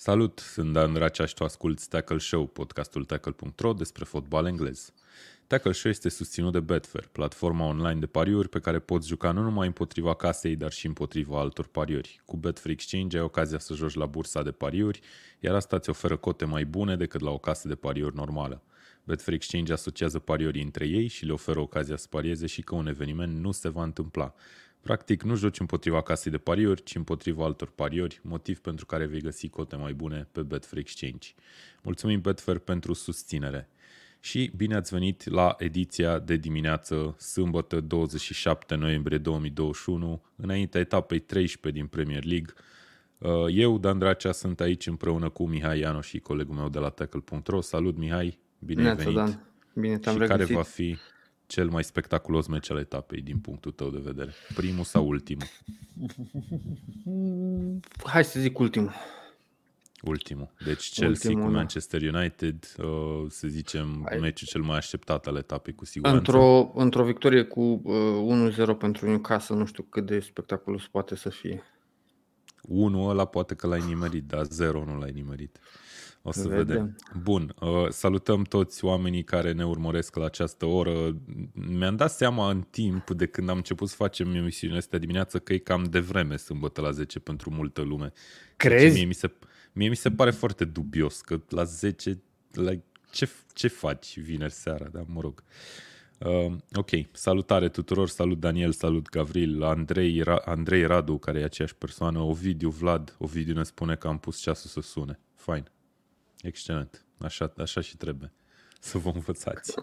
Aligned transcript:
Salut, 0.00 0.38
sunt 0.38 0.72
Dan 0.72 0.94
Racea 0.94 1.26
și 1.26 1.34
tu 1.34 1.44
asculti 1.44 1.88
Tackle 1.88 2.18
Show, 2.18 2.46
podcastul 2.46 3.04
tackle.ro 3.04 3.72
despre 3.72 4.04
fotbal 4.04 4.46
englez. 4.46 4.92
Tackle 5.46 5.72
Show 5.72 5.90
este 5.90 6.08
susținut 6.08 6.52
de 6.52 6.60
Betfair, 6.60 7.08
platforma 7.12 7.66
online 7.66 8.00
de 8.00 8.06
pariuri 8.06 8.48
pe 8.48 8.60
care 8.60 8.78
poți 8.78 9.08
juca 9.08 9.30
nu 9.30 9.42
numai 9.42 9.66
împotriva 9.66 10.14
casei, 10.14 10.56
dar 10.56 10.72
și 10.72 10.86
împotriva 10.86 11.38
altor 11.38 11.66
pariuri. 11.66 12.20
Cu 12.24 12.36
Betfair 12.36 12.74
Exchange 12.74 13.16
ai 13.16 13.22
ocazia 13.22 13.58
să 13.58 13.74
joci 13.74 13.94
la 13.94 14.06
bursa 14.06 14.42
de 14.42 14.50
pariuri, 14.50 15.00
iar 15.40 15.54
asta 15.54 15.76
îți 15.76 15.90
oferă 15.90 16.16
cote 16.16 16.44
mai 16.44 16.64
bune 16.64 16.96
decât 16.96 17.20
la 17.20 17.30
o 17.30 17.38
casă 17.38 17.68
de 17.68 17.74
pariuri 17.74 18.16
normală. 18.16 18.62
Betfair 19.08 19.36
Exchange 19.36 19.72
asociază 19.72 20.18
pariorii 20.18 20.62
între 20.62 20.86
ei 20.86 21.06
și 21.06 21.24
le 21.24 21.32
oferă 21.32 21.60
ocazia 21.60 21.96
să 21.96 22.06
parieze 22.10 22.46
și 22.46 22.62
că 22.62 22.74
un 22.74 22.86
eveniment 22.86 23.38
nu 23.38 23.52
se 23.52 23.68
va 23.68 23.82
întâmpla. 23.82 24.34
Practic, 24.82 25.22
nu 25.22 25.36
joci 25.36 25.60
împotriva 25.60 26.02
casei 26.02 26.30
de 26.30 26.38
pariuri, 26.38 26.82
ci 26.82 26.94
împotriva 26.94 27.44
altor 27.44 27.70
pariori, 27.74 28.20
motiv 28.22 28.58
pentru 28.58 28.86
care 28.86 29.06
vei 29.06 29.20
găsi 29.20 29.48
cote 29.48 29.76
mai 29.76 29.92
bune 29.92 30.28
pe 30.32 30.42
Betfair 30.42 30.78
Exchange. 30.82 31.28
Mulțumim 31.82 32.20
Betfair 32.20 32.58
pentru 32.58 32.92
susținere. 32.92 33.68
Și 34.20 34.52
bine 34.56 34.74
ați 34.74 34.94
venit 34.94 35.30
la 35.30 35.54
ediția 35.58 36.18
de 36.18 36.36
dimineață, 36.36 37.16
sâmbătă 37.18 37.80
27 37.80 38.74
noiembrie 38.74 39.18
2021, 39.18 40.22
înaintea 40.36 40.80
etapei 40.80 41.18
13 41.18 41.80
din 41.80 41.88
Premier 41.88 42.24
League. 42.24 42.52
Uh, 43.18 43.46
eu, 43.50 43.78
Dan 43.78 43.98
Dracea, 43.98 44.32
sunt 44.32 44.60
aici 44.60 44.86
împreună 44.86 45.28
cu 45.28 45.48
Mihai 45.48 45.78
Iano 45.78 46.00
și 46.00 46.18
colegul 46.18 46.54
meu 46.54 46.68
de 46.68 46.78
la 46.78 46.88
tackle.ro. 46.88 47.60
Salut, 47.60 47.96
Mihai! 47.96 48.38
Bine 48.58 48.88
ai 48.88 48.96
venit! 48.96 49.14
Dan. 49.14 49.42
Bine 49.74 49.98
te-am 49.98 50.14
și 50.14 50.20
regăsit. 50.20 50.46
care 50.46 50.54
va 50.58 50.62
fi 50.62 50.96
cel 51.48 51.68
mai 51.68 51.84
spectaculos 51.84 52.46
meci 52.46 52.70
al 52.70 52.78
etapei 52.78 53.20
din 53.20 53.38
punctul 53.38 53.72
tău 53.72 53.90
de 53.90 54.00
vedere? 54.02 54.32
Primul 54.54 54.84
sau 54.84 55.06
ultimul? 55.06 55.46
Hai 58.12 58.24
să 58.24 58.40
zic 58.40 58.58
ultimul. 58.58 58.92
Ultimul. 60.02 60.50
Deci 60.64 60.92
Chelsea 60.92 61.08
ultimul, 61.08 61.46
cu 61.46 61.50
da. 61.50 61.56
Manchester 61.56 62.14
United, 62.14 62.74
uh, 62.78 63.24
să 63.28 63.48
zicem, 63.48 64.02
Hai. 64.08 64.18
meciul 64.18 64.46
cel 64.46 64.62
mai 64.62 64.76
așteptat 64.76 65.26
al 65.26 65.36
etapei 65.36 65.74
cu 65.74 65.84
siguranță. 65.84 66.18
Într-o, 66.18 66.70
într-o 66.74 67.04
victorie 67.04 67.42
cu 67.42 67.80
uh, 67.84 68.74
1-0 68.74 68.78
pentru 68.78 69.06
Newcastle, 69.06 69.56
nu 69.56 69.66
știu 69.66 69.82
cât 69.82 70.06
de 70.06 70.20
spectaculos 70.20 70.86
poate 70.86 71.16
să 71.16 71.28
fie. 71.28 71.62
1 72.62 73.08
ăla 73.08 73.24
poate 73.24 73.54
că 73.54 73.66
l-ai 73.66 73.82
nimerit, 73.86 74.24
dar 74.24 74.44
0 74.44 74.84
nu 74.84 74.98
l-ai 74.98 75.12
nimerit. 75.12 75.58
O 76.28 76.32
să 76.32 76.48
vedem. 76.48 76.66
vedem. 76.66 76.96
Bun, 77.22 77.54
uh, 77.60 77.88
salutăm 77.88 78.42
toți 78.42 78.84
oamenii 78.84 79.24
care 79.24 79.52
ne 79.52 79.66
urmăresc 79.66 80.16
la 80.16 80.24
această 80.24 80.66
oră. 80.66 81.16
Mi-am 81.52 81.96
dat 81.96 82.10
seama 82.10 82.50
în 82.50 82.64
timp 82.70 83.10
de 83.10 83.26
când 83.26 83.48
am 83.48 83.56
început 83.56 83.88
să 83.88 83.94
facem 83.94 84.34
emisiunea 84.34 84.76
asta 84.76 84.98
dimineață 84.98 85.38
că 85.38 85.52
e 85.52 85.58
cam 85.58 85.84
de 85.84 85.98
vreme 85.98 86.36
sâmbătă 86.36 86.80
la 86.80 86.90
10 86.90 87.18
pentru 87.18 87.50
multă 87.50 87.80
lume. 87.80 88.12
Crezi? 88.56 88.94
Mie 88.94 89.04
mi 89.04 89.14
se, 89.14 89.32
mie 89.72 89.88
mi 89.88 89.96
se 89.96 90.10
pare 90.10 90.30
foarte 90.30 90.64
dubios 90.64 91.20
că 91.20 91.40
la 91.48 91.64
10, 91.64 92.22
la, 92.52 92.70
ce, 93.10 93.28
ce 93.52 93.68
faci 93.68 94.18
vineri 94.18 94.52
seara, 94.52 94.88
da, 94.92 95.04
mă 95.06 95.20
rog. 95.20 95.42
Uh, 96.18 96.52
ok, 96.72 96.90
salutare 97.12 97.68
tuturor, 97.68 98.08
salut 98.08 98.40
Daniel, 98.40 98.72
salut 98.72 99.08
Gavril, 99.08 99.62
Andrei, 99.62 100.22
Ra- 100.22 100.44
Andrei 100.44 100.86
Radu, 100.86 101.18
care 101.18 101.40
e 101.40 101.44
aceeași 101.44 101.74
persoană, 101.74 102.18
Ovidiu 102.18 102.70
Vlad, 102.70 103.16
Ovidiu 103.18 103.54
ne 103.54 103.62
spune 103.62 103.94
că 103.96 104.08
am 104.08 104.18
pus 104.18 104.40
ceasul 104.40 104.70
să 104.70 104.80
sune. 104.80 105.20
Fine. 105.34 105.72
Excelent. 106.42 107.04
Așa, 107.18 107.52
așa 107.56 107.80
și 107.80 107.96
trebuie 107.96 108.32
să 108.80 108.98
vă 108.98 109.10
învățați. 109.14 109.74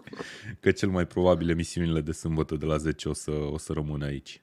Că 0.60 0.70
cel 0.70 0.88
mai 0.88 1.06
probabil 1.06 1.48
emisiunile 1.48 2.00
de 2.00 2.12
sâmbătă 2.12 2.56
de 2.56 2.66
la 2.66 2.76
10 2.76 3.08
o 3.08 3.12
să, 3.12 3.30
o 3.30 3.58
să 3.58 3.72
rămână 3.72 4.04
aici. 4.04 4.42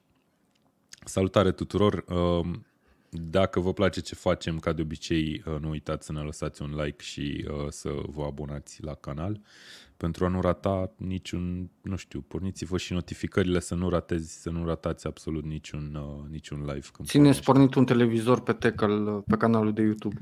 Salutare 1.04 1.52
tuturor! 1.52 2.04
Um, 2.08 2.66
dacă 3.10 3.60
vă 3.60 3.72
place 3.72 4.00
ce 4.00 4.14
facem, 4.14 4.58
ca 4.58 4.72
de 4.72 4.82
obicei, 4.82 5.42
uh, 5.46 5.56
nu 5.60 5.68
uitați 5.68 6.06
să 6.06 6.12
ne 6.12 6.20
lăsați 6.20 6.62
un 6.62 6.74
like 6.74 7.02
și 7.04 7.46
uh, 7.48 7.66
să 7.68 7.90
vă 8.06 8.24
abonați 8.24 8.82
la 8.82 8.94
canal 8.94 9.40
pentru 9.96 10.24
a 10.24 10.28
nu 10.28 10.40
rata 10.40 10.92
niciun, 10.96 11.70
nu 11.82 11.96
știu, 11.96 12.20
porniți-vă 12.20 12.78
și 12.78 12.92
notificările 12.92 13.60
să 13.60 13.74
nu 13.74 13.88
ratezi, 13.88 14.40
să 14.40 14.50
nu 14.50 14.64
ratați 14.66 15.06
absolut 15.06 15.44
niciun, 15.44 15.94
uh, 15.94 16.30
niciun 16.30 16.58
live. 16.58 16.86
Țineți 17.02 17.42
pornit 17.42 17.74
un 17.74 17.84
televizor 17.84 18.40
pe 18.40 18.52
Tecal, 18.52 19.22
pe 19.26 19.36
canalul 19.36 19.72
de 19.72 19.82
YouTube. 19.82 20.20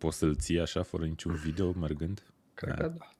Poți 0.00 0.18
să-l 0.18 0.36
ții 0.36 0.60
așa, 0.60 0.82
fără 0.82 1.04
niciun 1.04 1.34
video, 1.34 1.72
mergând? 1.72 2.22
Cred 2.54 2.74
că 2.74 2.92
da. 2.98 3.10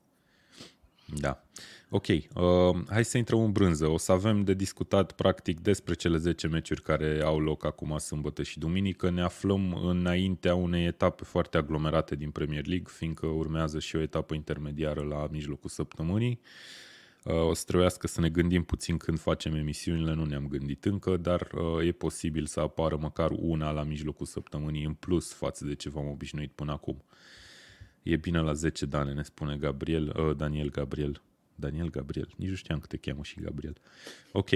Da. 1.14 1.44
Ok, 1.90 2.06
uh, 2.06 2.84
hai 2.88 3.04
să 3.04 3.18
intrăm 3.18 3.40
în 3.40 3.52
brânză. 3.52 3.86
O 3.86 3.96
să 3.96 4.12
avem 4.12 4.44
de 4.44 4.54
discutat 4.54 5.12
practic 5.12 5.60
despre 5.60 5.94
cele 5.94 6.16
10 6.16 6.46
meciuri 6.46 6.82
care 6.82 7.20
au 7.24 7.40
loc 7.40 7.64
acum 7.64 7.98
sâmbătă 7.98 8.42
și 8.42 8.58
duminică. 8.58 9.10
Ne 9.10 9.22
aflăm 9.22 9.72
înaintea 9.74 10.54
unei 10.54 10.86
etape 10.86 11.24
foarte 11.24 11.56
aglomerate 11.56 12.16
din 12.16 12.30
Premier 12.30 12.66
League, 12.66 12.92
fiindcă 12.96 13.26
urmează 13.26 13.78
și 13.78 13.96
o 13.96 14.00
etapă 14.00 14.34
intermediară 14.34 15.00
la 15.00 15.28
mijlocul 15.30 15.70
săptămânii. 15.70 16.40
Uh, 16.42 16.48
o 17.24 17.54
să 17.54 17.64
trebuiască 17.66 18.06
să 18.06 18.20
ne 18.20 18.28
gândim 18.28 18.64
puțin 18.64 18.96
când 18.96 19.18
facem 19.18 19.54
emisiunile, 19.54 20.14
nu 20.14 20.24
ne-am 20.24 20.48
gândit 20.48 20.84
încă, 20.84 21.16
dar 21.16 21.48
uh, 21.52 21.86
e 21.86 21.92
posibil 21.92 22.46
să 22.46 22.60
apară 22.60 22.96
măcar 23.00 23.30
una 23.30 23.70
la 23.70 23.82
mijlocul 23.82 24.26
săptămânii 24.26 24.84
în 24.84 24.94
plus 24.94 25.32
față 25.32 25.64
de 25.64 25.74
ce 25.74 25.88
v-am 25.88 26.08
obișnuit 26.08 26.52
până 26.52 26.72
acum. 26.72 27.04
E 28.02 28.16
bine 28.16 28.40
la 28.40 28.52
10 28.52 28.86
dane, 28.86 29.12
ne 29.12 29.22
spune 29.22 29.56
Gabriel, 29.56 30.14
uh, 30.16 30.36
Daniel 30.36 30.70
Gabriel. 30.70 31.22
Daniel 31.54 31.90
Gabriel, 31.90 32.28
nici 32.36 32.48
nu 32.48 32.54
știam 32.54 32.78
că 32.78 32.86
te 32.86 32.96
cheamă 32.96 33.22
și 33.22 33.40
Gabriel. 33.40 33.76
Ok. 34.32 34.50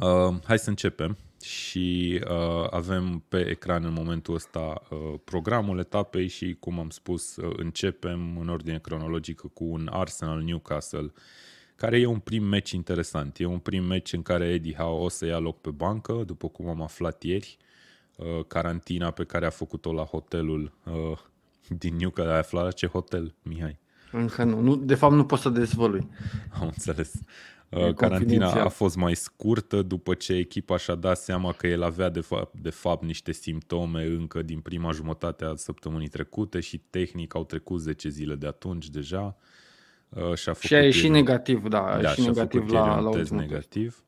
Uh, 0.00 0.34
hai 0.44 0.58
să 0.58 0.68
începem 0.68 1.16
și 1.42 2.20
uh, 2.28 2.66
avem 2.70 3.24
pe 3.28 3.48
ecran 3.48 3.84
în 3.84 3.92
momentul 3.92 4.34
ăsta 4.34 4.82
uh, 4.90 4.98
programul 5.24 5.78
etapei 5.78 6.28
și, 6.28 6.56
cum 6.60 6.78
am 6.78 6.90
spus, 6.90 7.36
uh, 7.36 7.54
începem 7.56 8.36
în 8.40 8.48
ordine 8.48 8.78
cronologică 8.78 9.50
cu 9.54 9.64
un 9.64 9.88
Arsenal 9.92 10.40
Newcastle, 10.42 11.12
care 11.76 12.00
e 12.00 12.06
un 12.06 12.18
prim 12.18 12.44
meci 12.44 12.70
interesant. 12.70 13.38
E 13.38 13.44
un 13.44 13.58
prim 13.58 13.84
meci 13.84 14.12
în 14.12 14.22
care 14.22 14.48
Eddie 14.48 14.74
Howe 14.78 15.04
o 15.04 15.08
să 15.08 15.26
ia 15.26 15.38
loc 15.38 15.60
pe 15.60 15.70
bancă, 15.70 16.22
după 16.26 16.48
cum 16.48 16.68
am 16.68 16.82
aflat 16.82 17.22
ieri. 17.22 17.56
Uh, 18.16 18.44
carantina 18.46 19.10
pe 19.10 19.24
care 19.24 19.46
a 19.46 19.50
făcut-o 19.50 19.92
la 19.92 20.02
hotelul 20.02 20.72
uh, 20.84 21.18
din 21.68 21.96
Newcastle. 21.96 22.32
Ai 22.32 22.38
aflat 22.38 22.64
la 22.64 22.70
ce 22.70 22.86
hotel, 22.86 23.34
Mihai? 23.42 23.78
Încă 24.12 24.44
nu. 24.44 24.60
nu. 24.60 24.76
De 24.76 24.94
fapt, 24.94 25.14
nu 25.14 25.24
pot 25.24 25.38
să 25.38 25.48
dezvălui. 25.48 26.08
Am 26.60 26.66
înțeles. 26.66 27.12
Uh, 27.76 27.94
carantina 27.94 28.50
a 28.50 28.68
fost 28.68 28.96
mai 28.96 29.14
scurtă 29.14 29.82
după 29.82 30.14
ce 30.14 30.32
echipa 30.32 30.76
și-a 30.76 30.94
dat 30.94 31.18
seama 31.18 31.52
că 31.52 31.66
el 31.66 31.82
avea 31.82 32.08
de 32.08 32.20
fapt, 32.20 32.54
de 32.60 32.70
fapt 32.70 33.04
niște 33.04 33.32
simptome 33.32 34.04
încă 34.04 34.42
din 34.42 34.60
prima 34.60 34.90
jumătate 34.90 35.44
a 35.44 35.54
săptămânii 35.54 36.08
trecute 36.08 36.60
și 36.60 36.78
tehnic 36.78 37.34
au 37.34 37.44
trecut 37.44 37.80
10 37.80 38.08
zile 38.08 38.34
de 38.34 38.46
atunci 38.46 38.88
deja. 38.88 39.36
Uh, 40.08 40.34
și 40.34 40.48
a, 40.48 40.52
făcut 40.52 40.68
și 40.68 40.74
a 40.74 40.82
ieșit 40.82 41.04
el, 41.04 41.10
negativ, 41.10 41.68
da, 41.68 41.82
a 41.82 42.00
da, 42.00 42.08
ieșit 42.08 42.24
negativ 42.24 42.70
la, 42.70 43.00
la 43.00 43.10
test 43.10 43.30
negativ. 43.30 44.04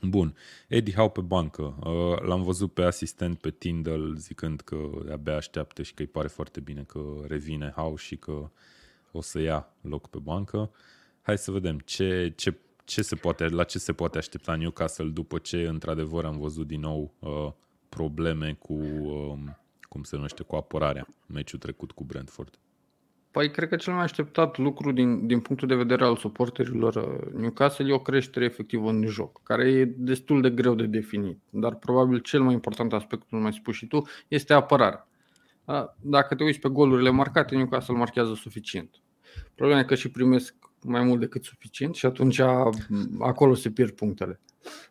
Bun. 0.00 0.36
Eddie 0.68 0.94
Howe 0.94 1.08
pe 1.08 1.20
bancă. 1.20 1.74
Uh, 1.84 2.20
l-am 2.20 2.42
văzut 2.42 2.72
pe 2.72 2.82
asistent 2.82 3.38
pe 3.38 3.50
Tindal 3.50 4.14
zicând 4.16 4.60
că 4.60 4.76
abia 5.12 5.36
așteaptă 5.36 5.82
și 5.82 5.94
că 5.94 6.02
îi 6.02 6.08
pare 6.08 6.28
foarte 6.28 6.60
bine 6.60 6.82
că 6.82 7.00
revine 7.26 7.72
Howe 7.76 7.96
și 7.96 8.16
că 8.16 8.50
o 9.12 9.20
să 9.20 9.40
ia 9.40 9.68
loc 9.80 10.08
pe 10.08 10.18
bancă. 10.22 10.70
Hai 11.22 11.38
să 11.38 11.50
vedem 11.50 11.78
ce, 11.78 12.32
ce 12.36 12.54
ce 12.92 13.02
se 13.02 13.16
poate, 13.16 13.48
la 13.48 13.64
ce 13.64 13.78
se 13.78 13.92
poate 13.92 14.18
aștepta 14.18 14.54
Newcastle 14.54 15.08
după 15.08 15.38
ce, 15.38 15.66
într-adevăr, 15.68 16.24
am 16.24 16.38
văzut 16.38 16.66
din 16.66 16.80
nou 16.80 17.14
uh, 17.18 17.52
probleme 17.88 18.56
cu, 18.58 18.72
uh, 18.72 19.38
cum 19.82 20.02
se 20.02 20.16
numește, 20.16 20.42
cu 20.42 20.56
apărarea, 20.56 21.06
meciul 21.26 21.58
trecut 21.58 21.92
cu 21.92 22.04
Brentford? 22.04 22.58
Păi, 23.30 23.50
cred 23.50 23.68
că 23.68 23.76
cel 23.76 23.92
mai 23.92 24.02
așteptat 24.02 24.58
lucru 24.58 24.92
din, 24.92 25.26
din 25.26 25.40
punctul 25.40 25.68
de 25.68 25.74
vedere 25.74 26.04
al 26.04 26.16
suporterilor 26.16 26.94
uh, 26.94 27.32
Newcastle 27.34 27.88
e 27.88 27.92
o 27.92 27.98
creștere 27.98 28.44
efectivă 28.44 28.90
în 28.90 29.06
joc, 29.06 29.42
care 29.42 29.70
e 29.70 29.84
destul 29.84 30.40
de 30.40 30.50
greu 30.50 30.74
de 30.74 30.86
definit. 30.86 31.38
Dar 31.50 31.74
probabil 31.74 32.18
cel 32.18 32.42
mai 32.42 32.52
important 32.52 32.92
aspect, 32.92 33.28
cum 33.28 33.38
mai 33.38 33.52
spus 33.52 33.74
și 33.74 33.86
tu, 33.86 34.06
este 34.28 34.52
apărarea. 34.52 35.06
Dacă 36.00 36.34
te 36.34 36.44
uiți 36.44 36.58
pe 36.58 36.68
golurile 36.68 37.10
marcate, 37.10 37.56
Newcastle 37.56 37.94
marchează 37.94 38.34
suficient. 38.34 38.90
Problema 39.54 39.80
e 39.80 39.84
că 39.84 39.94
și 39.94 40.10
primesc 40.10 40.54
mai 40.82 41.02
mult 41.02 41.20
decât 41.20 41.44
suficient 41.44 41.94
și 41.94 42.06
atunci 42.06 42.40
acolo 43.18 43.54
se 43.54 43.70
pierd 43.70 43.90
punctele. 43.90 44.40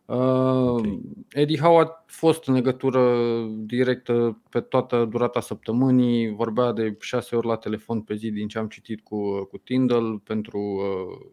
Uh, 0.06 0.18
okay. 0.18 1.02
Eddie 1.30 1.58
Howe 1.58 1.82
a 1.82 2.04
fost 2.06 2.48
în 2.48 2.54
legătură 2.54 3.26
directă 3.50 4.42
pe 4.50 4.60
toată 4.60 5.06
durata 5.10 5.42
săptămânii, 5.42 6.34
vorbea 6.34 6.72
de 6.72 6.96
șase 7.00 7.36
ori 7.36 7.48
la 7.48 7.56
telefon 7.56 8.02
pe 8.02 8.16
zi 8.16 8.32
din 8.32 8.48
ce 8.48 8.58
am 8.58 8.68
citit 8.68 9.02
cu, 9.04 9.44
cu 9.44 9.58
Tyndall 9.58 10.20
pentru, 10.20 10.60
uh, 10.60 11.30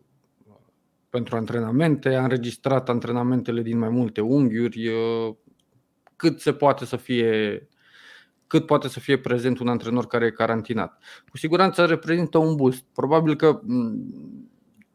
pentru 1.11 1.37
antrenamente, 1.37 2.15
a 2.15 2.23
înregistrat 2.23 2.89
antrenamentele 2.89 3.63
din 3.63 3.79
mai 3.79 3.89
multe 3.89 4.21
unghiuri, 4.21 4.89
uh, 4.89 5.35
cât 6.17 6.41
se 6.41 6.53
poate 6.53 6.85
să 6.85 6.97
fie 6.97 7.63
cât 8.47 8.67
poate 8.67 8.89
să 8.89 9.01
fie 9.01 9.19
prezent 9.19 9.59
un 9.59 9.69
antrenor 9.69 10.07
care 10.07 10.27
e 10.27 10.31
carantinat. 10.31 11.03
Cu 11.31 11.37
siguranță 11.37 11.85
reprezintă 11.85 12.39
un 12.39 12.57
boost. 12.57 12.85
Probabil 12.93 13.37
că 13.37 13.61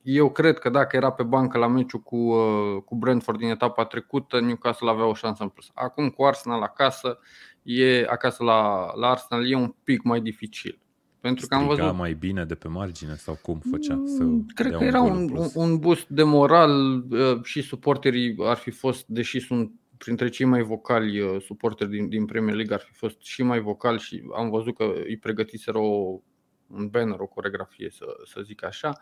eu 0.04 0.32
cred 0.32 0.60
că 0.60 0.70
dacă 0.70 0.96
era 0.96 1.12
pe 1.12 1.24
bancă 1.24 1.58
la 1.58 1.68
meciul 1.68 2.00
cu, 2.00 2.16
uh, 2.16 2.82
cu 2.86 2.96
Brentford 2.96 3.40
din 3.40 3.50
etapa 3.50 3.86
trecută, 3.86 4.40
Newcastle 4.40 4.90
avea 4.90 5.06
o 5.06 5.14
șansă 5.14 5.44
în 5.44 5.50
plus. 5.50 5.72
Acum 5.74 6.10
cu 6.10 6.24
Arsenal 6.24 6.62
acasă, 6.62 7.20
e 7.64 8.06
acasă 8.10 8.44
la, 8.44 8.92
la 8.96 9.10
Arsenal 9.10 9.50
e 9.50 9.56
un 9.56 9.74
pic 9.84 10.04
mai 10.04 10.22
dificil. 10.22 10.78
Pentru 11.20 11.48
că 11.48 11.56
am 11.56 11.68
văzut 11.68 11.96
mai 11.96 12.14
bine 12.14 12.46
de 12.46 12.56
pe 12.56 12.68
margine 12.68 13.16
sau 13.16 13.40
cum 13.42 13.60
făcea 13.70 14.02
să 14.06 14.24
mm, 14.24 14.46
Cred 14.56 14.76
că 14.76 14.84
era 14.84 15.02
un, 15.02 15.30
un, 15.36 15.48
un 15.54 15.78
boost 15.78 16.08
de 16.08 16.24
moral 16.24 17.04
uh, 17.10 17.44
și 17.44 17.62
suporterii 17.62 18.36
ar 18.40 18.58
fi 18.58 18.72
fost, 18.72 19.08
deși 19.08 19.40
sunt 19.40 19.72
printre 19.98 20.30
cei 20.30 20.46
mai 20.46 20.62
vocali 20.62 21.20
uh, 21.20 21.42
suporteri 21.42 21.90
din, 21.90 22.10
din 22.10 22.26
Premier 22.26 22.56
League, 22.56 22.76
ar 22.76 22.82
fi 22.82 22.94
fost 22.94 23.18
și 23.22 23.44
mai 23.44 23.60
vocali 23.60 24.00
și 24.00 24.24
am 24.36 24.50
văzut 24.50 24.76
că 24.76 24.94
îi 25.08 25.18
pregătiseră 25.18 25.78
o, 25.78 26.20
un 26.68 26.88
banner, 26.88 27.20
o 27.20 27.26
coregrafie, 27.26 27.90
să, 27.90 28.06
să 28.26 28.42
zic 28.42 28.64
așa. 28.66 29.00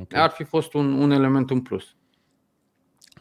Okay. 0.00 0.22
Ar 0.22 0.30
fi 0.30 0.44
fost 0.44 0.74
un, 0.74 0.92
un 0.92 1.10
element 1.10 1.50
în 1.50 1.60
plus. 1.60 1.96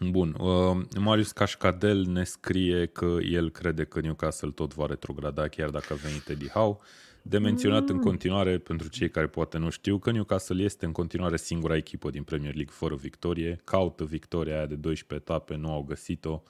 Bun. 0.10 0.36
Uh, 0.40 0.78
Marius 1.00 1.32
Cașcadel 1.32 2.06
ne 2.06 2.24
scrie 2.24 2.86
că 2.86 3.18
el 3.30 3.50
crede 3.50 3.84
că 3.84 4.00
Newcastle 4.00 4.52
tot 4.52 4.74
va 4.74 4.86
retrograda 4.86 5.48
chiar 5.48 5.70
dacă 5.70 5.94
a 5.94 5.96
venit 5.96 6.28
Eddie 6.28 6.50
Howe. 6.50 6.78
De 7.22 7.38
menționat 7.38 7.90
mm. 7.90 7.96
în 7.96 8.02
continuare, 8.02 8.58
pentru 8.58 8.90
cei 8.90 9.10
care 9.10 9.28
poate 9.28 9.58
nu 9.58 9.70
știu, 9.70 9.98
că 9.98 10.12
Newcastle 10.12 10.64
este 10.64 10.86
în 10.86 10.92
continuare 10.92 11.38
singura 11.38 11.76
echipă 11.76 12.10
din 12.10 12.24
Premier 12.24 12.54
League 12.54 12.74
fără 12.74 12.96
victorie. 12.96 13.62
Caută 13.64 14.04
victoria 14.04 14.56
aia 14.56 14.66
de 14.66 14.76
12 14.76 15.30
etape, 15.30 15.56
nu 15.56 15.72
au 15.72 15.84
găsit-o. 15.84 16.44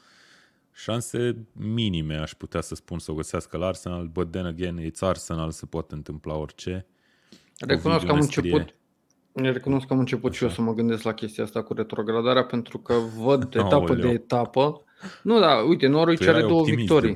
Șanse 0.73 1.47
minime, 1.51 2.15
aș 2.15 2.33
putea 2.33 2.61
să 2.61 2.75
spun, 2.75 2.99
să 2.99 3.11
o 3.11 3.13
găsească 3.13 3.57
la 3.57 3.67
Arsenal, 3.67 4.07
but 4.07 4.31
then 4.31 4.45
again, 4.45 4.91
it's 4.91 4.99
Arsenal, 4.99 5.51
se 5.51 5.65
poate 5.65 5.93
întâmpla 5.93 6.35
orice. 6.35 6.85
Recunosc 7.59 8.05
că 8.05 8.11
am 8.11 8.19
început, 8.19 8.75
recunosc 9.33 9.87
că 9.87 9.93
am 9.93 9.99
început 9.99 10.29
Așa. 10.29 10.37
și 10.37 10.43
eu 10.43 10.49
să 10.49 10.61
mă 10.61 10.73
gândesc 10.73 11.03
la 11.03 11.13
chestia 11.13 11.43
asta 11.43 11.63
cu 11.63 11.73
retrogradarea, 11.73 12.43
pentru 12.43 12.77
că 12.77 12.93
văd 13.17 13.43
etapă 13.55 13.95
de 13.95 14.07
etapă. 14.07 14.83
Nu, 15.23 15.39
da, 15.39 15.55
uite, 15.55 15.87
Norwich 15.87 16.27
are 16.27 16.41
două 16.41 16.63
victorii. 16.63 17.15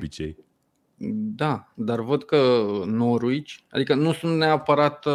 Da, 1.36 1.72
dar 1.74 2.00
văd 2.00 2.24
că 2.24 2.66
Norwich, 2.86 3.54
adică 3.70 3.94
nu 3.94 4.12
sunt 4.12 4.36
neapărat 4.36 5.06
uh, 5.06 5.12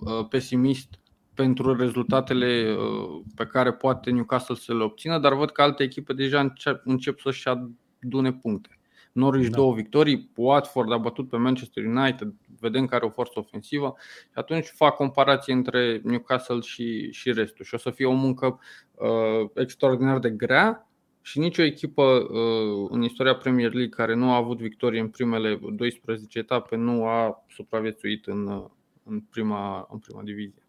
uh, 0.00 0.26
pesimist 0.28 0.88
pentru 1.34 1.76
rezultatele 1.76 2.76
uh, 2.78 3.20
pe 3.34 3.46
care 3.46 3.72
poate 3.72 4.10
Newcastle 4.10 4.54
să 4.54 4.74
le 4.74 4.82
obțină, 4.82 5.18
dar 5.18 5.34
văd 5.34 5.50
că 5.50 5.62
alte 5.62 5.82
echipe 5.82 6.12
deja 6.12 6.40
încep, 6.40 6.80
încep 6.84 7.20
să-și 7.20 7.48
adune 7.48 8.32
puncte. 8.32 8.77
Norwich 9.18 9.50
da. 9.50 9.56
două 9.56 9.74
victorii, 9.74 10.30
Watford 10.36 10.92
a 10.92 10.96
bătut 10.96 11.28
pe 11.28 11.36
Manchester 11.36 11.84
United, 11.84 12.34
vedem 12.60 12.86
că 12.86 12.94
are 12.94 13.04
o 13.04 13.10
forță 13.10 13.38
ofensivă 13.38 13.94
și 14.22 14.38
atunci 14.38 14.66
fac 14.66 14.94
comparație 14.94 15.52
între 15.52 16.00
Newcastle 16.04 16.60
și, 16.60 17.12
și 17.12 17.32
restul 17.32 17.64
și 17.64 17.74
o 17.74 17.78
să 17.78 17.90
fie 17.90 18.06
o 18.06 18.12
muncă 18.12 18.60
uh, 18.94 19.50
extraordinar 19.54 20.18
de 20.18 20.30
grea 20.30 20.88
și 21.20 21.38
nicio 21.38 21.62
echipă 21.62 22.02
uh, 22.02 22.88
în 22.90 23.02
istoria 23.02 23.34
Premier 23.34 23.72
League 23.72 23.96
care 23.96 24.14
nu 24.14 24.32
a 24.32 24.36
avut 24.36 24.58
victorie 24.58 25.00
în 25.00 25.08
primele 25.08 25.60
12 25.76 26.38
etape 26.38 26.76
nu 26.76 27.06
a 27.06 27.44
supraviețuit 27.48 28.26
în, 28.26 28.46
uh, 28.46 28.64
în, 29.02 29.20
prima, 29.20 29.88
în 29.90 29.98
prima 29.98 30.22
divizie. 30.22 30.62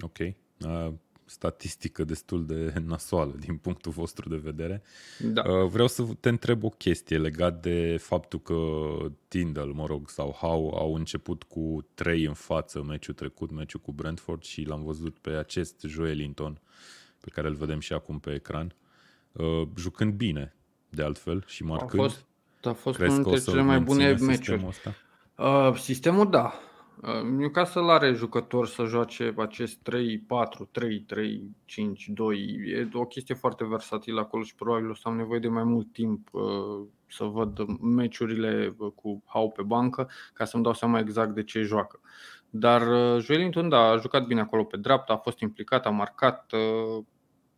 Ok. 0.00 0.18
Uh, 0.18 0.92
statistică 1.26 2.04
destul 2.04 2.46
de 2.46 2.72
nasoală 2.84 3.34
din 3.38 3.56
punctul 3.56 3.92
vostru 3.92 4.28
de 4.28 4.36
vedere. 4.36 4.82
Da. 5.18 5.42
Uh, 5.42 5.68
vreau 5.68 5.88
să 5.88 6.04
te 6.20 6.28
întreb 6.28 6.64
o 6.64 6.68
chestie 6.68 7.18
legat 7.18 7.62
de 7.62 7.96
faptul 8.00 8.40
că 8.40 8.56
Tyndall, 9.28 9.72
mă 9.72 9.86
rog, 9.86 10.08
sau 10.08 10.30
How 10.30 10.78
au 10.78 10.94
început 10.94 11.42
cu 11.42 11.86
trei 11.94 12.24
în 12.24 12.34
față 12.34 12.82
meciul 12.82 13.14
trecut, 13.14 13.50
meciul 13.50 13.80
cu 13.80 13.92
Brentford 13.92 14.42
și 14.42 14.62
l-am 14.62 14.82
văzut 14.82 15.18
pe 15.18 15.30
acest 15.30 15.80
Joelinton 15.86 16.60
pe 17.20 17.30
care 17.30 17.48
îl 17.48 17.54
vedem 17.54 17.80
și 17.80 17.92
acum 17.92 18.18
pe 18.18 18.34
ecran. 18.34 18.74
Uh, 19.32 19.68
jucând 19.76 20.12
bine, 20.12 20.56
de 20.88 21.02
altfel, 21.02 21.44
și 21.46 21.64
marcând. 21.64 22.02
A 22.02 22.06
fost, 22.06 22.26
a 22.62 22.72
fost 22.72 22.98
unul 22.98 23.22
dintre 23.22 23.40
cele 23.40 23.62
mai 23.62 23.80
bune 23.80 24.12
meciuri. 24.12 24.66
Uh, 25.36 25.74
sistemul, 25.78 26.30
da. 26.30 26.60
Uh, 27.02 27.22
Newcastle 27.22 27.90
are 27.90 28.12
jucători 28.12 28.70
să 28.70 28.84
joace 28.84 29.34
acest 29.36 29.76
3, 29.82 30.18
4, 30.18 30.68
3, 30.72 31.00
3, 31.00 31.50
5, 31.64 32.08
2. 32.08 32.38
E 32.66 32.88
o 32.92 33.04
chestie 33.04 33.34
foarte 33.34 33.64
versatilă 33.64 34.20
acolo 34.20 34.42
și 34.42 34.54
probabil 34.54 34.90
o 34.90 34.94
să 34.94 35.02
am 35.04 35.16
nevoie 35.16 35.38
de 35.38 35.48
mai 35.48 35.64
mult 35.64 35.92
timp 35.92 36.28
uh, 36.32 36.86
să 37.08 37.24
văd 37.24 37.58
meciurile 37.80 38.74
uh, 38.78 38.92
cu 38.94 39.22
Hau 39.26 39.50
pe 39.50 39.62
bancă 39.62 40.10
ca 40.32 40.44
să-mi 40.44 40.62
dau 40.62 40.74
seama 40.74 40.98
exact 40.98 41.34
de 41.34 41.42
ce 41.42 41.60
joacă. 41.60 42.00
Dar 42.50 42.82
Joelinton, 43.20 43.68
da, 43.68 43.78
a 43.78 43.96
jucat 43.96 44.26
bine 44.26 44.40
acolo 44.40 44.64
pe 44.64 44.76
dreapta, 44.76 45.12
a 45.12 45.16
fost 45.16 45.40
implicat, 45.40 45.86
a 45.86 45.90
marcat, 45.90 46.52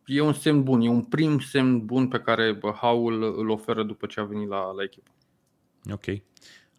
e 0.05 0.21
un 0.21 0.33
semn 0.33 0.63
bun, 0.63 0.81
e 0.81 0.89
un 0.89 1.03
prim 1.03 1.39
semn 1.39 1.85
bun 1.85 2.07
pe 2.07 2.19
care 2.19 2.59
Haul 2.75 3.23
îl 3.37 3.49
oferă 3.49 3.83
după 3.83 4.05
ce 4.05 4.19
a 4.19 4.23
venit 4.23 4.47
la, 4.47 4.71
la 4.71 4.83
echipă. 4.83 5.11
Ok. 5.91 6.05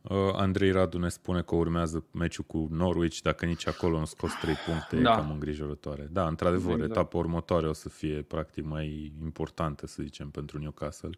Uh, 0.02 0.16
Andrei 0.32 0.70
Radu 0.70 0.98
ne 0.98 1.08
spune 1.08 1.42
că 1.42 1.54
urmează 1.54 2.04
meciul 2.12 2.44
cu 2.44 2.68
Norwich, 2.70 3.18
dacă 3.22 3.46
nici 3.46 3.66
acolo 3.66 3.98
nu 3.98 4.04
scos 4.04 4.32
3 4.40 4.54
puncte, 4.66 4.96
da. 4.96 5.12
e 5.12 5.14
cam 5.14 5.30
îngrijorătoare. 5.30 6.08
Da, 6.12 6.26
într-adevăr, 6.26 6.72
exact. 6.72 6.90
etapa 6.90 7.18
următoare 7.18 7.68
o 7.68 7.72
să 7.72 7.88
fie 7.88 8.22
practic 8.22 8.64
mai 8.64 9.12
importantă, 9.22 9.86
să 9.86 10.02
zicem, 10.02 10.30
pentru 10.30 10.58
Newcastle. 10.58 11.10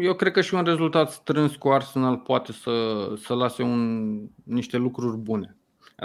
Eu 0.00 0.14
cred 0.14 0.32
că 0.32 0.40
și 0.40 0.54
un 0.54 0.64
rezultat 0.64 1.10
strâns 1.10 1.56
cu 1.56 1.68
Arsenal 1.68 2.16
poate 2.16 2.52
să, 2.52 3.06
să 3.16 3.34
lase 3.34 3.62
un, 3.62 4.12
niște 4.44 4.76
lucruri 4.76 5.16
bune. 5.16 5.56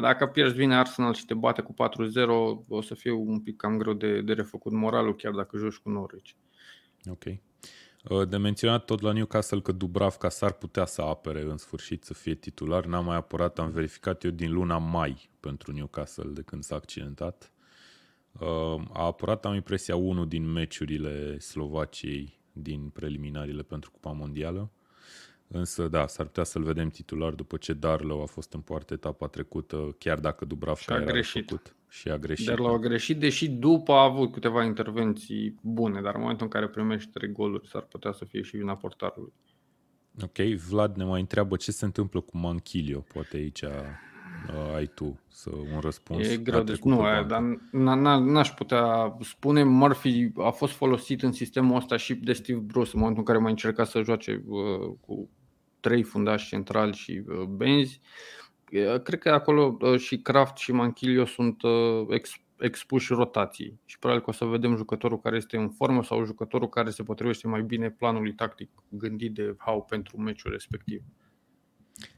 Dacă 0.01 0.25
pierzi 0.25 0.55
vine 0.55 0.75
Arsenal 0.75 1.13
și 1.13 1.25
te 1.25 1.33
bate 1.33 1.61
cu 1.61 1.73
4-0, 1.73 1.75
o 2.67 2.81
să 2.81 2.95
fie 2.95 3.11
un 3.11 3.39
pic 3.39 3.55
cam 3.55 3.77
greu 3.77 3.93
de, 3.93 4.21
de 4.21 4.33
refăcut 4.33 4.71
moralul, 4.71 5.15
chiar 5.15 5.33
dacă 5.33 5.57
joci 5.57 5.77
cu 5.77 5.89
Norwich. 5.89 6.31
Ok. 7.09 7.23
Uh, 8.09 8.27
de 8.27 8.37
menționat 8.37 8.85
tot 8.85 9.01
la 9.01 9.11
Newcastle 9.11 9.59
că 9.59 9.71
Dubravka 9.71 10.29
s-ar 10.29 10.51
putea 10.51 10.85
să 10.85 11.01
apere 11.01 11.41
în 11.41 11.57
sfârșit 11.57 12.03
să 12.03 12.13
fie 12.13 12.35
titular. 12.35 12.85
N-am 12.85 13.05
mai 13.05 13.15
apărat, 13.15 13.59
am 13.59 13.69
verificat 13.69 14.23
eu 14.23 14.31
din 14.31 14.53
luna 14.53 14.77
mai 14.77 15.29
pentru 15.39 15.71
Newcastle 15.71 16.29
de 16.29 16.41
când 16.41 16.63
s-a 16.63 16.75
accidentat. 16.75 17.51
Uh, 18.39 18.81
a 18.93 19.05
apărat, 19.05 19.45
am 19.45 19.53
impresia, 19.53 19.95
unul 19.95 20.27
din 20.27 20.51
meciurile 20.51 21.39
Slovaciei 21.39 22.39
din 22.51 22.89
preliminariile 22.89 23.61
pentru 23.61 23.91
Cupa 23.91 24.11
Mondială. 24.11 24.71
Însă, 25.47 25.87
da, 25.87 26.07
s-ar 26.07 26.25
putea 26.25 26.43
să-l 26.43 26.63
vedem 26.63 26.89
titular 26.89 27.33
după 27.33 27.57
ce 27.57 27.73
Darlow 27.73 28.21
a 28.21 28.25
fost 28.25 28.53
în 28.53 28.61
poartă 28.61 28.93
etapa 28.93 29.27
trecută, 29.27 29.95
chiar 29.97 30.19
dacă 30.19 30.45
Dubravka 30.45 30.93
a 30.93 30.97
era 30.97 31.11
greșit. 31.11 31.49
Făcut 31.49 31.75
și 31.89 32.09
a 32.09 32.17
greșit. 32.17 32.45
Darlow 32.45 32.73
a 32.73 32.79
greșit, 32.79 33.19
deși 33.19 33.49
după 33.49 33.91
a 33.91 34.03
avut 34.03 34.31
câteva 34.31 34.63
intervenții 34.63 35.59
bune, 35.61 36.01
dar 36.01 36.15
în 36.15 36.21
momentul 36.21 36.45
în 36.45 36.51
care 36.51 36.67
primești 36.67 37.11
trei 37.11 37.31
goluri, 37.31 37.67
s-ar 37.67 37.81
putea 37.81 38.11
să 38.11 38.25
fie 38.25 38.41
și 38.41 38.57
vina 38.57 38.75
portarului. 38.75 39.33
Ok, 40.23 40.37
Vlad 40.37 40.95
ne 40.95 41.03
mai 41.03 41.19
întreabă 41.19 41.55
ce 41.55 41.71
se 41.71 41.85
întâmplă 41.85 42.19
cu 42.19 42.37
Manchilio, 42.37 42.99
poate 43.13 43.37
aici 43.37 43.61
uh, 43.61 44.75
ai 44.75 44.85
tu 44.85 45.19
să 45.27 45.49
un 45.73 45.79
răspuns. 45.79 46.27
E 46.27 46.37
greu, 46.37 46.63
deci 46.63 46.79
nu, 46.79 47.01
aia, 47.01 47.23
dar 47.23 47.41
n-aș 48.19 48.49
putea 48.49 49.17
spune, 49.21 49.63
Murphy 49.63 50.31
a 50.35 50.49
fost 50.49 50.73
folosit 50.73 51.23
în 51.23 51.31
sistemul 51.31 51.75
ăsta 51.75 51.97
și 51.97 52.13
de 52.13 52.33
Steve 52.33 52.59
Bruce 52.59 52.89
în 52.93 52.99
momentul 52.99 53.19
în 53.19 53.25
care 53.25 53.37
mai 53.37 53.51
încerca 53.51 53.83
să 53.83 54.01
joace 54.01 54.43
uh, 54.47 54.95
cu 54.99 55.29
trei 55.79 56.03
fundași 56.03 56.47
centrali 56.47 56.93
și 56.93 57.23
uh, 57.27 57.43
benzi. 57.43 58.01
Cred 59.03 59.19
că 59.19 59.29
acolo 59.29 59.77
uh, 59.81 59.99
și 59.99 60.17
Kraft 60.17 60.57
și 60.57 60.71
Manchilio 60.71 61.25
sunt 61.25 61.61
ex, 62.09 62.31
expuși 62.57 63.13
rotației 63.13 63.79
și 63.85 63.99
probabil 63.99 64.23
că 64.23 64.29
o 64.29 64.33
să 64.33 64.45
vedem 64.45 64.75
jucătorul 64.75 65.19
care 65.19 65.35
este 65.35 65.57
în 65.57 65.69
formă 65.69 66.03
sau 66.03 66.25
jucătorul 66.25 66.69
care 66.69 66.89
se 66.89 67.03
potrivește 67.03 67.47
mai 67.47 67.61
bine 67.61 67.89
planului 67.89 68.33
tactic 68.33 68.69
gândit 68.89 69.33
de 69.33 69.55
Hau 69.57 69.85
pentru 69.89 70.17
meciul 70.17 70.51
respectiv. 70.51 71.01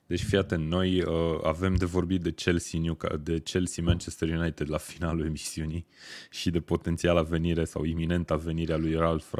Deci 0.05 0.23
fii 0.23 0.37
atent, 0.37 0.67
noi 0.67 1.01
uh, 1.01 1.39
avem 1.43 1.75
de 1.75 1.85
vorbit 1.85 2.21
de 2.21 2.31
Chelsea, 2.31 2.79
New, 2.79 2.97
de 3.21 3.39
Chelsea 3.39 3.83
Manchester 3.83 4.29
United 4.29 4.69
la 4.69 4.77
finalul 4.77 5.25
emisiunii 5.25 5.85
și 6.29 6.49
de 6.49 6.59
potențiala 6.59 7.21
venire 7.21 7.65
sau 7.65 7.83
iminenta 7.83 8.35
venire 8.35 8.73
a 8.73 8.77
lui 8.77 8.93
Ralf 8.93 9.33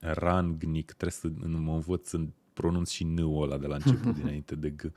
Rangnick. 0.00 0.92
Trebuie 0.92 1.10
să 1.10 1.28
mă 1.46 1.72
învăț 1.72 2.08
să 2.08 2.20
pronunț 2.52 2.90
și 2.90 3.04
n 3.04 3.18
ăla 3.18 3.58
de 3.58 3.66
la 3.66 3.74
început 3.74 4.14
dinainte 4.20 4.54
de 4.54 4.70
G. 4.70 4.92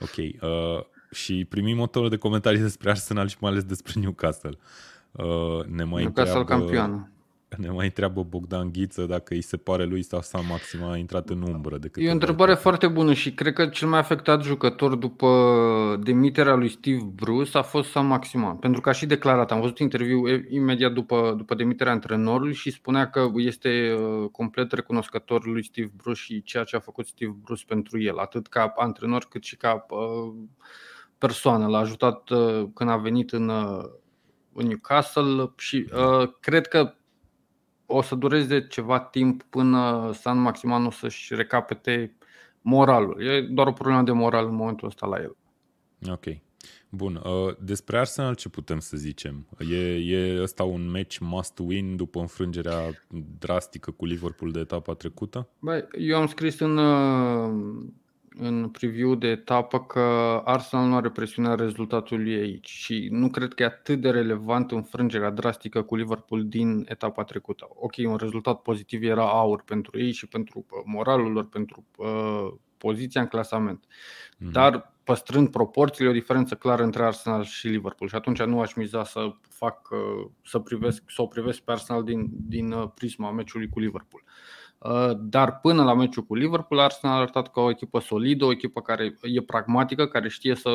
Ok. 0.00 0.16
Uh, 0.16 0.84
și 1.10 1.44
primim 1.48 1.80
o 1.80 1.86
tonă 1.86 2.08
de 2.08 2.16
comentarii 2.16 2.60
despre 2.60 2.90
Arsenal 2.90 3.28
și 3.28 3.36
mai 3.40 3.50
ales 3.50 3.64
despre 3.64 4.00
Newcastle. 4.00 4.58
Uh, 5.12 5.64
ne 5.66 5.84
mai 5.84 6.02
Newcastle 6.02 6.38
întreabă, 6.38 6.62
campioană. 6.64 7.10
Ne 7.56 7.70
mai 7.70 7.84
întreabă 7.84 8.22
Bogdan 8.22 8.72
Ghiță 8.72 9.06
dacă 9.06 9.34
îi 9.34 9.40
se 9.40 9.56
pare 9.56 9.84
lui 9.84 10.02
sau 10.02 10.20
San 10.20 10.46
Maxima 10.48 10.90
a 10.90 10.96
intrat 10.96 11.28
în 11.28 11.42
umbră. 11.42 11.78
De 11.78 11.90
e 11.94 12.08
o 12.08 12.12
întrebare 12.12 12.50
dată. 12.50 12.62
foarte 12.62 12.86
bună 12.88 13.12
și 13.12 13.32
cred 13.32 13.52
că 13.52 13.66
cel 13.66 13.88
mai 13.88 13.98
afectat 13.98 14.42
jucător 14.42 14.94
după 14.94 16.00
demiterea 16.02 16.54
lui 16.54 16.68
Steve 16.68 17.10
Bruce 17.14 17.58
a 17.58 17.62
fost 17.62 17.90
San 17.90 18.06
Maxima. 18.06 18.54
Pentru 18.54 18.80
că 18.80 18.88
a 18.88 18.92
și 18.92 19.06
declarat, 19.06 19.52
am 19.52 19.60
văzut 19.60 19.78
interviu 19.78 20.28
imediat 20.48 20.92
după, 20.92 21.34
după 21.36 21.54
demiterea 21.54 21.92
antrenorului 21.92 22.54
și 22.54 22.70
spunea 22.70 23.10
că 23.10 23.30
este 23.34 23.96
uh, 23.98 24.28
complet 24.30 24.72
recunoscător 24.72 25.46
lui 25.46 25.64
Steve 25.64 25.90
Bruce 25.96 26.20
și 26.20 26.42
ceea 26.42 26.64
ce 26.64 26.76
a 26.76 26.80
făcut 26.80 27.06
Steve 27.06 27.36
Bruce 27.42 27.64
pentru 27.66 28.00
el, 28.00 28.18
atât 28.18 28.46
ca 28.46 28.72
antrenor 28.76 29.26
cât 29.28 29.42
și 29.42 29.56
ca 29.56 29.86
uh, 29.88 30.32
persoană. 31.18 31.66
L-a 31.66 31.78
ajutat 31.78 32.30
uh, 32.30 32.68
când 32.74 32.90
a 32.90 32.96
venit 32.96 33.32
în, 33.32 33.50
în 34.52 34.66
Newcastle 34.66 35.52
și 35.56 35.86
cred 36.40 36.66
că 36.66 36.94
o 37.90 38.02
să 38.02 38.14
dureze 38.14 38.66
ceva 38.66 39.00
timp 39.00 39.42
până 39.42 40.10
San 40.14 40.38
Maximano 40.38 40.90
să-și 40.90 41.34
recapete 41.34 42.16
moralul. 42.60 43.22
E 43.22 43.40
doar 43.40 43.66
o 43.66 43.72
problemă 43.72 44.02
de 44.02 44.12
moral 44.12 44.46
în 44.46 44.54
momentul 44.54 44.88
ăsta 44.88 45.06
la 45.06 45.16
el. 45.20 45.36
Ok. 46.12 46.24
Bun, 46.88 47.14
uh, 47.24 47.56
despre 47.58 47.98
Arsenal 47.98 48.34
ce 48.34 48.48
putem 48.48 48.78
să 48.78 48.96
zicem? 48.96 49.46
E, 49.58 49.76
e 49.96 50.42
ăsta 50.42 50.62
un 50.62 50.90
match 50.90 51.18
must 51.20 51.58
win 51.58 51.96
după 51.96 52.20
înfrângerea 52.20 52.80
drastică 53.38 53.90
cu 53.90 54.04
Liverpool 54.04 54.50
de 54.50 54.60
etapa 54.60 54.94
trecută? 54.94 55.48
Băi, 55.58 55.84
eu 55.98 56.16
am 56.16 56.26
scris 56.26 56.58
în, 56.58 56.76
uh, 56.76 57.84
în 58.36 58.68
preview 58.68 59.14
de 59.14 59.26
etapă 59.26 59.80
că 59.80 60.00
Arsenal 60.44 60.86
nu 60.86 60.96
are 60.96 61.10
presiunea 61.10 61.54
rezultatului 61.54 62.34
aici 62.34 62.68
și 62.68 63.08
nu 63.10 63.30
cred 63.30 63.54
că 63.54 63.62
e 63.62 63.66
atât 63.66 64.00
de 64.00 64.10
relevant 64.10 64.70
înfrângerea 64.70 65.30
drastică 65.30 65.82
cu 65.82 65.96
Liverpool 65.96 66.48
din 66.48 66.86
etapa 66.88 67.24
trecută. 67.24 67.66
Ok, 67.68 67.94
un 68.04 68.16
rezultat 68.16 68.62
pozitiv 68.62 69.02
era 69.02 69.30
aur 69.30 69.62
pentru 69.62 69.98
ei 69.98 70.12
și 70.12 70.26
pentru 70.26 70.58
uh, 70.70 70.82
moralul 70.84 71.32
lor, 71.32 71.48
pentru 71.48 71.84
uh, 71.96 72.52
poziția 72.78 73.20
în 73.20 73.26
clasament. 73.26 73.84
Mm-hmm. 73.86 74.50
Dar 74.52 74.92
păstrând 75.04 75.50
proporțiile, 75.50 76.10
o 76.10 76.12
diferență 76.12 76.54
clară 76.54 76.82
între 76.82 77.04
Arsenal 77.04 77.44
și 77.44 77.68
Liverpool 77.68 78.10
și 78.10 78.16
atunci 78.16 78.42
nu 78.42 78.60
aș 78.60 78.74
miza 78.74 79.04
să 79.04 79.32
fac 79.48 79.90
uh, 79.90 80.30
să 80.44 80.58
privesc 80.58 81.02
să 81.06 81.22
o 81.22 81.26
privesc 81.26 81.60
pe 81.60 81.72
Arsenal 81.72 82.04
din, 82.04 82.26
din 82.30 82.72
uh, 82.72 82.88
prisma 82.94 83.30
meciului 83.30 83.68
cu 83.68 83.78
Liverpool. 83.78 84.22
Uh, 84.24 84.59
dar 85.18 85.60
până 85.60 85.84
la 85.84 85.94
meciul 85.94 86.22
cu 86.22 86.34
Liverpool, 86.34 86.80
Arsenal 86.80 87.16
a 87.16 87.20
arătat 87.20 87.52
ca 87.52 87.60
o 87.60 87.70
echipă 87.70 88.00
solidă, 88.00 88.44
o 88.44 88.52
echipă 88.52 88.80
care 88.80 89.18
e 89.22 89.42
pragmatică, 89.42 90.06
care 90.06 90.28
știe 90.28 90.54
să 90.54 90.70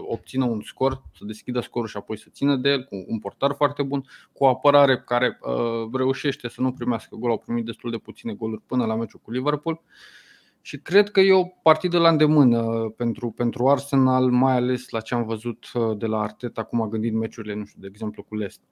obțină 0.00 0.44
un 0.44 0.60
scor, 0.60 1.02
să 1.18 1.24
deschidă 1.24 1.60
scorul 1.60 1.88
și 1.88 1.96
apoi 1.96 2.18
să 2.18 2.26
țină 2.30 2.56
de 2.56 2.68
el, 2.68 2.84
cu 2.84 3.04
un 3.08 3.18
portar 3.18 3.54
foarte 3.54 3.82
bun, 3.82 4.04
cu 4.32 4.44
o 4.44 4.48
apărare 4.48 4.98
care 4.98 5.38
reușește 5.92 6.48
să 6.48 6.60
nu 6.60 6.72
primească 6.72 7.16
gol, 7.16 7.30
au 7.30 7.38
primit 7.38 7.64
destul 7.64 7.90
de 7.90 7.98
puține 7.98 8.32
goluri 8.32 8.62
până 8.66 8.86
la 8.86 8.94
meciul 8.94 9.20
cu 9.22 9.30
Liverpool. 9.30 9.80
Și 10.64 10.78
cred 10.78 11.10
că 11.10 11.20
e 11.20 11.32
o 11.32 11.44
partidă 11.44 11.98
la 11.98 12.08
îndemână 12.08 12.88
pentru, 12.96 13.30
pentru 13.30 13.68
Arsenal, 13.68 14.30
mai 14.30 14.56
ales 14.56 14.88
la 14.88 15.00
ce 15.00 15.14
am 15.14 15.24
văzut 15.24 15.70
uh, 15.74 15.96
de 15.98 16.06
la 16.06 16.20
Arteta, 16.20 16.62
cum 16.62 16.80
a 16.80 16.88
gândit 16.88 17.12
meciurile, 17.12 17.54
nu 17.54 17.64
știu, 17.64 17.80
de 17.80 17.86
exemplu 17.90 18.22
cu 18.22 18.34
Leicester. 18.34 18.68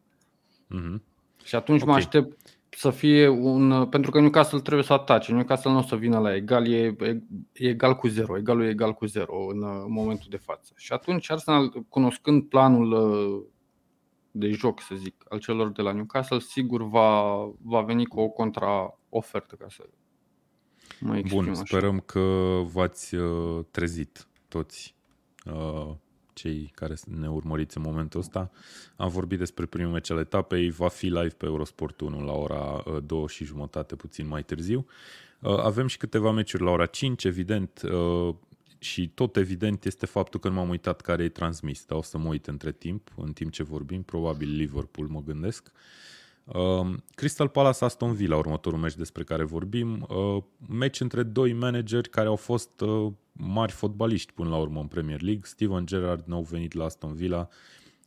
Mm-hmm. 0.75 1.03
Și 1.45 1.55
atunci 1.55 1.83
okay. 1.83 1.93
mă 1.93 1.99
aștept 1.99 2.60
să 2.71 2.91
fie 2.91 3.29
un. 3.29 3.71
Uh, 3.71 3.89
pentru 3.89 4.11
că 4.11 4.21
Newcastle 4.21 4.61
trebuie 4.61 4.85
să 4.85 4.93
atace. 4.93 5.33
Newcastle 5.33 5.71
nu 5.71 5.79
o 5.79 5.83
să 5.83 5.97
vină 5.97 6.19
la 6.19 6.35
egal, 6.35 6.73
e, 6.73 6.97
e, 7.01 7.23
e 7.53 7.69
egal 7.69 7.95
cu 7.95 8.09
zero. 8.09 8.37
Egalul 8.37 8.65
e 8.65 8.69
egal 8.69 8.93
cu 8.93 9.07
zero 9.07 9.47
în, 9.49 9.63
uh, 9.63 9.83
în 9.85 9.93
momentul 9.93 10.27
de 10.31 10.37
față. 10.37 10.73
Și 10.77 10.93
atunci 10.93 11.31
Arsenal, 11.31 11.85
cunoscând 11.89 12.43
planul 12.43 13.49
de 14.31 14.51
joc, 14.51 14.81
să 14.81 14.95
zic, 14.95 15.25
al 15.29 15.39
celor 15.39 15.73
de 15.73 15.83
la 15.83 15.93
Newcastle, 15.93 16.39
sigur 16.39 16.83
va, 16.83 17.35
va 17.63 17.81
veni 17.81 18.07
cu 18.07 18.21
o 18.21 18.29
contraofertă, 18.29 19.55
ca 19.55 19.67
să 19.69 19.85
mai 21.01 21.23
Bun, 21.29 21.49
așa. 21.49 21.63
sperăm 21.65 22.01
că 22.01 22.21
v-ați 22.73 23.15
uh, 23.15 23.65
trezit 23.71 24.29
toți 24.49 24.95
uh, 25.45 25.95
cei 26.41 26.71
care 26.75 26.95
ne 27.05 27.31
urmăriți 27.31 27.77
în 27.77 27.83
momentul 27.83 28.21
ăsta. 28.21 28.51
Am 28.97 29.09
vorbit 29.09 29.39
despre 29.39 29.67
primul 29.67 29.93
meci 29.93 30.11
al 30.11 30.19
etapei, 30.19 30.71
va 30.71 30.89
fi 30.89 31.07
live 31.07 31.35
pe 31.37 31.47
Eurosport 31.47 32.01
1 32.01 32.25
la 32.25 32.33
ora 32.33 32.85
2 33.05 33.23
uh, 33.23 33.29
și 33.29 33.45
jumătate, 33.45 33.97
puțin 33.97 34.27
mai 34.27 34.43
târziu. 34.43 34.87
Avem 35.41 35.87
și 35.87 35.97
câteva 35.97 36.31
meciuri 36.31 36.63
la 36.63 36.71
ora 36.71 36.87
5, 36.87 37.25
evident, 37.25 37.81
și 38.79 39.09
tot 39.09 39.37
evident 39.37 39.85
este 39.85 40.07
faptul 40.07 40.41
că 40.41 40.49
nu 40.49 40.55
m-am 40.55 40.69
uitat 40.69 41.01
care 41.01 41.23
e 41.25 41.29
transmis, 41.29 41.85
dar 41.87 41.99
o 41.99 42.03
să 42.03 42.19
mă 42.19 42.29
uit 42.29 42.47
între 42.47 42.73
timp, 42.73 43.11
în 43.17 43.33
timp 43.33 43.53
ce 43.53 43.63
vorbim, 43.63 44.03
probabil 44.03 44.57
Liverpool 44.57 45.09
mă 45.09 45.23
gândesc. 45.27 45.67
Uh, 45.67 45.73
Crystal 47.15 47.49
Palace 47.49 47.85
Aston 47.85 48.13
Villa, 48.13 48.37
următorul 48.37 48.79
meci 48.79 48.95
despre 48.95 49.25
care 49.25 49.45
vorbim, 49.45 50.07
uh, 50.09 50.43
meci 50.69 51.01
între 51.01 51.23
doi 51.23 51.53
manageri 51.53 52.09
care 52.09 52.29
au 52.29 52.37
fost 52.37 52.81
uh, 52.81 53.13
mari 53.33 53.73
fotbaliști 53.73 54.33
până 54.33 54.49
la 54.49 54.57
urmă 54.57 54.81
în 54.81 54.87
Premier 54.87 55.23
League. 55.23 55.43
Steven 55.45 55.87
Gerrard 55.87 56.25
nou 56.27 56.43
venit 56.43 56.73
la 56.73 56.85
Aston 56.85 57.15
Villa, 57.15 57.49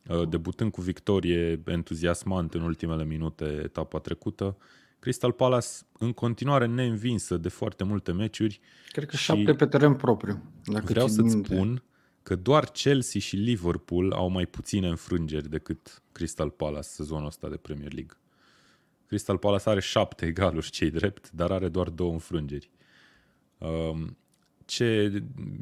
uh, 0.08 0.28
debutând 0.28 0.70
cu 0.70 0.80
victorie 0.80 1.62
entuziasmant 1.66 2.54
în 2.54 2.60
ultimele 2.60 3.04
minute 3.04 3.44
etapa 3.44 3.98
trecută. 3.98 4.56
Crystal 4.98 5.32
Palace 5.32 5.68
în 5.98 6.12
continuare 6.12 6.66
neînvinsă 6.66 7.36
de 7.36 7.48
foarte 7.48 7.84
multe 7.84 8.12
meciuri. 8.12 8.60
Cred 8.92 9.08
că 9.08 9.16
șapte 9.16 9.54
pe 9.54 9.66
teren 9.66 9.94
propriu. 9.94 10.42
Dacă 10.64 10.84
vreau 10.88 11.06
să-ți 11.06 11.34
minte. 11.34 11.54
spun 11.54 11.82
că 12.22 12.36
doar 12.36 12.64
Chelsea 12.64 13.20
și 13.20 13.36
Liverpool 13.36 14.12
au 14.12 14.28
mai 14.28 14.46
puține 14.46 14.88
înfrângeri 14.88 15.48
decât 15.48 16.02
Crystal 16.12 16.50
Palace 16.50 16.88
sezonul 16.88 17.26
ăsta 17.26 17.48
de 17.48 17.56
Premier 17.56 17.92
League. 17.92 18.16
Crystal 19.06 19.38
Palace 19.38 19.68
are 19.68 19.80
șapte 19.80 20.26
egaluri 20.26 20.70
cei 20.70 20.90
drept, 20.90 21.30
dar 21.30 21.50
are 21.50 21.68
doar 21.68 21.88
două 21.88 22.12
înfrângeri. 22.12 22.70
Um, 23.58 24.16
ce 24.64 25.12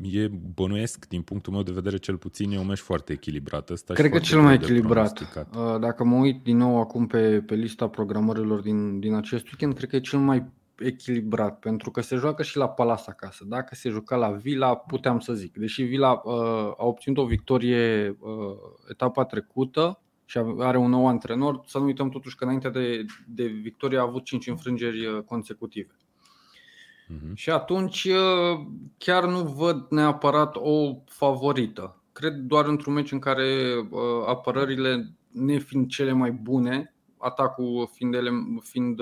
e 0.03 0.29
bănuiesc, 0.55 1.09
din 1.09 1.23
punctul 1.23 1.53
meu 1.53 1.63
de 1.63 1.73
vedere, 1.73 1.97
cel 1.97 2.17
puțin 2.17 2.51
e 2.51 2.59
un 2.59 2.67
meci 2.67 2.79
foarte 2.79 3.13
echilibrat. 3.13 3.71
Asta 3.71 3.95
Cred 3.95 4.11
că 4.11 4.19
cel 4.19 4.41
mai 4.41 4.55
echilibrat. 4.55 5.21
Uh, 5.21 5.79
dacă 5.81 6.05
mă 6.05 6.17
uit 6.17 6.43
din 6.43 6.57
nou 6.57 6.81
acum 6.81 7.07
pe, 7.07 7.43
pe 7.47 7.55
lista 7.55 7.89
programărilor 7.89 8.61
din, 8.61 9.01
din 9.01 9.15
acest 9.15 9.45
weekend, 9.45 9.75
cred 9.75 9.89
că 9.89 9.97
e 9.97 10.01
cel 10.01 10.19
mai 10.19 10.47
echilibrat, 10.79 11.59
pentru 11.59 11.91
că 11.91 12.01
se 12.01 12.17
joacă 12.17 12.43
și 12.43 12.57
la 12.57 12.69
Palace 12.69 13.11
acasă. 13.11 13.45
Dacă 13.49 13.75
se 13.75 13.89
juca 13.89 14.17
la 14.17 14.31
Villa, 14.31 14.77
puteam 14.77 15.19
să 15.19 15.33
zic. 15.33 15.57
Deși 15.57 15.83
Villa 15.83 16.13
uh, 16.25 16.35
a 16.77 16.85
obținut 16.87 17.19
o 17.19 17.25
victorie 17.25 18.17
uh, 18.21 18.57
etapa 18.91 19.25
trecută, 19.25 20.01
și 20.33 20.39
are 20.59 20.77
un 20.77 20.91
nou 20.91 21.07
antrenor, 21.07 21.63
să 21.67 21.79
nu 21.79 21.85
uităm 21.85 22.09
totuși 22.09 22.37
că 22.37 22.45
înainte 22.45 22.69
de, 22.69 23.05
de 23.27 23.47
victorie 23.47 23.99
a 23.99 24.03
avut 24.03 24.25
5 24.25 24.47
înfrângeri 24.47 25.07
uh, 25.07 25.23
consecutive. 25.23 25.97
Uh-huh. 25.97 27.35
Și 27.35 27.51
atunci 27.51 28.05
uh, 28.05 28.67
chiar 28.99 29.27
nu 29.27 29.43
văd 29.43 29.87
neapărat 29.91 30.57
o 30.57 30.95
favorită. 31.07 32.03
Cred 32.13 32.35
doar 32.35 32.67
într-un 32.67 32.93
meci 32.93 33.13
în 33.13 33.19
care 33.19 33.75
uh, 33.91 34.01
apărările 34.27 35.17
nefiind 35.31 35.89
cele 35.89 36.13
mai 36.13 36.31
bune, 36.31 36.95
atacul 37.19 37.89
fiind, 37.93 38.15
ele, 38.15 38.31
fiind 38.63 39.01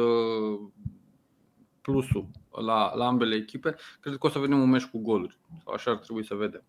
plusul 1.81 2.31
la, 2.51 2.95
la 2.95 3.07
ambele 3.07 3.35
echipe, 3.35 3.75
cred 4.01 4.17
că 4.17 4.27
o 4.27 4.31
să 4.31 4.39
vedem 4.39 4.61
un 4.61 4.71
meci 4.71 4.87
cu 4.87 4.99
goluri. 4.99 5.39
Așa 5.75 5.91
ar 5.91 5.97
trebui 5.97 6.25
să 6.25 6.35
vedem. 6.35 6.65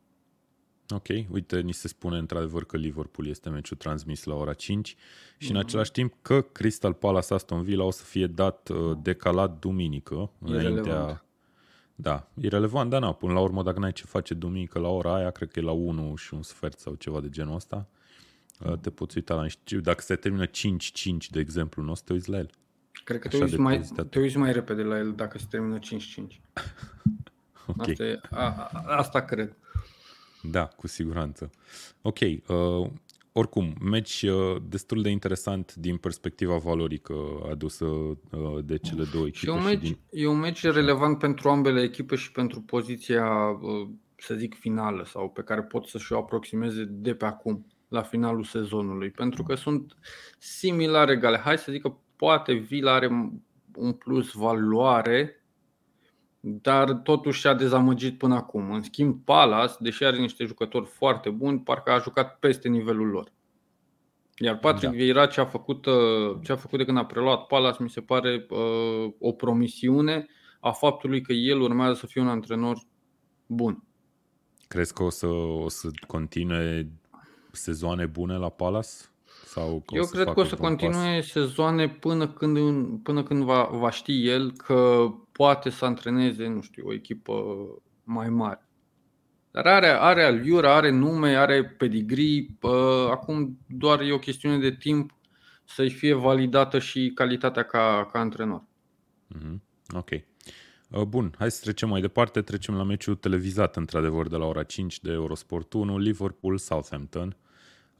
Ok, 0.91 1.07
uite, 1.31 1.60
ni 1.60 1.71
se 1.71 1.88
spune 1.88 2.17
într-adevăr 2.17 2.65
că 2.65 2.77
Liverpool 2.77 3.27
este 3.27 3.50
meciul 3.50 3.77
transmis 3.77 4.24
la 4.24 4.33
ora 4.33 4.53
5 4.53 4.88
și 4.88 4.95
mm-hmm. 4.95 5.50
în 5.50 5.55
mhm. 5.55 5.65
același 5.65 5.91
timp 5.91 6.13
că 6.21 6.41
Crystal 6.41 6.93
Palace 6.93 7.33
Aston 7.33 7.63
Villa 7.63 7.83
o 7.83 7.91
să 7.91 8.03
fie 8.03 8.27
dat 8.27 8.69
uh, 8.69 8.98
decalat 9.01 9.60
duminică. 9.60 10.31
Înaintea... 10.39 11.25
Da, 11.95 12.29
irrelevant, 12.41 12.89
dar 12.89 13.01
na, 13.01 13.13
până 13.13 13.33
la 13.33 13.39
urmă 13.39 13.63
dacă 13.63 13.79
n-ai 13.79 13.91
ce 13.91 14.05
face 14.05 14.33
duminică 14.33 14.79
la 14.79 14.88
ora 14.88 15.15
aia, 15.15 15.29
cred 15.29 15.51
că 15.51 15.60
e 15.60 15.63
la 15.63 15.71
1 15.71 16.15
și 16.15 16.33
un 16.33 16.41
sfert 16.41 16.79
sau 16.79 16.95
ceva 16.95 17.19
de 17.19 17.29
genul 17.29 17.55
ăsta, 17.55 17.88
uh, 18.65 18.77
te 18.77 18.89
poți 18.89 19.17
uita 19.17 19.36
la 19.36 19.43
niște... 19.43 19.75
Dacă 19.75 20.01
se 20.01 20.15
termină 20.15 20.45
5-5, 20.45 20.50
de 21.29 21.39
exemplu, 21.39 21.83
nu 21.83 21.91
o 21.91 21.95
să 21.95 22.01
te 22.05 22.13
uiți 22.13 22.29
la 22.29 22.38
el. 22.38 22.50
Cred 23.03 23.19
că 23.19 23.27
te 23.27 23.38
uiți, 23.38 23.57
mai, 23.57 23.81
te 24.10 24.19
uiți 24.19 24.38
mai 24.38 24.51
repede 24.51 24.81
la 24.81 24.98
el 24.98 25.13
dacă 25.15 25.38
se 25.38 25.45
termină 25.50 25.79
5-5. 25.79 25.81
okay. 27.65 27.91
asta, 27.91 28.03
e, 28.03 28.19
a, 28.29 28.69
a, 28.71 28.83
asta 28.86 29.21
cred. 29.21 29.55
Da, 30.41 30.65
cu 30.65 30.88
siguranță. 30.88 31.50
Ok, 32.01 32.19
uh, 32.19 32.89
oricum, 33.31 33.74
meci 33.81 34.21
uh, 34.21 34.62
destul 34.69 35.01
de 35.01 35.10
interesant 35.10 35.75
din 35.75 35.98
perspectiva 35.98 36.57
valorică 36.57 37.13
adusă 37.50 37.86
uh, 37.86 38.17
de 38.63 38.77
cele 38.77 39.03
două 39.13 39.25
echipe. 39.25 39.45
Și 39.45 39.50
un 39.50 39.63
meci, 39.63 39.86
și 39.86 39.98
din... 40.10 40.21
e 40.21 40.27
un 40.27 40.39
meci 40.39 40.63
relevant 40.63 41.17
pentru 41.17 41.50
ambele 41.50 41.81
echipe 41.81 42.15
și 42.15 42.31
pentru 42.31 42.62
poziția, 42.62 43.25
uh, 43.62 43.89
să 44.17 44.33
zic, 44.33 44.60
finală 44.60 45.05
sau 45.05 45.29
pe 45.29 45.41
care 45.41 45.62
pot 45.62 45.86
să-și 45.86 46.13
o 46.13 46.17
aproximeze 46.17 46.83
de 46.89 47.13
pe 47.13 47.25
acum, 47.25 47.65
la 47.88 48.01
finalul 48.01 48.43
sezonului, 48.43 49.10
pentru 49.10 49.43
că 49.43 49.55
sunt 49.55 49.98
similare 50.39 51.12
egale. 51.12 51.38
Hai 51.38 51.57
să 51.57 51.71
zic 51.71 51.81
că 51.81 51.93
poate 52.15 52.53
Vila 52.53 52.93
are 52.93 53.31
un 53.75 53.93
plus 53.93 54.31
valoare 54.31 55.40
dar 56.41 56.93
totuși 56.93 57.48
a 57.48 57.53
dezamăgit 57.53 58.17
până 58.17 58.36
acum. 58.36 58.71
În 58.71 58.81
schimb, 58.81 59.24
Palace, 59.24 59.74
deși 59.79 60.03
are 60.03 60.17
niște 60.17 60.45
jucători 60.45 60.86
foarte 60.86 61.29
buni, 61.29 61.60
parcă 61.60 61.91
a 61.91 62.00
jucat 62.00 62.39
peste 62.39 62.67
nivelul 62.67 63.07
lor. 63.07 63.31
Iar 64.38 64.57
Patrick 64.57 64.91
da. 64.91 64.98
Vieira 64.98 65.25
ce 65.25 65.41
a 65.41 65.45
făcut, 65.45 65.86
uh, 65.86 66.38
ce 66.43 66.51
a 66.51 66.55
făcut 66.55 66.77
de 66.77 66.86
când 66.86 66.98
a 66.98 67.05
preluat 67.05 67.45
Palace 67.45 67.83
mi 67.83 67.89
se 67.89 68.01
pare 68.01 68.45
uh, 68.50 69.13
o 69.19 69.31
promisiune 69.31 70.27
a 70.60 70.71
faptului 70.71 71.21
că 71.21 71.33
el 71.33 71.62
urmează 71.62 71.93
să 71.93 72.05
fie 72.05 72.21
un 72.21 72.27
antrenor 72.27 72.77
bun. 73.45 73.83
Crezi 74.67 74.93
că 74.93 75.03
o 75.03 75.10
să, 75.10 75.27
o 75.27 75.69
să 75.69 75.89
continue 76.07 76.91
sezoane 77.51 78.05
bune 78.05 78.38
la 78.38 78.50
Palace? 78.50 78.89
Sau 79.51 79.84
Eu 79.89 80.05
cred 80.05 80.25
că 80.25 80.39
o 80.39 80.43
să 80.43 80.55
continue 80.55 81.15
pas? 81.15 81.27
sezoane 81.27 81.89
până 81.89 82.27
când, 82.27 82.58
până 83.03 83.24
când 83.24 83.43
va, 83.43 83.70
va 83.72 83.89
ști 83.89 84.27
el 84.27 84.51
că 84.51 85.08
poate 85.31 85.70
să 85.70 85.86
antreneze, 85.86 86.48
nu 86.48 86.62
știu, 86.62 86.88
o 86.88 86.93
echipă 86.93 87.34
mai 88.03 88.29
mare. 88.29 88.67
Dar 89.51 89.65
are, 89.65 89.88
are 89.88 90.24
aliura, 90.24 90.75
are 90.75 90.89
nume, 90.89 91.36
are 91.36 91.65
pedigree. 91.65 92.46
Acum 93.10 93.58
doar 93.67 94.01
e 94.01 94.13
o 94.13 94.20
chestiune 94.20 94.58
de 94.58 94.75
timp 94.75 95.13
să-i 95.65 95.89
fie 95.89 96.13
validată 96.13 96.79
și 96.79 97.12
calitatea 97.15 97.63
ca, 97.63 98.10
ca 98.12 98.20
antrenor. 98.20 98.63
Mm-hmm. 99.36 99.55
Ok. 99.96 100.10
Uh, 100.89 101.01
bun, 101.01 101.36
hai 101.38 101.51
să 101.51 101.60
trecem 101.62 101.89
mai 101.89 102.01
departe. 102.01 102.41
Trecem 102.41 102.75
la 102.75 102.84
meciul 102.84 103.15
televizat, 103.15 103.75
într-adevăr, 103.75 104.27
de 104.27 104.36
la 104.36 104.46
ora 104.46 104.63
5 104.63 105.00
de 105.00 105.12
Eurosport 105.12 105.74
1, 105.74 105.98
Liverpool-Southampton. 105.98 107.36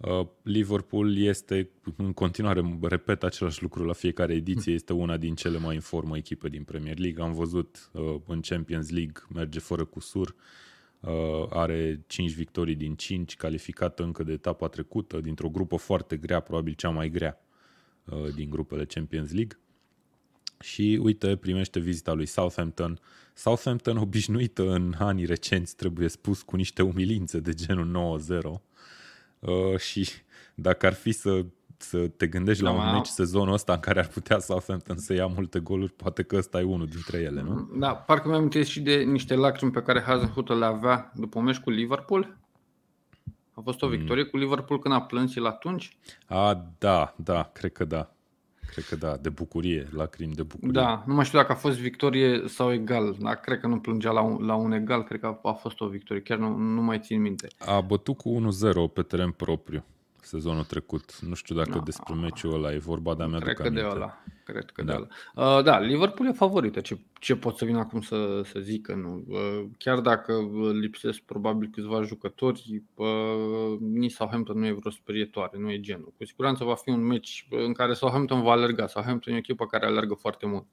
Uh, 0.05 0.27
Liverpool 0.41 1.17
este, 1.17 1.70
în 1.96 2.13
continuare, 2.13 2.77
repet 2.81 3.24
același 3.24 3.62
lucru 3.62 3.84
la 3.84 3.93
fiecare 3.93 4.34
ediție, 4.34 4.74
este 4.74 4.93
una 4.93 5.17
din 5.17 5.36
cele 5.36 5.58
mai 5.58 5.75
în 5.75 5.81
formă 5.81 6.17
echipe 6.17 6.50
din 6.50 6.63
Premier 6.63 6.98
League. 6.98 7.24
Am 7.24 7.34
văzut 7.34 7.89
uh, 7.93 8.15
în 8.25 8.41
Champions 8.41 8.89
League, 8.89 9.24
merge 9.34 9.60
fără 9.60 9.86
cusur, 9.86 10.36
are 11.50 12.03
5 12.08 12.31
victorii 12.31 12.75
din 12.75 12.96
5, 12.96 13.36
calificată 13.36 14.03
încă 14.03 14.24
de 14.24 14.31
etapa 14.31 14.67
trecută, 14.67 15.20
dintr-o 15.20 15.50
grupă 15.50 15.75
foarte 15.75 16.17
grea, 16.17 16.39
probabil 16.39 16.74
cea 16.74 16.89
mai 16.89 17.10
grea 17.10 17.41
din 18.36 18.50
grupele 18.50 18.86
Champions 18.86 19.31
League 19.31 19.60
și 20.60 21.00
uite, 21.01 21.36
primește 21.36 21.79
vizita 21.79 22.13
lui 22.13 22.25
Southampton. 22.25 23.00
Southampton 23.34 23.98
obișnuită 24.08 24.72
în 24.72 24.93
anii 24.98 25.25
recenți, 25.25 25.75
trebuie 25.75 26.08
spus, 26.08 26.41
cu 26.41 26.55
niște 26.55 26.81
umilințe 26.81 27.39
de 27.39 27.53
genul 27.53 28.20
9-0 28.60 28.71
uh, 29.41 29.77
și 29.77 30.10
dacă 30.55 30.86
ar 30.86 30.93
fi 30.93 31.12
să, 31.12 31.45
să 31.77 32.07
te 32.07 32.27
gândești 32.27 32.63
da, 32.63 32.71
la 32.71 32.83
un 32.83 32.93
meci 32.93 33.05
sezonul 33.05 33.53
ăsta 33.53 33.74
în 33.74 33.79
care 33.79 34.00
ar 34.00 34.07
putea 34.07 34.39
Southampton 34.39 34.98
să 34.98 35.13
ia 35.13 35.25
multe 35.25 35.60
goluri, 35.60 35.91
poate 35.91 36.24
că 36.24 36.36
ăsta 36.36 36.60
e 36.60 36.63
unul 36.63 36.88
dintre 36.88 37.17
ele, 37.17 37.41
nu? 37.41 37.69
Da, 37.74 37.95
parcă 37.95 38.27
mi-am 38.27 38.50
și 38.63 38.81
de 38.81 38.95
niște 38.95 39.36
lacrimi 39.36 39.71
pe 39.71 39.81
care 39.81 40.01
Hazenhutel 40.01 40.57
le 40.57 40.65
avea 40.65 41.12
după 41.15 41.39
un 41.39 41.45
meci 41.45 41.60
cu 41.60 41.69
Liverpool. 41.69 42.38
A 43.53 43.62
fost 43.62 43.81
o 43.81 43.86
mm. 43.86 43.91
victorie 43.91 44.24
mm. 44.24 44.29
cu 44.29 44.38
Liverpool 44.38 44.79
când 44.79 44.93
a 44.93 45.01
plâns 45.01 45.36
el 45.36 45.45
atunci? 45.45 45.98
A, 46.25 46.65
da, 46.77 47.13
da, 47.17 47.50
cred 47.53 47.71
că 47.71 47.86
da. 47.86 48.12
Cred 48.72 48.86
că 48.86 48.96
da, 48.96 49.18
de 49.22 49.30
bucurie, 49.30 49.88
lacrimi 49.96 50.34
de 50.34 50.44
bucurie. 50.44 50.72
Da, 50.72 51.04
nu 51.08 51.13
mai 51.13 51.25
știu 51.25 51.38
dacă 51.38 51.51
a 51.51 51.56
fost 51.56 51.80
victorie 51.80 52.44
sau 52.48 52.74
egal. 52.74 53.16
Da, 53.20 53.34
cred 53.36 53.60
că 53.60 53.68
nu 53.68 53.80
plângea 53.80 54.12
la 54.12 54.22
un, 54.22 54.46
la 54.46 54.56
un 54.56 54.72
egal, 54.72 55.04
cred 55.04 55.20
că 55.20 55.25
a, 55.25 55.50
a 55.50 55.54
fost 55.54 55.82
o 55.82 55.88
victorie, 55.88 56.22
chiar 56.22 56.38
nu, 56.38 56.56
nu 56.56 56.82
mai 56.82 57.00
țin 57.00 57.22
minte. 57.22 57.48
A 57.58 57.82
bătut 57.82 58.18
cu 58.18 58.42
1-0 58.90 58.94
pe 58.94 59.01
teren 59.01 59.32
propriu 59.32 59.84
sezonul 60.32 60.64
trecut. 60.64 61.20
Nu 61.20 61.34
știu 61.34 61.56
dacă 61.56 61.78
da. 61.78 61.80
despre 61.80 62.14
meciul 62.14 62.54
ăla 62.54 62.74
e 62.74 62.78
vorba, 62.78 63.14
dar 63.14 63.28
mi-aduc 63.28 63.46
Cred 63.46 63.58
că 63.58 63.70
de 63.70 63.86
ăla. 63.90 64.24
Cred 64.44 64.70
că 64.70 64.84
da. 64.84 64.92
de 64.92 64.98
ăla. 64.98 65.58
Uh, 65.58 65.64
da, 65.64 65.80
Liverpool 65.80 66.30
e 66.30 66.32
favorită. 66.32 66.80
Ce, 66.82 67.00
ce 67.20 67.36
pot 67.36 67.58
să 67.58 67.66
vin 67.66 67.76
acum 67.76 68.02
să, 68.02 68.42
să 68.44 68.60
zic 68.60 68.86
că 68.86 68.96
nu? 68.96 69.24
Uh, 69.28 69.64
chiar 69.78 70.00
dacă 70.00 70.34
lipsesc 70.74 71.20
probabil 71.20 71.70
câțiva 71.72 72.02
jucători, 72.02 72.84
uh, 72.96 73.80
nici 73.80 74.12
Southampton 74.12 74.60
nu 74.60 74.66
e 74.66 74.72
vreo 74.72 74.92
sperietoare, 74.92 75.58
nu 75.58 75.72
e 75.72 75.80
genul. 75.80 76.14
Cu 76.18 76.26
siguranță 76.26 76.64
va 76.64 76.76
fi 76.76 76.90
un 76.90 77.04
meci 77.06 77.48
în 77.50 77.74
care 77.74 77.94
Southampton 77.94 78.42
va 78.42 78.52
alerga. 78.52 78.88
Southampton 78.88 79.34
e 79.34 79.36
o 79.36 79.40
echipă 79.40 79.66
care 79.66 79.86
alergă 79.86 80.14
foarte 80.14 80.46
mult. 80.46 80.68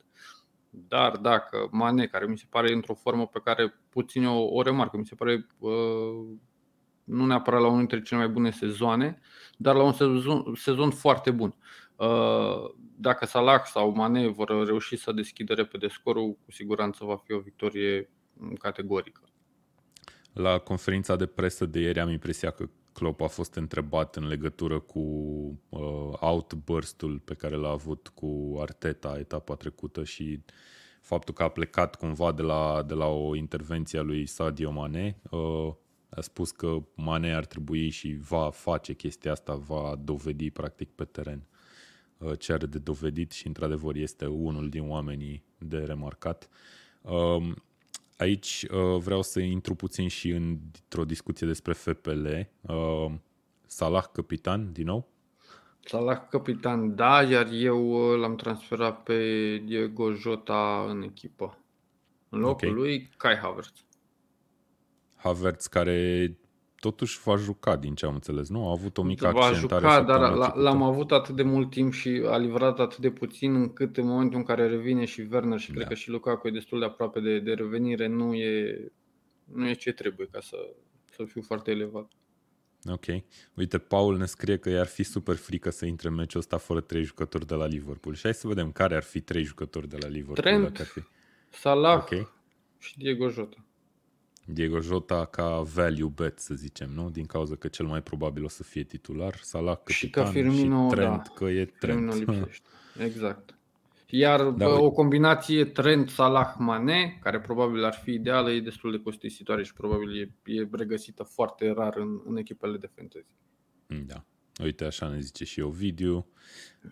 Dar 0.71 1.17
dacă 1.17 1.69
Mane, 1.71 2.07
care 2.07 2.27
mi 2.27 2.39
se 2.39 2.45
pare 2.49 2.73
într-o 2.73 2.95
formă 2.95 3.27
pe 3.27 3.41
care 3.45 3.75
puțin 3.89 4.27
o, 4.27 4.43
o 4.43 4.63
remarcă, 4.63 4.97
mi 4.97 5.07
se 5.07 5.15
pare 5.15 5.47
uh, 5.59 5.71
nu 7.09 7.27
neapărat 7.27 7.61
la 7.61 7.67
unul 7.67 7.79
dintre 7.79 8.03
cele 8.03 8.21
mai 8.21 8.29
bune 8.29 8.51
sezoane, 8.51 9.21
dar 9.57 9.75
la 9.75 9.83
un 9.83 9.93
sezon, 9.93 10.55
sezon 10.55 10.91
foarte 10.91 11.31
bun. 11.31 11.55
Uh, 11.97 12.71
dacă 12.97 13.27
Salah 13.27 13.63
sau 13.65 13.91
Mane 13.91 14.29
vor 14.29 14.65
reuși 14.67 14.97
să 14.97 15.13
deschidă 15.13 15.55
repede 15.55 15.89
scorul, 15.89 16.39
cu 16.45 16.51
siguranță 16.51 17.05
va 17.05 17.17
fi 17.17 17.33
o 17.33 17.39
victorie 17.39 18.11
categorică. 18.59 19.21
La 20.33 20.59
conferința 20.59 21.17
de 21.17 21.27
presă 21.27 21.67
de 21.67 21.81
ieri 21.81 22.01
am 22.01 22.11
impresia 22.11 22.51
că 22.51 22.69
Klopp 22.93 23.21
a 23.21 23.27
fost 23.27 23.55
întrebat 23.55 24.17
în 24.17 24.27
legătură 24.27 24.79
cu 24.79 24.99
uh, 25.69 26.13
outburst-ul 26.21 27.19
pe 27.19 27.35
care 27.35 27.57
l-a 27.57 27.71
avut 27.71 28.09
cu 28.15 28.57
Arteta 28.61 29.17
etapa 29.19 29.55
trecută 29.55 30.05
și 30.05 30.41
faptul 31.01 31.35
că 31.35 31.43
a 31.43 31.49
plecat 31.49 31.95
cumva 31.95 32.33
de 32.33 32.43
la, 32.43 32.83
de 32.87 32.95
la 32.95 33.07
o 33.07 33.35
intervenție 33.35 33.99
a 33.99 34.03
lui 34.03 34.27
Sadio 34.27 34.71
Mane. 34.71 35.21
Uh, 35.31 35.73
a 36.11 36.21
spus 36.21 36.51
că 36.51 36.83
Mane 36.95 37.35
ar 37.35 37.47
trebui 37.47 37.89
și 37.89 38.17
va 38.29 38.51
face 38.51 38.93
chestia 38.93 39.33
asta, 39.33 39.55
va 39.55 39.95
dovedi 40.05 40.51
practic 40.51 40.91
pe 40.91 41.05
teren 41.05 41.47
uh, 42.19 42.39
ce 42.39 42.53
are 42.53 42.67
de 42.67 42.79
dovedit 42.79 43.33
și 43.33 43.47
într-adevăr 43.47 43.95
este 43.95 44.27
unul 44.27 44.69
din 44.69 44.91
oamenii 44.91 45.45
de 45.59 45.79
remarcat. 45.79 46.49
Um, 47.03 47.55
aici 48.17 48.67
uh, 48.71 49.01
vreau 49.01 49.23
să 49.23 49.41
intru 49.41 49.75
puțin 49.75 50.09
și 50.09 50.31
într-o 50.31 51.05
discuție 51.05 51.47
despre 51.47 51.73
FPL. 51.73 52.27
Uh, 52.61 53.13
Salah 53.67 54.05
capitan 54.13 54.73
din 54.73 54.85
nou? 54.85 55.09
Salah 55.85 56.29
capitan, 56.31 56.95
da, 56.95 57.23
iar 57.23 57.49
eu 57.53 57.91
l-am 58.17 58.37
transferat 58.37 59.03
pe 59.03 59.57
Diego 59.65 60.13
Jota 60.13 60.87
în 60.89 61.03
echipă. 61.03 61.59
În 62.29 62.39
locul 62.39 62.69
okay. 62.69 62.71
lui 62.71 63.11
Kai 63.17 63.37
Havertz. 63.37 63.85
Havertz 65.19 65.67
care 65.67 66.37
totuși 66.81 67.21
va 67.25 67.37
juca 67.37 67.77
din 67.77 67.95
ce 67.95 68.07
am 68.07 68.15
înțeles, 68.15 68.49
nu? 68.49 68.69
A 68.69 68.71
avut 68.71 68.99
o 68.99 69.03
mică 69.03 69.31
va 69.31 69.45
accentare. 69.45 69.87
Va 69.87 69.99
juca, 69.99 70.03
dar 70.03 70.55
l-am 70.55 70.83
avut 70.83 71.13
atât 71.13 71.37
de 71.37 71.43
mult 71.43 71.71
timp 71.71 71.93
și 71.93 72.23
a 72.27 72.37
livrat 72.37 72.79
atât 72.79 72.99
de 72.99 73.11
puțin 73.11 73.55
încât 73.55 73.97
în 73.97 74.07
momentul 74.07 74.39
în 74.39 74.45
care 74.45 74.69
revine 74.69 75.05
și 75.05 75.29
Werner 75.31 75.59
și 75.59 75.69
da. 75.69 75.75
cred 75.75 75.87
că 75.89 75.95
și 75.95 76.11
Lukaku 76.11 76.49
e 76.49 76.51
destul 76.51 76.79
de 76.79 76.85
aproape 76.85 77.21
de, 77.21 77.39
de 77.39 77.53
revenire, 77.53 78.07
nu 78.07 78.35
e, 78.35 78.85
nu 79.45 79.69
e 79.69 79.73
ce 79.73 79.93
trebuie 79.93 80.29
ca 80.31 80.41
să, 80.41 80.57
să 81.11 81.25
fiu 81.25 81.43
foarte 81.43 81.71
elevat. 81.71 82.13
Ok. 82.85 83.05
Uite, 83.55 83.79
Paul 83.79 84.17
ne 84.17 84.27
scrie 84.27 84.57
că 84.57 84.71
i-ar 84.71 84.87
fi 84.87 85.03
super 85.03 85.37
frică 85.37 85.71
să 85.71 85.87
intre 85.87 86.09
în 86.09 86.15
meciul 86.15 86.41
ăsta 86.41 86.57
fără 86.57 86.81
trei 86.81 87.03
jucători 87.03 87.47
de 87.47 87.55
la 87.55 87.67
Liverpool. 87.67 88.15
Și 88.15 88.23
hai 88.23 88.35
să 88.35 88.49
vedem 88.49 88.73
care 88.73 88.97
ar 88.97 89.03
fi 89.03 89.21
trei 89.21 89.43
jucători 89.43 89.89
de 89.89 89.97
la 90.01 90.09
Liverpool. 90.09 90.37
Trent, 90.37 90.79
ar 90.81 90.87
fi. 90.87 91.03
Salah 91.51 91.97
okay. 91.97 92.29
și 92.79 92.99
Diego 92.99 93.29
Jota. 93.29 93.68
Diego 94.51 94.81
Jota 94.81 95.25
ca 95.25 95.61
value 95.61 96.13
bet, 96.15 96.39
să 96.39 96.55
zicem, 96.55 96.91
nu? 96.91 97.11
Din 97.11 97.25
cauza 97.25 97.55
că 97.55 97.69
cel 97.69 97.87
mai 97.87 98.03
probabil 98.03 98.45
o 98.45 98.49
să 98.49 98.63
fie 98.63 98.83
titular, 98.83 99.35
Salah 99.35 99.77
capitan 99.77 99.95
și, 99.97 100.11
ca 100.11 100.25
Firmino, 100.25 100.89
și 100.89 100.95
Trent 100.95 101.23
da. 101.23 101.33
că 101.35 101.45
e 101.45 101.65
Trent. 101.65 102.15
Exact. 102.99 103.59
Iar 104.11 104.45
da, 104.45 104.69
o 104.69 104.91
combinație 104.91 105.65
Trent, 105.65 106.09
Salah, 106.09 106.55
Mane, 106.59 107.19
care 107.23 107.41
probabil 107.41 107.85
ar 107.85 107.95
fi 107.95 108.11
ideală, 108.11 108.51
e 108.51 108.61
destul 108.61 108.91
de 108.91 108.99
costisitoare 108.99 109.65
și 109.65 109.73
probabil 109.73 110.21
e, 110.21 110.53
e 110.53 110.69
regăsită 110.73 111.23
foarte 111.23 111.71
rar 111.71 111.97
în, 111.97 112.21
în 112.25 112.37
echipele 112.37 112.77
de 112.77 112.91
fantasy. 112.95 113.27
Da. 114.07 114.25
Uite, 114.63 114.85
așa 114.85 115.09
ne 115.09 115.21
zice 115.21 115.45
și 115.45 115.61
Ovidiu. 115.61 116.27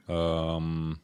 Um, 0.06 1.00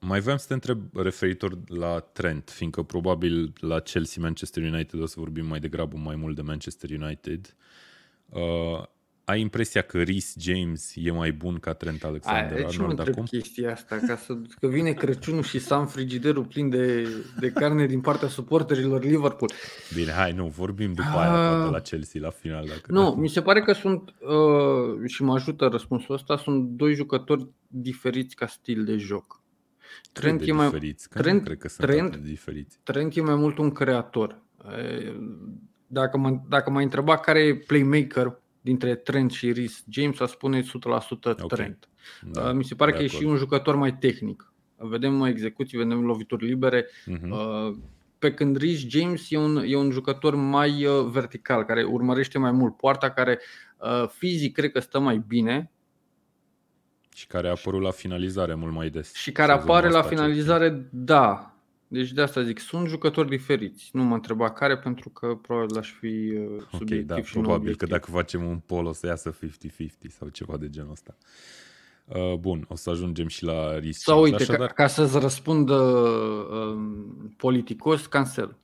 mai 0.00 0.20
vreau 0.20 0.38
să 0.38 0.46
te 0.46 0.52
întreb 0.52 0.96
referitor 0.96 1.58
la 1.66 1.98
Trent, 1.98 2.50
fiindcă 2.50 2.82
probabil 2.82 3.52
la 3.60 3.80
Chelsea-Manchester 3.80 4.62
United 4.62 5.00
o 5.00 5.06
să 5.06 5.14
vorbim 5.18 5.46
mai 5.46 5.60
degrabă 5.60 5.96
mai 5.96 6.16
mult 6.16 6.36
de 6.36 6.42
Manchester 6.42 6.90
United. 6.90 7.56
Uh, 8.28 8.82
ai 9.24 9.40
impresia 9.40 9.82
că 9.82 10.02
Rhys 10.02 10.34
James 10.38 10.92
e 10.94 11.10
mai 11.10 11.32
bun 11.32 11.58
ca 11.58 11.72
Trent 11.72 12.04
Alexander-Arnold 12.04 13.00
acum? 13.00 13.24
chestia 13.24 13.72
asta, 13.72 13.96
ca 14.06 14.16
să, 14.16 14.38
că 14.60 14.66
vine 14.66 14.92
Crăciunul 14.92 15.42
și 15.42 15.58
să 15.58 15.74
am 15.74 15.86
frigiderul 15.86 16.44
plin 16.44 16.68
de, 16.68 17.08
de 17.40 17.50
carne 17.50 17.86
din 17.86 18.00
partea 18.00 18.28
suporterilor 18.28 19.02
Liverpool. 19.02 19.50
Bine, 19.94 20.10
hai, 20.10 20.32
nu, 20.32 20.46
vorbim 20.46 20.92
după 20.92 21.08
uh, 21.08 21.18
aia 21.18 21.56
poate 21.56 21.70
la 21.70 21.80
Chelsea 21.80 22.20
la 22.20 22.30
final. 22.30 22.64
Dacă 22.68 22.92
nu, 22.92 23.10
mi 23.10 23.28
se 23.28 23.42
pare 23.42 23.60
că 23.62 23.72
sunt, 23.72 24.14
uh, 24.20 25.08
și 25.08 25.22
mă 25.22 25.34
ajută 25.34 25.66
răspunsul 25.66 26.14
ăsta, 26.14 26.36
sunt 26.36 26.64
doi 26.64 26.94
jucători 26.94 27.46
diferiți 27.66 28.34
ca 28.34 28.46
stil 28.46 28.84
de 28.84 28.96
joc. 28.96 29.44
Trent 30.12 30.42
e 30.42 30.52
mai, 30.52 30.64
diferiți, 30.64 31.08
Trent, 31.08 31.44
cred 31.44 31.58
că 31.58 31.68
sunt 31.68 31.86
Trent, 31.86 32.16
diferiți. 32.16 32.78
Trent 32.82 33.16
e 33.16 33.20
mai 33.20 33.34
mult 33.34 33.58
un 33.58 33.70
creator. 33.70 34.42
Dacă 35.86 36.18
mă, 36.18 36.40
dacă 36.48 36.70
mă 36.70 36.80
întreba 36.80 37.18
care 37.18 37.40
e 37.40 37.54
playmaker 37.54 38.40
dintre 38.60 38.94
Trent 38.94 39.30
și 39.30 39.52
Rhys 39.52 39.84
James, 39.90 40.20
a 40.20 40.26
spune 40.26 40.62
100% 40.62 40.64
okay. 41.22 41.34
Trent. 41.48 41.88
Da, 42.32 42.52
Mi 42.52 42.64
se 42.64 42.74
pare 42.74 42.90
că 42.90 42.96
acord. 42.96 43.12
e 43.12 43.16
și 43.16 43.24
un 43.24 43.36
jucător 43.36 43.76
mai 43.76 43.96
tehnic. 43.96 44.52
Vedem 44.76 45.22
execuții, 45.22 45.78
vedem 45.78 46.04
lovituri 46.04 46.46
libere. 46.46 46.84
Uh-huh. 46.84 47.70
Pe 48.18 48.34
când 48.34 48.56
Rhys 48.56 48.88
James 48.88 49.30
e 49.30 49.38
un, 49.38 49.62
e 49.66 49.76
un 49.76 49.90
jucător 49.90 50.34
mai 50.34 50.86
uh, 50.86 51.06
vertical, 51.10 51.64
care 51.64 51.82
urmărește 51.82 52.38
mai 52.38 52.50
mult 52.50 52.76
poarta, 52.76 53.10
care 53.10 53.38
uh, 53.78 54.08
fizic 54.08 54.54
cred 54.54 54.72
că 54.72 54.80
stă 54.80 54.98
mai 54.98 55.24
bine, 55.26 55.70
și 57.16 57.26
care 57.26 57.46
a 57.46 57.50
apărut 57.50 57.82
la 57.82 57.90
finalizare 57.90 58.54
mult 58.54 58.72
mai 58.72 58.90
des. 58.90 59.14
Și 59.14 59.32
care 59.32 59.52
apare 59.52 59.88
la 59.88 60.02
finalizare, 60.02 60.68
ce... 60.68 60.82
da. 60.90 61.50
Deci 61.88 62.12
de 62.12 62.22
asta 62.22 62.42
zic, 62.42 62.58
sunt 62.58 62.88
jucători 62.88 63.28
diferiți. 63.28 63.90
Nu 63.92 64.02
mă 64.02 64.14
întreba 64.14 64.50
care, 64.50 64.78
pentru 64.78 65.08
că 65.08 65.34
probabil 65.42 65.78
aș 65.78 65.92
fi 65.92 66.06
uh, 66.06 66.62
subiectiv 66.70 67.10
okay, 67.10 67.20
da, 67.20 67.22
și 67.22 67.32
probabil 67.32 67.76
că 67.76 67.86
dacă 67.86 68.10
facem 68.10 68.46
un 68.46 68.58
pol 68.58 68.86
o 68.86 68.92
să 68.92 69.06
iasă 69.06 69.34
50-50 69.34 69.46
sau 70.08 70.28
ceva 70.28 70.56
de 70.56 70.68
genul 70.68 70.90
ăsta. 70.90 71.16
Uh, 72.04 72.34
bun, 72.34 72.64
o 72.68 72.74
să 72.74 72.90
ajungem 72.90 73.26
și 73.26 73.44
la 73.44 73.78
risc. 73.78 74.00
Sau 74.00 74.22
uite, 74.22 74.42
Așadar... 74.42 74.66
ca, 74.66 74.72
ca 74.72 74.86
să-ți 74.86 75.18
răspund 75.18 75.68
uh, 75.68 75.78
politicos, 77.36 78.06
cancel. 78.06 78.56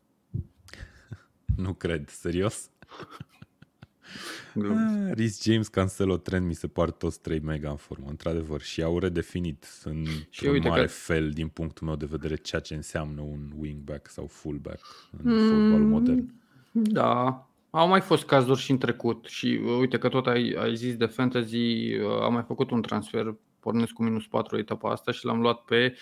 nu 1.65 1.73
cred, 1.73 2.09
serios? 2.09 2.71
Ah, 4.55 5.13
Rhys 5.15 5.43
James, 5.43 5.69
Cancelo, 5.69 6.17
Trent 6.17 6.47
mi 6.47 6.55
se 6.55 6.67
par 6.67 6.91
toți 6.91 7.21
3 7.21 7.41
mega 7.41 7.71
în 7.71 7.77
formă, 7.77 8.07
într-adevăr. 8.09 8.61
Și 8.61 8.83
au 8.83 8.99
redefinit 8.99 9.67
în 9.85 10.05
un 10.43 10.59
mare 10.63 10.81
că... 10.81 10.89
fel, 10.89 11.31
din 11.31 11.49
punctul 11.49 11.87
meu 11.87 11.97
de 11.97 12.07
vedere, 12.11 12.37
ceea 12.37 12.61
ce 12.61 12.75
înseamnă 12.75 13.21
un 13.21 13.53
wingback 13.59 14.09
sau 14.09 14.27
fullback 14.27 14.81
în 15.23 15.33
mm, 15.33 15.49
fotbal 15.49 15.81
modern. 15.81 16.35
Da, 16.71 17.47
au 17.71 17.89
mai 17.89 18.01
fost 18.01 18.25
cazuri 18.25 18.61
și 18.61 18.71
în 18.71 18.79
trecut 18.79 19.27
și 19.27 19.61
uh, 19.65 19.77
uite 19.79 19.99
că 19.99 20.09
tot 20.09 20.27
ai, 20.27 20.57
ai 20.59 20.77
zis 20.77 20.97
de 20.97 21.07
fantasy, 21.07 21.95
uh, 21.95 22.21
am 22.23 22.33
mai 22.33 22.43
făcut 22.43 22.71
un 22.71 22.83
transfer, 22.83 23.35
pornesc 23.61 23.93
cu 23.93 24.03
minus 24.03 24.27
4 24.27 24.59
etapa 24.59 24.91
asta 24.91 25.13
și 25.13 25.25
l-am 25.25 25.41
luat 25.41 25.61
pe 25.61 25.97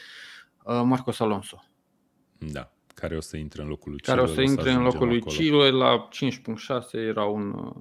uh, 0.64 0.80
Marcos 0.84 1.20
Alonso. 1.20 1.64
Da, 2.38 2.72
care 2.94 3.16
o 3.16 3.20
să 3.20 3.36
intre 3.36 3.62
în 3.62 3.68
locul 3.68 3.90
lui 3.90 4.00
Care 4.00 4.20
o 4.20 4.26
să 4.26 4.40
intre 4.40 4.70
în 4.70 4.82
locul 4.82 5.06
lui 5.06 5.20
Chilwell 5.20 5.76
la 5.76 6.08
5.6 6.08 6.92
era 6.92 7.24
un... 7.24 7.72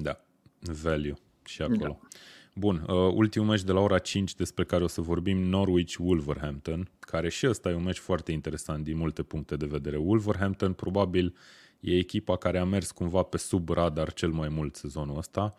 Da, 0.00 0.24
value 0.58 1.14
și 1.44 1.62
acolo. 1.62 1.98
Da. 2.00 2.08
Bun, 2.54 2.84
uh, 2.88 2.94
ultimul 3.14 3.48
meci 3.48 3.62
de 3.62 3.72
la 3.72 3.80
ora 3.80 3.98
5 3.98 4.34
despre 4.34 4.64
care 4.64 4.84
o 4.84 4.86
să 4.86 5.00
vorbim, 5.00 5.38
Norwich-Wolverhampton, 5.38 6.90
care 7.00 7.28
și 7.28 7.46
ăsta 7.46 7.70
e 7.70 7.74
un 7.74 7.82
meci 7.82 7.98
foarte 7.98 8.32
interesant 8.32 8.84
din 8.84 8.96
multe 8.96 9.22
puncte 9.22 9.56
de 9.56 9.66
vedere. 9.66 9.96
Wolverhampton 9.96 10.72
probabil 10.72 11.34
e 11.80 11.96
echipa 11.96 12.36
care 12.36 12.58
a 12.58 12.64
mers 12.64 12.90
cumva 12.90 13.22
pe 13.22 13.36
sub 13.36 13.68
radar 13.68 14.12
cel 14.12 14.30
mai 14.30 14.48
mult 14.48 14.76
sezonul 14.76 15.18
ăsta, 15.18 15.54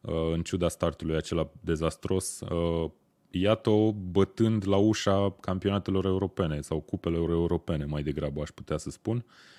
uh, 0.00 0.14
în 0.32 0.42
ciuda 0.42 0.68
startului 0.68 1.16
acela 1.16 1.50
dezastros. 1.60 2.40
Uh, 2.40 2.90
iată-o 3.30 3.92
bătând 3.92 4.68
la 4.68 4.76
ușa 4.76 5.36
campionatelor 5.40 6.04
europene 6.04 6.60
sau 6.60 6.80
cupelor 6.80 7.30
europene, 7.30 7.84
mai 7.84 8.02
degrabă 8.02 8.40
aș 8.40 8.50
putea 8.50 8.76
să 8.76 8.90
spun. 8.90 9.16
Uh, 9.16 9.55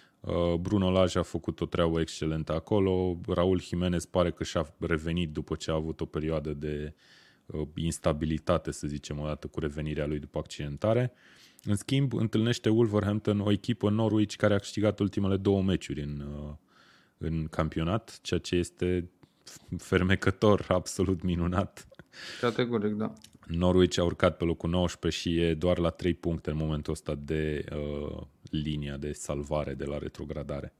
Bruno 0.59 0.91
Lage 0.91 1.19
a 1.19 1.21
făcut 1.21 1.61
o 1.61 1.65
treabă 1.65 1.99
excelentă 1.99 2.53
acolo, 2.53 3.17
Raul 3.27 3.61
Jimenez 3.61 4.05
pare 4.05 4.31
că 4.31 4.43
și-a 4.43 4.73
revenit 4.79 5.31
după 5.31 5.55
ce 5.55 5.71
a 5.71 5.73
avut 5.73 6.01
o 6.01 6.05
perioadă 6.05 6.53
de 6.53 6.93
instabilitate, 7.75 8.71
să 8.71 8.87
zicem, 8.87 9.19
odată 9.19 9.47
cu 9.47 9.59
revenirea 9.59 10.05
lui 10.05 10.19
după 10.19 10.37
accidentare. 10.37 11.13
În 11.63 11.75
schimb, 11.75 12.13
întâlnește 12.13 12.69
Wolverhampton 12.69 13.39
o 13.39 13.51
echipă 13.51 13.89
Norwich 13.89 14.35
care 14.35 14.53
a 14.53 14.57
câștigat 14.57 14.99
ultimele 14.99 15.37
două 15.37 15.61
meciuri 15.61 16.01
în, 16.01 16.19
uh, 16.19 16.53
în 17.17 17.47
campionat, 17.47 18.19
ceea 18.21 18.39
ce 18.39 18.55
este 18.55 19.09
fermecător, 19.77 20.65
absolut 20.67 21.21
minunat. 21.21 21.87
Categoric, 22.41 22.93
da. 22.93 23.13
Norwich 23.47 23.99
a 23.99 24.03
urcat 24.03 24.38
pe 24.38 24.43
locul 24.43 24.69
19 24.69 25.21
și 25.21 25.39
e 25.39 25.53
doar 25.53 25.77
la 25.77 25.89
3 25.89 26.13
puncte 26.13 26.49
în 26.49 26.57
momentul 26.57 26.93
ăsta 26.93 27.15
de 27.25 27.65
uh, 27.71 28.21
linia 28.49 28.97
de 28.97 29.12
salvare 29.12 29.73
de 29.73 29.86
la 29.86 29.97
retrogradare 29.97 30.73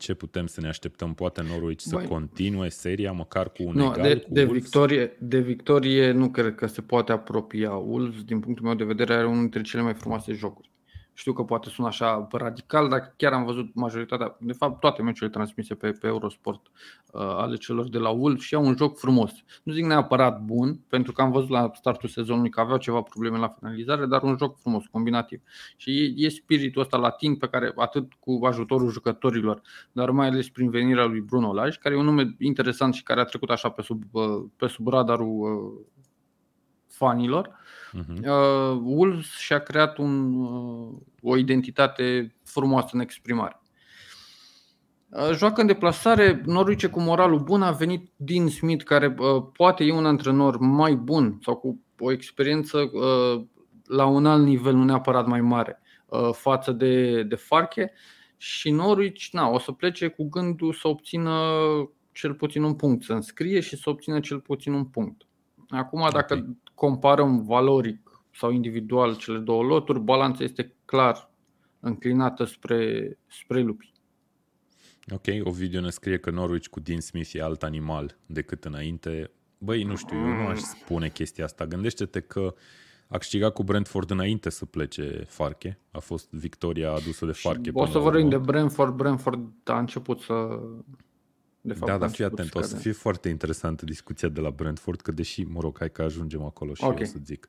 ce 0.00 0.14
putem 0.14 0.46
să 0.46 0.60
ne 0.60 0.68
așteptăm? 0.68 1.14
Poate 1.14 1.42
Norwich 1.42 1.80
să 1.82 1.96
Băi. 1.96 2.06
continue 2.06 2.68
seria 2.68 3.12
măcar 3.12 3.52
cu 3.52 3.62
un 3.62 3.72
nu, 3.74 3.84
egal 3.84 4.02
de, 4.02 4.16
cu 4.16 4.32
de 4.32 4.44
victorie, 4.44 5.16
de 5.18 5.40
victorie 5.40 6.10
nu 6.10 6.30
cred 6.30 6.54
că 6.54 6.66
se 6.66 6.80
poate 6.80 7.12
apropia. 7.12 7.72
Wolves, 7.72 8.22
din 8.24 8.40
punctul 8.40 8.64
meu 8.64 8.74
de 8.74 8.84
vedere, 8.84 9.14
are 9.14 9.26
unul 9.26 9.40
dintre 9.40 9.62
cele 9.62 9.82
mai 9.82 9.94
frumoase 9.94 10.32
jocuri. 10.32 10.69
Știu 11.20 11.32
că 11.32 11.42
poate 11.42 11.68
sună 11.68 11.86
așa 11.86 12.28
radical, 12.32 12.88
dar 12.88 13.14
chiar 13.16 13.32
am 13.32 13.44
văzut 13.44 13.74
majoritatea, 13.74 14.36
de 14.38 14.52
fapt 14.52 14.80
toate 14.80 15.02
meciurile 15.02 15.30
transmise 15.30 15.74
pe, 15.74 15.90
pe 15.90 16.06
Eurosport 16.06 16.66
uh, 16.66 17.20
ale 17.20 17.56
celor 17.56 17.88
de 17.88 17.98
la 17.98 18.08
Wolves 18.08 18.42
și 18.42 18.54
au 18.54 18.64
un 18.64 18.76
joc 18.76 18.98
frumos. 18.98 19.32
Nu 19.62 19.72
zic 19.72 19.84
neapărat 19.84 20.42
bun, 20.42 20.80
pentru 20.88 21.12
că 21.12 21.22
am 21.22 21.30
văzut 21.30 21.48
la 21.48 21.70
startul 21.74 22.08
sezonului 22.08 22.50
că 22.50 22.60
aveau 22.60 22.78
ceva 22.78 23.00
probleme 23.00 23.38
la 23.38 23.48
finalizare, 23.48 24.06
dar 24.06 24.22
un 24.22 24.36
joc 24.38 24.58
frumos, 24.58 24.84
combinativ. 24.90 25.40
Și 25.76 25.90
e, 25.90 26.26
e 26.26 26.28
spiritul 26.28 26.82
ăsta 26.82 26.96
latin 26.96 27.36
pe 27.36 27.48
care 27.48 27.72
atât 27.76 28.12
cu 28.20 28.40
ajutorul 28.46 28.90
jucătorilor, 28.90 29.60
dar 29.92 30.10
mai 30.10 30.26
ales 30.26 30.48
prin 30.48 30.70
venirea 30.70 31.04
lui 31.04 31.20
Bruno 31.20 31.52
Lage, 31.52 31.78
care 31.78 31.94
e 31.94 31.98
un 31.98 32.04
nume 32.04 32.36
interesant 32.38 32.94
și 32.94 33.02
care 33.02 33.20
a 33.20 33.24
trecut 33.24 33.50
așa 33.50 33.68
pe 33.68 33.82
sub, 33.82 34.02
uh, 34.10 34.44
pe 34.56 34.66
sub 34.66 34.88
radarul 34.88 35.40
uh, 35.40 35.86
fanilor 37.00 37.58
Uh-huh. 37.92 38.24
Uh, 38.24 38.80
Wolves 38.82 39.26
și-a 39.26 39.58
creat 39.58 39.98
un, 39.98 40.34
uh, 40.34 40.94
o 41.22 41.36
identitate 41.36 42.34
frumoasă 42.44 42.88
în 42.92 43.00
exprimare. 43.00 43.60
Uh, 45.08 45.30
joacă 45.32 45.60
în 45.60 45.66
deplasare, 45.66 46.42
Norwich 46.44 46.86
cu 46.86 47.00
moralul 47.00 47.40
bun, 47.40 47.62
a 47.62 47.70
venit 47.70 48.10
din 48.16 48.48
Smith, 48.48 48.84
care 48.84 49.14
uh, 49.18 49.42
poate 49.52 49.84
e 49.84 49.92
un 49.92 50.06
antrenor 50.06 50.58
mai 50.58 50.94
bun 50.94 51.38
sau 51.42 51.56
cu 51.56 51.80
o 51.98 52.12
experiență 52.12 52.78
uh, 52.78 53.44
la 53.84 54.06
un 54.06 54.26
alt 54.26 54.44
nivel, 54.44 54.74
nu 54.74 54.84
neapărat 54.84 55.26
mai 55.26 55.40
mare, 55.40 55.80
uh, 56.06 56.30
față 56.32 56.72
de, 56.72 57.22
de 57.22 57.34
Farke. 57.34 57.92
Și 58.36 58.70
Norwich 58.70 59.28
na, 59.32 59.48
o 59.48 59.58
să 59.58 59.72
plece 59.72 60.08
cu 60.08 60.28
gândul 60.28 60.72
să 60.72 60.88
obțină 60.88 61.32
cel 62.12 62.34
puțin 62.34 62.62
un 62.62 62.74
punct, 62.74 63.04
să 63.04 63.12
înscrie 63.12 63.60
și 63.60 63.76
să 63.76 63.90
obțină 63.90 64.20
cel 64.20 64.40
puțin 64.40 64.72
un 64.72 64.84
punct. 64.84 65.22
Acum, 65.68 66.08
dacă 66.12 66.34
okay 66.34 66.56
comparăm 66.80 67.44
valoric 67.44 68.22
sau 68.34 68.50
individual 68.50 69.16
cele 69.16 69.38
două 69.38 69.62
loturi, 69.62 70.00
balanța 70.00 70.44
este 70.44 70.74
clar 70.84 71.30
înclinată 71.80 72.44
spre, 72.44 73.18
spre 73.26 73.60
lupi. 73.60 73.92
Ok, 75.10 75.24
Ovidiu 75.42 75.80
ne 75.80 75.90
scrie 75.90 76.18
că 76.18 76.30
Norwich 76.30 76.68
cu 76.68 76.80
Dean 76.80 77.00
Smith 77.00 77.30
e 77.32 77.42
alt 77.42 77.62
animal 77.62 78.18
decât 78.26 78.64
înainte. 78.64 79.30
Băi, 79.58 79.82
nu 79.82 79.96
știu, 79.96 80.16
eu 80.16 80.42
nu 80.42 80.46
aș 80.46 80.58
spune 80.58 81.08
chestia 81.08 81.44
asta. 81.44 81.66
Gândește-te 81.66 82.20
că 82.20 82.54
a 83.08 83.18
câștigat 83.18 83.52
cu 83.52 83.62
Brentford 83.62 84.10
înainte 84.10 84.50
să 84.50 84.64
plece 84.64 85.24
Farke. 85.26 85.78
A 85.90 85.98
fost 85.98 86.30
victoria 86.30 86.92
adusă 86.92 87.26
de 87.26 87.32
Farke. 87.32 87.70
O 87.72 87.86
să 87.86 87.98
vorbim 87.98 88.28
de 88.28 88.38
Brentford. 88.38 88.94
Brentford 88.94 89.48
a 89.64 89.78
început 89.78 90.20
să 90.20 90.60
de 91.60 91.72
fapt, 91.72 91.90
da, 91.90 91.98
dar 91.98 92.10
fii 92.10 92.24
atent, 92.24 92.54
o 92.54 92.62
să 92.62 92.76
fie 92.76 92.92
foarte 92.92 93.28
interesantă 93.28 93.84
discuția 93.84 94.28
de 94.28 94.40
la 94.40 94.50
Brentford, 94.50 95.00
că 95.00 95.12
deși, 95.12 95.42
mă 95.42 95.60
rog, 95.60 95.78
hai 95.78 95.90
că 95.90 96.02
ajungem 96.02 96.42
acolo 96.42 96.74
și 96.74 96.84
okay. 96.84 96.98
eu 97.00 97.06
să 97.06 97.18
zic. 97.24 97.48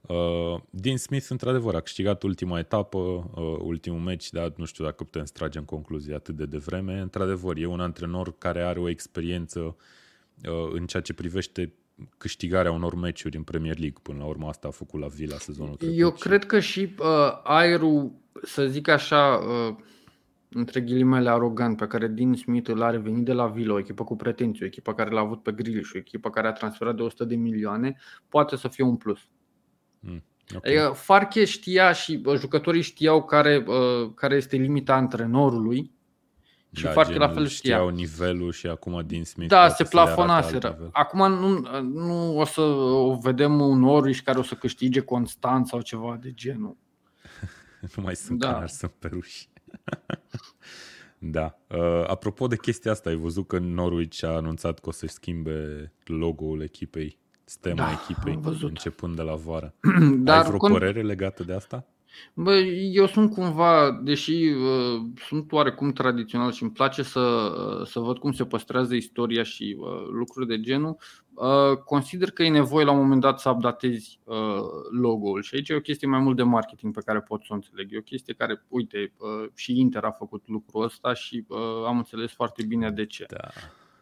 Uh, 0.00 0.60
Dean 0.70 0.96
Smith, 0.96 1.26
într-adevăr, 1.28 1.74
a 1.74 1.80
câștigat 1.80 2.22
ultima 2.22 2.58
etapă, 2.58 2.98
uh, 2.98 3.56
ultimul 3.58 4.00
meci, 4.00 4.30
dar 4.30 4.52
nu 4.56 4.64
știu 4.64 4.84
dacă 4.84 5.04
putem 5.04 5.24
strage 5.24 5.58
în 5.58 5.64
concluzie 5.64 6.14
atât 6.14 6.36
de 6.36 6.44
devreme. 6.44 7.00
Într-adevăr, 7.00 7.56
e 7.56 7.66
un 7.66 7.80
antrenor 7.80 8.38
care 8.38 8.62
are 8.62 8.80
o 8.80 8.88
experiență 8.88 9.60
uh, 9.60 10.70
în 10.72 10.86
ceea 10.86 11.02
ce 11.02 11.12
privește 11.12 11.72
câștigarea 12.18 12.72
unor 12.72 12.94
meciuri 12.94 13.36
în 13.36 13.42
Premier 13.42 13.78
League. 13.78 13.98
Până 14.02 14.18
la 14.18 14.24
urmă 14.24 14.48
asta 14.48 14.68
a 14.68 14.70
făcut 14.70 15.00
la 15.00 15.06
Villa 15.06 15.36
sezonul 15.38 15.76
trecut. 15.76 15.98
Eu 15.98 16.10
cred 16.10 16.44
că 16.44 16.60
și 16.60 16.94
uh, 16.98 17.06
aerul, 17.42 18.12
să 18.42 18.66
zic 18.66 18.88
așa, 18.88 19.34
uh, 19.34 19.76
între 20.54 20.80
ghilimele 20.80 21.30
arogant 21.30 21.76
pe 21.76 21.86
care 21.86 22.06
Dean 22.06 22.34
Smith 22.34 22.70
îl 22.70 22.82
are 22.82 22.98
venit 22.98 23.24
de 23.24 23.32
la 23.32 23.46
Villa, 23.46 23.72
o 23.72 23.78
echipă 23.78 24.04
cu 24.04 24.16
pretenții, 24.16 24.64
o 24.64 24.66
echipă 24.66 24.94
care 24.94 25.10
l-a 25.10 25.20
avut 25.20 25.42
pe 25.42 25.52
Grealish, 25.52 25.90
o 25.94 25.98
echipă 25.98 26.30
care 26.30 26.46
a 26.46 26.52
transferat 26.52 26.96
de 26.96 27.02
100 27.02 27.24
de 27.24 27.36
milioane, 27.36 27.96
poate 28.28 28.56
să 28.56 28.68
fie 28.68 28.84
un 28.84 28.96
plus. 28.96 29.20
Mm, 30.00 30.24
okay. 30.54 30.72
Adică 30.72 30.92
Farche 30.94 31.44
știa 31.44 31.92
și 31.92 32.22
jucătorii 32.36 32.82
știau 32.82 33.24
care, 33.24 33.64
care 34.14 34.34
este 34.34 34.56
limita 34.56 34.94
antrenorului 34.94 35.92
și 36.74 36.84
da, 36.84 36.90
Farche 36.90 37.18
la 37.18 37.28
fel 37.28 37.46
știa. 37.46 37.74
Știau 37.74 37.88
nivelul 37.88 38.52
și 38.52 38.66
acum 38.66 39.02
din 39.06 39.24
Smith. 39.24 39.50
Da, 39.50 39.68
se 39.68 39.84
plafonaseră. 39.84 40.88
Acum 40.92 41.32
nu, 41.32 41.80
nu 41.82 42.38
o 42.38 42.44
să 42.44 42.60
o 42.60 43.14
vedem 43.14 43.60
un 43.60 43.78
Norwich 43.78 44.20
care 44.20 44.38
o 44.38 44.42
să 44.42 44.54
câștige 44.54 45.00
constant 45.00 45.66
sau 45.66 45.80
ceva 45.80 46.18
de 46.20 46.32
genul. 46.32 46.76
nu 47.96 48.02
mai 48.02 48.16
sunt 48.16 48.38
da. 48.38 48.52
canari, 48.52 48.70
sunt 48.70 48.90
peruși. 48.98 49.48
da. 51.18 51.58
Uh, 51.68 52.04
apropo 52.06 52.46
de 52.46 52.56
chestia 52.56 52.90
asta, 52.90 53.08
ai 53.08 53.16
văzut 53.16 53.46
că 53.46 53.58
Norwich 53.58 54.24
a 54.24 54.28
anunțat 54.28 54.78
că 54.78 54.88
o 54.88 54.92
să-și 54.92 55.12
schimbe 55.12 55.92
logo-ul 56.04 56.62
echipei, 56.62 57.18
stema 57.44 57.74
da, 57.74 57.90
echipei, 58.02 58.40
începând 58.60 59.16
de 59.16 59.22
la 59.22 59.34
vară. 59.34 59.74
Dar 60.24 60.38
ai 60.38 60.46
vreo 60.46 60.58
con... 60.58 60.72
părere 60.72 61.02
legată 61.02 61.42
de 61.42 61.52
asta? 61.52 61.86
Bă, 62.34 62.54
eu 62.92 63.06
sunt 63.06 63.32
cumva, 63.32 64.00
deși 64.02 64.32
uh, 64.32 65.02
sunt 65.26 65.52
oarecum 65.52 65.92
tradițional 65.92 66.52
și 66.52 66.62
îmi 66.62 66.72
place 66.72 67.02
să, 67.02 67.20
uh, 67.20 67.86
să 67.86 68.00
văd 68.00 68.18
cum 68.18 68.32
se 68.32 68.44
păstrează 68.44 68.94
istoria 68.94 69.42
și 69.42 69.76
uh, 69.78 70.08
lucruri 70.10 70.46
de 70.46 70.60
genul, 70.60 70.96
uh, 71.34 71.76
consider 71.84 72.30
că 72.30 72.42
e 72.42 72.48
nevoie 72.48 72.84
la 72.84 72.92
un 72.92 72.98
moment 72.98 73.20
dat 73.20 73.40
să 73.40 73.50
updatezi 73.50 74.20
uh, 74.24 74.36
logo-ul 74.90 75.42
și 75.42 75.54
aici 75.54 75.68
e 75.68 75.74
o 75.74 75.80
chestie 75.80 76.08
mai 76.08 76.20
mult 76.20 76.36
de 76.36 76.42
marketing 76.42 76.94
pe 76.94 77.02
care 77.04 77.20
pot 77.20 77.42
să 77.42 77.48
o 77.50 77.54
înțeleg. 77.54 77.92
E 77.92 77.98
o 77.98 78.00
chestie 78.00 78.34
care, 78.34 78.64
uite, 78.68 79.12
uh, 79.18 79.48
și 79.54 79.80
Inter 79.80 80.04
a 80.04 80.10
făcut 80.10 80.42
lucrul 80.46 80.82
ăsta 80.82 81.14
și 81.14 81.44
uh, 81.48 81.58
am 81.86 81.96
înțeles 81.96 82.32
foarte 82.32 82.62
bine 82.62 82.90
de 82.90 83.06
ce. 83.06 83.26
Da. 83.28 83.48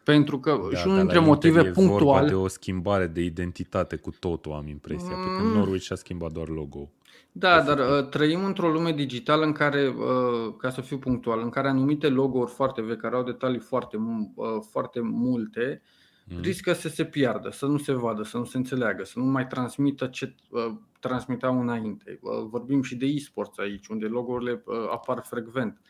Pentru 0.03 0.39
că 0.39 0.59
da, 0.71 0.77
și 0.77 0.87
unul 0.87 0.99
dintre 0.99 1.19
motive 1.19 1.63
punctuale. 1.63 2.27
de 2.27 2.35
o 2.35 2.47
schimbare 2.47 3.07
de 3.07 3.21
identitate 3.21 3.95
cu 3.95 4.11
totul, 4.19 4.51
am 4.51 4.67
impresia, 4.67 5.15
mm. 5.15 5.23
pentru 5.23 5.51
că 5.51 5.57
Norwich 5.57 5.91
a 5.91 5.95
schimbat 5.95 6.31
doar 6.31 6.47
logo 6.47 6.89
da, 7.31 7.61
dar 7.61 7.79
uh, 7.79 8.09
trăim 8.09 8.45
într-o 8.45 8.71
lume 8.71 8.91
digitală 8.91 9.45
în 9.45 9.51
care, 9.51 9.87
uh, 9.87 10.55
ca 10.57 10.69
să 10.69 10.81
fiu 10.81 10.97
punctual, 10.97 11.39
în 11.39 11.49
care 11.49 11.67
anumite 11.67 12.09
logo-uri 12.09 12.51
foarte 12.51 12.81
vechi, 12.81 12.99
care 12.99 13.15
au 13.15 13.23
detalii 13.23 13.59
foarte, 13.59 13.97
uh, 14.35 14.47
foarte 14.69 14.99
multe, 14.99 15.81
mm. 16.25 16.41
riscă 16.41 16.73
să 16.73 16.89
se 16.89 17.05
piardă, 17.05 17.49
să 17.49 17.65
nu 17.65 17.77
se 17.77 17.93
vadă, 17.93 18.23
să 18.23 18.37
nu 18.37 18.45
se 18.45 18.57
înțeleagă, 18.57 19.03
să 19.03 19.19
nu 19.19 19.25
mai 19.25 19.47
transmită 19.47 20.07
ce 20.07 20.35
uh, 20.49 20.75
transmiteau 20.99 21.59
înainte. 21.59 22.19
Uh, 22.21 22.45
vorbim 22.49 22.81
și 22.81 22.95
de 22.95 23.05
e-sports 23.05 23.57
aici, 23.57 23.87
unde 23.87 24.05
logo-urile 24.05 24.63
uh, 24.65 24.89
apar 24.91 25.21
frecvent. 25.23 25.81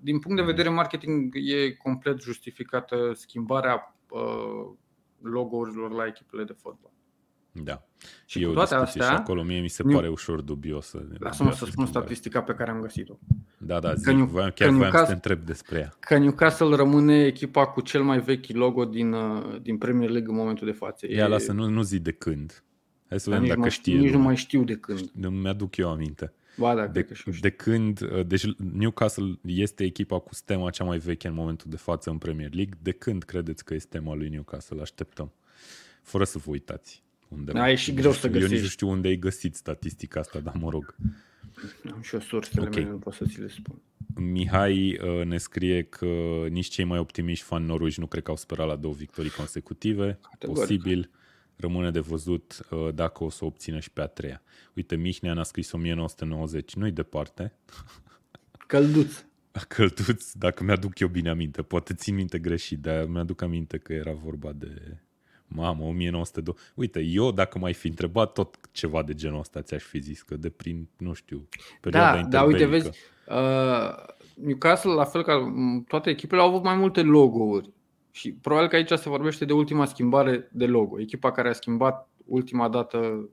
din 0.00 0.18
punct 0.18 0.36
de 0.36 0.44
vedere 0.44 0.68
marketing 0.68 1.34
e 1.34 1.72
complet 1.72 2.20
justificată 2.20 3.12
schimbarea 3.14 3.96
uh, 4.10 4.72
logo-urilor 5.20 5.90
la 5.90 6.06
echipele 6.06 6.44
de 6.44 6.52
fotbal. 6.52 6.92
Da. 7.52 7.86
Și 8.26 8.42
e 8.42 8.46
cu 8.46 8.52
toate 8.52 8.74
astea, 8.74 9.04
și 9.04 9.10
acolo 9.10 9.42
mie 9.42 9.60
mi 9.60 9.68
se 9.68 9.82
pare 9.82 10.08
ușor 10.08 10.40
dubiosă. 10.40 11.08
Lasă-mă 11.18 11.52
să 11.52 11.64
spun 11.64 11.86
statistica 11.86 12.42
pe 12.42 12.54
care 12.54 12.70
am 12.70 12.80
găsit-o. 12.80 13.18
Da, 13.58 13.80
da, 13.80 13.94
zic, 13.94 14.04
că 14.04 14.24
voiam, 14.24 14.50
chiar 14.54 14.68
că 14.68 14.74
voiam 14.74 14.92
să 14.92 15.04
te 15.04 15.12
întreb 15.12 15.40
despre 15.44 15.78
ea. 15.78 15.92
Că 16.00 16.18
Newcastle 16.18 16.76
rămâne 16.76 17.24
echipa 17.24 17.66
cu 17.66 17.80
cel 17.80 18.02
mai 18.02 18.20
vechi 18.20 18.48
logo 18.48 18.84
din, 18.84 19.12
uh, 19.12 19.60
din 19.62 19.78
Premier 19.78 20.10
League 20.10 20.30
în 20.30 20.36
momentul 20.36 20.66
de 20.66 20.72
față. 20.72 21.06
Ia, 21.10 21.24
e... 21.24 21.28
lasă, 21.28 21.52
nu, 21.52 21.68
nu 21.68 21.82
zi 21.82 21.98
de 21.98 22.12
când. 22.12 22.64
Hai 23.08 23.20
să 23.20 23.30
vedem 23.30 23.46
dacă 23.46 23.60
mai, 23.60 23.70
știe. 23.70 23.98
Nici 23.98 24.12
nu 24.12 24.18
mai 24.18 24.36
știu 24.36 24.64
de 24.64 24.76
când. 24.76 25.10
Nu 25.12 25.30
mi-aduc 25.30 25.76
eu 25.76 25.90
aminte. 25.90 26.32
Ba, 26.56 26.74
da, 26.74 26.86
de, 26.86 27.06
de 27.40 27.50
când, 27.50 28.00
uh, 28.00 28.26
deci 28.26 28.44
Newcastle 28.56 29.38
este 29.44 29.84
echipa 29.84 30.18
cu 30.18 30.34
stema 30.34 30.70
cea 30.70 30.84
mai 30.84 30.98
veche 30.98 31.28
în 31.28 31.34
momentul 31.34 31.70
de 31.70 31.76
față 31.76 32.10
în 32.10 32.18
Premier 32.18 32.54
League. 32.54 32.78
De 32.82 32.92
când 32.92 33.22
credeți 33.22 33.64
că 33.64 33.74
este 33.74 33.88
stema 33.88 34.14
lui 34.14 34.28
Newcastle? 34.28 34.80
Așteptăm. 34.80 35.32
Fără 36.02 36.24
să 36.24 36.38
vă 36.38 36.50
uitați. 36.50 37.02
Unde 37.32 37.52
da, 37.52 37.70
e 37.70 37.74
și 37.74 37.94
greu 37.94 38.12
să 38.12 38.28
găsești. 38.28 38.44
Eu 38.44 38.52
nici 38.52 38.62
nu 38.62 38.68
știu 38.68 38.88
unde 38.88 39.08
ai 39.08 39.16
găsit 39.16 39.54
statistica 39.54 40.20
asta, 40.20 40.38
dar 40.38 40.54
mă 40.60 40.70
rog. 40.70 40.94
Am 41.92 42.00
și 42.02 42.14
o 42.14 42.20
sursele 42.20 42.66
okay. 42.66 42.82
mele, 42.82 42.92
nu 42.92 42.98
pot 42.98 43.12
să 43.12 43.24
ți 43.24 43.40
le 43.40 43.48
spun. 43.48 43.80
Mihai 44.14 44.98
uh, 45.02 45.24
ne 45.24 45.38
scrie 45.38 45.82
că 45.82 46.06
nici 46.50 46.66
cei 46.66 46.84
mai 46.84 46.98
optimiști 46.98 47.44
fani 47.44 47.66
Norwich 47.66 47.96
nu 47.96 48.06
cred 48.06 48.22
că 48.22 48.30
au 48.30 48.36
sperat 48.36 48.66
la 48.66 48.76
două 48.76 48.94
victorii 48.94 49.30
consecutive. 49.30 50.18
Categoric. 50.30 50.60
Posibil. 50.60 51.10
Rămâne 51.56 51.90
de 51.90 52.00
văzut 52.00 52.66
uh, 52.70 52.94
dacă 52.94 53.24
o 53.24 53.30
să 53.30 53.44
o 53.44 53.46
obțină 53.46 53.80
și 53.80 53.90
pe 53.90 54.00
a 54.00 54.06
treia. 54.06 54.42
Uite, 54.74 54.96
Mihnea 54.96 55.34
a 55.34 55.42
scris 55.42 55.72
1990. 55.72 56.74
Nu-i 56.74 56.92
departe. 56.92 57.52
Călduț. 58.66 59.24
Călduț, 59.68 60.32
dacă 60.32 60.64
mi-aduc 60.64 60.98
eu 60.98 61.08
bine 61.08 61.28
aminte. 61.28 61.62
Poate 61.62 61.94
țin 61.94 62.14
minte 62.14 62.38
greșit, 62.38 62.78
dar 62.78 63.06
mi-aduc 63.06 63.42
aminte 63.42 63.78
că 63.78 63.92
era 63.92 64.12
vorba 64.12 64.52
de 64.52 64.96
Mamă, 65.54 65.84
1902. 65.84 66.54
Uite, 66.74 67.00
eu 67.00 67.32
dacă 67.32 67.58
mai 67.58 67.72
fi 67.72 67.86
întrebat 67.86 68.32
tot 68.32 68.56
ceva 68.70 69.02
de 69.02 69.14
genul 69.14 69.38
ăsta, 69.38 69.62
ți-aș 69.62 69.82
fi 69.82 69.98
zis 69.98 70.22
că 70.22 70.36
de 70.36 70.50
prin, 70.50 70.88
nu 70.96 71.12
știu, 71.12 71.48
perioada 71.80 72.20
Da, 72.20 72.28
da, 72.28 72.42
uite, 72.42 72.64
vezi, 72.64 72.88
uh, 73.28 74.14
Newcastle, 74.34 74.92
la 74.92 75.04
fel 75.04 75.22
ca 75.22 75.52
toate 75.88 76.10
echipele, 76.10 76.40
au 76.40 76.48
avut 76.48 76.62
mai 76.62 76.76
multe 76.76 77.02
logo-uri. 77.02 77.72
Și 78.10 78.32
probabil 78.32 78.68
că 78.68 78.76
aici 78.76 78.90
se 78.90 79.08
vorbește 79.08 79.44
de 79.44 79.52
ultima 79.52 79.84
schimbare 79.84 80.48
de 80.52 80.66
logo. 80.66 81.00
Echipa 81.00 81.32
care 81.32 81.48
a 81.48 81.52
schimbat 81.52 82.08
ultima 82.24 82.68
dată 82.68 83.28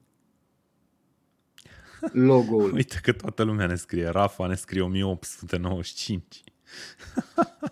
logo-ul. 2.11 2.73
Uite 2.79 2.99
că 3.01 3.11
toată 3.11 3.43
lumea 3.43 3.65
ne 3.65 3.75
scrie. 3.75 4.07
Rafa 4.07 4.47
ne 4.47 4.55
scrie 4.55 4.81
1895. 4.81 6.43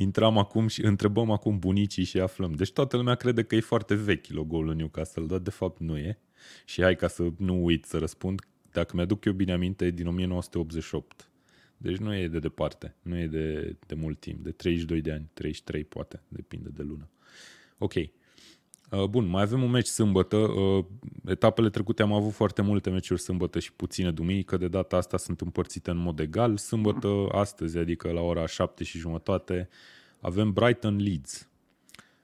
Intram 0.00 0.38
acum 0.38 0.66
și 0.66 0.84
întrebăm 0.84 1.30
acum 1.30 1.58
bunicii 1.58 2.04
și 2.04 2.20
aflăm. 2.20 2.52
Deci 2.52 2.72
toată 2.72 2.96
lumea 2.96 3.14
crede 3.14 3.42
că 3.42 3.54
e 3.54 3.60
foarte 3.60 3.94
vechi 3.94 4.26
logo-ul 4.26 4.64
lui 4.64 4.76
Newcastle, 4.76 5.26
dar 5.26 5.38
de 5.38 5.50
fapt 5.50 5.80
nu 5.80 5.96
e. 5.96 6.18
Și 6.64 6.82
hai 6.82 6.96
ca 6.96 7.08
să 7.08 7.28
nu 7.36 7.64
uit 7.64 7.84
să 7.84 7.98
răspund, 7.98 8.40
dacă 8.72 8.96
mi-aduc 8.96 9.24
eu 9.24 9.32
bine 9.32 9.52
aminte, 9.52 9.84
e 9.84 9.90
din 9.90 10.06
1988. 10.06 11.30
Deci 11.76 11.96
nu 11.96 12.14
e 12.14 12.28
de 12.28 12.38
departe, 12.38 12.94
nu 13.02 13.18
e 13.18 13.26
de, 13.26 13.76
de 13.86 13.94
mult 13.94 14.20
timp, 14.20 14.44
de 14.44 14.50
32 14.50 15.00
de 15.00 15.12
ani, 15.12 15.30
33 15.32 15.84
poate, 15.84 16.22
depinde 16.28 16.68
de 16.68 16.82
lună. 16.82 17.08
Ok. 17.78 17.94
Uh, 18.90 19.04
bun, 19.04 19.26
mai 19.26 19.42
avem 19.42 19.62
un 19.62 19.70
meci 19.70 19.86
sâmbătă. 19.86 20.36
Uh, 20.36 20.84
etapele 21.26 21.70
trecute 21.70 22.02
am 22.02 22.12
avut 22.12 22.32
foarte 22.32 22.62
multe 22.62 22.90
meciuri 22.90 23.20
sâmbătă 23.20 23.58
și 23.58 23.72
puține 23.72 24.10
duminică. 24.10 24.56
De 24.56 24.68
data 24.68 24.96
asta 24.96 25.16
sunt 25.16 25.40
împărțite 25.40 25.90
în 25.90 25.96
mod 25.96 26.18
egal. 26.18 26.56
Sâmbătă, 26.56 27.28
astăzi, 27.32 27.78
adică 27.78 28.10
la 28.10 28.20
ora 28.20 28.46
7 28.46 28.84
și 28.84 28.98
jumătate, 28.98 29.68
avem 30.20 30.52
Brighton 30.52 30.96
Leeds. 30.96 31.48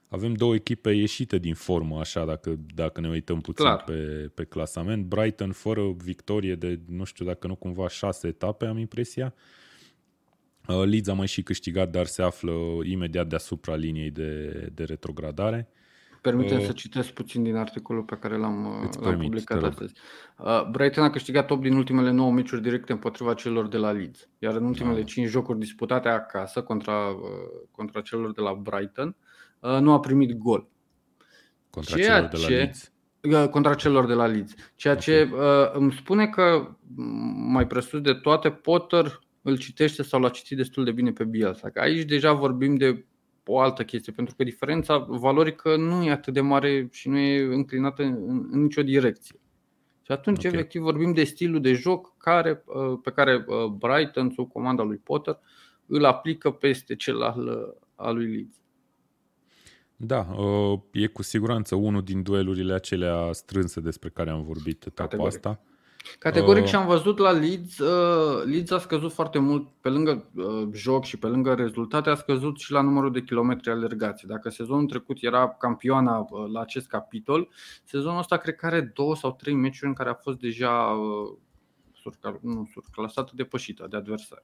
Avem 0.07 0.33
două 0.33 0.55
echipe 0.55 0.91
ieșite 0.91 1.37
din 1.37 1.53
formă, 1.53 1.99
așa, 1.99 2.25
dacă, 2.25 2.59
dacă 2.75 3.01
ne 3.01 3.09
uităm 3.09 3.41
puțin 3.41 3.65
pe, 3.85 4.31
pe 4.33 4.43
clasament. 4.43 5.05
Brighton 5.05 5.51
fără 5.51 5.91
victorie 5.91 6.55
de, 6.55 6.79
nu 6.85 7.03
știu 7.03 7.25
dacă 7.25 7.47
nu 7.47 7.55
cumva, 7.55 7.87
șase 7.87 8.27
etape, 8.27 8.65
am 8.65 8.77
impresia. 8.77 9.33
Uh, 10.67 10.83
Leeds 10.85 11.07
a 11.07 11.13
mai 11.13 11.27
și 11.27 11.43
câștigat, 11.43 11.89
dar 11.89 12.05
se 12.05 12.21
află 12.21 12.51
imediat 12.83 13.27
deasupra 13.27 13.75
liniei 13.75 14.11
de, 14.11 14.49
de 14.73 14.83
retrogradare. 14.83 15.67
Permitem 16.25 16.57
uh, 16.57 16.65
să 16.65 16.71
citesc 16.71 17.09
puțin 17.09 17.43
din 17.43 17.55
articolul 17.55 18.03
pe 18.03 18.15
care 18.15 18.37
l-am, 18.37 18.65
uh, 18.65 18.89
l-am 18.93 19.03
permit, 19.03 19.29
publicat 19.29 19.63
astăzi. 19.63 19.93
Uh, 20.37 20.69
Brighton 20.71 21.03
a 21.03 21.09
câștigat 21.09 21.51
8 21.51 21.61
din 21.61 21.75
ultimele 21.75 22.11
9 22.11 22.31
meciuri 22.31 22.61
directe 22.61 22.91
împotriva 22.91 23.33
celor 23.33 23.67
de 23.67 23.77
la 23.77 23.91
Leeds, 23.91 24.29
iar 24.39 24.55
în 24.55 24.65
ultimele 24.65 24.99
da. 24.99 25.03
5 25.03 25.27
jocuri 25.27 25.59
disputate 25.59 26.07
acasă 26.07 26.61
contra, 26.61 27.07
uh, 27.07 27.67
contra 27.71 28.01
celor 28.01 28.33
de 28.33 28.41
la 28.41 28.53
Brighton, 28.53 29.15
uh, 29.59 29.77
nu 29.79 29.91
a 29.91 29.99
primit 29.99 30.37
gol. 30.37 30.67
Contra 31.69 31.95
Ceea 31.95 32.15
celor 32.15 32.29
de 32.29 32.37
la 32.37 32.43
ce, 32.43 32.53
Leeds? 32.53 32.91
Uh, 33.21 33.49
contra 33.49 33.73
celor 33.73 34.05
de 34.05 34.13
la 34.13 34.25
Leeds. 34.25 34.53
Ceea 34.75 34.93
okay. 34.93 35.05
ce 35.05 35.29
uh, 35.33 35.71
îmi 35.73 35.91
spune 35.91 36.27
că 36.27 36.75
mai 37.51 37.67
presus 37.67 38.01
de 38.01 38.13
toate 38.13 38.49
Potter 38.49 39.19
îl 39.41 39.57
citește 39.57 40.03
sau 40.03 40.19
l-a 40.19 40.29
citit 40.29 40.57
destul 40.57 40.83
de 40.83 40.91
bine 40.91 41.11
pe 41.11 41.23
Bielsa. 41.23 41.69
Că 41.69 41.79
aici 41.79 42.03
deja 42.03 42.33
vorbim 42.33 42.75
de 42.75 43.05
o 43.45 43.59
altă 43.59 43.83
chestie, 43.83 44.13
pentru 44.13 44.35
că 44.35 44.43
diferența 44.43 44.97
valorică 44.97 45.75
nu 45.75 46.03
e 46.03 46.11
atât 46.11 46.33
de 46.33 46.41
mare 46.41 46.87
și 46.91 47.09
nu 47.09 47.17
e 47.17 47.43
înclinată 47.43 48.03
în, 48.03 48.47
în 48.51 48.61
nicio 48.61 48.83
direcție. 48.83 49.39
Și 50.01 50.11
atunci, 50.11 50.45
okay. 50.45 50.51
efectiv, 50.51 50.81
vorbim 50.81 51.13
de 51.13 51.23
stilul 51.23 51.61
de 51.61 51.73
joc 51.73 52.17
care, 52.17 52.63
uh, 52.65 52.99
pe 53.03 53.11
care 53.11 53.45
uh, 53.47 53.65
Brighton, 53.65 54.31
sub 54.35 54.51
comanda 54.51 54.83
lui 54.83 54.97
Potter, 54.97 55.39
îl 55.85 56.05
aplică 56.05 56.51
peste 56.51 56.95
cel 56.95 57.21
al, 57.21 57.75
al 57.95 58.15
lui 58.15 58.31
Leeds. 58.31 58.57
Da, 59.95 60.27
uh, 60.37 60.79
e 60.91 61.07
cu 61.07 61.23
siguranță 61.23 61.75
unul 61.75 62.03
din 62.03 62.23
duelurile 62.23 62.73
acelea 62.73 63.31
strânse 63.31 63.79
despre 63.79 64.09
care 64.09 64.29
am 64.29 64.43
vorbit 64.43 64.85
etapa 64.85 65.09
Categoric. 65.09 65.35
asta. 65.35 65.61
Categoric 66.19 66.63
uh, 66.63 66.69
și 66.69 66.75
am 66.75 66.87
văzut 66.87 67.17
la 67.17 67.31
Leeds, 67.31 67.77
uh, 67.77 68.43
Leeds 68.45 68.71
a 68.71 68.79
scăzut 68.79 69.13
foarte 69.13 69.39
mult 69.39 69.67
pe 69.81 69.89
lângă 69.89 70.29
uh, 70.35 70.67
joc 70.73 71.03
și 71.03 71.17
pe 71.17 71.27
lângă 71.27 71.53
rezultate, 71.53 72.09
a 72.09 72.15
scăzut 72.15 72.59
și 72.59 72.71
la 72.71 72.81
numărul 72.81 73.11
de 73.11 73.21
kilometri 73.21 73.69
alergați. 73.69 74.25
Dacă 74.25 74.49
sezonul 74.49 74.85
trecut 74.85 75.17
era 75.21 75.49
campioana 75.49 76.17
uh, 76.17 76.51
la 76.51 76.59
acest 76.59 76.87
capitol, 76.87 77.49
sezonul 77.83 78.19
ăsta 78.19 78.37
cred 78.37 78.55
că 78.55 78.65
are 78.65 78.81
două 78.81 79.15
sau 79.15 79.31
trei 79.31 79.53
meciuri 79.53 79.87
în 79.87 79.93
care 79.93 80.09
a 80.09 80.13
fost 80.13 80.37
deja 80.37 80.71
uh, 80.71 81.37
surcal, 82.01 82.39
nu, 82.41 82.69
surclasată, 82.71 83.31
depășită 83.35 83.87
de 83.89 83.97
adversari. 83.97 84.43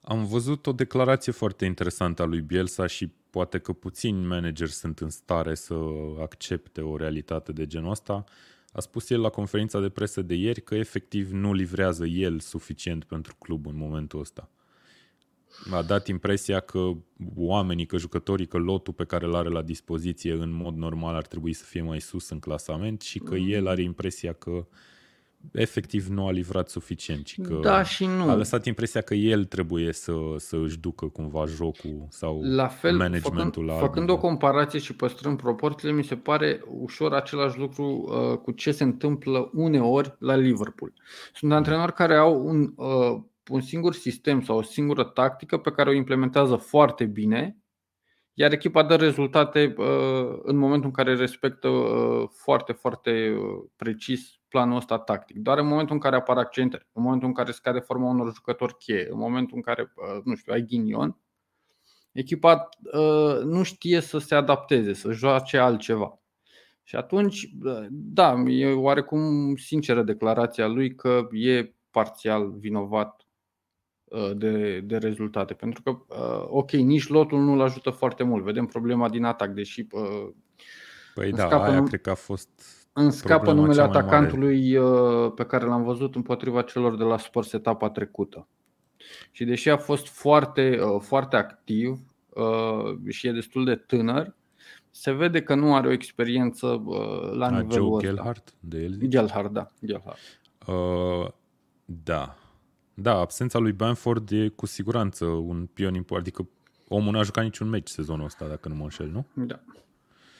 Am 0.00 0.24
văzut 0.24 0.66
o 0.66 0.72
declarație 0.72 1.32
foarte 1.32 1.64
interesantă 1.64 2.22
a 2.22 2.24
lui 2.24 2.40
Bielsa 2.40 2.86
și 2.86 3.12
poate 3.30 3.58
că 3.58 3.72
puțini 3.72 4.26
manageri 4.26 4.70
sunt 4.70 4.98
în 4.98 5.10
stare 5.10 5.54
să 5.54 5.74
accepte 6.20 6.80
o 6.80 6.96
realitate 6.96 7.52
de 7.52 7.66
genul 7.66 7.90
ăsta. 7.90 8.24
A 8.72 8.80
spus 8.80 9.10
el 9.10 9.20
la 9.20 9.28
conferința 9.28 9.80
de 9.80 9.88
presă 9.88 10.22
de 10.22 10.34
ieri 10.34 10.62
că 10.62 10.74
efectiv 10.74 11.30
nu 11.30 11.52
livrează 11.52 12.06
el 12.06 12.40
suficient 12.40 13.04
pentru 13.04 13.34
club 13.38 13.66
în 13.66 13.76
momentul 13.76 14.20
ăsta. 14.20 14.50
A 15.70 15.82
dat 15.82 16.06
impresia 16.06 16.60
că 16.60 16.90
oamenii, 17.36 17.86
că 17.86 17.96
jucătorii, 17.96 18.46
că 18.46 18.58
lotul 18.58 18.92
pe 18.92 19.04
care 19.04 19.26
îl 19.26 19.34
are 19.34 19.48
la 19.48 19.62
dispoziție 19.62 20.32
în 20.32 20.50
mod 20.50 20.76
normal 20.76 21.14
ar 21.14 21.26
trebui 21.26 21.52
să 21.52 21.64
fie 21.64 21.82
mai 21.82 22.00
sus 22.00 22.28
în 22.28 22.38
clasament 22.38 23.00
și 23.00 23.18
că 23.18 23.34
mm. 23.34 23.50
el 23.50 23.66
are 23.66 23.82
impresia 23.82 24.32
că 24.32 24.50
uh, 24.50 24.64
efectiv 25.52 26.06
nu 26.06 26.26
a 26.26 26.30
livrat 26.30 26.68
suficient. 26.68 27.26
Și 27.26 27.40
că 27.40 27.58
da 27.62 27.82
și 27.82 28.06
nu. 28.06 28.28
A 28.30 28.34
lăsat 28.34 28.66
impresia 28.66 29.00
că 29.00 29.14
el 29.14 29.44
trebuie 29.44 29.92
să, 29.92 30.12
să 30.36 30.56
își 30.56 30.78
ducă 30.78 31.06
cumva 31.06 31.44
jocul 31.44 32.06
sau 32.08 32.42
la 32.42 32.66
fel, 32.66 32.96
managementul. 32.96 33.64
Făcând, 33.64 33.80
făcând 33.80 34.08
o 34.10 34.18
comparație 34.18 34.78
și 34.78 34.94
păstrând 34.94 35.36
proporțiile, 35.36 35.94
mi 35.94 36.04
se 36.04 36.16
pare 36.16 36.60
ușor 36.66 37.12
același 37.12 37.58
lucru 37.58 37.84
uh, 37.84 38.38
cu 38.38 38.50
ce 38.50 38.72
se 38.72 38.82
întâmplă 38.82 39.50
uneori 39.52 40.16
la 40.18 40.34
Liverpool. 40.34 40.92
Sunt 41.34 41.52
antrenori 41.52 41.94
care 41.94 42.16
au 42.16 42.46
un, 42.46 42.72
uh, 42.76 43.20
un 43.48 43.60
singur 43.60 43.94
sistem 43.94 44.42
sau 44.42 44.56
o 44.56 44.62
singură 44.62 45.04
tactică 45.04 45.56
pe 45.56 45.70
care 45.70 45.90
o 45.90 45.92
implementează 45.92 46.56
foarte 46.56 47.04
bine 47.04 47.56
iar 48.34 48.52
echipa 48.52 48.82
dă 48.82 48.96
rezultate 48.96 49.74
uh, 49.76 50.38
în 50.42 50.56
momentul 50.56 50.86
în 50.86 50.92
care 50.94 51.14
respectă 51.14 51.68
uh, 51.68 52.28
foarte, 52.32 52.72
foarte 52.72 53.30
uh, 53.30 53.64
precis 53.76 54.40
planul 54.48 54.76
ăsta 54.76 54.98
tactic. 54.98 55.36
Doar 55.36 55.58
în 55.58 55.66
momentul 55.66 55.94
în 55.94 56.00
care 56.00 56.16
apar 56.16 56.36
accente, 56.38 56.86
în 56.92 57.02
momentul 57.02 57.28
în 57.28 57.34
care 57.34 57.50
scade 57.50 57.78
forma 57.78 58.08
unor 58.08 58.34
jucători 58.34 58.76
cheie, 58.76 59.08
în 59.10 59.18
momentul 59.18 59.56
în 59.56 59.62
care, 59.62 59.92
nu 60.24 60.34
știu, 60.34 60.52
ai 60.52 60.62
ghinion, 60.62 61.18
echipa 62.12 62.68
nu 63.44 63.62
știe 63.62 64.00
să 64.00 64.18
se 64.18 64.34
adapteze, 64.34 64.92
să 64.92 65.10
joace 65.10 65.58
altceva. 65.58 66.20
Și 66.82 66.96
atunci, 66.96 67.48
da, 67.90 68.34
e 68.46 68.72
oarecum 68.72 69.56
sinceră 69.56 70.02
declarația 70.02 70.66
lui 70.66 70.94
că 70.94 71.28
e 71.30 71.74
parțial 71.90 72.50
vinovat 72.50 73.22
Uh, 73.22 73.31
de, 74.36 74.80
de 74.80 74.96
rezultate. 74.96 75.54
Pentru 75.54 75.82
că, 75.82 75.90
uh, 75.90 76.46
ok, 76.48 76.70
nici 76.70 77.08
lotul 77.08 77.40
nu-l 77.40 77.60
ajută 77.60 77.90
foarte 77.90 78.22
mult. 78.22 78.44
Vedem 78.44 78.66
problema 78.66 79.08
din 79.08 79.24
atac, 79.24 79.50
deși. 79.50 79.86
Uh, 79.90 80.28
păi 81.14 81.30
da, 81.30 81.46
scapă, 81.46 81.64
aia 81.64 81.82
cred 81.82 82.00
că 82.00 82.10
a 82.10 82.14
fost. 82.14 82.48
În 82.92 83.10
scapă 83.10 83.52
numele 83.52 83.82
atacantului 83.82 84.78
pe 85.34 85.44
care 85.44 85.64
l-am 85.64 85.82
văzut 85.82 86.14
împotriva 86.14 86.62
celor 86.62 86.96
de 86.96 87.04
la 87.04 87.18
Spurs 87.18 87.52
etapa 87.52 87.90
trecută. 87.90 88.48
Și 89.30 89.44
deși 89.44 89.70
a 89.70 89.76
fost 89.76 90.08
foarte, 90.08 90.80
uh, 90.82 91.00
foarte 91.00 91.36
activ 91.36 91.98
și 93.08 93.26
e 93.26 93.32
destul 93.32 93.64
de 93.64 93.74
tânăr, 93.74 94.34
se 94.90 95.12
vede 95.12 95.42
că 95.42 95.54
nu 95.54 95.74
are 95.74 95.88
o 95.88 95.92
experiență 95.92 96.82
la 97.32 97.46
a, 97.46 97.50
nivelul 97.50 97.70
Joe 97.70 97.94
ăsta. 97.94 98.06
Gelhardt, 98.06 98.54
de 98.60 98.82
el 98.82 98.98
Gelhardt, 99.06 99.52
da. 99.52 99.66
Gelhardt. 99.84 100.18
Uh, 100.66 101.30
da. 101.84 102.36
Da, 103.02 103.18
absența 103.18 103.58
lui 103.58 103.72
Banford 103.72 104.30
e 104.30 104.48
cu 104.48 104.66
siguranță 104.66 105.24
un 105.24 105.68
pion 105.72 105.94
important. 105.94 106.26
Adică 106.26 106.48
omul 106.88 107.12
n-a 107.12 107.22
jucat 107.22 107.44
niciun 107.44 107.68
meci 107.68 107.88
sezonul 107.88 108.24
ăsta, 108.24 108.46
dacă 108.48 108.68
nu 108.68 108.74
mă 108.74 108.82
înșel, 108.82 109.08
nu? 109.08 109.26
Da. 109.44 109.60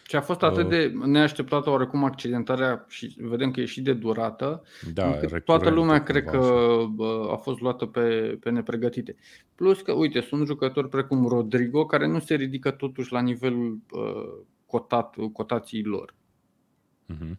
Și 0.09 0.17
a 0.17 0.21
fost 0.21 0.43
atât 0.43 0.65
uh. 0.65 0.71
de 0.71 0.93
neașteptată 1.05 1.71
oarecum 1.71 2.05
accidentarea 2.05 2.85
și 2.89 3.17
vedem 3.19 3.51
că 3.51 3.61
e 3.61 3.65
și 3.65 3.81
de 3.81 3.93
durată. 3.93 4.63
Da, 4.93 5.19
toată 5.45 5.71
lumea 5.71 6.03
cred 6.03 6.25
că 6.25 6.37
așa. 6.37 7.33
a 7.33 7.37
fost 7.37 7.61
luată 7.61 7.87
pe, 7.87 8.39
pe 8.41 8.51
nepregătite. 8.51 9.17
Plus 9.55 9.81
că, 9.81 9.93
uite, 9.93 10.21
sunt 10.21 10.47
jucători 10.47 10.89
precum 10.89 11.27
Rodrigo 11.27 11.87
care 11.87 12.07
nu 12.07 12.19
se 12.19 12.35
ridică 12.35 12.71
totuși 12.71 13.13
la 13.13 13.21
nivelul 13.21 13.81
uh, 13.91 14.45
cotat, 14.67 15.17
cotației 15.33 15.83
lor. 15.83 16.15
Uh-huh. 17.15 17.37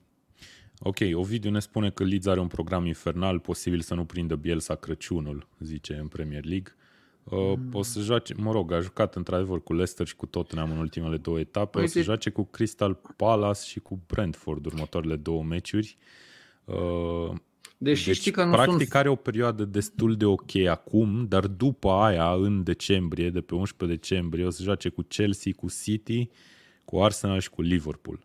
Ok, 0.85 0.97
Ovidiu 1.13 1.49
ne 1.49 1.59
spune 1.59 1.89
că 1.89 2.03
Leeds 2.03 2.25
are 2.25 2.39
un 2.39 2.47
program 2.47 2.85
infernal, 2.85 3.39
posibil 3.39 3.81
să 3.81 3.93
nu 3.93 4.05
prindă 4.05 4.35
Bielsa 4.35 4.75
Crăciunul, 4.75 5.47
zice 5.59 5.93
în 5.93 6.07
Premier 6.07 6.45
League. 6.45 6.75
Uh, 7.23 7.53
mm. 7.57 7.69
O 7.73 7.83
să 7.83 7.99
joace, 7.99 8.33
mă 8.37 8.51
rog, 8.51 8.71
a 8.71 8.79
jucat 8.79 9.15
într-adevăr 9.15 9.63
cu 9.63 9.73
Leicester 9.73 10.07
și 10.07 10.15
cu 10.15 10.25
Tottenham 10.25 10.71
în 10.71 10.77
ultimele 10.77 11.17
două 11.17 11.39
etape. 11.39 11.79
Uite. 11.79 11.89
O 11.89 11.93
să 11.93 12.01
joace 12.01 12.29
cu 12.29 12.43
Crystal 12.43 12.99
Palace 13.15 13.65
și 13.65 13.79
cu 13.79 13.99
Brentford 14.07 14.65
următoarele 14.65 15.15
două 15.15 15.43
meciuri. 15.43 15.97
Uh, 16.65 17.31
Deși 17.77 18.05
deci, 18.05 18.15
știi 18.15 18.31
că 18.31 18.43
nu 18.43 18.51
practic 18.51 18.77
sunt... 18.77 18.95
are 18.95 19.09
o 19.09 19.15
perioadă 19.15 19.65
destul 19.65 20.15
de 20.15 20.25
ok 20.25 20.55
acum, 20.55 21.25
dar 21.27 21.47
după 21.47 21.89
aia, 21.89 22.31
în 22.33 22.63
decembrie, 22.63 23.29
de 23.29 23.41
pe 23.41 23.55
11 23.55 23.99
decembrie, 23.99 24.45
o 24.45 24.49
să 24.49 24.63
joace 24.63 24.89
cu 24.89 25.01
Chelsea, 25.01 25.51
cu 25.55 25.67
City, 25.83 26.29
cu 26.85 27.01
Arsenal 27.01 27.39
și 27.39 27.49
cu 27.49 27.61
Liverpool. 27.61 28.19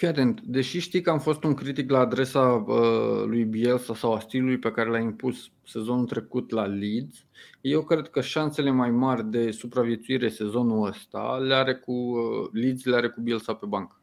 Fii 0.00 0.08
atent, 0.08 0.40
deși 0.40 0.78
știi 0.78 1.00
că 1.00 1.10
am 1.10 1.18
fost 1.18 1.44
un 1.44 1.54
critic 1.54 1.90
la 1.90 1.98
adresa 1.98 2.40
uh, 2.40 3.24
lui 3.24 3.44
Bielsa 3.44 3.94
sau 3.94 4.14
a 4.14 4.20
stilului 4.20 4.58
pe 4.58 4.70
care 4.70 4.90
l-a 4.90 4.98
impus 4.98 5.50
sezonul 5.66 6.06
trecut 6.06 6.50
la 6.50 6.66
Leeds, 6.66 7.24
eu 7.60 7.82
cred 7.82 8.08
că 8.08 8.20
șansele 8.20 8.70
mai 8.70 8.90
mari 8.90 9.30
de 9.30 9.50
supraviețuire 9.50 10.28
sezonul 10.28 10.86
ăsta 10.86 11.36
le 11.36 11.54
are 11.54 11.74
cu 11.74 11.92
uh, 11.92 12.48
Leeds, 12.52 12.84
le 12.84 12.96
are 12.96 13.08
cu 13.08 13.20
Bielsa 13.20 13.54
pe 13.54 13.66
bancă. 13.66 14.00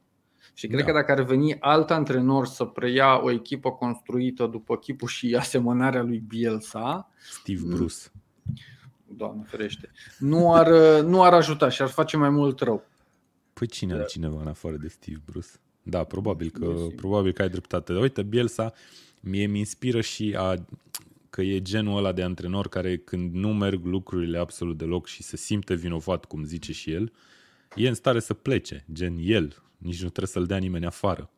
Și 0.53 0.67
cred 0.67 0.79
da. 0.79 0.85
că 0.85 0.91
dacă 0.91 1.11
ar 1.11 1.21
veni 1.21 1.59
alt 1.59 1.91
antrenor 1.91 2.45
să 2.45 2.65
preia 2.65 3.23
o 3.23 3.31
echipă 3.31 3.71
construită 3.71 4.47
după 4.47 4.77
chipul 4.77 5.07
și 5.07 5.35
asemănarea 5.35 6.01
lui 6.01 6.23
Bielsa, 6.27 7.11
Steve 7.41 7.61
Bruce. 7.65 7.95
Doamne 9.05 9.43
ferește. 9.47 9.91
Nu 10.19 10.53
ar, 10.53 10.67
uh, 10.71 11.03
nu 11.03 11.23
ar 11.23 11.33
ajuta 11.33 11.69
și 11.69 11.81
ar 11.81 11.89
face 11.89 12.17
mai 12.17 12.29
mult 12.29 12.59
rău. 12.59 12.85
Păi 13.53 13.67
cine 13.67 13.93
da. 13.93 13.99
altcineva 13.99 14.41
în 14.41 14.47
afară 14.47 14.75
de 14.75 14.87
Steve 14.87 15.21
Bruce? 15.25 15.49
Da, 15.89 16.03
probabil 16.03 16.49
că, 16.49 16.73
probabil 16.95 17.31
că 17.31 17.41
ai 17.41 17.49
dreptate. 17.49 17.93
Dar 17.93 18.01
uite, 18.01 18.23
Bielsa 18.23 18.73
mie 19.19 19.45
mi 19.45 19.59
inspiră 19.59 20.01
și 20.01 20.35
a, 20.37 20.65
că 21.29 21.41
e 21.41 21.61
genul 21.61 21.97
ăla 21.97 22.11
de 22.11 22.23
antrenor 22.23 22.67
care 22.67 22.97
când 22.97 23.33
nu 23.33 23.53
merg 23.53 23.85
lucrurile 23.85 24.37
absolut 24.37 24.77
deloc 24.77 25.07
și 25.07 25.23
se 25.23 25.37
simte 25.37 25.75
vinovat, 25.75 26.25
cum 26.25 26.43
zice 26.43 26.73
și 26.73 26.91
el, 26.91 27.11
e 27.75 27.87
în 27.87 27.93
stare 27.93 28.19
să 28.19 28.33
plece, 28.33 28.85
gen 28.93 29.17
el. 29.21 29.63
Nici 29.77 30.01
nu 30.01 30.09
trebuie 30.09 30.27
să-l 30.27 30.45
dea 30.45 30.57
nimeni 30.57 30.85
afară. 30.85 31.29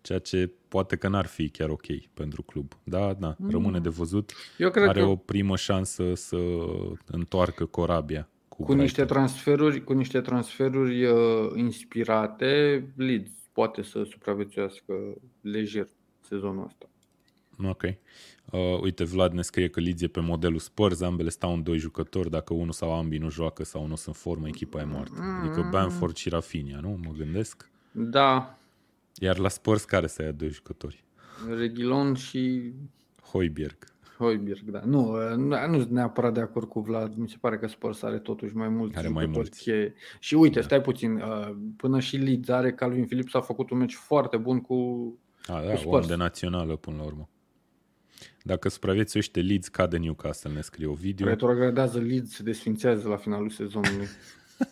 Ceea 0.00 0.18
ce 0.18 0.50
poate 0.68 0.96
că 0.96 1.08
n-ar 1.08 1.26
fi 1.26 1.48
chiar 1.48 1.68
ok 1.68 1.86
pentru 2.14 2.42
club. 2.42 2.72
Da, 2.84 3.12
da, 3.12 3.36
mm. 3.38 3.50
rămâne 3.50 3.78
de 3.78 3.88
văzut. 3.88 4.32
Eu 4.58 4.70
cred 4.70 4.88
Are 4.88 5.00
că... 5.00 5.06
o 5.06 5.16
primă 5.16 5.56
șansă 5.56 6.14
să 6.14 6.36
întoarcă 7.06 7.64
corabia. 7.64 8.28
Cu, 8.48 8.62
cu 8.62 8.72
niște 8.72 9.04
transferuri, 9.04 9.84
cu 9.84 9.92
niște 9.92 10.20
transferuri 10.20 11.04
uh, 11.04 11.50
inspirate, 11.54 12.84
Leeds 12.96 13.37
poate 13.58 13.82
să 13.82 14.02
supraviețuiască 14.02 14.94
lejer 15.40 15.86
sezonul 16.20 16.64
ăsta. 16.64 16.88
Ok. 17.68 17.82
Uh, 17.82 18.80
uite, 18.80 19.04
Vlad 19.04 19.32
ne 19.32 19.42
scrie 19.42 19.68
că 19.68 19.80
Leeds 19.80 20.02
e 20.02 20.08
pe 20.08 20.20
modelul 20.20 20.58
Spurs, 20.58 21.00
ambele 21.00 21.28
stau 21.28 21.52
în 21.52 21.62
doi 21.62 21.78
jucători, 21.78 22.30
dacă 22.30 22.54
unul 22.54 22.72
sau 22.72 22.94
ambii 22.94 23.18
nu 23.18 23.30
joacă 23.30 23.64
sau 23.64 23.86
nu 23.86 23.94
sunt 23.94 24.06
în 24.06 24.12
formă, 24.12 24.48
echipa 24.48 24.80
e 24.80 24.84
moartă. 24.84 25.20
Mm. 25.20 25.40
Adică 25.40 25.68
Banford 25.70 26.16
și 26.16 26.28
Rafinha, 26.28 26.80
nu? 26.80 26.98
Mă 27.04 27.12
gândesc. 27.16 27.70
Da. 27.90 28.58
Iar 29.14 29.38
la 29.38 29.48
Spurs 29.48 29.84
care 29.84 30.06
să 30.06 30.22
ia 30.22 30.32
doi 30.32 30.48
jucători? 30.48 31.04
Regilon 31.56 32.14
și... 32.14 32.72
Hoiberg. 33.22 33.76
Hoiberg, 34.18 34.70
da. 34.70 34.80
Nu, 34.84 35.16
nu 35.68 35.78
sunt 35.78 35.90
neapărat 35.90 36.34
de 36.34 36.40
acord 36.40 36.68
cu 36.68 36.80
Vlad. 36.80 37.14
Mi 37.14 37.28
se 37.28 37.36
pare 37.40 37.58
că 37.58 37.66
Spurs 37.66 38.02
are 38.02 38.18
totuși 38.18 38.56
mai 38.56 38.68
mulți 38.68 38.98
are 38.98 39.08
mai 39.08 39.26
mulți. 39.26 39.60
Cheie. 39.60 39.94
Și 40.18 40.34
uite, 40.34 40.58
da. 40.58 40.64
stai 40.64 40.80
puțin, 40.80 41.14
uh, 41.14 41.54
până 41.76 42.00
și 42.00 42.16
Leeds 42.16 42.48
are 42.48 42.72
Calvin 42.72 43.04
Phillips 43.04 43.34
a 43.34 43.40
făcut 43.40 43.70
un 43.70 43.78
meci 43.78 43.94
foarte 43.94 44.36
bun 44.36 44.60
cu, 44.60 44.74
a, 45.46 45.62
da, 45.62 45.70
cu 45.70 45.76
Spurs. 45.76 46.02
om 46.02 46.08
de 46.08 46.14
națională 46.14 46.76
până 46.76 46.96
la 46.96 47.02
urmă. 47.02 47.28
Dacă 48.42 48.68
supraviețuiește 48.68 49.40
Leeds, 49.40 49.68
cade 49.68 49.96
Newcastle, 49.96 50.52
ne 50.52 50.60
scrie 50.60 50.86
o 50.86 50.92
video. 50.92 51.26
Retrogradează 51.26 51.98
Leeds, 51.98 52.34
se 52.34 52.42
desfințează 52.42 53.08
la 53.08 53.16
finalul 53.16 53.50
sezonului. 53.50 54.06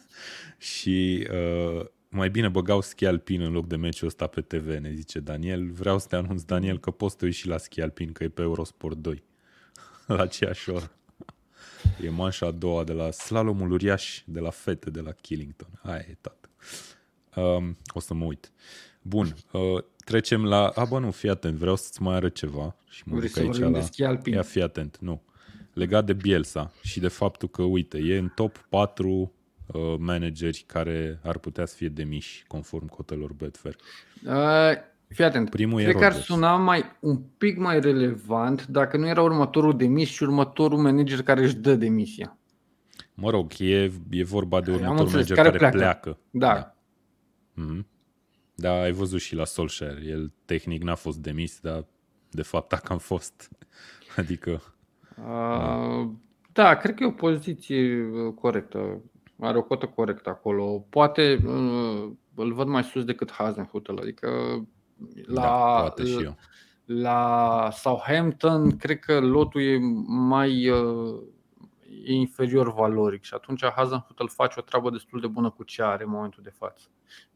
și 0.58 1.28
uh, 1.30 1.84
mai 2.08 2.30
bine 2.30 2.48
băgau 2.48 2.80
schi 2.80 3.06
alpin 3.06 3.40
în 3.40 3.52
loc 3.52 3.66
de 3.66 3.76
meciul 3.76 4.06
ăsta 4.06 4.26
pe 4.26 4.40
TV, 4.40 4.66
ne 4.66 4.92
zice 4.94 5.20
Daniel. 5.20 5.70
Vreau 5.70 5.98
să 5.98 6.06
te 6.08 6.16
anunț, 6.16 6.42
Daniel, 6.42 6.78
că 6.78 6.90
poți 6.90 7.16
să 7.18 7.30
și 7.30 7.48
la 7.48 7.58
schi 7.58 7.80
alpin, 7.80 8.12
că 8.12 8.24
e 8.24 8.28
pe 8.28 8.42
Eurosport 8.42 8.96
2. 8.96 9.22
la 10.16 10.22
aceeași 10.22 10.70
oră. 10.70 10.90
E 12.02 12.10
manșa 12.10 12.46
a 12.46 12.50
doua 12.50 12.84
de 12.84 12.92
la 12.92 13.10
slalomul 13.10 13.72
uriaș 13.72 14.22
de 14.24 14.40
la 14.40 14.50
fete 14.50 14.90
de 14.90 15.00
la 15.00 15.12
Killington. 15.12 15.80
Aia 15.82 16.04
e 16.08 16.16
tot. 16.20 16.50
Um, 17.34 17.76
o 17.94 18.00
să 18.00 18.14
mă 18.14 18.24
uit. 18.24 18.52
Bun, 19.02 19.34
uh, 19.52 19.82
trecem 20.04 20.44
la... 20.44 20.68
A, 20.68 20.84
bă, 20.84 20.98
nu, 20.98 21.10
fii 21.10 21.28
atent, 21.28 21.56
vreau 21.56 21.76
să-ți 21.76 22.02
mai 22.02 22.14
arăt 22.14 22.34
ceva. 22.34 22.76
Și 22.88 23.02
mă 23.06 23.16
Vrei 23.16 23.28
duc 23.28 23.38
aici 23.38 23.58
la... 23.58 24.10
Ia, 24.24 24.42
fii 24.42 24.62
atent, 24.62 24.96
nu. 25.00 25.22
Legat 25.72 26.04
de 26.04 26.12
Bielsa 26.12 26.72
și 26.82 27.00
de 27.00 27.08
faptul 27.08 27.48
că, 27.48 27.62
uite, 27.62 27.98
e 27.98 28.18
în 28.18 28.28
top 28.34 28.66
4 28.68 29.32
uh, 29.66 29.94
manageri 29.98 30.64
care 30.66 31.20
ar 31.22 31.38
putea 31.38 31.66
să 31.66 31.74
fie 31.74 31.88
demiși 31.88 32.44
conform 32.46 32.86
cotelor 32.86 33.32
Betfair. 33.32 33.76
Uh, 34.24 34.72
Fii 35.08 35.24
atent, 35.24 35.50
Primul 35.50 35.80
cred 35.80 35.94
că 35.94 36.04
ar 36.04 36.12
suna 36.12 36.56
mai, 36.56 36.84
un 37.00 37.16
pic 37.38 37.58
mai 37.58 37.80
relevant 37.80 38.66
dacă 38.66 38.96
nu 38.96 39.06
era 39.06 39.22
următorul 39.22 39.76
demis 39.76 40.08
și 40.08 40.22
următorul 40.22 40.78
manager 40.78 41.22
care 41.22 41.42
își 41.42 41.56
dă 41.56 41.74
demisia. 41.74 42.38
Mă 43.14 43.30
rog, 43.30 43.52
e, 43.58 43.92
e 44.10 44.24
vorba 44.24 44.60
de 44.60 44.70
următorul 44.70 45.00
înțeles, 45.00 45.28
manager 45.28 45.36
care, 45.36 45.58
care 45.58 45.76
pleacă. 45.76 45.98
pleacă. 45.98 46.20
Da. 46.30 46.54
da. 46.54 46.74
Mm-hmm. 47.62 47.86
Da, 48.54 48.80
ai 48.80 48.92
văzut 48.92 49.20
și 49.20 49.34
la 49.34 49.44
Solskjaer. 49.44 49.98
El 50.06 50.32
tehnic 50.44 50.82
n-a 50.82 50.94
fost 50.94 51.18
demis, 51.18 51.60
dar 51.60 51.84
de 52.30 52.42
fapt 52.42 52.72
a 52.76 52.76
cam 52.76 52.98
fost. 52.98 53.50
Adică... 54.16 54.62
Uh, 55.16 56.08
da. 56.52 56.62
da, 56.62 56.76
cred 56.76 56.94
că 56.94 57.02
e 57.02 57.06
o 57.06 57.10
poziție 57.10 58.02
uh, 58.02 58.34
corectă. 58.34 59.00
Are 59.40 59.58
o 59.58 59.62
cotă 59.62 59.86
corectă 59.86 60.28
acolo. 60.28 60.86
Poate 60.88 61.40
uh, 61.46 62.10
îl 62.34 62.52
văd 62.52 62.66
mai 62.66 62.84
sus 62.84 63.04
decât 63.04 63.32
Hasenhutel. 63.32 63.98
Adică 63.98 64.28
la, 65.26 65.42
da, 65.42 65.80
poate 65.80 66.04
și 66.04 66.22
eu. 66.22 66.36
la 66.84 67.68
Southampton, 67.72 68.76
cred 68.76 68.98
că 68.98 69.20
lotul 69.20 69.62
e 69.62 69.78
mai 70.06 70.68
uh, 70.68 71.22
e 72.04 72.12
inferior 72.12 72.72
valoric 72.72 73.22
și 73.22 73.34
atunci 73.34 73.64
Hazenhut 73.64 74.30
face 74.32 74.54
o 74.58 74.62
treabă 74.62 74.90
destul 74.90 75.20
de 75.20 75.26
bună 75.26 75.50
cu 75.50 75.62
ce 75.62 75.82
are 75.82 76.04
în 76.04 76.10
momentul 76.10 76.42
de 76.42 76.50
față. 76.50 76.88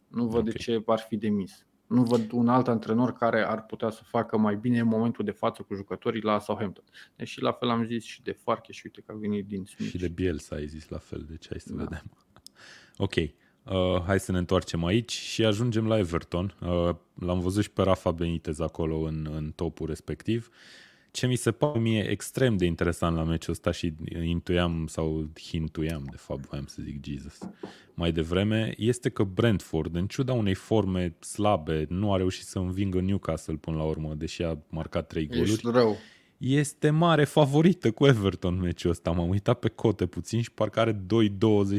Nu 0.08 0.26
văd 0.26 0.40
okay. 0.40 0.52
de 0.52 0.58
ce 0.58 0.82
ar 0.86 0.98
fi 0.98 1.16
demis. 1.16 1.64
Nu 1.86 2.02
văd 2.02 2.32
un 2.32 2.48
alt 2.48 2.68
antrenor 2.68 3.12
care 3.12 3.46
ar 3.46 3.64
putea 3.64 3.90
să 3.90 4.02
facă 4.04 4.36
mai 4.36 4.56
bine 4.56 4.78
în 4.78 4.86
momentul 4.86 5.24
de 5.24 5.30
față 5.30 5.62
cu 5.62 5.74
jucătorii 5.74 6.22
la 6.22 6.38
Southampton. 6.38 6.84
Deși 7.16 7.40
la 7.40 7.52
fel 7.52 7.68
am 7.68 7.84
zis 7.84 8.04
și 8.04 8.22
de 8.22 8.32
Farke 8.32 8.72
și 8.72 8.82
uite 8.84 9.00
că 9.00 9.12
a 9.12 9.18
venit 9.18 9.46
din 9.46 9.64
Smith. 9.64 9.90
Și 9.90 9.98
de 9.98 10.08
Bielsa 10.08 10.56
ai 10.56 10.66
zis 10.66 10.88
la 10.88 10.98
fel, 10.98 11.26
deci 11.28 11.46
hai 11.48 11.60
să 11.60 11.72
da. 11.72 11.82
vedem. 11.82 12.02
Ok, 12.96 13.14
Uh, 13.70 14.02
hai 14.06 14.20
să 14.20 14.32
ne 14.32 14.38
întoarcem 14.38 14.84
aici 14.84 15.12
și 15.12 15.44
ajungem 15.44 15.86
la 15.86 15.98
Everton. 15.98 16.54
Uh, 16.60 16.94
l-am 17.14 17.40
văzut 17.40 17.62
și 17.62 17.70
pe 17.70 17.82
Rafa 17.82 18.10
Benitez 18.10 18.60
acolo 18.60 18.98
în, 18.98 19.28
în 19.34 19.52
topul 19.54 19.86
respectiv. 19.86 20.50
Ce 21.10 21.26
mi 21.26 21.36
se 21.36 21.52
pare 21.52 21.78
mie 21.78 22.08
extrem 22.10 22.56
de 22.56 22.64
interesant 22.64 23.16
la 23.16 23.22
meciul 23.22 23.52
ăsta 23.52 23.70
și 23.70 23.92
intuiam 24.22 24.86
sau 24.86 25.30
hintuiam, 25.48 26.06
de 26.10 26.16
fapt, 26.16 26.46
voiam 26.46 26.66
să 26.66 26.82
zic 26.82 27.04
Jesus, 27.04 27.38
mai 27.94 28.12
devreme, 28.12 28.74
este 28.76 29.08
că 29.08 29.22
Brentford, 29.22 29.94
în 29.94 30.06
ciuda 30.06 30.32
unei 30.32 30.54
forme 30.54 31.16
slabe, 31.20 31.86
nu 31.88 32.12
a 32.12 32.16
reușit 32.16 32.44
să 32.44 32.58
învingă 32.58 33.00
Newcastle 33.00 33.54
până 33.54 33.76
la 33.76 33.84
urmă, 33.84 34.14
deși 34.14 34.42
a 34.42 34.58
marcat 34.68 35.06
trei 35.06 35.26
goluri. 35.26 35.50
Ești 35.50 35.70
rău 35.70 35.96
este 36.40 36.90
mare 36.90 37.24
favorită 37.24 37.90
cu 37.90 38.06
Everton 38.06 38.60
meciul 38.60 38.90
ăsta. 38.90 39.10
M-am 39.10 39.28
uitat 39.28 39.58
pe 39.58 39.68
cote 39.68 40.06
puțin 40.06 40.42
și 40.42 40.52
parcă 40.52 40.80
are 40.80 40.92
2-20 40.92 40.98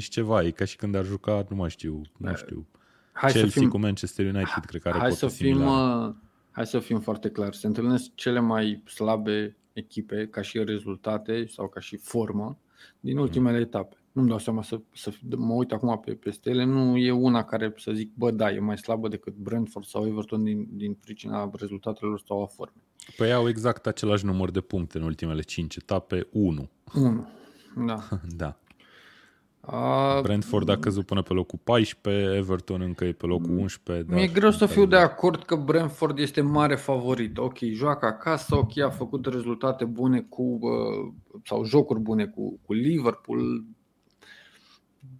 ceva. 0.09 0.43
E 0.43 0.51
ca 0.51 0.65
și 0.65 0.75
când 0.75 0.95
ar 0.95 1.05
juca, 1.05 1.45
nu 1.49 1.55
mai 1.55 1.69
știu, 1.69 2.01
nu 2.17 2.35
știu, 2.35 2.67
hai 3.11 3.31
Chelsea 3.31 3.49
să 3.49 3.59
fim, 3.59 3.69
cu 3.69 3.77
Manchester 3.77 4.25
United, 4.25 4.65
cred 4.65 4.81
că 4.81 4.87
are 4.89 4.97
Hai 4.97 5.11
să 5.11 5.27
fim, 5.27 5.65
uh, 5.65 6.13
hai 6.51 6.67
să 6.67 6.79
fim 6.79 6.99
foarte 6.99 7.29
clari, 7.29 7.57
se 7.57 7.67
întâlnesc 7.67 8.15
cele 8.15 8.39
mai 8.39 8.83
slabe 8.85 9.55
echipe 9.73 10.27
ca 10.27 10.41
și 10.41 10.63
rezultate 10.63 11.45
sau 11.45 11.67
ca 11.67 11.79
și 11.79 11.97
formă 11.97 12.57
din 12.99 13.17
ultimele 13.17 13.57
etape. 13.57 13.95
Nu-mi 14.11 14.27
dau 14.27 14.37
seama 14.37 14.61
să, 14.63 14.81
să 14.93 15.11
mă 15.37 15.53
uit 15.53 15.71
acum 15.71 15.99
pe, 15.99 16.13
peste 16.13 16.49
ele, 16.49 16.63
nu 16.63 16.97
e 16.97 17.11
una 17.11 17.43
care 17.43 17.73
să 17.77 17.91
zic, 17.91 18.13
bă, 18.13 18.31
da, 18.31 18.51
e 18.51 18.59
mai 18.59 18.77
slabă 18.77 19.07
decât 19.07 19.33
Brentford 19.33 19.85
sau 19.85 20.07
Everton 20.07 20.43
din, 20.43 20.67
din 20.71 20.93
pricina 20.93 21.51
rezultatelor 21.53 22.23
sau 22.27 22.41
a 22.41 22.45
formei. 22.45 22.83
Păi 23.17 23.33
au 23.33 23.47
exact 23.47 23.87
același 23.87 24.25
număr 24.25 24.51
de 24.51 24.61
puncte 24.61 24.97
în 24.97 25.03
ultimele 25.03 25.41
5 25.41 25.75
etape, 25.75 26.27
1. 26.31 26.69
1, 26.95 27.27
da. 27.85 28.07
da. 28.37 28.59
A, 29.61 30.21
Brentford 30.21 30.69
a 30.69 30.77
căzut 30.77 31.05
până 31.05 31.21
pe 31.21 31.33
locul 31.33 31.59
14, 31.63 32.35
Everton 32.35 32.81
încă 32.81 33.05
e 33.05 33.11
pe 33.11 33.25
locul 33.25 33.57
11. 33.57 34.13
Mi-e 34.13 34.27
greu 34.27 34.51
să 34.51 34.65
fiu 34.65 34.85
de 34.85 34.95
acord 34.95 35.43
că 35.43 35.55
Brentford 35.55 36.17
este 36.17 36.41
mare 36.41 36.75
favorit. 36.75 37.37
Ok, 37.37 37.57
joacă 37.59 38.05
acasă, 38.05 38.55
ok, 38.55 38.77
a 38.77 38.89
făcut 38.89 39.25
rezultate 39.25 39.85
bune 39.85 40.21
cu, 40.21 40.41
uh, 40.41 41.13
sau 41.45 41.63
jocuri 41.63 41.99
bune 41.99 42.25
cu, 42.25 42.59
cu 42.65 42.73
Liverpool, 42.73 43.63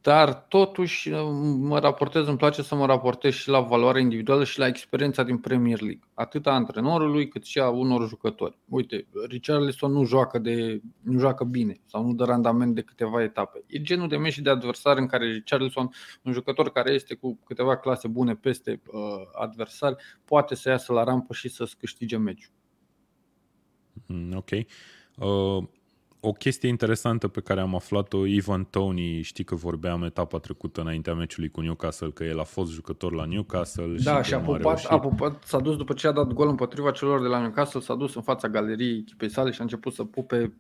dar 0.02 0.34
totuși 0.34 1.10
uh, 1.10 1.20
mă 1.58 1.80
raportez, 1.80 2.28
îmi 2.28 2.38
place 2.38 2.62
să 2.62 2.76
mă 2.76 2.86
raportez 2.86 3.34
și 3.34 3.50
la 3.50 3.60
valoarea 3.60 4.02
individuală 4.02 4.44
și 4.44 4.60
la 4.60 4.68
experiența 4.68 5.24
din 5.24 5.38
Premier 5.38 5.82
League, 5.82 6.08
atât 6.14 6.48
a 6.48 6.52
antrenorului 6.52 7.28
cât 7.28 7.46
și 7.46 7.60
a 7.60 7.70
unor 7.70 8.08
jucători. 8.08 8.58
Uite, 8.70 9.08
Richarlison 9.28 9.92
nu 9.92 10.04
joacă, 10.04 10.40
de, 10.40 10.82
nu 11.02 11.20
joacă 11.20 11.44
bine 11.44 11.82
sau 11.86 12.06
nu 12.06 12.14
dă 12.14 12.24
randament 12.24 12.76
de 12.76 12.82
câteva 12.82 13.24
etape. 13.24 13.64
E 13.68 13.82
genul 13.82 14.08
de 14.08 14.18
meci 14.18 14.40
de 14.40 14.50
adversar 14.50 14.98
în 14.98 15.08
care 15.08 15.32
Richarlison, 15.32 15.90
un 16.22 16.32
jucător 16.32 16.72
care 16.72 16.92
este 16.92 17.16
cu 17.16 17.40
câteva 17.46 17.78
clase 17.78 18.08
bune 18.08 18.36
peste 18.36 18.82
uh, 18.86 19.02
adversari, 19.34 19.96
poate 20.26 20.56
să 20.56 20.70
iasă 20.70 20.94
la 20.94 21.04
rampă 21.04 21.34
și 21.34 21.50
să-ți 21.50 21.78
câștige 21.78 22.18
meciul. 22.18 22.52
Mm, 24.06 24.36
ok. 24.36 24.50
Uh, 25.18 25.68
o 26.24 26.32
chestie 26.32 26.70
interesantă 26.70 27.28
pe 27.28 27.42
care 27.42 27.60
am 27.60 27.76
aflat-o, 27.76 28.26
Ivan 28.26 28.68
Tony, 28.70 29.22
știi 29.22 29.44
că 29.44 29.56
vorbeam 29.56 30.04
etapa 30.04 30.38
trecută 30.40 30.82
înaintea 30.82 31.14
meciului 31.14 31.50
cu 31.50 31.62
Newcastle, 31.62 32.10
că 32.10 32.24
el 32.24 32.40
a 32.40 32.44
fost 32.44 32.72
jucător 32.72 33.14
la 33.14 33.26
Newcastle. 33.26 33.96
Da, 34.04 34.22
și, 34.22 34.28
și 34.28 34.34
a 34.34 34.40
pupat, 34.40 34.86
a 34.90 35.00
pupat, 35.00 35.44
s-a 35.44 35.60
dus 35.60 35.76
după 35.76 35.94
ce 35.94 36.08
a 36.08 36.12
dat 36.12 36.28
gol 36.28 36.48
împotriva 36.48 36.92
celor 36.92 37.22
de 37.22 37.28
la 37.28 37.40
Newcastle, 37.40 37.80
s-a 37.80 37.96
dus 37.96 38.16
în 38.16 38.22
fața 38.22 38.48
galeriei 38.48 38.98
echipei 38.98 39.30
sale 39.30 39.52
și 39.52 39.60
a 39.60 39.64
început 39.64 39.94
să 39.94 40.04
pupe 40.04 40.54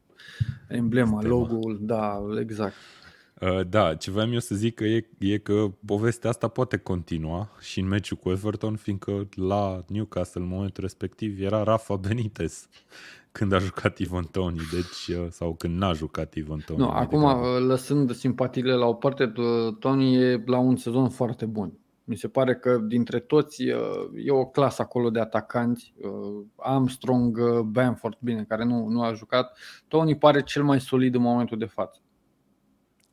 emblema, 0.67 1.21
logo-ul, 1.21 1.77
da, 1.81 2.23
exact. 2.39 2.73
Uh, 3.41 3.67
da, 3.67 3.95
ce 3.95 4.11
vreau 4.11 4.31
eu 4.31 4.39
să 4.39 4.55
zic 4.55 4.75
că 4.75 4.83
e, 4.83 5.07
e 5.17 5.37
că 5.37 5.71
povestea 5.85 6.29
asta 6.29 6.47
poate 6.47 6.77
continua 6.77 7.49
și 7.59 7.79
în 7.79 7.87
meciul 7.87 8.17
cu 8.17 8.29
Everton, 8.29 8.75
fiindcă 8.75 9.29
la 9.35 9.83
Newcastle 9.87 10.41
în 10.41 10.47
momentul 10.47 10.83
respectiv 10.83 11.41
era 11.41 11.63
Rafa 11.63 11.95
Benitez 11.95 12.67
când 13.31 13.51
a 13.51 13.57
jucat 13.57 13.97
Ivan 13.97 14.27
Tony, 14.31 14.59
deci, 14.71 15.17
uh, 15.17 15.27
sau 15.29 15.53
când 15.53 15.77
n-a 15.77 15.93
jucat 15.93 16.33
Ivan 16.33 16.63
Tony. 16.65 16.79
Nu, 16.79 16.89
acum, 16.89 17.23
uh, 17.23 17.59
lăsând 17.59 18.15
simpatiile 18.15 18.73
la 18.73 18.85
o 18.85 18.93
parte, 18.93 19.33
Tony 19.79 20.15
e 20.15 20.43
la 20.45 20.57
un 20.57 20.75
sezon 20.75 21.09
foarte 21.09 21.45
bun. 21.45 21.73
Mi 22.03 22.15
se 22.15 22.27
pare 22.27 22.55
că 22.55 22.77
dintre 22.77 23.19
toți 23.19 23.63
e 24.15 24.31
o 24.31 24.45
clasă 24.45 24.81
acolo 24.81 25.09
de 25.09 25.19
atacanți. 25.19 25.93
Armstrong, 26.55 27.59
Bamford, 27.61 28.17
bine, 28.19 28.45
care 28.47 28.63
nu, 28.63 28.87
nu 28.87 29.01
a 29.01 29.13
jucat. 29.13 29.57
Tony 29.87 30.17
pare 30.17 30.43
cel 30.43 30.63
mai 30.63 30.79
solid 30.79 31.15
în 31.15 31.21
momentul 31.21 31.57
de 31.57 31.65
față 31.65 32.01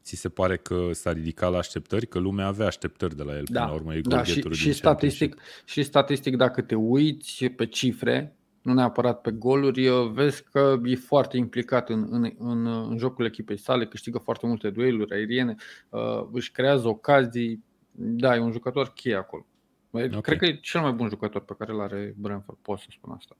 ți 0.08 0.16
se 0.16 0.28
pare 0.28 0.56
că 0.56 0.88
s-a 0.92 1.12
ridicat 1.12 1.50
la 1.50 1.58
așteptări? 1.58 2.06
Că 2.06 2.18
lumea 2.18 2.46
avea 2.46 2.66
așteptări 2.66 3.16
de 3.16 3.22
la 3.22 3.36
el 3.36 3.44
da, 3.48 3.60
până 3.60 3.72
la 3.72 3.78
urmă. 3.78 3.94
E 3.94 4.00
da, 4.00 4.22
și, 4.22 4.42
și, 4.50 4.72
statistic, 4.72 5.36
și 5.64 5.82
statistic, 5.82 6.36
dacă 6.36 6.62
te 6.62 6.74
uiți 6.74 7.44
pe 7.44 7.66
cifre, 7.66 8.37
nu 8.62 8.72
neapărat 8.72 9.20
pe 9.20 9.30
goluri, 9.30 9.88
vezi 10.12 10.42
că 10.42 10.80
e 10.84 10.94
foarte 10.94 11.36
implicat 11.36 11.88
în, 11.88 12.06
în, 12.10 12.32
în, 12.38 12.66
în 12.66 12.98
jocul 12.98 13.24
echipei 13.24 13.56
sale, 13.56 13.86
câștigă 13.86 14.18
foarte 14.18 14.46
multe 14.46 14.70
dueluri 14.70 15.14
aeriene, 15.14 15.54
uh, 15.88 16.26
își 16.32 16.50
creează 16.50 16.88
ocazii. 16.88 17.64
Da, 17.90 18.36
e 18.36 18.38
un 18.38 18.52
jucător 18.52 18.92
cheie 18.92 19.16
acolo. 19.16 19.46
Okay. 19.90 20.20
Cred 20.20 20.38
că 20.38 20.44
e 20.44 20.58
cel 20.62 20.80
mai 20.80 20.92
bun 20.92 21.08
jucător 21.08 21.42
pe 21.42 21.54
care 21.58 21.72
îl 21.72 21.80
are 21.80 22.14
Brentford, 22.16 22.58
pot 22.62 22.78
să 22.78 22.86
spun 22.90 23.12
asta. 23.12 23.36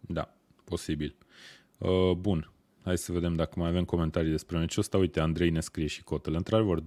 Da, 0.00 0.34
posibil. 0.64 1.16
Uh, 1.78 2.12
bun, 2.16 2.50
Hai 2.86 2.98
să 2.98 3.12
vedem 3.12 3.34
dacă 3.34 3.52
mai 3.56 3.68
avem 3.68 3.84
comentarii 3.84 4.30
despre 4.30 4.58
meciul 4.58 4.82
ăsta. 4.82 4.98
Uite, 4.98 5.20
Andrei 5.20 5.50
ne 5.50 5.60
scrie 5.60 5.86
și 5.86 6.02
cotele. 6.02 6.36
Într-adevăr, 6.36 6.80
2-25. 6.80 6.84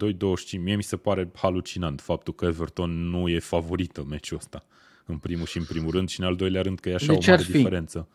Mie 0.59 0.75
mi 0.75 0.83
se 0.83 0.97
pare 0.97 1.31
halucinant 1.35 2.01
faptul 2.01 2.33
că 2.33 2.45
Everton 2.45 3.09
nu 3.09 3.27
e 3.27 3.39
favorită 3.39 4.03
meciul 4.03 4.37
ăsta. 4.37 4.65
În 5.09 5.17
primul 5.17 5.45
și 5.45 5.57
în 5.57 5.63
primul 5.63 5.91
rând 5.91 6.09
și 6.09 6.19
în 6.19 6.25
al 6.25 6.35
doilea 6.35 6.61
rând 6.61 6.79
că 6.79 6.89
e 6.89 6.93
așa 6.93 7.13
de 7.13 7.19
o 7.27 7.31
mare 7.31 7.43
diferență. 7.43 8.07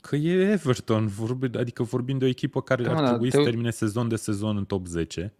Că 0.00 0.16
e 0.16 0.50
Everton, 0.50 1.06
vorbi, 1.06 1.58
adică 1.58 1.82
vorbim 1.82 2.18
de 2.18 2.24
o 2.24 2.28
echipă 2.28 2.60
care 2.60 2.82
da, 2.82 2.90
ar 2.90 3.02
da, 3.02 3.08
trebui 3.08 3.30
te... 3.30 3.36
să 3.36 3.42
termine 3.42 3.70
sezon 3.70 4.08
de 4.08 4.16
sezon 4.16 4.56
în 4.56 4.64
top 4.64 4.86
10. 4.86 5.32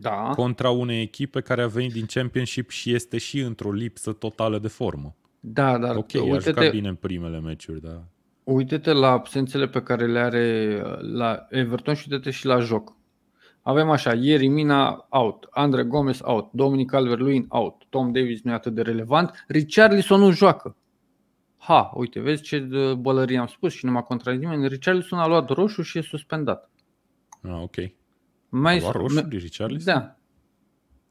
Da. 0.00 0.32
Contra 0.34 0.70
unei 0.70 1.02
echipe 1.02 1.40
care 1.40 1.62
a 1.62 1.66
venit 1.66 1.92
din 1.92 2.06
Championship 2.06 2.70
și 2.70 2.94
este 2.94 3.18
și 3.18 3.38
într-o 3.38 3.72
lipsă 3.72 4.12
totală 4.12 4.58
de 4.58 4.68
formă. 4.68 5.14
Da, 5.40 5.78
dar 5.78 5.96
ok, 5.96 6.14
aș 6.14 6.42
jucat 6.42 6.70
bine 6.70 6.88
în 6.88 6.94
primele 6.94 7.40
meciuri, 7.40 7.80
da. 7.80 8.04
Uite-te 8.44 8.92
la 8.92 9.10
absențele 9.10 9.68
pe 9.68 9.82
care 9.82 10.06
le 10.06 10.18
are 10.18 10.80
la 11.00 11.46
Everton 11.50 11.94
și 11.94 12.08
uite-te 12.10 12.30
și 12.30 12.46
la 12.46 12.58
joc. 12.58 12.96
Avem 13.70 13.90
așa, 13.90 14.14
ieri 14.14 14.46
Mina 14.46 15.06
out, 15.08 15.48
Andre 15.50 15.82
Gomez 15.82 16.20
out, 16.22 16.52
Dominic 16.52 16.90
Calvert-Lewin 16.90 17.46
out, 17.48 17.82
Tom 17.88 18.12
Davis 18.12 18.42
nu 18.42 18.50
e 18.50 18.54
atât 18.54 18.74
de 18.74 18.82
relevant, 18.82 19.44
Richarlison 19.48 20.20
nu 20.20 20.30
joacă. 20.30 20.76
Ha, 21.58 21.92
uite, 21.94 22.20
vezi 22.20 22.42
ce 22.42 22.58
bălărie 22.98 23.38
am 23.38 23.46
spus 23.46 23.72
și 23.72 23.84
nu 23.84 23.90
m-a 23.90 24.02
contrazis 24.02 24.40
nimeni. 24.40 24.68
Richarlison 24.68 25.18
a 25.18 25.26
luat 25.26 25.48
roșu 25.48 25.82
și 25.82 25.98
e 25.98 26.02
suspendat. 26.02 26.70
Ah, 27.42 27.60
ok. 27.62 27.74
Mai 28.48 28.76
a 28.76 28.80
luat 28.80 28.94
roșu 28.94 29.26
Richarlison? 29.28 29.94
Da. 29.94 30.16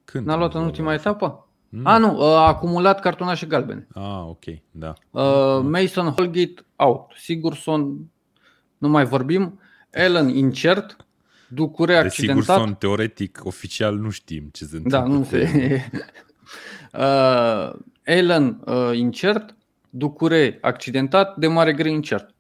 Când? 0.04 0.26
N-a 0.26 0.36
luat 0.36 0.54
în 0.54 0.62
ultima 0.62 0.94
etapă? 0.94 1.48
Mm. 1.70 1.86
A, 1.86 1.98
nu, 1.98 2.22
a 2.22 2.48
acumulat 2.48 3.00
cartonașe 3.00 3.46
galbene. 3.46 3.88
Ah, 3.94 4.22
ok, 4.28 4.44
da. 4.72 4.94
Uh, 5.10 5.62
Mason 5.64 6.06
Holgate 6.06 6.66
out. 6.76 7.12
Sigurson, 7.16 8.12
nu 8.78 8.90
mai 8.90 9.06
vorbim. 9.06 9.60
Ellen 9.90 10.30
incert. 10.30 11.08
Ducure 11.50 11.94
de 11.94 11.98
accidentat. 11.98 12.44
Sigurson, 12.44 12.74
teoretic, 12.74 13.40
oficial, 13.44 13.98
nu 13.98 14.10
știm 14.10 14.50
ce 14.52 14.66
se 14.66 14.76
întâmplă. 14.76 15.00
Da, 15.00 15.06
nu 15.06 15.24
se... 15.24 15.82
uh, 16.94 17.80
Ellen 18.04 18.62
uh, 18.66 18.98
incert. 18.98 19.56
Ducure 19.90 20.58
accidentat. 20.62 21.38
De 21.38 21.48
mare 21.48 21.74
greu 21.74 21.94
incert. 21.94 22.34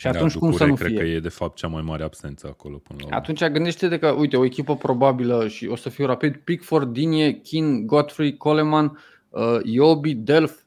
Și 0.00 0.06
da, 0.06 0.12
atunci 0.12 0.36
cum 0.36 0.52
să 0.52 0.64
nu 0.64 0.74
cred 0.74 0.90
fie? 0.90 0.98
că 0.98 1.04
e 1.04 1.20
de 1.20 1.28
fapt 1.28 1.56
cea 1.56 1.66
mai 1.68 1.82
mare 1.82 2.02
absență 2.02 2.46
acolo 2.46 2.76
până 2.76 2.98
la 3.00 3.04
urmă. 3.04 3.18
Atunci 3.18 3.44
gândește-te 3.44 3.98
că, 3.98 4.08
uite, 4.08 4.36
o 4.36 4.44
echipă 4.44 4.76
probabilă 4.76 5.48
și 5.48 5.66
o 5.66 5.76
să 5.76 5.88
fiu 5.88 6.06
rapid, 6.06 6.36
Pickford, 6.36 6.92
Dinie, 6.92 7.32
Kin, 7.32 7.86
Godfrey, 7.86 8.36
Coleman, 8.36 8.98
uh, 9.28 9.58
Iobi, 9.62 10.14
Delf, 10.14 10.60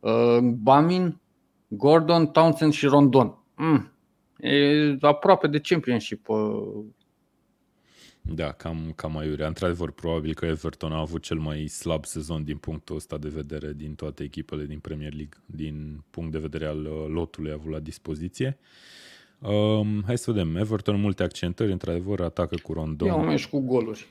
uh, 0.00 0.38
Bamin, 0.42 1.20
Gordon, 1.68 2.26
Townsend 2.26 2.72
și 2.72 2.86
Rondon. 2.86 3.38
Mm. 3.56 3.92
E 4.38 4.96
aproape 5.00 5.46
de 5.46 5.60
championship 5.60 6.28
uh, 6.28 6.38
da, 8.20 8.52
cam, 8.52 8.92
cam 8.96 9.16
aiurea. 9.16 9.46
Într-adevăr, 9.46 9.90
probabil 9.90 10.34
că 10.34 10.46
Everton 10.46 10.92
a 10.92 10.98
avut 10.98 11.22
cel 11.22 11.38
mai 11.38 11.66
slab 11.66 12.04
sezon 12.04 12.44
din 12.44 12.56
punctul 12.56 12.96
ăsta 12.96 13.18
de 13.18 13.28
vedere 13.28 13.72
din 13.72 13.94
toate 13.94 14.22
echipele 14.22 14.64
din 14.64 14.78
Premier 14.78 15.12
League, 15.12 15.38
din 15.46 16.04
punct 16.10 16.32
de 16.32 16.38
vedere 16.38 16.66
al 16.66 16.84
uh, 16.84 17.06
lotului 17.08 17.52
avut 17.52 17.72
la 17.72 17.78
dispoziție. 17.78 18.58
Um, 19.38 20.02
hai 20.06 20.18
să 20.18 20.30
vedem. 20.30 20.56
Everton 20.56 21.00
multe 21.00 21.22
accentări, 21.22 21.72
într-adevăr, 21.72 22.20
atacă 22.20 22.56
cu 22.62 22.72
Rondon. 22.72 23.08
Ia 23.08 23.14
un 23.14 23.36
cu 23.50 23.60
goluri. 23.60 24.06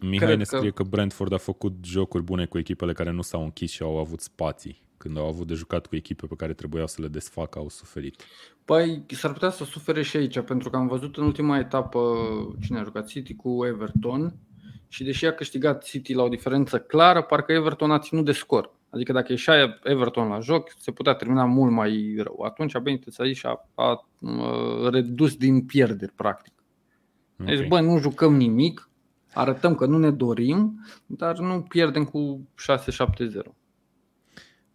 Mihai 0.00 0.26
Cred 0.26 0.38
ne 0.38 0.44
scrie 0.44 0.70
că... 0.70 0.82
că 0.82 0.88
Brentford 0.88 1.32
a 1.32 1.36
făcut 1.36 1.74
jocuri 1.84 2.22
bune 2.22 2.46
cu 2.46 2.58
echipele 2.58 2.92
care 2.92 3.10
nu 3.10 3.22
s-au 3.22 3.42
închis 3.42 3.70
și 3.70 3.82
au 3.82 3.98
avut 3.98 4.20
spații. 4.20 4.82
Când 5.02 5.18
au 5.18 5.26
avut 5.26 5.46
de 5.46 5.54
jucat 5.54 5.86
cu 5.86 5.96
echipe 5.96 6.26
pe 6.26 6.34
care 6.34 6.52
trebuia 6.52 6.86
să 6.86 7.02
le 7.02 7.08
desfacă, 7.08 7.58
au 7.58 7.68
suferit. 7.68 8.22
Păi 8.64 9.04
s-ar 9.08 9.32
putea 9.32 9.50
să 9.50 9.64
sufere 9.64 10.02
și 10.02 10.16
aici, 10.16 10.40
pentru 10.40 10.70
că 10.70 10.76
am 10.76 10.86
văzut 10.86 11.16
în 11.16 11.24
ultima 11.24 11.58
etapă 11.58 12.00
cine 12.60 12.78
a 12.78 12.82
jucat 12.82 13.06
City 13.06 13.34
cu 13.34 13.64
Everton 13.64 14.34
și 14.88 15.04
deși 15.04 15.26
a 15.26 15.32
câștigat 15.32 15.84
City 15.84 16.14
la 16.14 16.22
o 16.22 16.28
diferență 16.28 16.78
clară, 16.78 17.22
parcă 17.22 17.52
Everton 17.52 17.90
a 17.90 17.98
ținut 17.98 18.24
de 18.24 18.32
scor. 18.32 18.74
Adică 18.90 19.12
dacă 19.12 19.26
ieșea 19.32 19.78
Everton 19.82 20.28
la 20.28 20.40
joc, 20.40 20.72
se 20.78 20.90
putea 20.90 21.14
termina 21.14 21.44
mult 21.44 21.72
mai 21.72 22.14
rău. 22.16 22.40
Atunci 22.44 22.78
Benitez 22.78 23.18
aici 23.18 23.44
a, 23.44 23.68
a, 23.74 23.84
a 23.84 24.88
redus 24.90 25.36
din 25.36 25.66
pierderi, 25.66 26.12
practic. 26.12 26.52
Okay. 27.40 27.56
Deci, 27.56 27.68
bă, 27.68 27.80
nu 27.80 27.98
jucăm 27.98 28.34
nimic, 28.34 28.90
arătăm 29.32 29.74
că 29.74 29.86
nu 29.86 29.98
ne 29.98 30.10
dorim, 30.10 30.84
dar 31.06 31.38
nu 31.38 31.62
pierdem 31.62 32.04
cu 32.04 32.48
6-7-0. 33.42 33.59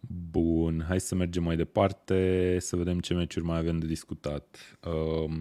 Bun, 0.08 0.84
hai 0.88 1.00
să 1.00 1.14
mergem 1.14 1.42
mai 1.42 1.56
departe, 1.56 2.56
să 2.60 2.76
vedem 2.76 3.00
ce 3.00 3.14
meciuri 3.14 3.44
mai 3.44 3.58
avem 3.58 3.78
de 3.78 3.86
discutat. 3.86 4.78
Uh, 4.84 5.38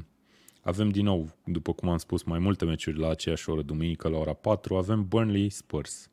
avem 0.61 0.89
din 0.89 1.03
nou, 1.03 1.29
după 1.45 1.73
cum 1.73 1.89
am 1.89 1.97
spus, 1.97 2.23
mai 2.23 2.39
multe 2.39 2.65
meciuri 2.65 2.99
la 2.99 3.09
aceeași 3.09 3.49
oră, 3.49 3.61
duminică 3.61 4.07
la 4.07 4.17
ora 4.17 4.33
4. 4.33 4.75
Avem 4.75 5.07
Burnley 5.07 5.49
Spurs. 5.49 6.09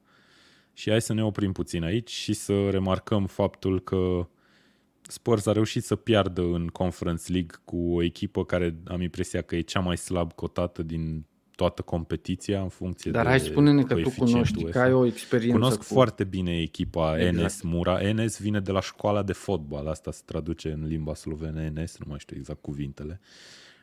Și 0.72 0.90
hai 0.90 1.00
să 1.00 1.12
ne 1.12 1.24
oprim 1.24 1.52
puțin 1.52 1.82
aici 1.82 2.10
și 2.10 2.32
să 2.32 2.70
remarcăm 2.70 3.26
faptul 3.26 3.80
că 3.80 4.28
Spurs 5.02 5.46
a 5.46 5.52
reușit 5.52 5.84
să 5.84 5.96
piardă 5.96 6.42
în 6.42 6.66
Conference 6.66 7.32
League 7.32 7.56
cu 7.64 7.76
o 7.76 8.02
echipă 8.02 8.44
care 8.44 8.76
am 8.84 9.00
impresia 9.00 9.42
că 9.42 9.56
e 9.56 9.60
cea 9.60 9.80
mai 9.80 9.96
slab 9.96 10.32
cotată 10.32 10.82
din 10.82 11.24
toată 11.62 11.82
competiția 11.82 12.60
în 12.60 12.68
funcție 12.68 13.10
Dar 13.10 13.22
de 13.22 13.28
hai 13.28 13.40
spune-ne 13.40 13.82
că 13.82 13.94
tu 13.94 14.10
cunoști, 14.16 14.64
că 14.64 14.78
ai 14.78 14.92
o 14.92 15.06
experiență 15.06 15.58
Cunosc 15.58 15.78
cu... 15.78 15.84
foarte 15.84 16.24
bine 16.24 16.60
echipa 16.60 17.20
Exact. 17.20 17.44
NS 17.44 17.60
Mura. 17.60 18.12
NS 18.12 18.40
vine 18.40 18.60
de 18.60 18.72
la 18.72 18.80
școala 18.80 19.22
de 19.22 19.32
fotbal, 19.32 19.86
asta 19.86 20.10
se 20.10 20.22
traduce 20.24 20.70
în 20.70 20.86
limba 20.86 21.14
slovenă 21.14 21.72
NS, 21.74 21.98
nu 21.98 22.06
mai 22.08 22.18
știu 22.18 22.36
exact 22.36 22.60
cuvintele. 22.60 23.20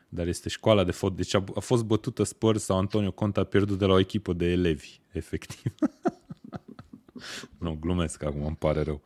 Dar 0.08 0.26
este 0.26 0.48
școala 0.48 0.84
de 0.84 0.90
fotbal. 0.90 1.16
Deci 1.16 1.34
a, 1.34 1.44
a 1.54 1.60
fost 1.60 1.84
bătută 1.84 2.22
Spurs 2.22 2.62
sau 2.62 2.78
Antonio 2.78 3.10
Conte 3.10 3.40
a 3.40 3.44
pierdut 3.44 3.78
de 3.78 3.84
la 3.84 3.92
o 3.92 3.98
echipă 3.98 4.32
de 4.32 4.46
elevi, 4.46 5.00
efectiv. 5.12 5.74
nu, 7.58 7.76
glumesc 7.80 8.22
acum, 8.22 8.44
îmi 8.44 8.56
pare 8.56 8.82
rău. 8.82 9.02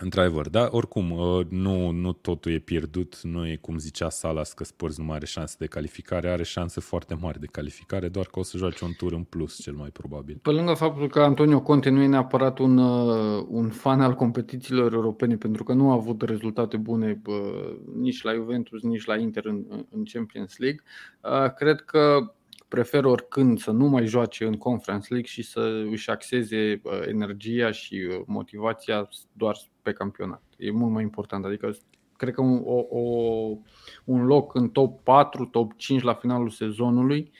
Într-adevăr, 0.00 0.48
da, 0.48 0.68
oricum, 0.70 1.10
uh, 1.10 1.46
nu, 1.48 1.90
nu 1.90 2.12
totul 2.12 2.52
e 2.52 2.58
pierdut, 2.58 3.20
nu 3.22 3.46
e 3.46 3.56
cum 3.56 3.78
zicea 3.78 4.08
Salas 4.08 4.52
că 4.52 4.64
Spurs 4.64 4.98
nu 4.98 5.04
mai 5.04 5.16
are 5.16 5.26
șanse 5.26 5.56
de 5.58 5.66
calificare, 5.66 6.30
are 6.30 6.42
șanse 6.42 6.80
foarte 6.80 7.16
mari 7.20 7.40
de 7.40 7.46
calificare, 7.46 8.08
doar 8.08 8.26
că 8.26 8.38
o 8.38 8.42
să 8.42 8.56
joace 8.56 8.84
un 8.84 8.90
tur 8.96 9.12
în 9.12 9.22
plus, 9.22 9.60
cel 9.62 9.72
mai 9.72 9.88
probabil. 9.88 10.38
Pe 10.42 10.50
lângă 10.50 10.72
faptul 10.72 11.08
că 11.08 11.20
Antonio 11.20 11.60
Conte 11.60 11.90
nu 11.90 12.02
e 12.02 12.06
neapărat 12.06 12.58
un, 12.58 12.78
uh, 12.78 13.44
un 13.48 13.68
fan 13.68 14.00
al 14.00 14.14
competițiilor 14.14 14.92
europene, 14.92 15.36
pentru 15.36 15.64
că 15.64 15.72
nu 15.72 15.90
a 15.90 15.94
avut 15.94 16.22
rezultate 16.22 16.76
bune 16.76 17.20
bă, 17.22 17.52
nici 17.96 18.22
la 18.22 18.34
Juventus, 18.34 18.82
nici 18.82 19.04
la 19.04 19.16
Inter 19.16 19.44
în, 19.44 19.64
în 19.90 20.04
Champions 20.12 20.58
League, 20.58 20.82
uh, 21.22 21.52
cred 21.54 21.80
că 21.80 22.32
preferă 22.68 23.08
oricând 23.08 23.58
să 23.58 23.70
nu 23.70 23.86
mai 23.86 24.06
joace 24.06 24.44
în 24.44 24.56
Conference 24.56 25.06
League 25.08 25.28
și 25.28 25.42
să 25.42 25.86
își 25.90 26.10
axeze 26.10 26.80
energia 27.06 27.70
și 27.70 28.08
motivația 28.26 29.08
doar 29.32 29.56
pe 29.82 29.92
campionat. 29.92 30.42
E 30.56 30.70
mult 30.70 30.92
mai 30.92 31.02
important. 31.02 31.44
Adică 31.44 31.76
cred 32.16 32.34
că 32.34 32.40
un, 32.40 32.62
o, 32.64 32.84
o, 32.90 33.02
un 34.04 34.24
loc 34.26 34.54
în 34.54 34.68
top 34.68 35.02
4, 35.02 35.44
top 35.44 35.72
5 35.76 36.02
la 36.02 36.14
finalul 36.14 36.50
sezonului 36.50 37.32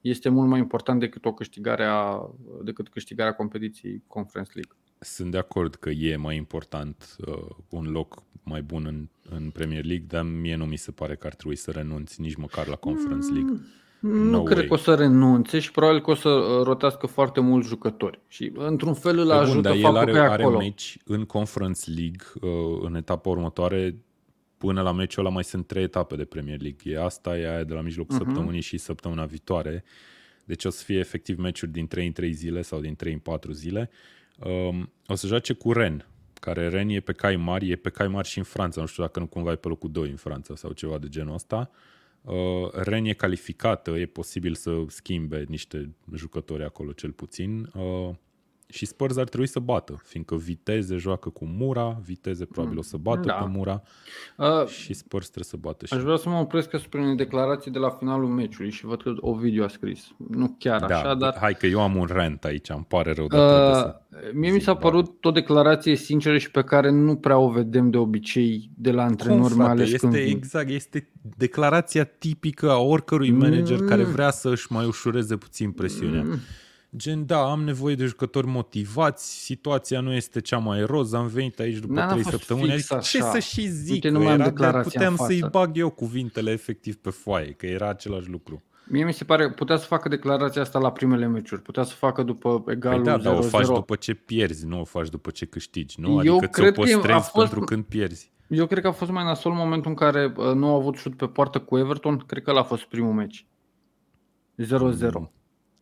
este 0.00 0.28
mult 0.28 0.48
mai 0.48 0.58
important 0.58 1.00
decât 1.00 1.24
o 1.24 1.32
câștigare 1.32 1.84
a, 1.84 2.30
decât 2.62 2.88
câștigarea 2.88 3.34
competiției 3.34 4.02
Conference 4.06 4.52
League. 4.54 4.76
Sunt 4.98 5.30
de 5.30 5.38
acord 5.38 5.74
că 5.74 5.90
e 5.90 6.16
mai 6.16 6.36
important 6.36 7.16
uh, 7.26 7.46
un 7.68 7.90
loc 7.90 8.22
mai 8.42 8.62
bun 8.62 8.86
în, 8.86 9.08
în 9.36 9.50
Premier 9.50 9.84
League, 9.84 10.06
dar 10.08 10.22
mie 10.22 10.56
nu 10.56 10.64
mi 10.64 10.76
se 10.76 10.90
pare 10.90 11.16
că 11.16 11.26
ar 11.26 11.34
trebui 11.34 11.56
să 11.56 11.70
renunți 11.70 12.20
nici 12.20 12.34
măcar 12.34 12.66
la 12.66 12.76
Conference 12.76 13.32
League. 13.32 13.52
Mm. 13.52 13.66
Nu 14.06 14.30
no 14.30 14.42
cred 14.42 14.58
way. 14.58 14.66
că 14.66 14.72
o 14.72 14.76
să 14.76 14.94
renunțe 14.94 15.58
și 15.58 15.70
probabil 15.70 16.00
că 16.00 16.10
o 16.10 16.14
să 16.14 16.28
uh, 16.28 16.62
rotească 16.62 17.06
foarte 17.06 17.40
mulți 17.40 17.68
jucători. 17.68 18.20
Și 18.28 18.52
într-un 18.54 18.94
fel 18.94 19.18
îl 19.18 19.30
ajută 19.30 19.70
bun, 19.70 19.80
faptul 19.80 20.00
are, 20.00 20.12
că 20.12 20.16
e 20.16 20.20
are 20.20 20.42
acolo. 20.42 20.58
meci 20.58 20.98
în 21.04 21.24
Conference 21.24 21.90
League 21.90 22.26
uh, 22.40 22.80
în 22.82 22.94
etapa 22.94 23.28
următoare. 23.28 23.96
Până 24.58 24.82
la 24.82 24.92
meciul 24.92 25.24
ăla 25.24 25.34
mai 25.34 25.44
sunt 25.44 25.66
trei 25.66 25.82
etape 25.82 26.16
de 26.16 26.24
Premier 26.24 26.60
League. 26.60 26.92
E 26.92 27.04
asta, 27.04 27.38
e 27.38 27.50
aia 27.50 27.64
de 27.64 27.74
la 27.74 27.80
mijlocul 27.80 28.14
uh-huh. 28.14 28.24
săptămânii 28.24 28.60
și 28.60 28.78
săptămâna 28.78 29.24
viitoare. 29.24 29.84
Deci 30.44 30.64
o 30.64 30.70
să 30.70 30.84
fie 30.84 30.98
efectiv 30.98 31.38
meciuri 31.38 31.72
din 31.72 31.86
3 31.86 32.06
în 32.06 32.12
3 32.12 32.32
zile 32.32 32.62
sau 32.62 32.80
din 32.80 32.94
3 32.94 33.12
în 33.12 33.18
4 33.18 33.52
zile. 33.52 33.90
Um, 34.68 34.92
o 35.06 35.14
să 35.14 35.26
joace 35.26 35.52
cu 35.52 35.72
Ren, 35.72 36.06
care 36.40 36.68
Ren 36.68 36.88
e 36.88 37.00
pe 37.00 37.12
cai 37.12 37.36
mari, 37.36 37.70
e 37.70 37.76
pe 37.76 37.90
cai 37.90 38.08
mari 38.08 38.28
și 38.28 38.38
în 38.38 38.44
Franța. 38.44 38.80
Nu 38.80 38.86
știu 38.86 39.02
dacă 39.02 39.18
nu 39.18 39.26
cumva 39.26 39.50
e 39.50 39.56
pe 39.56 39.68
locul 39.68 39.90
2 39.90 40.10
în 40.10 40.16
Franța 40.16 40.54
sau 40.56 40.72
ceva 40.72 40.98
de 40.98 41.08
genul 41.08 41.34
ăsta. 41.34 41.70
Uh, 41.70 41.76
Ren 42.72 43.04
e 43.04 43.12
calificată, 43.12 43.90
e 43.90 44.06
posibil 44.06 44.54
să 44.54 44.84
schimbe 44.86 45.44
niște 45.48 45.94
jucători 46.14 46.64
acolo 46.64 46.92
cel 46.92 47.12
puțin. 47.12 47.70
Uh, 48.68 48.74
și 48.74 48.86
Spurs 48.86 49.16
ar 49.16 49.28
trebui 49.28 49.46
să 49.46 49.58
bată, 49.58 50.00
fiindcă 50.04 50.36
Viteze 50.36 50.96
joacă 50.96 51.28
cu 51.28 51.44
Mura, 51.44 52.00
Viteze 52.04 52.44
probabil 52.44 52.78
o 52.78 52.82
să 52.82 52.96
bată 52.96 53.20
da. 53.26 53.32
pe 53.32 53.48
Mura 53.48 53.82
uh, 54.36 54.66
și 54.66 54.92
Spurs 54.92 55.24
trebuie 55.24 55.44
să 55.44 55.56
bată 55.56 55.86
și 55.86 55.94
Aș 55.94 56.02
vrea 56.02 56.16
să 56.16 56.28
mă 56.28 56.38
opresc 56.38 56.74
asupra 56.74 57.00
unei 57.00 57.16
declarații 57.16 57.70
de 57.70 57.78
la 57.78 57.90
finalul 57.90 58.28
meciului 58.28 58.70
și 58.70 58.84
văd 58.84 59.02
că 59.02 59.12
Ovidiu 59.16 59.64
a 59.64 59.68
scris. 59.68 60.06
Nu 60.30 60.56
chiar 60.58 60.84
da, 60.84 60.98
așa, 60.98 61.14
dar... 61.14 61.36
Hai 61.40 61.54
că 61.54 61.66
eu 61.66 61.80
am 61.80 61.96
un 61.96 62.08
rent 62.10 62.44
aici, 62.44 62.68
îmi 62.68 62.84
pare 62.88 63.12
rău, 63.12 63.26
dar 63.26 63.68
uh, 63.68 63.74
să 63.74 64.00
Mie 64.32 64.50
mi 64.50 64.60
s-a 64.60 64.74
părut 64.74 65.24
o 65.24 65.30
declarație 65.30 65.96
sinceră 65.96 66.38
și 66.38 66.50
pe 66.50 66.62
care 66.62 66.90
nu 66.90 67.16
prea 67.16 67.38
o 67.38 67.50
vedem 67.50 67.90
de 67.90 67.96
obicei 67.96 68.70
de 68.74 68.90
la 68.90 69.02
antrenori, 69.02 69.54
mai 69.54 69.68
ales 69.68 69.92
este 69.92 69.98
când 69.98 70.14
exact, 70.14 70.68
este 70.68 71.10
declarația 71.36 72.04
tipică 72.04 72.70
a 72.70 72.78
oricărui 72.78 73.30
manager 73.30 73.80
mm. 73.80 73.86
care 73.86 74.02
vrea 74.02 74.30
să 74.30 74.48
își 74.48 74.72
mai 74.72 74.86
ușureze 74.86 75.36
puțin 75.36 75.70
presiunea. 75.70 76.22
Mm. 76.22 76.38
Gen, 76.96 77.26
da, 77.26 77.50
am 77.50 77.64
nevoie 77.64 77.94
de 77.94 78.04
jucători 78.04 78.46
motivați, 78.46 79.42
situația 79.44 80.00
nu 80.00 80.12
este 80.12 80.40
cea 80.40 80.58
mai 80.58 80.84
roz, 80.84 81.12
am 81.12 81.26
venit 81.26 81.58
aici 81.58 81.76
după 81.78 81.92
N-a 81.92 82.06
trei 82.06 82.22
fost 82.22 82.36
săptămâni. 82.36 82.70
fix 82.72 82.90
Adică, 82.90 83.06
ce 83.08 83.22
așa. 83.22 83.30
să 83.30 83.38
și 83.38 83.66
zic? 83.68 83.92
Uite, 83.92 84.08
că 84.08 84.12
nu 84.14 84.22
mai 84.22 84.32
am 84.32 84.40
era, 84.40 84.48
declarația 84.48 84.82
puteam 84.90 85.10
în 85.10 85.16
față. 85.16 85.32
să-i 85.32 85.44
bag 85.50 85.76
eu 85.76 85.90
cuvintele 85.90 86.50
efectiv 86.50 86.96
pe 86.96 87.10
foaie, 87.10 87.50
că 87.52 87.66
era 87.66 87.88
același 87.88 88.28
lucru. 88.28 88.62
Mie 88.88 89.04
mi 89.04 89.12
se 89.12 89.24
pare 89.24 89.46
că 89.46 89.52
putea 89.52 89.76
să 89.76 89.86
facă 89.86 90.08
declarația 90.08 90.62
asta 90.62 90.78
la 90.78 90.92
primele 90.92 91.26
meciuri, 91.26 91.62
putea 91.62 91.82
să 91.82 91.94
facă 91.94 92.22
după 92.22 92.60
Păi 92.60 92.74
egalul 92.74 93.02
da, 93.04 93.16
dar 93.16 93.34
o 93.34 93.42
0-0. 93.42 93.48
faci 93.48 93.66
după 93.66 93.94
ce 93.96 94.14
pierzi, 94.14 94.66
nu 94.66 94.80
o 94.80 94.84
faci 94.84 95.08
după 95.08 95.30
ce 95.30 95.44
câștigi, 95.46 96.00
nu? 96.00 96.08
Eu 96.10 96.18
Adică 96.18 96.46
ți-o 96.46 96.48
cred 96.62 96.72
că 96.74 96.80
a 96.80 96.84
păstrezi 96.84 97.30
fost- 97.30 97.32
pentru 97.48 97.60
când 97.60 97.84
pierzi. 97.84 98.32
Eu 98.48 98.66
cred 98.66 98.82
că 98.82 98.88
a 98.88 98.92
fost 98.92 99.10
mai 99.10 99.24
nasol 99.24 99.52
momentul 99.52 99.90
în 99.90 99.96
care 99.96 100.32
uh, 100.36 100.52
nu 100.54 100.66
au 100.68 100.76
avut 100.76 100.96
șut 100.96 101.16
pe 101.16 101.26
poartă 101.26 101.58
cu 101.60 101.78
Everton, 101.78 102.16
cred 102.16 102.42
că 102.42 102.50
ăla 102.50 102.60
a 102.60 102.64
fost 102.64 102.82
primul 102.84 103.12
meci. 103.12 103.46
0-0. 104.56 105.32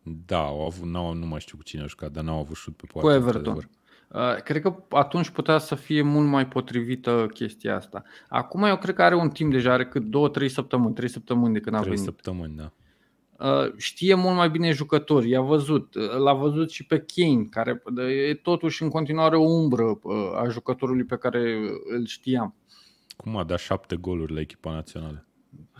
Da, 0.03 0.39
au 0.39 0.65
avut, 0.65 0.89
n-au, 0.89 1.13
nu 1.13 1.25
mai 1.25 1.39
știu 1.39 1.57
cu 1.57 1.63
cine 1.63 1.81
a 1.81 1.85
jucat, 1.85 2.11
dar 2.11 2.23
n-au 2.23 2.39
avut 2.39 2.55
șut 2.55 2.75
pe 2.75 2.85
Cu 2.85 2.99
poartă. 2.99 3.19
Everton. 3.19 3.37
într-adevăr. 3.37 3.69
Uh, 4.35 4.41
Cred 4.43 4.61
că 4.61 4.75
atunci 4.89 5.29
putea 5.29 5.57
să 5.57 5.75
fie 5.75 6.01
mult 6.01 6.27
mai 6.27 6.47
potrivită 6.47 7.27
chestia 7.33 7.75
asta. 7.75 8.03
Acum 8.29 8.63
eu 8.63 8.77
cred 8.77 8.95
că 8.95 9.03
are 9.03 9.15
un 9.15 9.29
timp 9.29 9.51
deja, 9.51 9.71
are 9.73 9.85
cât 9.85 10.03
2-3 10.03 10.47
săptămâni, 10.47 10.93
3 10.93 11.09
săptămâni 11.09 11.53
de 11.53 11.59
când 11.59 11.75
a 11.75 11.79
Trei 11.79 11.91
venit. 11.91 12.05
săptămâni, 12.05 12.55
da. 12.55 12.71
Uh, 13.39 13.73
Știe 13.77 14.13
mult 14.13 14.35
mai 14.35 14.49
bine 14.49 14.71
jucători, 14.71 15.29
i-a 15.29 15.41
văzut. 15.41 15.95
Uh, 15.95 16.17
L-a 16.17 16.33
văzut 16.33 16.71
și 16.71 16.85
pe 16.85 17.05
Kane, 17.15 17.43
care 17.49 17.81
uh, 17.97 18.05
e 18.29 18.33
totuși 18.33 18.83
în 18.83 18.89
continuare 18.89 19.35
o 19.35 19.41
umbră 19.49 19.83
uh, 19.83 20.15
a 20.35 20.47
jucătorului 20.49 21.03
pe 21.03 21.15
care 21.17 21.57
îl 21.97 22.05
știam. 22.05 22.55
Cum 23.17 23.37
a 23.37 23.43
dat 23.43 23.59
șapte 23.59 23.95
goluri 23.95 24.33
la 24.33 24.39
echipa 24.39 24.71
națională? 24.71 25.25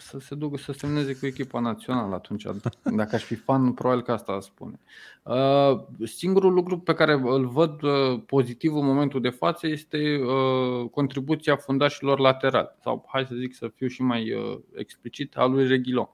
Să 0.03 0.19
se 0.19 0.35
ducă 0.35 0.57
să 0.57 0.71
semneze 0.71 1.15
cu 1.15 1.25
echipa 1.25 1.59
națională 1.59 2.15
atunci. 2.15 2.45
Dacă 2.83 3.15
aș 3.15 3.23
fi 3.23 3.35
fan, 3.35 3.73
probabil 3.73 4.03
că 4.03 4.11
asta 4.11 4.39
spune. 4.39 4.79
Uh, 5.23 5.79
Singurul 6.03 6.53
lucru 6.53 6.79
pe 6.79 6.93
care 6.93 7.13
îl 7.13 7.47
văd 7.47 7.81
uh, 7.81 8.21
pozitiv 8.25 8.75
în 8.75 8.85
momentul 8.85 9.21
de 9.21 9.29
față 9.29 9.67
este 9.67 9.97
uh, 9.97 10.89
contribuția 10.89 11.55
fundașilor 11.55 12.19
laterali. 12.19 12.75
Sau, 12.83 13.05
hai 13.07 13.25
să 13.25 13.35
zic 13.35 13.55
să 13.55 13.71
fiu 13.75 13.87
și 13.87 14.01
mai 14.01 14.33
uh, 14.33 14.59
explicit, 14.73 15.37
a 15.37 15.45
lui 15.45 15.67
Reghilon. 15.67 16.09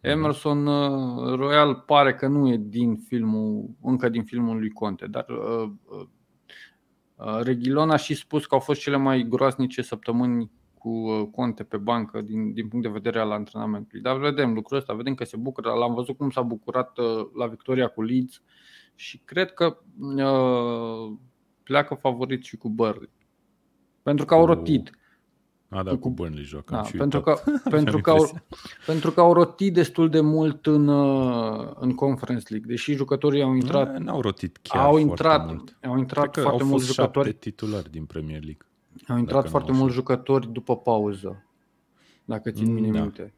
Emerson 0.00 0.66
uh, 0.66 1.34
Royal 1.34 1.74
pare 1.74 2.14
că 2.14 2.26
nu 2.26 2.52
e 2.52 2.56
din 2.56 2.96
filmul, 2.96 3.70
încă 3.82 4.08
din 4.08 4.24
filmul 4.24 4.58
lui 4.58 4.70
Conte, 4.70 5.06
dar 5.06 5.26
uh, 5.28 5.70
uh, 5.84 6.06
uh, 7.16 7.40
Reghilon 7.42 7.90
a 7.90 7.96
și 7.96 8.14
spus 8.14 8.46
că 8.46 8.54
au 8.54 8.60
fost 8.60 8.80
cele 8.80 8.96
mai 8.96 9.26
groaznice 9.28 9.82
săptămâni 9.82 10.50
cu 10.86 10.92
uh, 11.10 11.28
Conte 11.30 11.62
pe 11.64 11.76
bancă 11.76 12.20
din, 12.20 12.52
din 12.52 12.68
punct 12.68 12.84
de 12.86 12.92
vedere 12.92 13.18
al 13.20 13.30
antrenamentului. 13.30 14.02
Dar 14.02 14.16
vedem 14.18 14.52
lucrul 14.54 14.78
ăsta, 14.78 14.92
vedem 14.94 15.14
că 15.14 15.24
se 15.24 15.36
bucură. 15.36 15.70
L-am 15.72 15.94
văzut 15.94 16.16
cum 16.16 16.30
s-a 16.30 16.42
bucurat 16.42 16.98
uh, 16.98 17.26
la 17.34 17.46
victoria 17.46 17.86
cu 17.88 18.02
Leeds 18.02 18.42
și 18.94 19.20
cred 19.24 19.52
că 19.52 19.76
uh, 20.00 21.16
pleacă 21.62 21.94
favorit 21.94 22.44
și 22.44 22.56
cu 22.56 22.70
Burnley. 22.70 23.10
Pentru 24.02 24.24
că 24.24 24.34
au 24.34 24.40
Cu- 24.40 24.46
rotit. 24.46 24.90
A, 25.68 25.82
da, 25.82 25.90
Cu- 25.90 25.96
cu 25.96 26.10
Burnley 26.10 26.44
joacă. 26.44 26.72
Da, 26.72 26.78
am 26.78 26.84
și 26.84 26.96
pentru, 26.96 27.18
uitat. 27.26 27.44
că, 27.44 27.50
pentru, 27.76 27.94
Am 27.96 28.00
că 28.00 28.10
au, 28.10 28.16
impresia. 28.16 28.44
pentru 28.86 29.10
că 29.10 29.20
au 29.20 29.32
rotit 29.32 29.74
destul 29.74 30.08
de 30.08 30.20
mult 30.20 30.66
în, 30.66 30.88
uh, 30.88 31.70
în 31.74 31.94
Conference 31.94 32.44
League. 32.48 32.68
Deși 32.68 32.92
jucătorii 32.94 33.42
au 33.42 33.54
intrat, 33.54 33.92
Nu, 33.98 34.04
N-au 34.04 34.20
rotit 34.20 34.56
chiar 34.62 34.82
au 34.82 34.84
foarte 34.90 35.08
intrat, 35.08 35.46
mult. 35.46 35.78
au 35.82 35.98
intrat 35.98 36.22
Cred 36.30 36.34
că 36.34 36.40
foarte 36.40 36.62
au 36.62 36.68
mulți 36.68 36.84
fost 36.86 36.96
jucători. 36.96 37.26
șapte 37.28 37.40
titulari 37.50 37.90
din 37.90 38.04
Premier 38.04 38.42
League. 38.44 38.66
Au 39.08 39.18
intrat 39.18 39.38
dacă 39.38 39.48
foarte 39.48 39.70
nu 39.70 39.76
mulți 39.76 39.92
așa. 39.92 40.00
jucători 40.00 40.52
după 40.52 40.76
pauză. 40.76 41.44
Dacă 42.24 42.50
țin 42.50 42.66
Mm, 42.66 42.72
mine 42.74 42.90
da. 42.90 43.00
minte. 43.00 43.32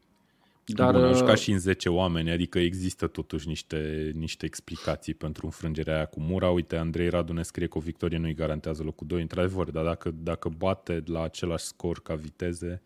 Dar, 0.65 0.91
Dar 0.91 0.93
Bun, 0.93 1.03
au 1.03 1.09
uh, 1.09 1.17
jucat 1.17 1.37
și 1.37 1.51
în 1.51 1.59
10 1.59 1.89
oameni, 1.89 2.31
adică 2.31 2.59
există 2.59 3.07
totuși 3.07 3.47
niște, 3.47 4.11
niște 4.15 4.45
explicații 4.45 5.13
pentru 5.13 5.45
înfrângerea 5.45 5.95
aia 5.95 6.05
cu 6.05 6.19
Mura. 6.19 6.49
Uite, 6.49 6.75
Andrei 6.75 7.09
Radu 7.09 7.33
ne 7.33 7.43
scrie 7.43 7.67
că 7.67 7.77
o 7.77 7.81
victorie 7.81 8.17
nu-i 8.17 8.33
garantează 8.33 8.83
locul 8.83 9.07
2, 9.07 9.21
într-adevăr, 9.21 9.71
dar 9.71 9.83
dacă, 9.83 10.11
dacă 10.11 10.49
bate 10.49 11.03
la 11.05 11.23
același 11.23 11.65
scor 11.65 12.01
ca 12.01 12.15
viteze, 12.15 12.81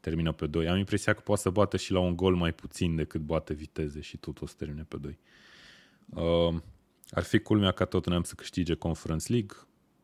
termină 0.00 0.32
pe 0.32 0.46
2. 0.46 0.68
Am 0.68 0.78
impresia 0.78 1.12
că 1.12 1.20
poate 1.24 1.40
să 1.40 1.50
bată 1.50 1.76
și 1.76 1.92
la 1.92 1.98
un 1.98 2.16
gol 2.16 2.34
mai 2.34 2.52
puțin 2.52 2.96
decât 2.96 3.20
bate 3.20 3.54
viteze 3.54 4.00
și 4.00 4.16
tot 4.16 4.40
o 4.40 4.46
să 4.46 4.54
termine 4.58 4.86
pe 4.88 4.96
2. 4.96 5.18
Uh, 6.08 6.60
ar 7.10 7.22
fi 7.22 7.38
culmea 7.38 7.70
ca 7.70 7.84
Tottenham 7.84 8.22
să 8.22 8.34
câștige 8.36 8.74
Conference 8.74 9.32
League? 9.32 9.56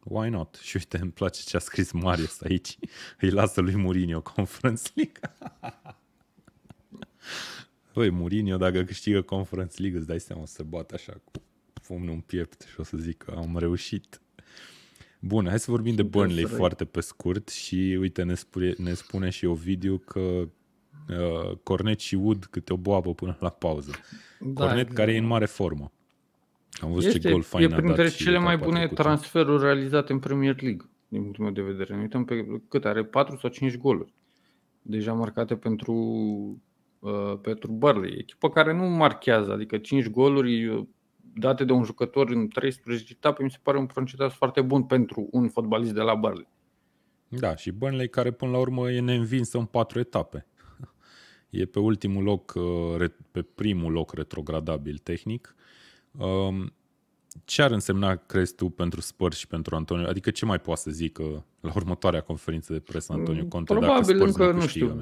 Why 0.04 0.28
not? 0.28 0.58
Și 0.62 0.76
uite, 0.76 0.98
îmi 0.98 1.10
place 1.10 1.42
ce 1.42 1.56
a 1.56 1.60
scris 1.60 1.92
Marius 1.92 2.40
aici. 2.40 2.78
Îi 3.20 3.30
lasă 3.30 3.60
lui 3.60 3.74
Mourinho 3.74 4.22
Conference 4.22 4.82
League. 4.94 5.20
Băi, 7.94 8.10
Mourinho, 8.10 8.56
dacă 8.56 8.82
câștigă 8.82 9.22
Conference 9.22 9.80
League, 9.80 9.98
îți 9.98 10.08
dai 10.08 10.20
seama 10.20 10.42
o 10.42 10.46
să 10.46 10.62
bată 10.62 10.94
așa 10.94 11.12
cu 11.24 11.42
pumnul 11.86 12.14
în 12.14 12.20
piept 12.20 12.66
și 12.72 12.80
o 12.80 12.82
să 12.82 12.96
zic 12.96 13.16
că 13.16 13.34
am 13.36 13.58
reușit. 13.58 14.20
Bun, 15.20 15.46
hai 15.48 15.58
să 15.58 15.70
vorbim 15.70 15.94
de 15.94 16.02
Burnley 16.02 16.44
foarte 16.44 16.84
pe 16.84 17.00
scurt 17.00 17.48
și 17.48 17.96
uite, 18.00 18.22
ne 18.22 18.34
spune, 18.34 18.74
ne 18.76 18.94
spune 18.94 19.30
și 19.30 19.44
Ovidiu 19.44 19.98
că 19.98 20.20
uh, 20.20 21.56
Cornet 21.62 22.00
și 22.00 22.14
Wood 22.14 22.44
câte 22.44 22.72
o 22.72 22.76
boabă 22.76 23.14
până 23.14 23.36
la 23.40 23.48
pauză. 23.48 23.90
Da, 24.40 24.66
Cornet 24.66 24.92
care 24.92 25.14
e 25.14 25.18
în 25.18 25.26
mare 25.26 25.46
formă. 25.46 25.92
Am 26.82 26.92
văzut 26.92 27.14
este, 27.14 27.18
ce 27.18 27.30
gol 27.30 27.42
fain 27.42 27.64
E 27.64 27.74
printre 27.74 28.08
cele 28.08 28.38
mai 28.38 28.56
bune 28.56 28.78
trecută. 28.78 29.02
transferuri 29.02 29.62
realizate 29.62 30.12
în 30.12 30.18
Premier 30.18 30.62
League, 30.62 30.90
din 31.08 31.20
punctul 31.22 31.44
meu 31.44 31.52
de 31.52 31.62
vedere. 31.62 31.94
Ne 31.94 32.00
uităm 32.00 32.24
pe 32.24 32.62
cât 32.68 32.84
are, 32.84 33.04
4 33.04 33.36
sau 33.36 33.50
5 33.50 33.76
goluri 33.76 34.12
deja 34.86 35.12
marcate 35.12 35.56
pentru, 35.56 35.94
uh, 36.98 37.38
pentru 37.42 37.72
Burnley. 37.72 38.18
Echipă 38.18 38.50
care 38.50 38.72
nu 38.72 38.84
marchează, 38.84 39.52
adică 39.52 39.78
5 39.78 40.08
goluri 40.08 40.66
uh, 40.66 40.86
date 41.34 41.64
de 41.64 41.72
un 41.72 41.84
jucător 41.84 42.30
în 42.30 42.48
13 42.48 43.12
etape, 43.12 43.42
mi 43.42 43.50
se 43.50 43.58
pare 43.62 43.78
un 43.78 43.86
procentaj 43.86 44.32
foarte 44.32 44.60
bun 44.60 44.82
pentru 44.82 45.28
un 45.30 45.48
fotbalist 45.48 45.92
de 45.92 46.00
la 46.00 46.14
Burnley. 46.14 46.48
Da, 47.28 47.56
și 47.56 47.70
Burnley 47.72 48.08
care 48.08 48.30
până 48.30 48.50
la 48.50 48.58
urmă 48.58 48.90
e 48.90 49.00
neînvinsă 49.00 49.58
în 49.58 49.64
patru 49.64 49.98
etape. 49.98 50.46
E 51.50 51.64
pe 51.64 51.78
ultimul 51.78 52.22
loc, 52.22 52.52
uh, 52.56 53.10
pe 53.30 53.42
primul 53.42 53.92
loc 53.92 54.12
retrogradabil 54.12 54.98
tehnic. 55.02 55.54
Um, 56.18 56.72
ce 57.44 57.62
ar 57.62 57.70
însemna, 57.70 58.16
crezi 58.16 58.54
tu, 58.54 58.68
pentru 58.68 59.00
Spurs 59.00 59.36
și 59.36 59.46
pentru 59.46 59.76
Antonio? 59.76 60.06
Adică 60.06 60.30
ce 60.30 60.44
mai 60.44 60.58
poate 60.58 60.80
să 60.80 60.90
zică 60.90 61.44
la 61.60 61.72
următoarea 61.74 62.20
conferință 62.20 62.72
de 62.72 62.80
presă 62.80 63.12
Antonio 63.12 63.42
mm, 63.42 63.48
Conte? 63.48 63.72
Probabil 63.72 64.18
dacă 64.18 64.30
încă, 64.30 64.52
nu 64.52 64.66
știu, 64.66 65.00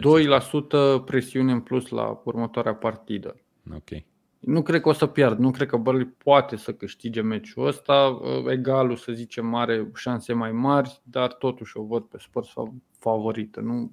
2% 1.00 1.04
presiune 1.04 1.52
în 1.52 1.60
plus 1.60 1.88
la 1.88 2.20
următoarea 2.24 2.74
partidă. 2.74 3.36
Ok. 3.74 4.02
Nu 4.38 4.62
cred 4.62 4.80
că 4.80 4.88
o 4.88 4.92
să 4.92 5.06
pierd, 5.06 5.38
nu 5.38 5.50
cred 5.50 5.68
că 5.68 5.76
Burnley 5.76 6.06
poate 6.06 6.56
să 6.56 6.72
câștige 6.72 7.20
meciul 7.20 7.66
ăsta. 7.66 8.20
Egalul, 8.46 8.96
să 8.96 9.12
zicem, 9.12 9.54
are 9.54 9.90
șanse 9.94 10.32
mai 10.32 10.52
mari, 10.52 11.00
dar 11.02 11.32
totuși 11.32 11.76
o 11.76 11.82
văd 11.82 12.02
pe 12.02 12.18
Spurs 12.20 12.52
favorită. 12.98 13.60
Nu 13.60 13.92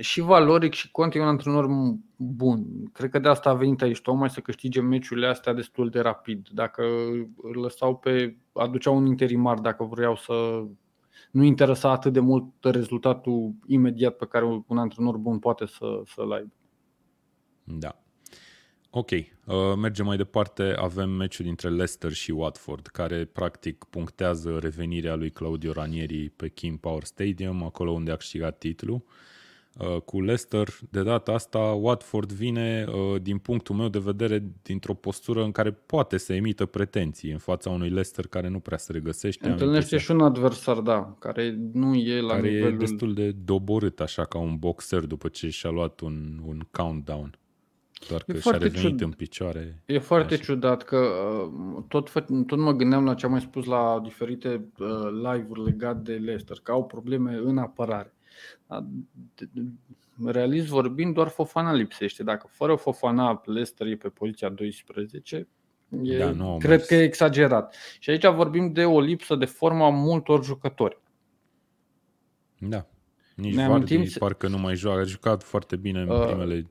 și 0.00 0.20
valoric 0.20 0.72
și 0.72 0.90
Conte 0.90 1.18
e 1.18 1.20
un 1.20 1.26
antrenor 1.26 1.66
bun. 2.16 2.90
Cred 2.92 3.10
că 3.10 3.18
de 3.18 3.28
asta 3.28 3.50
a 3.50 3.54
venit 3.54 3.82
aici, 3.82 4.00
tocmai 4.00 4.30
să 4.30 4.40
câștige 4.40 4.80
meciurile 4.80 5.26
astea 5.26 5.52
destul 5.52 5.88
de 5.88 6.00
rapid. 6.00 6.48
Dacă 6.52 6.82
îl 7.42 7.60
lăsau 7.60 7.96
pe. 7.96 8.36
aduceau 8.52 8.96
un 8.96 9.06
interimar 9.06 9.58
dacă 9.58 9.84
vreau 9.84 10.16
să 10.16 10.64
nu 11.30 11.42
interesa 11.42 11.90
atât 11.90 12.12
de 12.12 12.20
mult 12.20 12.44
rezultatul 12.60 13.54
imediat 13.66 14.16
pe 14.16 14.26
care 14.26 14.44
un 14.66 14.78
antrenor 14.78 15.16
bun 15.16 15.38
poate 15.38 15.66
să, 15.66 16.02
să-l 16.04 16.32
aibă. 16.32 16.52
Da. 17.64 18.00
Ok, 18.90 19.10
uh, 19.10 19.24
mergem 19.76 20.06
mai 20.06 20.16
departe. 20.16 20.74
Avem 20.76 21.10
meciul 21.10 21.44
dintre 21.44 21.68
Leicester 21.68 22.12
și 22.12 22.30
Watford, 22.30 22.86
care 22.86 23.24
practic 23.24 23.84
punctează 23.90 24.58
revenirea 24.58 25.14
lui 25.14 25.30
Claudio 25.30 25.72
Ranieri 25.72 26.28
pe 26.28 26.48
King 26.48 26.78
Power 26.78 27.04
Stadium, 27.04 27.62
acolo 27.62 27.90
unde 27.90 28.12
a 28.12 28.16
câștigat 28.16 28.58
titlul. 28.58 28.94
Uh, 28.94 29.12
cu 30.04 30.20
Leicester, 30.20 30.68
de 30.90 31.02
data 31.02 31.32
asta, 31.32 31.58
Watford 31.58 32.32
vine, 32.32 32.86
uh, 32.88 33.20
din 33.22 33.38
punctul 33.38 33.74
meu 33.74 33.88
de 33.88 33.98
vedere, 33.98 34.44
dintr-o 34.62 34.94
postură 34.94 35.44
în 35.44 35.52
care 35.52 35.70
poate 35.70 36.16
să 36.16 36.32
emită 36.32 36.66
pretenții 36.66 37.30
în 37.30 37.38
fața 37.38 37.70
unui 37.70 37.88
Leicester 37.88 38.26
care 38.26 38.48
nu 38.48 38.58
prea 38.58 38.78
se 38.78 38.92
regăsește. 38.92 39.48
Întâlnește 39.48 39.98
și 39.98 40.10
un 40.10 40.20
adversar, 40.20 40.76
da, 40.76 41.16
care 41.18 41.58
nu 41.72 41.94
e 41.94 42.20
la 42.20 42.34
care 42.34 42.48
nivelul... 42.48 42.72
e 42.72 42.76
destul 42.76 43.14
de 43.14 43.30
doborât, 43.44 44.00
așa 44.00 44.24
ca 44.24 44.38
un 44.38 44.56
boxer 44.56 45.04
după 45.04 45.28
ce 45.28 45.48
și-a 45.48 45.70
luat 45.70 46.00
un, 46.00 46.40
un 46.46 46.60
countdown. 46.70 47.38
Doar 48.08 48.22
că 48.22 48.38
și-a 48.38 48.50
revenit 48.50 48.78
ciud... 48.78 49.00
în 49.00 49.10
picioare. 49.10 49.82
E 49.86 49.98
foarte 49.98 50.34
așa. 50.34 50.42
ciudat 50.42 50.82
că 50.82 50.96
uh, 50.96 51.82
tot, 51.88 52.10
tot 52.46 52.58
mă 52.58 52.72
gândeam 52.72 53.04
la 53.04 53.14
ce 53.14 53.24
am 53.24 53.30
mai 53.30 53.40
spus 53.40 53.64
la 53.64 54.00
diferite 54.02 54.68
live-uri 55.22 55.64
legate 55.64 56.12
de 56.12 56.12
Leicester, 56.12 56.56
că 56.62 56.72
au 56.72 56.84
probleme 56.84 57.40
în 57.44 57.58
apărare. 57.58 58.15
Realist 60.24 60.66
vorbind, 60.66 61.14
doar 61.14 61.28
Fofana 61.28 61.72
lipsește. 61.72 62.22
Dacă 62.22 62.46
fără 62.50 62.74
Fofana 62.74 63.42
Leicester 63.44 63.86
e 63.86 63.96
pe 63.96 64.08
poziția 64.08 64.48
12, 64.48 65.48
e, 66.02 66.18
da, 66.18 66.30
nu, 66.30 66.56
cred 66.58 66.70
mers. 66.70 66.86
că 66.86 66.94
e 66.94 67.02
exagerat. 67.02 67.76
Și 67.98 68.10
aici 68.10 68.26
vorbim 68.26 68.72
de 68.72 68.84
o 68.84 69.00
lipsă 69.00 69.34
de 69.34 69.44
formă 69.44 69.84
a 69.84 69.88
multor 69.88 70.44
jucători. 70.44 71.00
Da. 72.58 72.86
Nici 73.36 73.54
ne 73.54 73.68
Vardy 73.68 73.94
amintim... 73.94 74.18
parcă 74.18 74.48
nu 74.48 74.58
mai 74.58 74.74
joacă. 74.74 75.00
A 75.00 75.04
jucat 75.04 75.42
foarte 75.42 75.76
bine 75.76 76.00
în 76.00 76.08
uh, 76.08 76.26
primele 76.26 76.70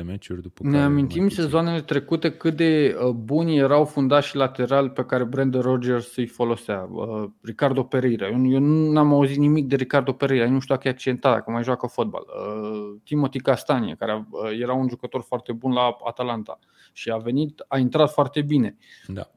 6-7 0.00 0.04
meciuri. 0.04 0.42
După 0.42 0.62
ne 0.62 0.82
amintim 0.82 1.28
sezoanele 1.28 1.80
trecute 1.80 2.30
cât 2.30 2.56
de 2.56 2.96
uh, 3.00 3.08
buni 3.10 3.56
erau 3.56 3.84
fundași 3.84 4.36
laterali 4.36 4.90
pe 4.90 5.04
care 5.04 5.24
Brandon 5.24 5.60
Rogers 5.60 6.16
îi 6.16 6.26
folosea. 6.26 6.88
Uh, 6.90 7.24
Ricardo 7.42 7.82
Pereira. 7.82 8.28
Eu, 8.28 8.50
eu 8.50 8.60
nu 8.60 8.98
am 8.98 9.12
auzit 9.12 9.36
nimic 9.36 9.66
de 9.66 9.76
Ricardo 9.76 10.12
Pereira. 10.12 10.44
Eu 10.44 10.50
nu 10.50 10.60
știu 10.60 10.74
dacă 10.74 10.88
e 10.88 10.90
accidentat, 10.90 11.32
dacă 11.34 11.50
mai 11.50 11.62
joacă 11.62 11.86
fotbal. 11.86 12.26
Uh, 12.26 13.00
Timothy 13.04 13.38
Castanie, 13.38 13.94
care 13.98 14.26
uh, 14.30 14.60
era 14.60 14.72
un 14.72 14.88
jucător 14.88 15.22
foarte 15.22 15.52
bun 15.52 15.72
la 15.72 15.96
Atalanta 16.04 16.58
și 16.92 17.10
a 17.10 17.16
venit, 17.16 17.64
a 17.68 17.78
intrat 17.78 18.12
foarte 18.12 18.42
bine. 18.42 18.76
Da 19.06 19.30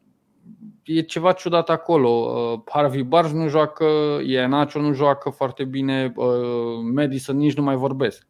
e 0.83 1.01
ceva 1.01 1.31
ciudat 1.31 1.69
acolo. 1.69 2.09
Uh, 2.09 2.61
Harvey 2.65 3.03
Barnes 3.03 3.31
nu 3.31 3.47
joacă, 3.47 3.85
Ianacio 4.25 4.81
nu 4.81 4.93
joacă 4.93 5.29
foarte 5.29 5.63
bine, 5.63 6.13
uh, 6.15 6.27
Madison 6.93 7.37
nici 7.37 7.55
nu 7.55 7.63
mai 7.63 7.75
vorbesc. 7.75 8.27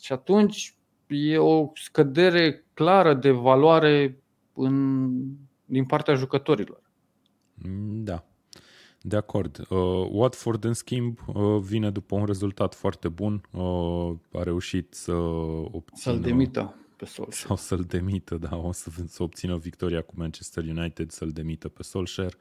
Și 0.00 0.12
atunci 0.12 0.76
e 1.06 1.38
o 1.38 1.70
scădere 1.74 2.64
clară 2.74 3.14
de 3.14 3.30
valoare 3.30 4.22
în, 4.52 5.10
din 5.64 5.84
partea 5.84 6.14
jucătorilor. 6.14 6.82
Da, 8.02 8.24
de 9.00 9.16
acord. 9.16 9.66
Uh, 9.68 10.06
Watford, 10.10 10.64
în 10.64 10.72
schimb, 10.72 11.18
uh, 11.26 11.58
vine 11.60 11.90
după 11.90 12.14
un 12.14 12.24
rezultat 12.24 12.74
foarte 12.74 13.08
bun. 13.08 13.40
Uh, 13.50 14.12
a 14.32 14.42
reușit 14.42 14.94
să 14.94 15.12
obțină... 15.12 16.14
Să-l 16.14 16.20
demită 16.20 16.74
pe 17.04 17.10
Solskjaer. 17.10 17.46
Sau 17.46 17.56
să-l 17.56 17.84
demită, 17.84 18.36
da, 18.36 18.56
o 18.56 18.72
să, 18.72 18.90
să 19.06 19.22
obțină 19.22 19.56
victoria 19.56 20.02
cu 20.02 20.12
Manchester 20.16 20.64
United, 20.64 21.10
să-l 21.10 21.30
demită 21.30 21.68
pe 21.68 21.82
Solskjaer. 21.82 22.34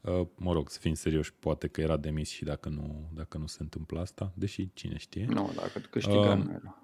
Uh, 0.00 0.26
mă 0.34 0.52
rog, 0.52 0.70
să 0.70 0.78
fim 0.78 0.94
serioși, 0.94 1.32
poate 1.32 1.68
că 1.68 1.80
era 1.80 1.96
demis 1.96 2.28
și 2.28 2.44
dacă 2.44 2.68
nu, 2.68 3.10
dacă 3.14 3.38
nu 3.38 3.46
se 3.46 3.58
întâmplă 3.60 4.00
asta, 4.00 4.32
deși 4.34 4.70
cine 4.72 4.96
știe. 4.96 5.26
Nu, 5.28 5.52
dacă 5.56 5.78
câștiga 5.90 6.32
uh, 6.32 6.44
nu 6.44 6.50
era. 6.50 6.83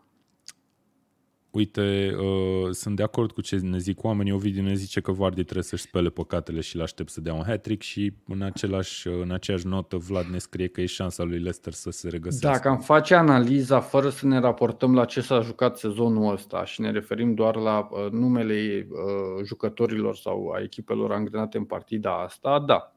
Uite, 1.51 2.17
uh, 2.19 2.71
sunt 2.71 2.97
de 2.97 3.03
acord 3.03 3.33
cu 3.33 3.41
ce 3.41 3.57
ne 3.57 3.79
zic 3.79 4.05
oamenii. 4.05 4.33
Ovidiu 4.33 4.63
ne 4.63 4.75
zice 4.75 5.01
că 5.01 5.13
Vardy 5.13 5.43
trebuie 5.43 5.65
să-și 5.65 5.83
spele 5.83 6.09
păcatele 6.09 6.61
și 6.61 6.77
l-aștept 6.77 7.11
să 7.11 7.21
dea 7.21 7.35
un 7.35 7.43
hat 7.47 7.67
și 7.79 8.13
în, 8.27 8.43
același, 8.43 9.09
uh, 9.09 9.15
în 9.23 9.31
aceeași 9.31 9.67
notă 9.67 9.97
Vlad 9.97 10.25
ne 10.25 10.39
scrie 10.39 10.67
că 10.67 10.81
e 10.81 10.87
șansa 10.87 11.23
lui 11.23 11.39
Leicester 11.39 11.73
să 11.73 11.91
se 11.91 12.09
regăsească. 12.09 12.57
Dacă 12.57 12.69
am 12.69 12.79
face 12.79 13.15
analiza 13.15 13.81
fără 13.81 14.09
să 14.09 14.27
ne 14.27 14.39
raportăm 14.39 14.95
la 14.95 15.05
ce 15.05 15.21
s-a 15.21 15.41
jucat 15.41 15.79
sezonul 15.79 16.33
ăsta 16.33 16.65
și 16.65 16.81
ne 16.81 16.91
referim 16.91 17.35
doar 17.35 17.57
la 17.57 17.89
uh, 17.91 18.11
numele 18.11 18.87
uh, 18.91 19.45
jucătorilor 19.45 20.17
sau 20.17 20.51
a 20.51 20.61
echipelor 20.63 21.13
angrenate 21.13 21.57
în 21.57 21.65
partida 21.65 22.23
asta, 22.23 22.59
da, 22.67 22.95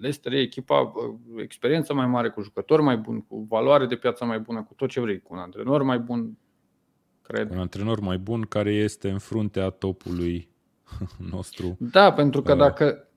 Leicester 0.00 0.32
e 0.32 0.40
echipa, 0.40 0.80
uh, 0.80 1.42
experiență 1.42 1.94
mai 1.94 2.06
mare, 2.06 2.28
cu 2.28 2.40
jucători 2.40 2.82
mai 2.82 2.96
buni, 2.96 3.24
cu 3.28 3.46
valoare 3.48 3.86
de 3.86 3.96
piață 3.96 4.24
mai 4.24 4.38
bună, 4.38 4.62
cu 4.62 4.74
tot 4.74 4.88
ce 4.88 5.00
vrei, 5.00 5.20
cu 5.20 5.34
un 5.34 5.40
antrenor 5.40 5.82
mai 5.82 5.98
bun, 5.98 6.38
cred. 7.28 7.50
Un 7.50 7.58
antrenor 7.58 8.00
mai 8.00 8.18
bun 8.18 8.42
care 8.42 8.72
este 8.74 9.10
în 9.10 9.18
fruntea 9.18 9.70
topului 9.70 10.48
nostru. 11.32 11.76
Da, 11.78 12.12
pentru 12.12 12.42
că 12.42 12.52
uh, 12.52 12.58
dacă, 12.58 13.08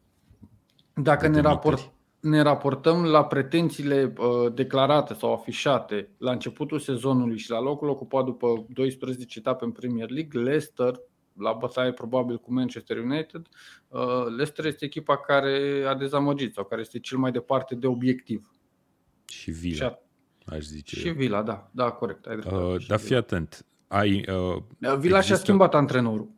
dacă 0.94 1.28
ne, 1.28 1.42
raport, 1.42 1.92
ne 2.20 2.42
raportăm 2.42 3.06
la 3.06 3.26
pretențiile 3.26 4.14
uh, 4.18 4.54
declarate 4.54 5.14
sau 5.14 5.34
afișate 5.34 6.10
la 6.18 6.32
începutul 6.32 6.80
sezonului 6.80 7.38
și 7.38 7.50
la 7.50 7.62
locul 7.62 7.90
ocupat 7.90 8.26
după 8.26 8.66
12 8.70 9.40
etape 9.40 9.66
în 9.66 9.72
Premier 9.72 10.10
League, 10.10 10.42
Leicester, 10.42 10.94
la 11.34 11.54
bătaie 11.54 11.92
probabil 11.92 12.38
cu 12.38 12.54
Manchester 12.54 12.98
United, 12.98 13.48
uh, 13.88 14.26
Leicester 14.26 14.66
este 14.66 14.86
echipa 14.86 15.18
care 15.18 15.84
a 15.88 15.96
dezamăgit 15.96 16.54
sau 16.54 16.64
care 16.64 16.82
este 16.82 17.00
cel 17.00 17.18
mai 17.18 17.32
departe 17.32 17.76
de 17.76 17.88
obiectiv. 17.88 18.52
Și 19.26 19.52
Villa, 19.52 19.76
și 19.76 19.84
a... 19.84 20.00
aș 20.56 20.64
zice. 20.64 20.96
Și 20.96 21.10
Villa, 21.10 21.44
da, 21.44 21.70
da, 21.72 21.92
corect. 21.92 22.26
Ai 22.26 22.36
uh, 22.36 22.86
dar 22.88 23.00
fii 23.00 23.16
atent, 23.16 23.66
ai, 23.92 24.26
uh, 24.28 24.64
Villa 24.80 24.96
există... 24.96 25.22
și-a 25.22 25.36
schimbat 25.36 25.74
antrenorul. 25.74 26.30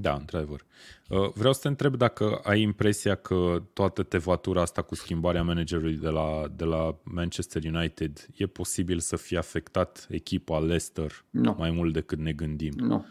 Da, 0.00 0.14
într-adevăr. 0.14 0.64
Uh, 1.08 1.32
vreau 1.34 1.52
să 1.52 1.60
te 1.62 1.68
întreb 1.68 1.96
dacă 1.96 2.40
ai 2.42 2.60
impresia 2.60 3.14
că 3.14 3.62
toată 3.72 4.02
tevatura 4.02 4.60
asta 4.60 4.82
cu 4.82 4.94
schimbarea 4.94 5.42
managerului 5.42 5.94
de 5.94 6.08
la, 6.08 6.44
de 6.56 6.64
la 6.64 6.98
Manchester 7.02 7.62
United 7.64 8.26
e 8.34 8.46
posibil 8.46 8.98
să 8.98 9.16
fie 9.16 9.38
afectat 9.38 10.06
echipa 10.10 10.58
Leicester 10.58 11.24
no. 11.30 11.54
mai 11.58 11.70
mult 11.70 11.92
decât 11.92 12.18
ne 12.18 12.32
gândim. 12.32 12.72
Nu. 12.76 13.06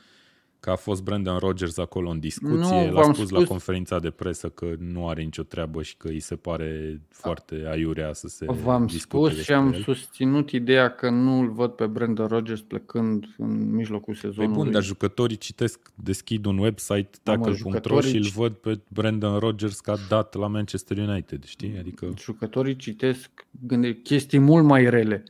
Că 0.59 0.69
a 0.69 0.75
fost 0.75 1.03
Brandon 1.03 1.37
Rogers 1.37 1.77
acolo 1.77 2.09
în 2.09 2.19
discuție, 2.19 2.85
Nu, 2.85 2.91
l-a 2.93 3.01
v-am 3.01 3.13
spus, 3.13 3.29
la 3.29 3.37
spus- 3.37 3.49
conferința 3.49 3.99
de 3.99 4.09
presă 4.09 4.49
că 4.49 4.65
nu 4.79 5.07
are 5.07 5.21
nicio 5.21 5.43
treabă 5.43 5.81
și 5.81 5.97
că 5.97 6.07
îi 6.07 6.19
se 6.19 6.35
pare 6.35 7.01
foarte 7.09 7.63
aiurea 7.69 8.13
să 8.13 8.27
se 8.27 8.45
V-am 8.63 8.85
discute 8.85 9.17
spus 9.17 9.29
și 9.29 9.35
despre 9.35 9.53
am 9.55 9.73
el. 9.73 9.81
susținut 9.81 10.51
ideea 10.51 10.89
că 10.95 11.09
nu 11.09 11.39
îl 11.39 11.49
văd 11.51 11.71
pe 11.71 11.85
Brandon 11.85 12.27
Rodgers 12.27 12.61
plecând 12.61 13.25
în 13.37 13.75
mijlocul 13.75 14.13
Păi 14.13 14.29
sezonului. 14.29 14.55
bun, 14.63 14.71
dar 14.71 14.83
jucătorii 14.83 15.37
citesc, 15.37 15.91
deschid 15.95 16.45
un 16.45 16.57
website, 16.57 17.09
Da, 17.23 17.31
mă, 17.35 17.37
tackle.ro 17.37 17.53
jucătorii 17.55 18.09
și 18.09 18.15
îl 18.17 18.23
ci- 18.23 18.33
văd 18.33 18.53
pe 18.53 18.79
Brandon 18.87 19.39
Rogers 19.39 19.79
ca 19.79 19.95
dat 20.09 20.33
la 20.35 20.47
Manchester 20.47 20.97
United, 20.97 21.43
știi? 21.43 21.75
Adică, 21.79 22.13
Jucătorii 22.17 22.75
citesc 22.75 23.29
gânde, 23.67 23.93
chestii 23.93 24.39
mult 24.39 24.65
mai 24.65 24.89
rele 24.89 25.23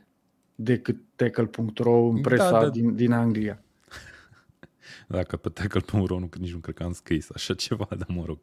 decât 0.54 0.96
tackle.ro 1.16 2.08
în 2.08 2.14
Da, 2.14 2.20
presa 2.28 2.50
da. 2.50 2.68
Din, 2.68 2.94
din 2.94 3.12
Anglia. 3.12 3.62
Dacă 5.08 5.36
pe 5.36 5.48
tackle.ro 5.48 6.18
nu, 6.18 6.28
nici 6.38 6.52
nu 6.52 6.58
cred 6.58 6.74
că 6.74 6.82
am 6.82 6.92
scris 6.92 7.28
așa 7.34 7.54
ceva, 7.54 7.88
dar 7.98 8.06
mă 8.08 8.22
rog. 8.26 8.38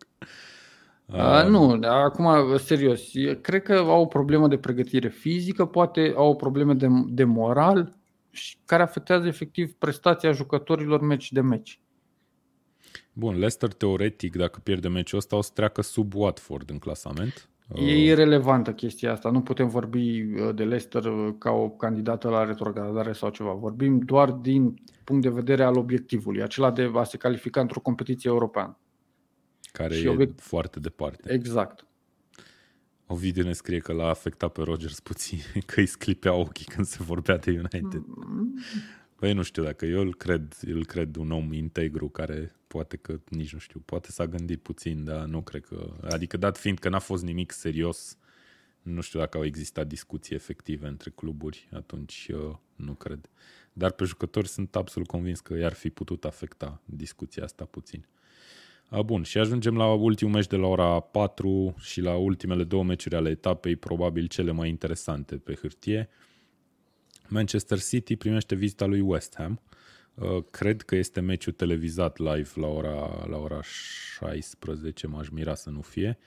A, 1.07 1.43
nu, 1.43 1.79
acum, 1.81 2.57
serios, 2.57 3.09
e- 3.13 3.35
cred 3.41 3.63
că 3.63 3.73
au 3.73 4.01
o 4.01 4.05
problemă 4.05 4.47
de 4.47 4.57
pregătire 4.57 5.09
fizică, 5.09 5.65
poate 5.65 6.13
au 6.15 6.29
o 6.29 6.35
problemă 6.35 6.73
de, 6.73 6.87
de 7.07 7.23
moral 7.23 7.97
și 8.31 8.57
care 8.65 8.83
afectează 8.83 9.27
efectiv 9.27 9.73
prestația 9.73 10.31
jucătorilor 10.31 11.01
meci 11.01 11.31
de 11.31 11.41
meci. 11.41 11.79
Bun, 13.13 13.33
Leicester 13.33 13.73
teoretic, 13.73 14.35
dacă 14.35 14.59
pierde 14.63 14.87
meciul 14.87 15.17
ăsta, 15.17 15.35
o 15.35 15.41
să 15.41 15.51
treacă 15.53 15.81
sub 15.81 16.13
Watford 16.15 16.69
în 16.69 16.79
clasament. 16.79 17.49
E 17.73 18.03
irelevantă 18.03 18.73
chestia 18.73 19.11
asta. 19.11 19.29
Nu 19.29 19.41
putem 19.41 19.67
vorbi 19.67 20.21
uh, 20.21 20.55
de 20.55 20.63
Leicester 20.63 21.05
uh, 21.05 21.35
ca 21.37 21.51
o 21.51 21.69
candidată 21.69 22.29
la 22.29 22.43
retrogradare 22.43 23.13
sau 23.13 23.29
ceva. 23.29 23.53
Vorbim 23.53 23.99
doar 23.99 24.31
din 24.31 24.73
punct 25.03 25.21
de 25.21 25.29
vedere 25.29 25.63
al 25.63 25.77
obiectivului, 25.77 26.41
acela 26.41 26.71
de 26.71 26.91
a 26.93 27.03
se 27.03 27.17
califica 27.17 27.61
într-o 27.61 27.79
competiție 27.79 28.29
europeană. 28.29 28.77
care 29.71 29.95
și 29.95 30.05
e 30.05 30.09
obiect- 30.09 30.41
foarte 30.41 30.79
departe. 30.79 31.33
Exact. 31.33 31.85
Ovidiu 33.07 33.43
ne 33.43 33.53
scrie 33.53 33.79
că 33.79 33.93
l-a 33.93 34.09
afectat 34.09 34.51
pe 34.51 34.61
Rogers 34.61 34.99
puțin, 34.99 35.39
că 35.65 35.79
îi 35.79 35.85
sclipea 35.85 36.33
ochii 36.33 36.65
când 36.65 36.85
se 36.85 37.03
vorbea 37.03 37.37
de 37.37 37.51
United. 37.51 38.03
Mm, 39.15 39.21
Păi 39.21 39.33
nu 39.33 39.41
știu 39.43 39.63
dacă 39.63 39.85
eu 39.85 40.01
îl 40.01 40.15
cred, 40.15 40.57
îl 40.61 40.85
cred 40.85 41.15
un 41.15 41.31
om 41.31 41.53
integru 41.53 42.09
care 42.09 42.55
poate 42.67 42.97
că, 42.97 43.19
nici 43.29 43.53
nu 43.53 43.59
știu, 43.59 43.81
poate 43.85 44.11
s-a 44.11 44.27
gândit 44.27 44.61
puțin, 44.61 45.03
dar 45.03 45.25
nu 45.25 45.41
cred 45.41 45.65
că, 45.65 45.93
adică 46.09 46.37
dat 46.37 46.57
fiind 46.57 46.79
că 46.79 46.89
n-a 46.89 46.99
fost 46.99 47.23
nimic 47.23 47.51
serios, 47.51 48.17
nu 48.81 49.01
știu 49.01 49.19
dacă 49.19 49.37
au 49.37 49.45
existat 49.45 49.87
discuții 49.87 50.35
efective 50.35 50.87
între 50.87 51.11
cluburi, 51.15 51.69
atunci 51.73 52.29
uh, 52.33 52.55
nu 52.75 52.93
cred. 52.93 53.29
Dar 53.73 53.91
pe 53.91 54.03
jucători 54.03 54.47
sunt 54.47 54.75
absolut 54.75 55.07
convins 55.07 55.39
că 55.39 55.53
i-ar 55.53 55.73
fi 55.73 55.89
putut 55.89 56.25
afecta 56.25 56.81
discuția 56.85 57.43
asta 57.43 57.65
puțin. 57.65 58.05
A, 58.89 59.01
bun, 59.01 59.23
și 59.23 59.37
ajungem 59.37 59.77
la 59.77 59.93
ultimul 59.93 60.33
meci 60.33 60.47
de 60.47 60.55
la 60.55 60.67
ora 60.67 60.99
4 60.99 61.75
și 61.79 62.01
la 62.01 62.15
ultimele 62.15 62.63
două 62.63 62.83
meciuri 62.83 63.15
ale 63.15 63.29
etapei, 63.29 63.75
probabil 63.75 64.27
cele 64.27 64.51
mai 64.51 64.69
interesante 64.69 65.35
pe 65.35 65.55
hârtie. 65.55 66.09
Manchester 67.27 67.79
City 67.79 68.15
primește 68.15 68.55
vizita 68.55 68.85
lui 68.85 68.99
West 68.99 69.35
Ham. 69.37 69.59
Uh, 70.13 70.43
Cred 70.51 70.81
că 70.81 70.95
este 70.95 71.19
meciul 71.19 71.53
televizat 71.53 72.17
live 72.17 72.49
la 72.55 72.67
ora, 72.67 73.25
la 73.29 73.37
ora 73.37 73.61
16, 73.61 75.07
m-aș 75.07 75.29
mira 75.29 75.55
să 75.55 75.69
nu 75.69 75.81
fie. 75.81 76.17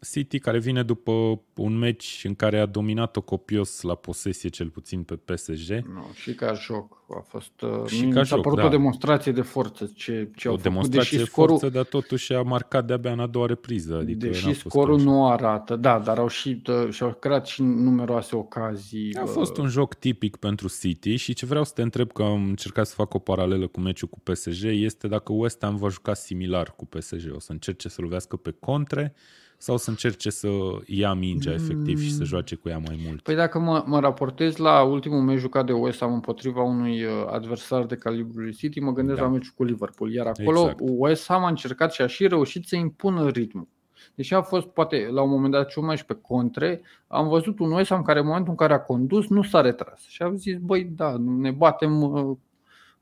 Uh, 0.00 0.08
City 0.12 0.38
care 0.38 0.58
vine 0.58 0.82
după 0.82 1.40
un 1.56 1.78
meci 1.78 2.22
în 2.24 2.34
care 2.34 2.58
a 2.58 2.66
dominat-o 2.66 3.20
copios 3.20 3.80
la 3.80 3.94
posesie 3.94 4.48
cel 4.48 4.68
puțin 4.68 5.02
pe 5.02 5.16
PSG. 5.16 5.70
Nu, 5.70 6.10
și 6.14 6.34
ca 6.34 6.52
joc. 6.52 6.98
A 7.16 7.20
fost 7.20 7.60
uh, 7.60 7.86
Și 7.86 8.04
mi 8.04 8.12
ca 8.12 8.24
s-a 8.24 8.34
joc, 8.34 8.44
părut 8.44 8.58
da. 8.58 8.64
o 8.64 8.68
demonstrație 8.68 9.32
de 9.32 9.40
forță 9.40 9.90
ce, 9.94 10.30
ce 10.36 10.48
o 10.48 10.50
au 10.50 10.56
făcut, 10.56 10.70
demonstrație 10.70 11.10
deși 11.10 11.24
de 11.24 11.30
scorul, 11.30 11.58
forță, 11.58 11.76
dar 11.76 11.84
totuși 11.84 12.32
a 12.32 12.42
marcat 12.42 12.86
de-abia 12.86 13.12
în 13.12 13.20
a 13.20 13.26
doua 13.26 13.46
repriză. 13.46 13.96
Adică 13.96 14.26
n-a 14.26 14.30
deși 14.30 14.44
fost 14.44 14.58
scorul 14.58 14.94
așa. 14.94 15.04
nu 15.04 15.28
arată. 15.28 15.76
Da, 15.76 15.98
dar 15.98 16.18
au 16.18 16.28
și, 16.28 16.62
uh, 16.66 16.90
și-au 16.90 17.12
creat 17.12 17.46
și 17.46 17.62
numeroase 17.62 18.36
ocazii. 18.36 19.14
A 19.16 19.22
uh, 19.22 19.28
fost 19.28 19.56
un 19.56 19.68
joc 19.68 19.94
tipic 19.94 20.36
pentru 20.36 20.68
City 20.80 21.16
și 21.16 21.34
ce 21.34 21.46
vreau 21.46 21.64
să 21.64 21.72
te 21.74 21.82
întreb, 21.82 22.12
că 22.12 22.22
am 22.22 22.48
încercat 22.48 22.86
să 22.86 22.94
fac 22.94 23.14
o 23.14 23.18
paralelă 23.18 23.66
cu 23.66 23.80
meciul 23.80 24.08
cu 24.08 24.20
PSG, 24.20 24.64
este 24.64 25.08
dacă 25.08 25.32
West 25.32 25.58
Ham 25.62 25.76
va 25.76 25.88
juca 25.88 26.14
similar 26.14 26.74
cu 26.76 26.86
PSG. 26.86 27.34
O 27.34 27.38
să 27.38 27.52
încerce 27.52 27.88
să 27.88 28.02
lovească 28.02 28.36
pe 28.36 28.50
contre 28.50 29.14
sau 29.62 29.76
să 29.76 29.90
încerce 29.90 30.30
să 30.30 30.48
ia 30.86 31.12
mingea 31.12 31.52
efectiv 31.52 32.00
și 32.00 32.12
să 32.12 32.24
joace 32.24 32.54
cu 32.54 32.68
ea 32.68 32.78
mai 32.78 33.00
mult. 33.06 33.22
Păi 33.22 33.34
dacă 33.34 33.58
mă, 33.58 33.84
mă 33.86 34.00
raportez 34.00 34.56
la 34.56 34.82
ultimul 34.82 35.20
meci 35.20 35.38
jucat 35.38 35.66
de 35.66 35.72
West 35.72 36.00
Ham 36.00 36.12
împotriva 36.12 36.62
unui 36.62 37.04
uh, 37.04 37.10
adversar 37.30 37.84
de 37.84 37.96
calibrul 37.96 38.52
City, 38.52 38.80
mă 38.80 38.92
gândesc 38.92 39.18
Da. 39.18 39.24
la 39.24 39.30
meciul 39.30 39.52
cu 39.56 39.64
Liverpool. 39.64 40.12
Iar 40.12 40.26
acolo 40.26 40.60
Exact. 40.60 40.78
West 40.82 41.26
Ham 41.26 41.44
a 41.44 41.48
încercat 41.48 41.92
și 41.92 42.02
a 42.02 42.06
și 42.06 42.26
reușit 42.26 42.66
să 42.66 42.76
impună 42.76 43.28
ritmul. 43.28 43.68
Deși 44.14 44.34
a 44.34 44.42
fost, 44.42 44.66
poate, 44.66 45.08
la 45.12 45.22
un 45.22 45.30
moment 45.30 45.52
dat 45.52 45.70
și 45.70 45.78
un 45.78 45.84
meci 45.84 46.02
pe 46.02 46.14
contre, 46.14 46.80
am 47.06 47.28
văzut 47.28 47.58
un 47.58 47.70
West 47.70 47.90
Ham 47.90 48.02
care 48.02 48.18
în 48.18 48.26
momentul 48.26 48.50
în 48.50 48.56
care 48.56 48.72
a 48.72 48.80
condus 48.80 49.28
nu 49.28 49.42
s-a 49.42 49.60
retras. 49.60 50.00
Și 50.06 50.22
am 50.22 50.36
zis, 50.36 50.56
băi, 50.58 50.84
da, 50.84 51.16
ne 51.18 51.50
batem 51.50 52.02
uh, 52.02 52.36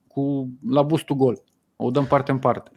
cu, 0.06 0.48
la 0.68 0.82
bustul 0.82 1.16
gol. 1.16 1.42
O 1.76 1.90
dăm 1.90 2.06
parte 2.06 2.30
în 2.30 2.38
parte. 2.38 2.70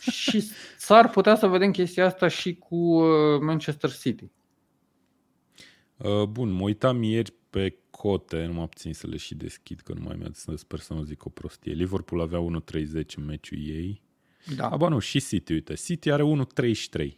Și 0.00 0.50
s-ar 0.78 1.10
putea 1.10 1.36
să 1.36 1.46
vedem 1.46 1.70
chestia 1.70 2.06
asta 2.06 2.28
și 2.28 2.54
cu 2.54 2.76
uh, 2.76 3.40
Manchester 3.40 3.92
City. 3.92 4.30
Uh, 5.96 6.22
Bun, 6.22 6.50
mă 6.50 6.62
uitam 6.62 7.02
ieri 7.02 7.32
pe 7.50 7.76
cote, 7.90 8.44
nu 8.44 8.52
mă 8.52 8.60
abțin 8.60 8.94
să 8.94 9.06
le 9.06 9.16
și 9.16 9.34
deschid, 9.34 9.80
că 9.80 9.92
nu 9.92 10.00
mai 10.04 10.16
mi-a 10.18 10.28
să 10.32 10.52
sper 10.56 10.78
să 10.78 10.92
nu 10.92 11.02
zic 11.02 11.24
o 11.24 11.28
prostie. 11.28 11.72
Liverpool 11.72 12.20
avea 12.20 12.60
1.30 12.60 13.14
în 13.16 13.24
meciul 13.24 13.58
ei. 13.58 14.02
Da. 14.56 14.68
Aba 14.68 14.88
nu, 14.88 14.98
și 14.98 15.20
City, 15.20 15.52
uite. 15.52 15.74
City 15.74 16.10
are 16.10 16.22
1.33 17.02 17.08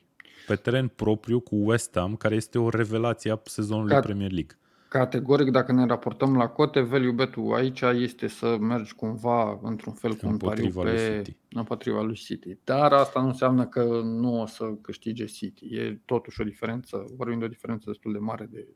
pe 0.46 0.56
teren 0.56 0.88
propriu 0.88 1.40
cu 1.40 1.56
West 1.56 1.90
Ham, 1.94 2.16
care 2.16 2.34
este 2.34 2.58
o 2.58 2.68
revelație 2.68 3.30
a 3.30 3.40
sezonului 3.44 3.94
Ca- 3.94 4.00
Premier 4.00 4.30
League. 4.30 4.58
Categoric, 4.98 5.50
dacă 5.50 5.72
ne 5.72 5.86
raportăm 5.86 6.36
la 6.36 6.48
cote, 6.48 6.80
value 6.80 7.10
bet-ul 7.10 7.54
aici 7.54 7.80
este 7.80 8.26
să 8.26 8.56
mergi 8.60 8.94
cumva 8.94 9.60
într-un 9.62 9.92
fel 9.92 10.14
cu 10.14 10.26
un 10.26 10.36
pariu 10.36 10.64
Împotriva 10.64 10.82
lui 10.82 10.92
pe 10.92 11.22
City. 11.24 11.36
împotriva 11.52 12.02
lui 12.02 12.14
City. 12.14 12.58
Dar 12.64 12.92
asta 12.92 13.20
nu 13.20 13.26
înseamnă 13.26 13.66
că 13.66 14.00
nu 14.04 14.40
o 14.40 14.46
să 14.46 14.64
câștige 14.80 15.24
City. 15.24 15.74
E 15.74 16.00
totuși 16.04 16.40
o 16.40 16.44
diferență, 16.44 17.04
vorbim 17.16 17.38
de 17.38 17.44
o 17.44 17.48
diferență 17.48 17.84
destul 17.86 18.12
de 18.12 18.18
mare 18.18 18.48
de, 18.50 18.66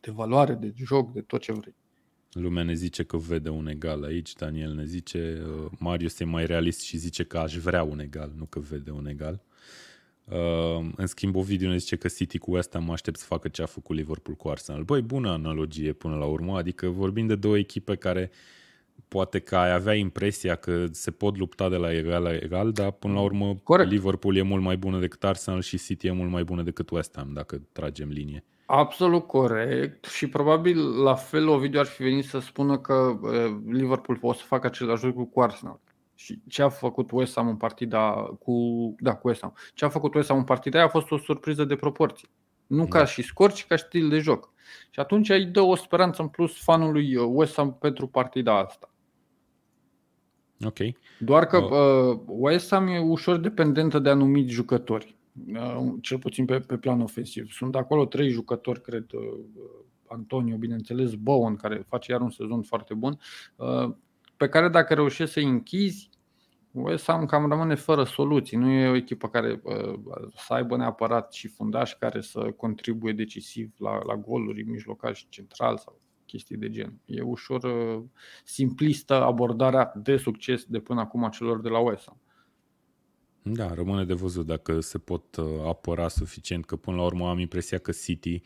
de 0.00 0.10
valoare, 0.10 0.54
de 0.54 0.72
joc, 0.76 1.12
de 1.12 1.20
tot 1.20 1.40
ce 1.40 1.52
vrei. 1.52 1.74
Lumea 2.32 2.62
ne 2.62 2.74
zice 2.74 3.02
că 3.02 3.16
vede 3.16 3.48
un 3.48 3.66
egal 3.66 4.02
aici, 4.02 4.32
Daniel 4.32 4.74
ne 4.74 4.84
zice, 4.84 5.42
uh, 5.46 5.70
Marius 5.78 6.20
e 6.20 6.24
mai 6.24 6.46
realist 6.46 6.80
și 6.80 6.96
zice 6.96 7.24
că 7.24 7.38
aș 7.38 7.56
vrea 7.56 7.82
un 7.82 7.98
egal, 7.98 8.32
nu 8.36 8.44
că 8.44 8.58
vede 8.58 8.90
un 8.90 9.06
egal. 9.06 9.42
Uh, 10.30 10.86
în 10.96 11.06
schimb, 11.06 11.36
Ovidiu 11.36 11.68
ne 11.68 11.76
zice 11.76 11.96
că 11.96 12.08
City 12.08 12.38
cu 12.38 12.50
West 12.54 12.72
Ham 12.72 12.84
mă 12.84 12.92
aștept 12.92 13.18
să 13.18 13.24
facă 13.24 13.48
ce 13.48 13.62
a 13.62 13.66
făcut 13.66 13.96
Liverpool 13.96 14.36
cu 14.36 14.48
Arsenal. 14.48 14.82
Băi, 14.82 15.02
bună 15.02 15.30
analogie 15.30 15.92
până 15.92 16.16
la 16.16 16.24
urmă, 16.24 16.56
adică 16.56 16.88
vorbim 16.88 17.26
de 17.26 17.34
două 17.34 17.58
echipe 17.58 17.94
care 17.94 18.30
poate 19.08 19.38
că 19.38 19.56
ai 19.56 19.72
avea 19.72 19.94
impresia 19.94 20.54
că 20.54 20.86
se 20.90 21.10
pot 21.10 21.38
lupta 21.38 21.68
de 21.68 21.76
la 21.76 21.92
egal 21.92 22.22
la 22.22 22.34
egal, 22.34 22.72
dar 22.72 22.90
până 22.90 23.14
la 23.14 23.20
urmă 23.20 23.54
Corect. 23.62 23.90
Liverpool 23.90 24.36
e 24.36 24.42
mult 24.42 24.62
mai 24.62 24.76
bună 24.76 24.98
decât 24.98 25.24
Arsenal 25.24 25.60
și 25.60 25.78
City 25.78 26.06
e 26.06 26.10
mult 26.10 26.30
mai 26.30 26.44
bună 26.44 26.62
decât 26.62 26.90
West 26.90 27.16
Ham, 27.16 27.30
dacă 27.32 27.60
tragem 27.72 28.08
linie. 28.08 28.44
Absolut 28.66 29.26
corect 29.26 30.04
și 30.04 30.28
probabil 30.28 31.02
la 31.02 31.14
fel 31.14 31.48
Ovidiu 31.48 31.80
ar 31.80 31.86
fi 31.86 32.02
venit 32.02 32.24
să 32.24 32.38
spună 32.38 32.78
că 32.78 33.18
eh, 33.32 33.56
Liverpool 33.66 34.18
o 34.20 34.32
să 34.32 34.42
facă 34.44 34.66
același 34.66 35.04
lucru 35.04 35.24
cu 35.24 35.40
Arsenal. 35.40 35.80
Și 36.18 36.40
ce 36.48 36.62
a 36.62 36.68
făcut 36.68 37.10
West 37.10 37.34
Ham 37.34 37.48
în 37.48 37.56
partida 37.56 38.12
cu, 38.40 38.54
da, 38.98 39.14
cu 39.14 39.28
West 39.28 39.40
Ham. 39.40 39.54
Ce 39.74 39.84
a 39.84 39.88
făcut 39.88 40.14
West 40.14 40.28
Ham 40.28 40.38
în 40.38 40.44
partida 40.44 40.78
aia 40.78 40.86
a 40.86 40.90
fost 40.90 41.10
o 41.10 41.18
surpriză 41.18 41.64
de 41.64 41.76
proporții. 41.76 42.28
Nu 42.66 42.86
ca 42.86 42.98
Da. 42.98 43.04
și 43.04 43.22
scor, 43.22 43.52
ci 43.52 43.66
ca 43.66 43.76
stil 43.76 44.08
de 44.08 44.18
joc. 44.18 44.52
Și 44.90 45.00
atunci 45.00 45.28
îi 45.28 45.44
dă 45.46 45.60
o 45.60 45.74
speranță 45.74 46.22
în 46.22 46.28
plus 46.28 46.62
fanului 46.62 47.12
eh, 47.12 47.22
West 47.26 47.54
Ham 47.56 47.74
pentru 47.74 48.06
partida 48.06 48.58
asta. 48.58 48.90
Ok. 50.64 50.78
Doar 51.18 51.46
că 51.46 51.56
Uh. 51.58 51.70
uh, 51.70 52.20
West 52.26 52.70
Ham 52.70 52.86
e 52.86 52.98
ușor 52.98 53.36
dependentă 53.36 53.98
de 53.98 54.08
anumiți 54.10 54.52
jucători, 54.52 55.16
uh, 55.52 55.92
cel 56.00 56.18
puțin 56.18 56.44
pe, 56.44 56.58
pe 56.60 56.76
plan 56.76 57.00
ofensiv. 57.00 57.50
Sunt 57.50 57.74
acolo 57.76 58.04
trei 58.06 58.28
jucători, 58.28 58.80
cred, 58.80 59.06
uh, 59.12 59.44
Antonio, 60.08 60.56
bineînțeles, 60.56 61.14
Bowen, 61.14 61.56
care 61.56 61.84
face 61.88 62.12
iar 62.12 62.20
un 62.20 62.30
sezon 62.30 62.62
foarte 62.62 62.94
bun, 62.94 63.18
uh, 63.56 63.94
pe 64.36 64.48
care 64.48 64.68
dacă 64.68 64.94
reușești 64.94 65.32
să-i 65.32 65.44
închizi, 65.44 66.10
West 66.70 67.04
Ham 67.06 67.26
cam 67.26 67.48
rămâne 67.48 67.74
fără 67.74 68.04
soluții. 68.04 68.56
Nu 68.56 68.70
e 68.70 68.88
o 68.88 68.94
echipă 68.94 69.28
care 69.28 69.60
uh, 69.62 69.94
să 70.36 70.52
aibă 70.52 70.76
neapărat 70.76 71.32
și 71.32 71.48
fundași 71.48 71.98
care 71.98 72.20
să 72.20 72.38
contribuie 72.56 73.12
decisiv 73.12 73.72
la, 73.78 74.02
la 74.04 74.16
goluri, 74.16 74.62
mijlocași 74.62 75.26
central 75.28 75.78
sau 75.78 76.00
chestii 76.26 76.56
de 76.56 76.70
gen. 76.70 77.00
E 77.04 77.22
ușor 77.22 77.64
uh, 77.64 78.02
simplistă 78.44 79.14
abordarea 79.14 79.92
de 79.94 80.16
succes 80.16 80.64
de 80.64 80.78
până 80.78 81.00
acum 81.00 81.24
a 81.24 81.28
celor 81.28 81.60
de 81.60 81.68
la 81.68 81.78
West 81.78 82.04
Ham. 82.06 82.20
Da, 83.42 83.74
rămâne 83.74 84.04
de 84.04 84.14
văzut 84.14 84.46
dacă 84.46 84.80
se 84.80 84.98
pot 84.98 85.36
uh, 85.36 85.46
apăra 85.66 86.08
suficient, 86.08 86.64
că 86.64 86.76
până 86.76 86.96
la 86.96 87.02
urmă 87.02 87.28
am 87.28 87.38
impresia 87.38 87.78
că 87.78 87.92
City 87.92 88.42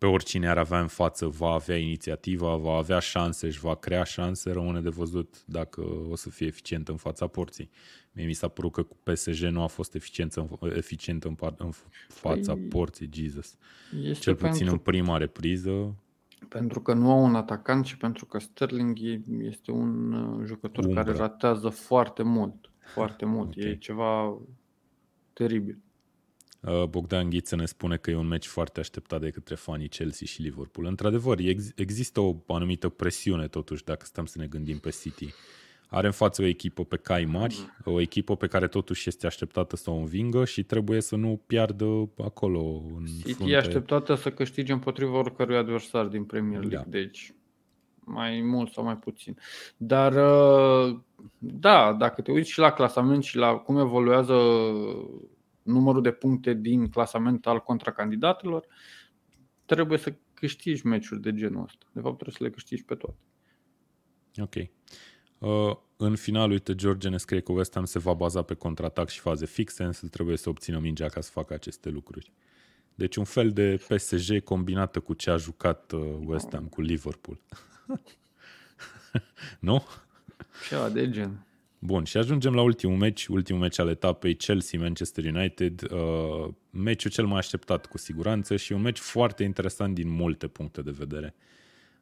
pe 0.00 0.06
oricine 0.06 0.48
ar 0.48 0.58
avea 0.58 0.80
în 0.80 0.86
față 0.86 1.26
va 1.26 1.48
avea 1.48 1.76
inițiativa, 1.76 2.56
va 2.56 2.72
avea 2.72 2.98
șanse, 2.98 3.46
își 3.46 3.60
va 3.60 3.74
crea 3.74 4.04
șanse, 4.04 4.50
rămâne 4.50 4.80
de 4.80 4.88
văzut 4.88 5.44
dacă 5.46 5.80
o 6.10 6.16
să 6.16 6.30
fie 6.30 6.46
eficient 6.46 6.88
în 6.88 6.96
fața 6.96 7.26
porții. 7.26 7.70
Mie 8.12 8.26
mi 8.26 8.32
s-a 8.32 8.48
părut 8.48 8.72
că 8.72 8.82
cu 8.82 8.96
PSG 9.02 9.42
nu 9.42 9.62
a 9.62 9.66
fost 9.66 9.94
eficient 9.94 10.32
în, 10.32 10.48
eficient 10.74 11.24
în, 11.24 11.36
în 11.56 11.70
fața 12.08 12.52
păi, 12.52 12.62
porții, 12.62 13.10
Jesus. 13.12 13.56
Este 14.02 14.20
Cel 14.20 14.34
puțin 14.34 14.52
pentru, 14.52 14.72
în 14.72 14.78
prima 14.78 15.16
repriză. 15.16 15.94
Pentru 16.48 16.80
că 16.80 16.94
nu 16.94 17.10
au 17.10 17.24
un 17.24 17.34
atacant 17.34 17.84
și 17.84 17.96
pentru 17.96 18.26
că 18.26 18.38
Sterling 18.38 18.98
este 19.38 19.70
un 19.70 20.12
uh, 20.12 20.46
jucător 20.46 20.84
Umbră. 20.84 21.02
care 21.02 21.16
ratează 21.16 21.68
foarte 21.68 22.22
mult. 22.22 22.70
Foarte 22.78 23.24
mult. 23.24 23.56
Okay. 23.56 23.70
E 23.70 23.76
ceva 23.76 24.38
teribil. 25.32 25.78
Uh, 26.60 26.84
Bogdan 26.84 27.30
Ghiță 27.30 27.56
ne 27.56 27.64
spune 27.64 27.96
că 27.96 28.10
e 28.10 28.14
un 28.14 28.26
meci 28.26 28.46
foarte 28.46 28.80
așteptat 28.80 29.20
de 29.20 29.30
către 29.30 29.54
fanii 29.54 29.88
Chelsea 29.88 30.26
și 30.26 30.42
Liverpool. 30.42 30.86
Într-adevăr, 30.86 31.38
ex- 31.38 31.72
există 31.74 32.20
o 32.20 32.34
anumită 32.46 32.88
presiune 32.88 33.48
totuși 33.48 33.84
dacă 33.84 34.04
stăm 34.04 34.26
să 34.26 34.38
ne 34.38 34.46
gândim 34.46 34.78
pe 34.78 34.90
City. 34.90 35.34
Are 35.88 36.06
în 36.06 36.12
față 36.12 36.42
o 36.42 36.44
echipă 36.44 36.84
pe 36.84 36.96
cai 36.96 37.24
mari, 37.24 37.56
o 37.84 38.00
echipă 38.00 38.36
pe 38.36 38.46
care 38.46 38.68
totuși 38.68 39.08
este 39.08 39.26
așteptată 39.26 39.76
să 39.76 39.90
o 39.90 39.94
învingă 39.94 40.44
și 40.44 40.62
trebuie 40.62 41.00
să 41.00 41.16
nu 41.16 41.40
piardă 41.46 42.08
acolo 42.24 42.82
în 42.96 43.04
City 43.06 43.32
frunte. 43.32 43.52
e 43.52 43.56
așteptată 43.56 44.14
să 44.14 44.30
câștige 44.30 44.72
împotriva 44.72 45.18
oricărui 45.18 45.56
adversar 45.56 46.06
din 46.06 46.24
Premier 46.24 46.58
League, 46.58 46.76
da. 46.76 46.98
deci 46.98 47.34
mai 48.04 48.40
mult 48.40 48.72
sau 48.72 48.84
mai 48.84 48.96
puțin. 48.96 49.36
Dar 49.76 50.12
uh, 50.12 50.96
da, 51.38 51.92
dacă 51.92 52.22
te 52.22 52.32
uiți 52.32 52.50
și 52.50 52.58
la 52.58 52.72
clasament 52.72 53.22
și 53.22 53.36
la 53.36 53.54
cum 53.54 53.78
evoluează 53.78 54.34
numărul 55.70 56.02
de 56.02 56.10
puncte 56.10 56.54
din 56.54 56.88
clasament 56.88 57.46
al 57.46 57.60
contracandidatelor, 57.60 58.66
trebuie 59.64 59.98
să 59.98 60.14
câștigi 60.34 60.86
meciuri 60.86 61.20
de 61.20 61.34
genul 61.34 61.62
ăsta. 61.62 61.86
De 61.92 62.00
fapt, 62.00 62.14
trebuie 62.14 62.34
să 62.38 62.44
le 62.44 62.50
câștigi 62.50 62.84
pe 62.84 62.94
toate. 62.94 63.18
Ok. 64.36 64.54
Uh, 65.38 65.76
în 65.96 66.16
final, 66.16 66.50
uite, 66.50 66.74
George 66.74 67.08
ne 67.08 67.16
scrie 67.16 67.40
că 67.40 67.52
West 67.52 67.74
Ham 67.74 67.84
se 67.84 67.98
va 67.98 68.12
baza 68.12 68.42
pe 68.42 68.54
contraatac 68.54 69.08
și 69.08 69.20
faze 69.20 69.46
fixe, 69.46 69.84
însă 69.84 70.08
trebuie 70.08 70.36
să 70.36 70.48
obțină 70.48 70.78
mingea 70.78 71.08
ca 71.08 71.20
să 71.20 71.30
facă 71.30 71.54
aceste 71.54 71.88
lucruri. 71.88 72.32
Deci 72.94 73.16
un 73.16 73.24
fel 73.24 73.50
de 73.50 73.80
PSG 73.88 74.42
combinată 74.42 75.00
cu 75.00 75.14
ce 75.14 75.30
a 75.30 75.36
jucat 75.36 75.92
uh, 75.92 76.00
West 76.24 76.48
Ham 76.52 76.66
cu 76.66 76.80
Liverpool. 76.80 77.40
nu? 79.60 79.86
Ceva 80.68 80.88
de 80.88 81.10
gen. 81.10 81.46
Bun, 81.82 82.04
și 82.04 82.16
ajungem 82.16 82.54
la 82.54 82.62
ultimul 82.62 82.96
meci, 82.96 83.26
ultimul 83.26 83.60
meci 83.60 83.78
al 83.78 83.88
etapei 83.88 84.36
Chelsea-Manchester 84.36 85.24
United, 85.24 85.82
uh, 85.92 86.48
meciul 86.70 87.10
cel 87.10 87.26
mai 87.26 87.38
așteptat 87.38 87.86
cu 87.86 87.98
siguranță 87.98 88.56
și 88.56 88.72
un 88.72 88.80
meci 88.80 88.98
foarte 88.98 89.42
interesant 89.42 89.94
din 89.94 90.08
multe 90.08 90.46
puncte 90.46 90.82
de 90.82 90.90
vedere. 90.90 91.34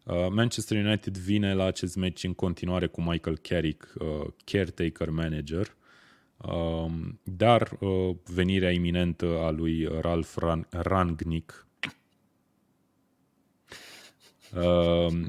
Uh, 0.04 0.26
Manchester 0.30 0.84
United 0.84 1.16
vine 1.16 1.54
la 1.54 1.64
acest 1.64 1.96
meci 1.96 2.24
în 2.24 2.34
continuare 2.34 2.86
cu 2.86 3.02
Michael 3.02 3.38
Carrick, 3.38 3.94
uh, 3.98 4.26
caretaker 4.44 5.10
manager, 5.10 5.76
uh, 6.36 6.90
dar 7.22 7.70
uh, 7.80 8.16
venirea 8.24 8.70
iminentă 8.70 9.38
a 9.38 9.50
lui 9.50 9.88
Ralf 10.00 10.38
Ran- 10.40 10.68
Rangnick. 10.70 11.66
Uh, 14.54 15.26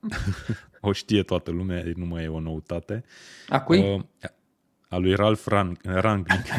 o 0.84 0.92
știe 0.92 1.22
toată 1.22 1.50
lumea, 1.50 1.84
nu 1.94 2.04
mai 2.04 2.24
e 2.24 2.28
o 2.28 2.40
noutate. 2.40 3.04
A 3.48 3.60
cui? 3.60 3.78
Uh, 3.78 4.02
a 4.88 4.96
lui 4.96 5.14
Ralf 5.14 5.48
Rang- 5.48 5.80
Rangnick. 5.82 6.48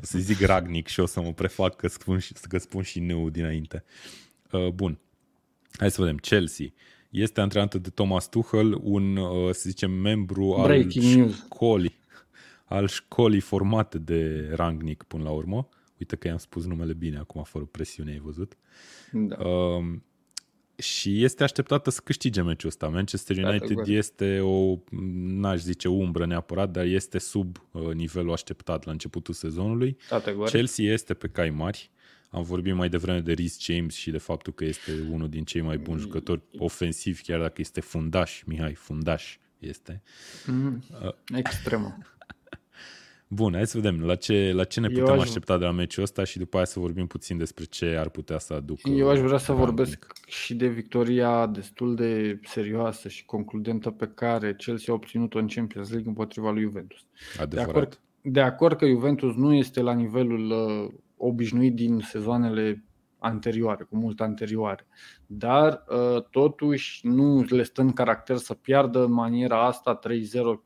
o 0.00 0.02
să 0.02 0.18
zic 0.18 0.40
Ragnic 0.40 0.86
și 0.86 1.00
o 1.00 1.06
să 1.06 1.20
mă 1.20 1.32
prefac 1.32 1.76
că 1.76 1.88
spun 1.88 2.18
și, 2.18 2.32
că 2.48 2.58
spun 2.58 2.82
și 2.82 3.00
nu 3.00 3.30
dinainte. 3.30 3.84
Uh, 4.50 4.68
bun. 4.68 4.98
Hai 5.78 5.90
să 5.90 6.00
vedem. 6.00 6.16
Chelsea 6.16 6.66
este 7.10 7.40
antrenată 7.40 7.78
de 7.78 7.90
Thomas 7.90 8.28
Tuchel, 8.28 8.78
un, 8.82 9.16
uh, 9.16 9.54
să 9.54 9.68
zicem, 9.68 9.90
membru 9.90 10.60
Breaking 10.62 11.22
al 11.22 11.32
școlii, 11.32 11.98
al 12.64 12.88
școlii 12.88 13.40
formate 13.40 13.98
de 13.98 14.50
Rangnick 14.54 15.04
până 15.04 15.22
la 15.22 15.30
urmă. 15.30 15.68
Uite 15.98 16.16
că 16.16 16.28
i-am 16.28 16.38
spus 16.38 16.64
numele 16.64 16.92
bine 16.92 17.18
acum, 17.18 17.42
fără 17.42 17.64
presiune, 17.64 18.10
ai 18.10 18.18
văzut. 18.18 18.56
Da. 19.12 19.36
Uh, 19.36 19.84
și 20.76 21.24
este 21.24 21.42
așteptată 21.42 21.90
să 21.90 22.00
câștige 22.04 22.42
meciul 22.42 22.68
ăsta. 22.68 22.88
Manchester 22.88 23.36
United 23.36 23.76
da, 23.76 23.92
este 23.92 24.40
o, 24.40 24.78
n-aș 25.26 25.60
zice 25.60 25.88
umbră 25.88 26.26
neapărat, 26.26 26.70
dar 26.70 26.84
este 26.84 27.18
sub 27.18 27.56
uh, 27.70 27.92
nivelul 27.94 28.32
așteptat 28.32 28.84
la 28.84 28.92
începutul 28.92 29.34
sezonului. 29.34 29.96
Da, 30.08 30.22
Chelsea 30.44 30.92
este 30.92 31.14
pe 31.14 31.28
cai 31.28 31.50
mari. 31.50 31.90
Am 32.30 32.42
vorbit 32.42 32.74
mai 32.74 32.88
devreme 32.88 33.20
de 33.20 33.32
Rhys 33.32 33.60
James 33.60 33.94
și 33.94 34.10
de 34.10 34.18
faptul 34.18 34.52
că 34.52 34.64
este 34.64 34.92
unul 35.10 35.28
din 35.28 35.44
cei 35.44 35.60
mai 35.60 35.78
buni 35.78 36.00
jucători 36.00 36.40
ofensivi, 36.58 37.22
chiar 37.22 37.40
dacă 37.40 37.54
este 37.56 37.80
fundaș, 37.80 38.42
Mihai, 38.46 38.74
fundaș 38.74 39.38
este. 39.58 40.02
Mm, 40.46 40.84
uh, 41.04 41.12
extremă. 41.34 41.98
Bun, 43.28 43.52
hai 43.52 43.66
să 43.66 43.78
vedem 43.78 44.00
la 44.04 44.14
ce, 44.14 44.52
la 44.54 44.64
ce 44.64 44.80
ne 44.80 44.88
putem 44.88 45.14
aș... 45.14 45.20
aștepta 45.20 45.58
de 45.58 45.64
la 45.64 45.70
meciul 45.70 46.02
ăsta 46.02 46.24
și 46.24 46.38
după 46.38 46.56
aia 46.56 46.64
să 46.64 46.78
vorbim 46.78 47.06
puțin 47.06 47.38
despre 47.38 47.64
ce 47.64 47.96
ar 47.98 48.08
putea 48.08 48.38
să 48.38 48.54
aducă. 48.54 48.88
Eu 48.88 49.08
aș 49.08 49.18
vrea 49.18 49.38
să 49.38 49.52
vorbesc 49.52 50.12
și 50.26 50.54
de 50.54 50.66
victoria 50.66 51.46
destul 51.46 51.94
de 51.94 52.40
serioasă 52.44 53.08
și 53.08 53.24
concludentă 53.24 53.90
pe 53.90 54.10
care 54.14 54.54
Chelsea 54.54 54.92
a 54.92 54.96
obținut-o 54.96 55.38
în 55.38 55.46
Champions 55.46 55.90
League 55.90 56.08
împotriva 56.08 56.50
lui 56.50 56.62
Juventus. 56.62 56.98
Adevărat. 57.40 57.66
De 57.66 57.70
acord, 57.70 58.00
de 58.22 58.40
acord 58.40 58.76
că 58.76 58.86
Juventus 58.86 59.34
nu 59.34 59.54
este 59.54 59.80
la 59.80 59.92
nivelul 59.92 60.50
uh, 60.50 60.94
obișnuit 61.16 61.74
din 61.74 61.98
sezoanele 61.98 62.84
anterioare, 63.18 63.84
cu 63.84 63.96
mult 63.96 64.20
anterioare. 64.20 64.86
Dar 65.26 65.84
uh, 65.88 66.22
totuși 66.30 67.06
nu 67.06 67.42
le 67.48 67.62
stă 67.62 67.80
în 67.80 67.92
caracter 67.92 68.36
să 68.36 68.54
piardă 68.54 69.04
în 69.04 69.12
maniera 69.12 69.66
asta 69.66 69.98
3-0 69.98 70.10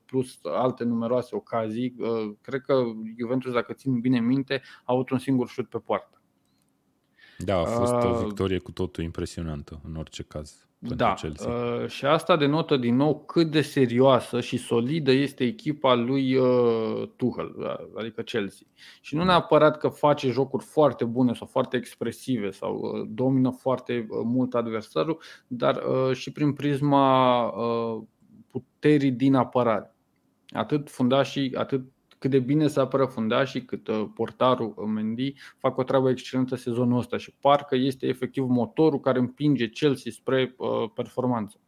plus 0.05 0.39
alte 0.43 0.85
numeroase 0.85 1.37
ocazii. 1.37 1.95
Uh, 1.99 2.33
cred 2.41 2.61
că 2.61 2.83
Juventus, 3.19 3.53
dacă 3.53 3.73
țin 3.73 4.01
bine 4.01 4.21
minte, 4.21 4.63
a 4.65 4.93
avut 4.93 5.11
un 5.11 5.19
singur 5.19 5.49
șut 5.49 5.69
pe 5.69 5.79
poartă. 5.79 6.23
Da, 7.39 7.59
a 7.59 7.65
fost 7.65 7.93
o 7.93 8.09
uh, 8.09 8.25
victorie 8.25 8.59
cu 8.59 8.73
totul 8.73 9.05
impresionantă 9.05 9.81
în 9.85 9.97
orice 9.97 10.23
caz 10.23 10.70
da, 10.83 11.15
Chelsea. 11.15 11.51
Uh, 11.51 11.87
și 11.89 12.05
asta 12.05 12.37
denotă 12.37 12.77
din 12.77 12.97
nou 12.97 13.25
cât 13.25 13.51
de 13.51 13.61
serioasă 13.61 14.41
și 14.41 14.57
solidă 14.57 15.11
este 15.11 15.45
echipa 15.45 15.95
lui 15.95 16.37
uh, 16.37 17.09
Tuchel, 17.17 17.55
uh, 17.57 17.99
adică 17.99 18.23
Chelsea. 18.23 18.67
Și 19.01 19.15
nu 19.17 19.25
neapărat 19.25 19.79
că 19.79 19.89
face 19.89 20.31
jocuri 20.31 20.65
foarte 20.65 21.05
bune 21.05 21.35
sau 21.35 21.47
foarte 21.47 21.77
expresive 21.77 22.51
sau 22.51 22.79
uh, 22.79 23.09
domină 23.09 23.51
foarte 23.51 24.07
uh, 24.09 24.21
mult 24.25 24.55
adversarul, 24.55 25.21
dar 25.47 25.77
uh, 25.77 26.17
și 26.17 26.33
prin 26.33 26.53
prisma 26.53 27.43
uh, 27.47 28.03
puterii 28.47 29.13
din 29.13 29.35
apărare. 29.35 29.95
Atât 30.49 30.91
fundașii, 30.91 31.55
atât 31.55 31.83
cât 32.21 32.31
de 32.31 32.39
bine 32.39 32.67
se 32.67 32.81
apără 32.81 33.05
fundașii, 33.05 33.65
cât 33.65 33.89
uh, 33.89 34.05
portarul 34.15 34.75
uh, 34.77 34.85
Mendy 34.87 35.35
fac 35.59 35.77
o 35.77 35.83
treabă 35.83 36.11
excelentă 36.11 36.57
sezonul 36.57 36.99
ăsta 36.99 37.17
și 37.17 37.35
parcă 37.41 37.77
este 37.77 38.07
efectiv 38.07 38.45
motorul 38.49 39.01
care 39.01 39.19
împinge 39.19 39.69
Chelsea 39.69 40.13
spre 40.13 40.55
uh, 40.57 40.91
performanță. 40.95 41.61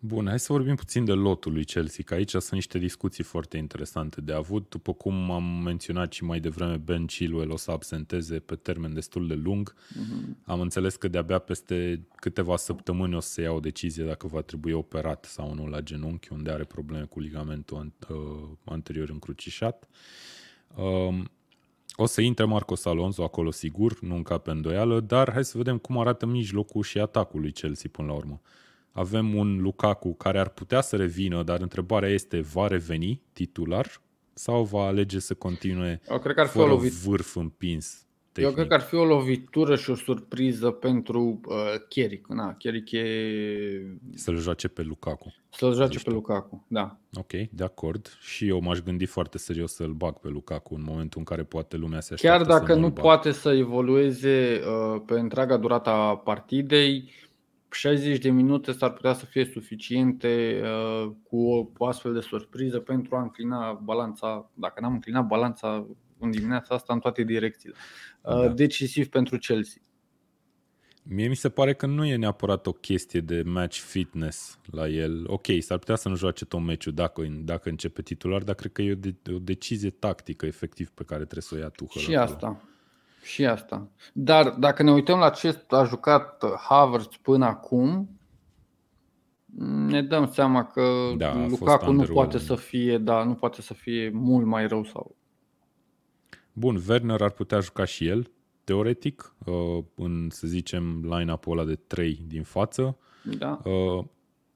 Bun, 0.00 0.26
hai 0.26 0.38
să 0.38 0.52
vorbim 0.52 0.74
puțin 0.74 1.04
de 1.04 1.12
lotul 1.12 1.52
lui 1.52 1.64
Chelsea, 1.64 2.04
că 2.06 2.14
aici 2.14 2.30
sunt 2.30 2.50
niște 2.50 2.78
discuții 2.78 3.24
foarte 3.24 3.56
interesante 3.56 4.20
de 4.20 4.32
avut. 4.32 4.68
După 4.68 4.92
cum 4.92 5.30
am 5.30 5.44
menționat 5.44 6.12
și 6.12 6.24
mai 6.24 6.40
devreme, 6.40 6.76
Ben 6.76 7.06
Chilwell 7.06 7.50
o 7.50 7.56
să 7.56 7.70
absenteze 7.70 8.38
pe 8.38 8.54
termen 8.54 8.94
destul 8.94 9.26
de 9.26 9.34
lung. 9.34 9.74
Uh-huh. 9.74 10.44
Am 10.44 10.60
înțeles 10.60 10.96
că 10.96 11.08
de-abia 11.08 11.38
peste 11.38 12.06
câteva 12.16 12.56
săptămâni 12.56 13.14
o 13.14 13.20
să 13.20 13.28
se 13.28 13.42
ia 13.42 13.52
o 13.52 13.60
decizie 13.60 14.04
dacă 14.04 14.26
va 14.26 14.40
trebui 14.40 14.72
operat 14.72 15.24
sau 15.24 15.54
nu 15.54 15.66
la 15.66 15.80
genunchi, 15.80 16.32
unde 16.32 16.50
are 16.50 16.64
probleme 16.64 17.04
cu 17.04 17.20
ligamentul 17.20 17.92
uh, 18.08 18.16
anterior 18.64 19.08
încrucișat. 19.08 19.88
Um, 20.74 21.30
o 21.96 22.06
să 22.06 22.20
intre 22.20 22.44
Marcos 22.44 22.84
Alonso 22.84 23.22
acolo 23.22 23.50
sigur, 23.50 24.00
nu 24.00 24.14
încape 24.14 24.50
îndoială, 24.50 25.00
dar 25.00 25.32
hai 25.32 25.44
să 25.44 25.56
vedem 25.56 25.78
cum 25.78 25.98
arată 25.98 26.26
mijlocul 26.26 26.82
și 26.82 26.98
atacul 26.98 27.40
lui 27.40 27.52
Chelsea 27.52 27.90
până 27.92 28.08
la 28.08 28.14
urmă. 28.14 28.40
Avem 28.98 29.34
un 29.34 29.60
Lukaku 29.60 30.14
care 30.14 30.38
ar 30.38 30.48
putea 30.48 30.80
să 30.80 30.96
revină, 30.96 31.42
dar 31.42 31.60
întrebarea 31.60 32.08
este, 32.08 32.40
va 32.40 32.66
reveni 32.66 33.22
titular 33.32 34.00
sau 34.32 34.64
va 34.64 34.86
alege 34.86 35.18
să 35.18 35.34
continue 35.34 36.00
Eu 36.10 36.18
cred 36.18 36.34
că 36.34 36.40
ar 36.40 36.46
fi 36.46 36.52
fără 36.52 36.66
o 36.66 36.70
lovit... 36.70 36.92
vârf 36.92 37.36
împins? 37.36 38.02
Tehnic. 38.32 38.50
Eu 38.50 38.56
cred 38.56 38.66
că 38.66 38.74
ar 38.74 38.88
fi 38.88 38.94
o 38.94 39.04
lovitură 39.04 39.76
și 39.76 39.90
o 39.90 39.94
surpriză 39.94 40.70
pentru 40.70 41.40
uh, 41.46 41.54
Chieric. 41.88 42.26
Na, 42.26 42.54
Chieric 42.54 42.92
e... 42.92 43.04
Să-l 44.14 44.36
joace 44.36 44.68
pe 44.68 44.82
Lukaku. 44.82 45.34
Să-l 45.48 45.74
joace 45.74 45.98
pe 45.98 46.10
Lukaku, 46.10 46.64
da. 46.68 46.98
Ok, 47.14 47.32
de 47.50 47.64
acord. 47.64 48.16
Și 48.20 48.48
eu 48.48 48.60
m-aș 48.60 48.78
gândi 48.78 49.06
foarte 49.06 49.38
serios 49.38 49.74
să-l 49.74 49.92
bag 49.92 50.18
pe 50.18 50.28
Lukaku 50.28 50.74
în 50.74 50.82
momentul 50.86 51.18
în 51.18 51.24
care 51.24 51.42
poate 51.42 51.76
lumea 51.76 52.00
se 52.00 52.14
așteaptă 52.14 52.44
Chiar 52.44 52.58
dacă 52.58 52.74
nu 52.74 52.90
poate 52.90 53.32
să 53.32 53.52
evolueze 53.52 54.60
uh, 54.60 55.02
pe 55.06 55.18
întreaga 55.18 55.56
durata 55.56 56.14
partidei, 56.16 57.10
60 57.70 58.18
de 58.18 58.30
minute 58.30 58.72
s-ar 58.72 58.92
putea 58.92 59.12
să 59.12 59.24
fie 59.24 59.44
suficiente 59.44 60.60
uh, 60.62 61.12
cu 61.22 61.70
o, 61.78 61.86
astfel 61.86 62.12
de 62.12 62.20
surpriză 62.20 62.78
pentru 62.78 63.16
a 63.16 63.22
înclina 63.22 63.72
balanța, 63.72 64.50
dacă 64.54 64.80
n-am 64.80 64.92
înclinat 64.92 65.26
balanța 65.26 65.86
în 66.18 66.30
dimineața 66.30 66.74
asta 66.74 66.92
în 66.92 66.98
toate 66.98 67.22
direcțiile. 67.22 67.74
Da. 68.22 68.48
Decisiv 68.48 69.08
pentru 69.08 69.38
Chelsea. 69.38 69.82
Mie 71.10 71.28
mi 71.28 71.36
se 71.36 71.48
pare 71.48 71.74
că 71.74 71.86
nu 71.86 72.04
e 72.04 72.16
neapărat 72.16 72.66
o 72.66 72.72
chestie 72.72 73.20
de 73.20 73.42
match 73.42 73.76
fitness 73.76 74.58
la 74.70 74.88
el. 74.88 75.24
Ok, 75.26 75.46
s-ar 75.58 75.78
putea 75.78 75.96
să 75.96 76.08
nu 76.08 76.16
joace 76.16 76.44
tot 76.44 76.60
meciul 76.60 76.92
dacă, 76.92 77.26
dacă 77.44 77.68
începe 77.68 78.02
titular, 78.02 78.42
dar 78.42 78.54
cred 78.54 78.72
că 78.72 78.82
e 78.82 78.92
o, 78.92 78.94
de, 78.94 79.14
o 79.34 79.38
decizie 79.38 79.90
tactică 79.90 80.46
efectiv 80.46 80.90
pe 80.90 81.04
care 81.04 81.22
trebuie 81.22 81.42
să 81.42 81.54
o 81.54 81.58
ia 81.58 81.68
Tuchel. 81.68 82.02
Și 82.02 82.16
acolo. 82.16 82.34
asta. 82.34 82.68
Și 83.28 83.46
asta. 83.46 83.88
Dar 84.12 84.50
dacă 84.50 84.82
ne 84.82 84.90
uităm 84.90 85.18
la 85.18 85.30
ce 85.30 85.64
a 85.68 85.84
jucat 85.84 86.44
Havertz 86.68 87.16
până 87.16 87.44
acum, 87.44 88.08
ne 89.86 90.02
dăm 90.02 90.30
seama 90.30 90.64
că 90.64 91.12
da, 91.16 91.46
Lukaku 91.46 91.92
nu 91.92 92.02
poate 92.02 92.38
să 92.38 92.54
fie, 92.54 92.98
da, 92.98 93.24
nu 93.24 93.34
poate 93.34 93.62
să 93.62 93.74
fie 93.74 94.10
mult 94.14 94.46
mai 94.46 94.66
rău 94.66 94.84
sau. 94.84 95.16
Bun, 96.52 96.82
Werner 96.88 97.22
ar 97.22 97.30
putea 97.30 97.60
juca 97.60 97.84
și 97.84 98.06
el, 98.06 98.30
teoretic, 98.64 99.34
uh, 99.44 99.84
în, 99.94 100.28
să 100.30 100.46
zicem, 100.46 101.00
line-up-ul 101.02 101.58
ăla 101.58 101.66
de 101.66 101.74
3 101.74 102.24
din 102.26 102.42
față. 102.42 102.98
Da. 103.38 103.60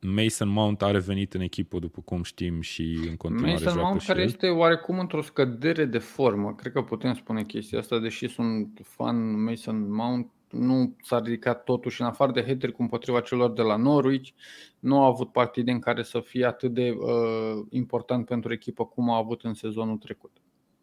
Uh, 0.02 0.10
Mason 0.14 0.48
Mount 0.48 0.82
a 0.82 0.90
revenit 0.90 1.34
în 1.34 1.40
echipă, 1.40 1.78
după 1.78 2.00
cum 2.00 2.22
știm, 2.22 2.60
și 2.60 2.98
în 3.08 3.16
continuare 3.16 3.52
Mason 3.52 3.72
joacă 3.72 3.86
Mount 3.86 4.00
și 4.00 4.06
care 4.06 4.20
el. 4.20 4.26
este 4.26 4.48
oarecum 4.48 4.98
într-o 4.98 5.22
scădere 5.22 5.84
de 5.84 5.98
formă. 5.98 6.54
Cred 6.54 6.72
că 6.72 6.82
putem 6.82 7.14
spune 7.14 7.44
chestia 7.44 7.78
asta, 7.78 7.98
deși 7.98 8.28
sunt 8.28 8.80
fan 8.82 9.42
Mason 9.42 9.92
Mount, 9.94 10.30
nu 10.50 10.96
s-a 11.02 11.20
ridicat 11.20 11.64
totuși 11.64 12.00
în 12.00 12.06
afară 12.06 12.32
de 12.32 12.44
hateri 12.46 12.72
cu 12.72 12.82
împotriva 12.82 13.20
celor 13.20 13.52
de 13.52 13.62
la 13.62 13.76
Norwich. 13.76 14.30
Nu 14.78 15.02
a 15.02 15.06
avut 15.06 15.32
partide 15.32 15.70
în 15.70 15.78
care 15.78 16.02
să 16.02 16.20
fie 16.20 16.44
atât 16.44 16.74
de 16.74 16.90
uh, 16.90 17.66
important 17.70 18.26
pentru 18.26 18.52
echipă 18.52 18.84
cum 18.84 19.10
a 19.10 19.16
avut 19.16 19.42
în 19.42 19.54
sezonul 19.54 19.96
trecut 19.96 20.30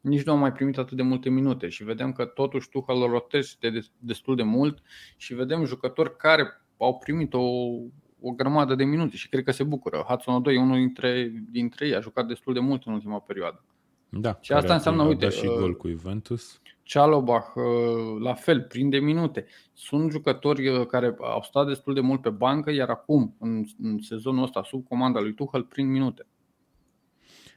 nici 0.02 0.24
nu 0.24 0.32
au 0.32 0.38
mai 0.38 0.52
primit 0.52 0.78
atât 0.78 0.98
de 0.98 1.04
multe 1.04 1.30
minute 1.30 1.70
și 1.70 1.84
vedem 1.84 2.12
că 2.12 2.26
totuși 2.26 2.70
Tuchel 2.70 3.00
rotește 3.00 3.80
destul 3.98 4.36
de 4.36 4.44
mult 4.44 4.82
și 5.18 5.34
vedem 5.34 5.66
jucători 5.66 6.18
care 6.18 6.66
au 6.78 6.98
primit 6.98 7.34
o, 7.34 7.40
o 8.22 8.32
grămadă 8.32 8.76
de 8.76 8.84
minute 8.84 9.16
și 9.16 9.30
cred 9.30 9.44
că 9.44 9.52
se 9.52 9.64
bucură. 9.64 10.06
Hudson 10.08 10.34
Odoi 10.34 10.56
e 10.56 10.60
unul 10.60 10.78
dintre, 10.78 11.32
dintre 11.52 11.88
ei, 11.88 11.96
a 11.96 12.00
jucat 12.00 12.28
destul 12.28 12.54
de 12.54 12.60
mult 12.60 12.84
în 12.86 12.94
ultima 12.94 13.20
perioadă. 13.20 13.64
Da, 14.10 14.38
și 14.42 14.52
asta 14.52 14.74
înseamnă, 14.74 15.04
uite, 15.04 15.30
și 15.30 15.46
gol 15.46 15.76
cu 15.76 15.88
Juventus. 15.88 16.62
Cialobach, 16.84 17.56
uh, 17.56 17.64
la 18.20 18.34
fel, 18.34 18.62
prinde 18.62 19.00
minute. 19.00 19.46
Sunt 19.74 20.12
jucători 20.12 20.68
uh, 20.68 20.86
care 20.86 21.16
au 21.20 21.42
stat 21.42 21.68
destul 21.68 21.94
de 21.94 22.00
mult 22.00 22.22
pe 22.22 22.30
bancă, 22.30 22.72
iar 22.72 22.90
acum, 22.90 23.36
în, 23.40 23.64
în 23.82 24.00
sezonul 24.02 24.44
ăsta, 24.44 24.64
sub 24.64 24.88
comanda 24.88 25.20
lui 25.20 25.34
Tuchel, 25.34 25.64
prind 25.64 25.90
minute. 25.90 26.26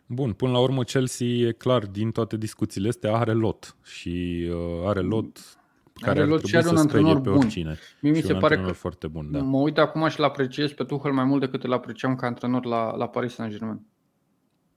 Bun, 0.06 0.32
până 0.32 0.52
la 0.52 0.58
urmă 0.58 0.82
Chelsea 0.82 1.26
e 1.26 1.52
clar 1.52 1.86
din 1.86 2.10
toate 2.10 2.36
discuțiile 2.36 2.88
astea 2.88 3.16
are 3.16 3.32
lot 3.32 3.76
și 3.84 4.48
uh, 4.50 4.86
are 4.86 5.00
lot 5.00 5.61
care 6.02 6.20
are 6.20 6.28
lot 6.28 6.44
și 6.44 6.56
are 6.56 6.68
un 6.68 6.76
antrenor 6.76 7.20
pe 7.20 7.28
oricine. 7.28 7.68
Bun. 7.68 7.76
Mie 8.00 8.12
mi 8.12 8.20
se 8.26 8.34
pare 8.34 8.56
că 8.56 8.72
foarte 8.72 9.06
bun, 9.06 9.28
da. 9.30 9.40
mă 9.40 9.58
uit 9.58 9.78
acum 9.78 10.08
și 10.08 10.20
l 10.20 10.22
apreciez 10.22 10.72
pe 10.72 10.84
Tuchel 10.84 11.12
mai 11.12 11.24
mult 11.24 11.40
decât 11.40 11.64
îl 11.64 11.72
apreciam 11.72 12.14
ca 12.14 12.26
antrenor 12.26 12.64
la, 12.64 12.96
la 12.96 13.08
Paris 13.08 13.34
Saint-Germain. 13.34 13.80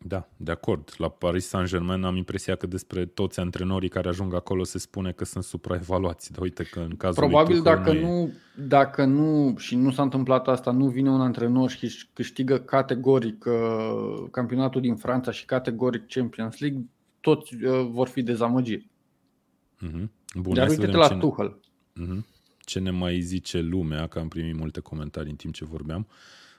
Da, 0.07 0.27
de 0.37 0.51
acord. 0.51 0.93
La 0.97 1.09
Paris 1.09 1.47
Saint-Germain 1.47 2.03
am 2.03 2.15
impresia 2.15 2.55
că 2.55 2.67
despre 2.67 3.05
toți 3.05 3.39
antrenorii 3.39 3.89
care 3.89 4.07
ajung 4.07 4.33
acolo 4.33 4.63
se 4.63 4.77
spune 4.77 5.11
că 5.11 5.25
sunt 5.25 5.43
supraevaluați. 5.43 6.31
Dar 6.31 6.41
uite 6.41 6.63
că 6.63 6.79
în 6.79 6.95
cazul 6.97 7.23
Probabil 7.23 7.53
lui 7.53 7.63
dacă 7.63 7.93
nu, 7.93 7.99
nu, 7.99 8.33
dacă 8.67 9.05
nu, 9.05 9.55
și 9.57 9.75
nu 9.75 9.91
s-a 9.91 10.01
întâmplat 10.01 10.47
asta, 10.47 10.71
nu 10.71 10.87
vine 10.87 11.09
un 11.09 11.21
antrenor 11.21 11.69
și 11.69 12.09
câștigă 12.13 12.57
categoric 12.57 13.45
uh, 13.45 14.27
campionatul 14.31 14.81
din 14.81 14.95
Franța 14.95 15.31
și 15.31 15.45
categoric 15.45 16.07
Champions 16.07 16.59
League, 16.59 16.85
toți 17.19 17.55
uh, 17.55 17.87
vor 17.89 18.07
fi 18.07 18.21
dezamăgiri. 18.21 18.89
Uh-huh. 19.87 20.07
Bun, 20.35 20.53
Dar 20.53 20.69
uite-te 20.69 20.97
la 20.97 21.07
ce 21.07 21.15
Tuchel. 21.15 21.59
Uh-huh. 22.01 22.19
Ce 22.59 22.79
ne 22.79 22.91
mai 22.91 23.19
zice 23.19 23.59
lumea, 23.59 24.07
că 24.07 24.19
am 24.19 24.27
primit 24.27 24.55
multe 24.55 24.79
comentarii 24.79 25.29
în 25.31 25.37
timp 25.37 25.53
ce 25.53 25.65
vorbeam. 25.65 26.07
Uh, 26.09 26.13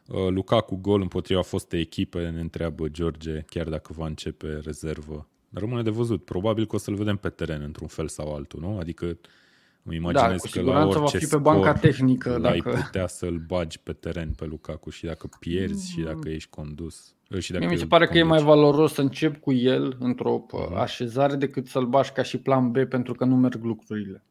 Uh, 0.06 0.28
Lukaku 0.28 0.76
gol 0.76 1.00
împotriva 1.00 1.42
fostei 1.42 1.80
echipe, 1.80 2.28
ne 2.28 2.40
întreabă 2.40 2.88
George, 2.88 3.40
chiar 3.40 3.68
dacă 3.68 3.92
va 3.96 4.06
începe 4.06 4.60
rezervă. 4.64 5.28
Rămâne 5.52 5.82
de 5.82 5.90
văzut. 5.90 6.24
Probabil 6.24 6.66
că 6.66 6.74
o 6.74 6.78
să-l 6.78 6.94
vedem 6.94 7.16
pe 7.16 7.28
teren 7.28 7.62
într-un 7.62 7.86
fel 7.86 8.08
sau 8.08 8.34
altul, 8.34 8.60
nu? 8.60 8.78
Adică 8.78 9.18
îmi 9.82 9.96
imaginez 9.96 10.42
da, 10.42 10.48
că 10.50 10.60
la 10.60 10.86
orice 10.86 10.98
va 10.98 11.06
fi 11.06 11.26
pe 11.26 11.36
banca 11.36 11.72
tehnică. 11.72 12.38
Dacă... 12.38 12.68
Ai 12.68 12.82
putea 12.82 13.06
să-l 13.06 13.38
bagi 13.46 13.78
pe 13.78 13.92
teren 13.92 14.32
pe 14.32 14.44
Lukaku 14.44 14.90
și 14.90 15.04
dacă 15.04 15.28
pierzi 15.38 15.90
și 15.90 16.00
dacă 16.00 16.28
ești 16.28 16.50
condus. 16.50 17.14
Uh, 17.30 17.38
și 17.38 17.52
dacă 17.52 17.64
Mie 17.64 17.74
mi 17.74 17.80
se 17.80 17.86
pare 17.86 18.04
conduci. 18.04 18.22
că 18.22 18.28
e 18.28 18.36
mai 18.36 18.42
valoros 18.42 18.92
să 18.92 19.00
încep 19.00 19.40
cu 19.40 19.52
el 19.52 19.96
într-o 19.98 20.46
uh-huh. 20.46 20.76
așezare 20.76 21.34
decât 21.34 21.66
să-l 21.66 21.86
bagi 21.86 22.10
ca 22.10 22.22
și 22.22 22.38
plan 22.38 22.70
B 22.70 22.78
pentru 22.78 23.14
că 23.14 23.24
nu 23.24 23.36
merg 23.36 23.64
lucrurile. 23.64 24.24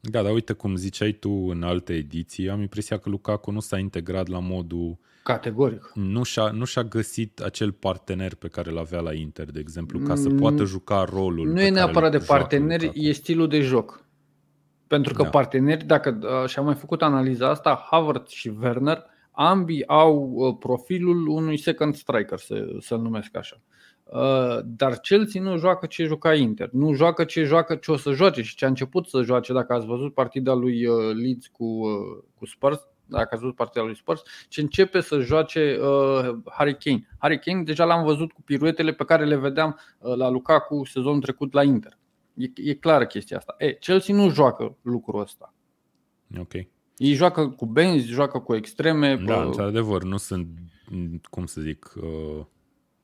Da, 0.00 0.22
dar 0.22 0.32
uite 0.32 0.52
cum 0.52 0.76
ziceai 0.76 1.12
tu 1.12 1.30
în 1.30 1.62
alte 1.62 1.92
ediții, 1.92 2.50
am 2.50 2.60
impresia 2.60 2.98
că 2.98 3.08
Lukaku 3.08 3.50
nu 3.50 3.60
s-a 3.60 3.78
integrat 3.78 4.28
la 4.28 4.38
modul... 4.38 4.98
Categoric. 5.22 5.90
Nu 5.94 6.22
și-a, 6.22 6.50
nu 6.50 6.64
și-a 6.64 6.82
găsit 6.82 7.40
acel 7.40 7.72
partener 7.72 8.34
pe 8.34 8.48
care 8.48 8.70
îl 8.70 8.78
avea 8.78 9.00
la 9.00 9.12
Inter, 9.12 9.50
de 9.50 9.58
exemplu, 9.60 9.98
ca 9.98 10.14
să 10.14 10.28
mm, 10.28 10.36
poată 10.36 10.64
juca 10.64 11.04
rolul 11.04 11.52
Nu 11.52 11.60
e 11.60 11.70
neapărat 11.70 12.10
de 12.10 12.18
partener, 12.18 12.90
e 12.94 13.12
stilul 13.12 13.48
de 13.48 13.60
joc. 13.60 14.04
Pentru 14.86 15.14
că 15.14 15.22
da. 15.22 15.28
parteneri, 15.28 15.84
dacă 15.84 16.18
și-am 16.46 16.64
mai 16.64 16.74
făcut 16.74 17.02
analiza 17.02 17.48
asta, 17.48 17.86
Havertz 17.90 18.30
și 18.30 18.52
Werner, 18.60 19.04
ambii 19.40 19.86
au 19.86 20.30
uh, 20.34 20.56
profilul 20.58 21.26
unui 21.26 21.56
second 21.56 21.94
striker, 21.94 22.38
să, 22.38 22.76
să-l 22.80 23.00
numesc 23.00 23.36
așa. 23.36 23.60
Uh, 24.04 24.58
dar 24.64 24.96
Chelsea 24.96 25.42
nu 25.42 25.56
joacă 25.56 25.86
ce 25.86 26.04
juca 26.04 26.34
Inter, 26.34 26.68
nu 26.72 26.92
joacă 26.92 27.24
ce 27.24 27.44
joacă 27.44 27.74
ce 27.74 27.90
o 27.90 27.96
să 27.96 28.12
joace 28.12 28.42
și 28.42 28.56
ce 28.56 28.64
a 28.64 28.68
început 28.68 29.06
să 29.06 29.22
joace. 29.22 29.52
Dacă 29.52 29.72
ați 29.72 29.86
văzut 29.86 30.14
partida 30.14 30.54
lui 30.54 30.86
uh, 30.86 31.14
Leeds 31.14 31.46
cu, 31.46 31.64
uh, 31.64 32.22
cu 32.34 32.46
Spurs, 32.46 32.88
dacă 33.06 33.28
ați 33.30 33.40
văzut 33.40 33.56
partida 33.56 33.84
lui 33.84 33.96
Spurs, 33.96 34.22
ce 34.48 34.60
începe 34.60 35.00
să 35.00 35.20
joace 35.20 35.78
uh, 35.80 36.36
Harry 36.50 36.76
Kane. 36.76 37.08
Harry 37.18 37.38
Kane 37.38 37.62
deja 37.62 37.84
l-am 37.84 38.04
văzut 38.04 38.32
cu 38.32 38.42
piruetele 38.42 38.92
pe 38.92 39.04
care 39.04 39.24
le 39.24 39.36
vedeam 39.36 39.78
uh, 39.98 40.14
la 40.14 40.28
Lukaku 40.28 40.84
sezonul 40.84 41.20
trecut 41.20 41.52
la 41.52 41.62
Inter. 41.62 41.98
E, 42.34 42.46
e 42.54 42.74
clară 42.74 43.06
chestia 43.06 43.36
asta. 43.36 43.54
E, 43.58 43.72
Chelsea 43.72 44.14
nu 44.14 44.30
joacă 44.30 44.76
lucrul 44.82 45.20
ăsta. 45.20 45.54
Ok. 46.38 46.52
Ei 46.98 47.12
joacă 47.12 47.48
cu 47.48 47.66
benzi, 47.66 48.06
joacă 48.06 48.38
cu 48.38 48.54
extreme. 48.54 49.16
Da, 49.16 49.42
într-adevăr, 49.42 50.02
nu 50.02 50.16
sunt, 50.16 50.48
cum 51.30 51.46
să 51.46 51.60
zic, 51.60 51.92
uh 51.96 52.44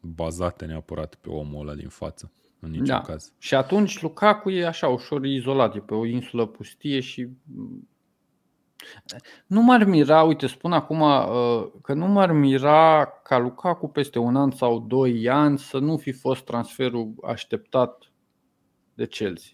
bazate 0.04 0.64
neapărat 0.64 1.14
pe 1.14 1.28
omul 1.28 1.60
ăla 1.60 1.74
din 1.74 1.88
față, 1.88 2.32
în 2.60 2.70
niciun 2.70 2.86
da. 2.86 3.00
caz. 3.00 3.32
Și 3.38 3.54
atunci 3.54 4.02
Lukaku 4.02 4.50
e 4.50 4.66
așa 4.66 4.88
ușor 4.88 5.24
izolat, 5.24 5.74
e 5.74 5.78
pe 5.78 5.94
o 5.94 6.04
insulă 6.04 6.46
pustie 6.46 7.00
și 7.00 7.28
nu 9.46 9.62
m-ar 9.62 9.84
mira, 9.84 10.22
uite, 10.22 10.46
spun 10.46 10.72
acum 10.72 11.00
uh, 11.00 11.66
că 11.82 11.94
nu 11.94 12.06
m-ar 12.06 12.32
mira 12.32 13.06
ca 13.22 13.38
Lukaku 13.38 13.88
peste 13.88 14.18
un 14.18 14.36
an 14.36 14.50
sau 14.50 14.80
doi 14.80 15.28
ani 15.28 15.58
să 15.58 15.78
nu 15.78 15.96
fi 15.96 16.12
fost 16.12 16.44
transferul 16.44 17.14
așteptat 17.22 18.12
de 18.94 19.06
Chelsea. 19.06 19.52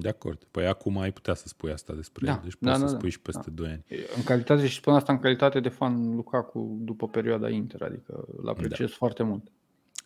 De 0.00 0.08
acord. 0.08 0.46
Păi 0.50 0.66
acum 0.66 0.98
ai 0.98 1.12
putea 1.12 1.34
să 1.34 1.48
spui 1.48 1.72
asta 1.72 1.94
despre 1.94 2.26
da, 2.26 2.32
el. 2.32 2.40
Deci 2.42 2.54
poți 2.54 2.72
da, 2.72 2.74
să 2.74 2.80
da, 2.80 2.88
spui 2.88 3.00
da. 3.02 3.08
și 3.08 3.20
peste 3.20 3.50
da. 3.50 3.62
2 3.62 3.68
ani. 3.68 3.84
În 4.16 4.22
calitate, 4.22 4.66
și 4.66 4.76
spun 4.76 4.94
asta 4.94 5.12
în 5.12 5.18
calitate 5.18 5.60
de 5.60 5.68
fan 5.68 6.14
Lukaku 6.14 6.78
după 6.80 7.08
perioada 7.08 7.48
Inter, 7.48 7.82
adică 7.82 8.24
îl 8.36 8.48
apreciez 8.48 8.88
da. 8.88 8.94
foarte 8.96 9.22
mult. 9.22 9.50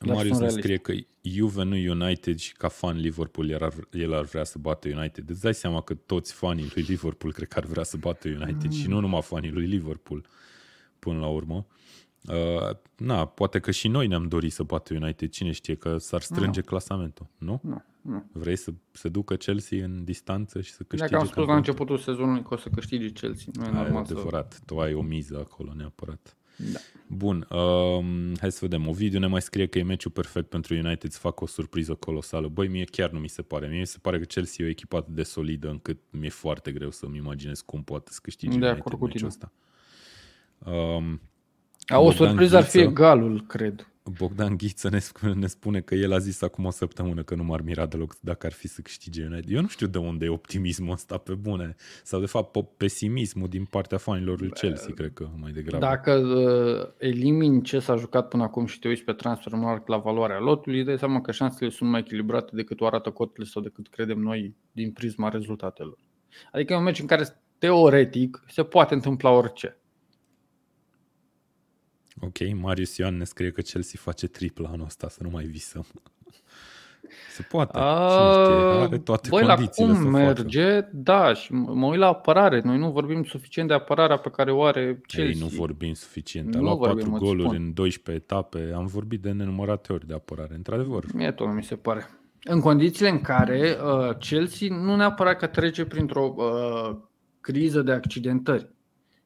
Marius 0.07 0.39
ne 0.39 0.49
scrie 0.49 0.77
că 0.77 0.93
Juve 1.21 1.63
nu 1.63 1.75
United 1.75 2.39
și 2.39 2.53
ca 2.53 2.69
fan 2.69 2.97
Liverpool 2.97 3.51
el 3.51 3.65
ar, 3.65 3.75
el 3.93 4.15
ar 4.15 4.25
vrea 4.25 4.45
să 4.45 4.59
bată 4.59 4.89
United. 4.89 5.31
Îți 5.31 5.41
dai 5.41 5.55
seama 5.55 5.81
că 5.81 5.95
toți 5.95 6.33
fanii 6.33 6.71
lui 6.75 6.83
Liverpool 6.83 7.33
cred 7.33 7.49
că 7.49 7.59
ar 7.59 7.65
vrea 7.65 7.83
să 7.83 7.97
bată 7.97 8.29
United 8.29 8.71
mm. 8.71 8.71
și 8.71 8.89
nu 8.89 9.01
numai 9.01 9.23
fanii 9.23 9.51
lui 9.51 9.67
Liverpool 9.67 10.27
până 10.99 11.19
la 11.19 11.27
urmă. 11.27 11.67
Uh, 12.29 12.77
na, 12.97 13.27
poate 13.27 13.59
că 13.61 13.71
și 13.71 13.89
noi 13.89 14.07
ne-am 14.07 14.29
dorit 14.29 14.53
să 14.53 14.63
bată 14.63 14.95
United. 14.95 15.31
Cine 15.31 15.51
știe 15.51 15.75
că 15.75 15.99
s-ar 15.99 16.21
strânge 16.21 16.61
no. 16.61 16.67
clasamentul, 16.67 17.27
nu? 17.39 17.61
Nu. 17.63 17.85
nu. 18.01 18.25
Vrei 18.33 18.57
să 18.57 18.73
se 18.91 19.09
ducă 19.09 19.35
Chelsea 19.37 19.85
în 19.85 20.05
distanță 20.05 20.61
și 20.61 20.73
să 20.73 20.83
câștige 20.83 21.11
Dacă 21.11 21.23
am 21.23 21.29
spus 21.29 21.47
la 21.47 21.57
începutul 21.57 21.99
sezonului 21.99 22.43
că 22.43 22.55
o 22.55 22.57
să 22.57 22.69
câștige 22.69 23.09
Chelsea, 23.09 23.53
nu 23.53 23.65
e 23.65 23.71
normal 23.71 24.03
adevărat. 24.03 24.53
Să... 24.53 24.61
Tu 24.67 24.79
ai 24.79 24.95
o 24.95 25.03
miză 25.03 25.39
acolo 25.39 25.73
neapărat. 25.77 26.35
Da. 26.73 26.79
Bun, 27.07 27.47
um, 27.51 28.37
hai 28.41 28.53
să 28.53 28.59
vedem. 28.61 28.89
Ovidiu 28.89 29.19
ne 29.19 29.27
mai 29.27 29.43
scrie 29.43 29.67
că 29.67 29.79
e 29.79 29.83
meciul 29.83 30.11
perfect 30.11 30.49
pentru 30.49 30.75
United 30.75 31.11
să 31.11 31.19
facă 31.19 31.45
o 31.45 31.47
surpriză 31.47 31.95
colosală. 31.95 32.49
Băi, 32.49 32.69
mie 32.69 32.85
chiar 32.85 33.11
nu 33.11 33.19
mi 33.19 33.29
se 33.29 33.43
pare. 33.43 33.69
Mie 33.69 33.79
mi 33.79 33.87
se 33.87 33.99
pare 34.03 34.19
că 34.19 34.25
Chelsea 34.25 34.65
e 34.65 34.69
o 34.69 34.71
echipă 34.71 34.97
atât 34.97 35.15
de 35.15 35.23
solidă 35.23 35.69
încât 35.69 35.99
mi-e 36.11 36.29
foarte 36.29 36.73
greu 36.73 36.91
să-mi 36.91 37.17
imaginez 37.17 37.61
cum 37.61 37.83
poate 37.83 38.13
să 38.13 38.19
câștige 38.23 38.59
de 38.59 38.67
United 38.67 39.01
meciul 39.01 39.27
ăsta. 39.27 39.53
Um, 40.59 41.21
A, 41.91 41.99
o 41.99 42.11
surpriză 42.11 42.57
ar 42.57 42.63
fi 42.63 42.79
egalul, 42.79 43.45
cred. 43.47 43.91
Bogdan 44.19 44.57
Ghiță 44.57 44.89
ne 44.89 44.99
spune, 44.99 45.33
ne 45.33 45.47
spune 45.47 45.81
că 45.81 45.95
el 45.95 46.13
a 46.13 46.19
zis 46.19 46.43
acum 46.43 46.65
o 46.65 46.71
săptămână 46.71 47.23
că 47.23 47.35
nu 47.35 47.45
m-ar 47.45 47.61
mira 47.61 47.87
deloc 47.87 48.17
dacă 48.21 48.47
ar 48.47 48.53
fi 48.53 48.69
să 48.69 48.81
câștige 48.81 49.25
United. 49.25 49.51
Eu 49.51 49.61
nu 49.61 49.69
știu 49.69 49.87
de 49.87 49.99
unde 49.99 50.25
e 50.25 50.29
optimismul 50.29 50.93
ăsta 50.93 51.19
pe 51.19 51.35
bune. 51.35 51.75
Sau 52.03 52.21
de 52.21 52.27
fapt 52.27 52.77
pesimismul 52.77 53.49
din 53.49 53.65
partea 53.65 53.99
fanilor 53.99 54.41
lui 54.41 54.51
Chelsea, 54.51 54.95
cred 54.95 55.13
că 55.13 55.29
mai 55.41 55.53
degrabă. 55.53 55.85
Dacă 55.85 56.13
uh, 56.13 56.93
elimini 56.99 57.63
ce 57.63 57.79
s-a 57.79 57.97
jucat 57.97 58.29
până 58.29 58.43
acum 58.43 58.67
și 58.67 58.79
te 58.79 58.89
uiți 58.89 59.03
pe 59.03 59.13
Transfermarkt 59.13 59.89
la 59.89 59.97
valoarea 59.97 60.39
lotului, 60.39 60.85
dai 60.85 60.99
seama 60.99 61.21
că 61.21 61.33
șansele 61.33 61.71
sunt 61.71 61.91
mai 61.91 62.01
echilibrate 62.01 62.57
decât 62.57 62.81
o 62.81 62.87
arată 62.87 63.11
cotele 63.11 63.47
sau 63.47 63.63
decât 63.63 63.89
credem 63.89 64.19
noi 64.19 64.55
din 64.73 64.93
prisma 64.93 65.29
rezultatelor. 65.29 65.99
Adică 66.53 66.73
e 66.73 66.77
un 66.77 66.83
meci 66.83 67.01
în 67.01 67.07
care 67.07 67.43
teoretic 67.59 68.45
se 68.49 68.63
poate 68.63 68.95
întâmpla 68.95 69.31
orice. 69.31 69.80
Ok, 72.21 72.61
Marius 72.61 72.97
Ioan 72.97 73.17
ne 73.17 73.25
scrie 73.25 73.51
că 73.51 73.61
Chelsea 73.61 74.01
face 74.03 74.27
tripla 74.27 74.69
anul 74.69 74.87
ăsta, 74.87 75.09
să 75.09 75.19
nu 75.23 75.29
mai 75.31 75.45
visăm. 75.45 75.87
Se 77.35 77.43
poate. 77.43 77.79
A, 77.79 78.09
știe, 78.11 78.55
are 78.55 78.99
toate 78.99 79.29
băi, 79.29 79.43
condițiile 79.47 79.93
la 79.93 79.99
cum 79.99 80.11
merge, 80.11 80.75
facă. 80.75 80.91
da, 80.93 81.35
și 81.35 81.53
mă 81.53 81.87
uit 81.87 81.99
la 81.99 82.07
apărare. 82.07 82.61
Noi 82.65 82.79
nu 82.79 82.91
vorbim 82.91 83.25
suficient 83.25 83.69
de 83.69 83.75
apărarea 83.75 84.17
pe 84.17 84.31
care 84.31 84.53
o 84.53 84.63
are 84.63 85.01
Chelsea. 85.07 85.35
Ei, 85.35 85.41
nu 85.41 85.47
vorbim 85.47 85.93
suficient. 85.93 86.55
A 86.55 86.59
nu 86.59 86.65
luat 86.65 86.79
patru 86.79 87.11
goluri 87.11 87.57
în 87.57 87.75
12 87.75 88.25
etape. 88.25 88.73
Am 88.75 88.87
vorbit 88.87 89.23
de 89.23 89.31
nenumărate 89.31 89.93
ori 89.93 90.07
de 90.07 90.15
apărare, 90.15 90.55
într-adevăr. 90.55 91.05
Mie 91.15 91.31
tot 91.33 91.55
mi 91.55 91.63
se 91.63 91.77
pare. 91.77 92.11
În 92.43 92.61
condițiile 92.61 93.11
în 93.11 93.21
care 93.21 93.77
uh, 93.85 94.17
Chelsea 94.17 94.69
nu 94.71 94.97
neapărat 94.97 95.39
că 95.39 95.47
trece 95.47 95.85
printr-o 95.85 96.35
uh, 96.37 96.97
criză 97.41 97.83
de 97.83 97.93
accidentări, 97.93 98.69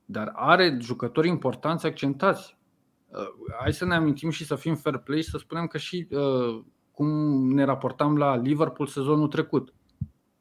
dar 0.05 0.33
are 0.35 0.79
jucători 0.81 1.29
importanți 1.29 1.87
accentați 1.87 2.57
Uh, 2.64 2.64
hai 3.61 3.73
să 3.73 3.85
ne 3.85 3.95
amintim 3.95 4.31
și 4.31 4.45
să 4.45 4.55
fim 4.55 4.75
fair 4.75 4.97
play 4.97 5.23
și 5.23 5.29
să 5.29 5.39
spunem 5.39 5.67
că 5.67 5.79
și 5.79 6.09
uh, 6.11 6.65
cum 6.91 7.09
ne 7.49 7.65
raportam 7.65 8.17
la 8.17 8.37
Liverpool 8.37 8.89
sezonul 8.89 9.29
trecut. 9.29 9.73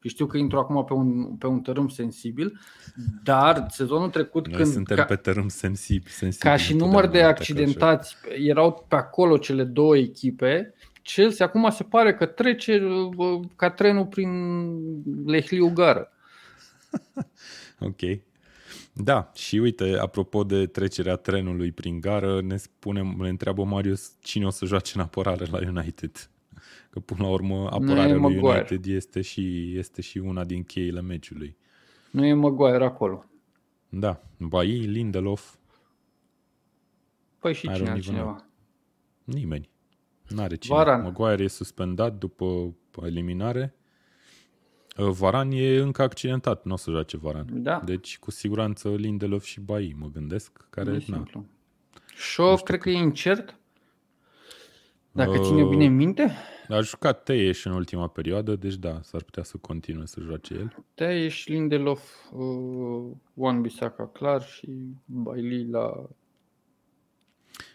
Știu 0.00 0.26
că 0.26 0.36
intru 0.36 0.58
acum 0.58 0.84
pe 0.84 0.92
un, 0.92 1.36
pe 1.36 1.46
un 1.46 1.60
tărâm 1.60 1.88
sensibil, 1.88 2.60
dar 3.22 3.66
sezonul 3.68 4.10
trecut 4.10 4.46
Noi 4.46 4.56
când... 4.56 4.72
suntem 4.72 4.96
ca, 4.96 5.04
pe 5.04 5.16
tărâm 5.16 5.48
sensibil. 5.48 6.10
sensibil 6.10 6.50
ca 6.50 6.56
și 6.56 6.74
număr 6.74 7.06
de 7.06 7.22
accidentați, 7.22 8.16
erau 8.28 8.84
pe 8.88 8.96
acolo 8.96 9.36
cele 9.36 9.64
două 9.64 9.96
echipe, 9.96 10.74
Chelsea 11.02 11.46
acum 11.46 11.70
se 11.70 11.82
pare 11.82 12.14
că 12.14 12.26
trece 12.26 12.84
uh, 13.16 13.40
ca 13.56 13.70
trenul 13.70 14.06
prin 14.06 14.30
Lehliu 15.26 15.72
Gară. 15.72 16.12
ok. 17.88 18.00
Da, 18.96 19.30
și 19.34 19.56
uite, 19.56 19.96
apropo 19.98 20.44
de 20.44 20.66
trecerea 20.66 21.16
trenului 21.16 21.72
prin 21.72 22.00
gară, 22.00 22.40
ne, 22.40 22.56
spune, 22.56 23.14
ne 23.18 23.28
întreabă 23.28 23.64
Marius 23.64 24.12
cine 24.20 24.46
o 24.46 24.50
să 24.50 24.64
joace 24.64 24.92
în 24.94 25.00
apărare 25.00 25.46
la 25.50 25.58
United. 25.68 26.30
Că 26.90 27.00
până 27.00 27.22
la 27.22 27.28
urmă 27.28 27.68
apărarea 27.70 28.14
lui 28.14 28.20
Maguire. 28.20 28.48
United 28.48 28.86
este 28.86 29.20
și, 29.20 29.74
este 29.78 30.02
și 30.02 30.18
una 30.18 30.44
din 30.44 30.64
cheile 30.64 31.00
meciului. 31.00 31.56
Nu 32.10 32.24
e 32.24 32.32
Maguire 32.32 32.84
acolo. 32.84 33.24
Da, 33.88 34.22
Bai, 34.36 34.68
Lindelof. 34.68 35.54
Păi 37.38 37.54
și 37.54 37.70
cine 37.72 37.90
altcineva? 37.90 38.46
Nimeni. 39.24 39.68
N-are 40.28 40.56
cine. 40.56 40.76
Varan. 40.76 41.02
Maguire 41.02 41.42
e 41.42 41.48
suspendat 41.48 42.14
după 42.14 42.74
eliminare. 43.02 43.74
Uh, 44.96 45.08
Varan 45.08 45.50
e 45.50 45.76
încă 45.76 46.02
accidentat, 46.02 46.64
nu 46.64 46.72
o 46.72 46.76
să 46.76 46.90
joace 46.90 47.16
Varan. 47.16 47.46
Da. 47.52 47.82
Deci, 47.84 48.18
cu 48.18 48.30
siguranță, 48.30 48.88
Lindelof 48.88 49.44
și 49.44 49.60
Bai, 49.60 49.94
mă 49.98 50.10
gândesc, 50.12 50.66
care... 50.70 50.92
E 50.92 51.04
na. 51.06 51.24
Shaw, 52.16 52.56
cred 52.56 52.80
că 52.80 52.90
e 52.90 52.92
incert. 52.92 53.56
Dacă 55.12 55.38
uh, 55.38 55.44
ține 55.44 55.64
bine 55.64 55.86
minte. 55.86 56.32
A 56.68 56.80
jucat 56.80 57.22
Teieș 57.22 57.64
în 57.64 57.72
ultima 57.72 58.08
perioadă, 58.08 58.56
deci 58.56 58.74
da, 58.74 59.00
s-ar 59.02 59.22
putea 59.22 59.42
să 59.42 59.56
continue 59.56 60.06
să 60.06 60.20
joace 60.20 60.54
el. 60.54 60.84
Teieș, 60.94 61.46
Lindelof, 61.46 62.02
uh, 62.32 63.10
Juan 63.36 63.60
Bisaca 63.60 64.06
clar 64.06 64.42
și 64.42 64.68
Bailey 65.04 65.66
la... 65.70 66.08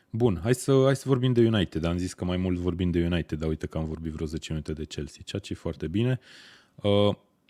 Bun, 0.09 0.39
hai 0.43 0.55
să, 0.55 0.81
hai 0.83 0.95
să 0.95 1.03
vorbim 1.07 1.33
de 1.33 1.47
United. 1.47 1.83
Am 1.83 1.97
zis 1.97 2.13
că 2.13 2.25
mai 2.25 2.37
mult 2.37 2.57
vorbim 2.57 2.91
de 2.91 3.05
United, 3.05 3.39
dar 3.39 3.49
uite 3.49 3.67
că 3.67 3.77
am 3.77 3.85
vorbit 3.85 4.11
vreo 4.11 4.25
10 4.25 4.51
minute 4.51 4.73
de 4.73 4.85
Chelsea, 4.85 5.21
ceea 5.25 5.41
ce 5.41 5.53
e 5.53 5.55
foarte 5.55 5.87
bine. 5.87 6.19
Uh, 6.19 6.58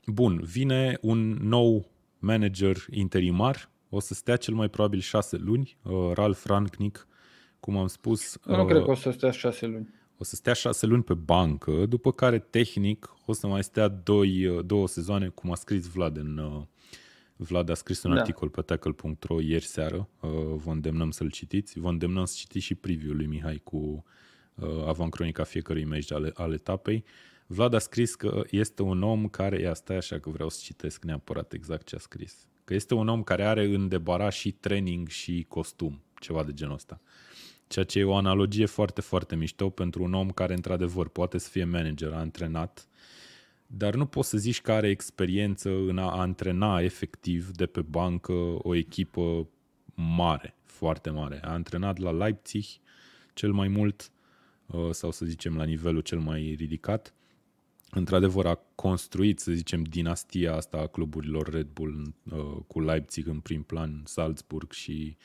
bun, 0.05 0.41
vine 0.43 0.97
un 1.01 1.33
nou 1.33 1.89
manager 2.19 2.77
interimar, 2.91 3.69
o 3.89 3.99
să 3.99 4.13
stea 4.13 4.35
cel 4.35 4.53
mai 4.53 4.69
probabil 4.69 4.99
șase 4.99 5.37
luni, 5.37 5.77
uh, 5.83 6.11
Ralf 6.13 6.45
Rangnick, 6.45 7.07
cum 7.59 7.77
am 7.77 7.87
spus. 7.87 8.37
Eu 8.47 8.55
nu 8.55 8.61
uh, 8.61 8.67
cred 8.67 8.83
că 8.83 8.89
o 8.89 8.95
să 8.95 9.11
stea 9.11 9.31
șase 9.31 9.65
luni. 9.65 9.93
O 10.17 10.23
să 10.23 10.35
stea 10.35 10.53
șase 10.53 10.85
luni 10.85 11.03
pe 11.03 11.13
bancă, 11.13 11.85
după 11.85 12.11
care 12.11 12.39
tehnic 12.39 13.13
o 13.25 13.33
să 13.33 13.47
mai 13.47 13.63
stea 13.63 13.87
doi, 13.87 14.61
două 14.65 14.87
sezoane, 14.87 15.27
cum 15.27 15.51
a 15.51 15.55
scris 15.55 15.87
Vlad 15.87 16.17
în... 16.17 16.65
Vlad 17.35 17.69
a 17.69 17.73
scris 17.73 18.03
un 18.03 18.13
da. 18.13 18.19
articol 18.19 18.49
pe 18.49 18.61
tackle.ro 18.61 19.41
ieri 19.41 19.63
seară, 19.65 20.09
vă 20.55 20.71
îndemnăm 20.71 21.11
să-l 21.11 21.29
citiți, 21.29 21.79
vă 21.79 21.89
îndemnăm 21.89 22.25
să 22.25 22.35
citiți 22.37 22.65
și 22.65 22.75
preview 22.75 23.13
lui 23.13 23.25
Mihai 23.25 23.61
cu 23.63 24.03
avancronica 24.85 25.43
fiecărui 25.43 25.85
meci 25.85 26.11
ale, 26.11 26.31
ale 26.33 26.53
etapei. 26.53 27.03
Vlad 27.51 27.73
a 27.73 27.79
scris 27.79 28.15
că 28.15 28.43
este 28.49 28.81
un 28.81 29.03
om 29.03 29.27
care, 29.27 29.59
ia 29.59 29.73
stai 29.73 29.95
așa 29.95 30.19
că 30.19 30.29
vreau 30.29 30.49
să 30.49 30.59
citesc 30.63 31.03
neapărat 31.03 31.53
exact 31.53 31.87
ce 31.87 31.95
a 31.95 31.99
scris, 31.99 32.47
că 32.63 32.73
este 32.73 32.93
un 32.93 33.07
om 33.07 33.23
care 33.23 33.45
are 33.45 33.63
în 33.63 33.87
debara 33.87 34.29
și 34.29 34.51
training 34.51 35.07
și 35.07 35.45
costum, 35.47 36.01
ceva 36.19 36.43
de 36.43 36.53
genul 36.53 36.73
ăsta. 36.73 37.01
Ceea 37.67 37.85
ce 37.85 37.99
e 37.99 38.03
o 38.03 38.15
analogie 38.15 38.65
foarte, 38.65 39.01
foarte 39.01 39.35
mișto 39.35 39.69
pentru 39.69 40.03
un 40.03 40.13
om 40.13 40.29
care, 40.29 40.53
într-adevăr, 40.53 41.07
poate 41.07 41.37
să 41.37 41.49
fie 41.49 41.63
manager, 41.63 42.13
antrenat, 42.13 42.87
dar 43.67 43.95
nu 43.95 44.05
poți 44.05 44.29
să 44.29 44.37
zici 44.37 44.61
că 44.61 44.71
are 44.71 44.89
experiență 44.89 45.69
în 45.69 45.97
a 45.97 46.11
antrena 46.11 46.81
efectiv 46.81 47.51
de 47.51 47.65
pe 47.65 47.81
bancă 47.81 48.33
o 48.57 48.75
echipă 48.75 49.47
mare, 49.95 50.55
foarte 50.63 51.09
mare. 51.09 51.39
A 51.43 51.51
antrenat 51.51 51.97
la 51.97 52.11
Leipzig 52.11 52.65
cel 53.33 53.51
mai 53.51 53.67
mult, 53.67 54.11
uh, 54.65 54.89
sau 54.91 55.11
să 55.11 55.25
zicem 55.25 55.57
la 55.57 55.63
nivelul 55.63 56.01
cel 56.01 56.19
mai 56.19 56.55
ridicat, 56.57 57.13
într-adevăr 57.91 58.45
a 58.45 58.59
construit, 58.75 59.39
să 59.39 59.51
zicem, 59.51 59.83
dinastia 59.83 60.55
asta 60.55 60.77
a 60.77 60.87
cluburilor 60.87 61.49
Red 61.49 61.67
Bull 61.73 62.13
uh, 62.31 62.57
cu 62.67 62.79
Leipzig 62.79 63.27
în 63.27 63.39
prim 63.39 63.63
plan, 63.63 64.01
Salzburg 64.05 64.71
și 64.71 65.17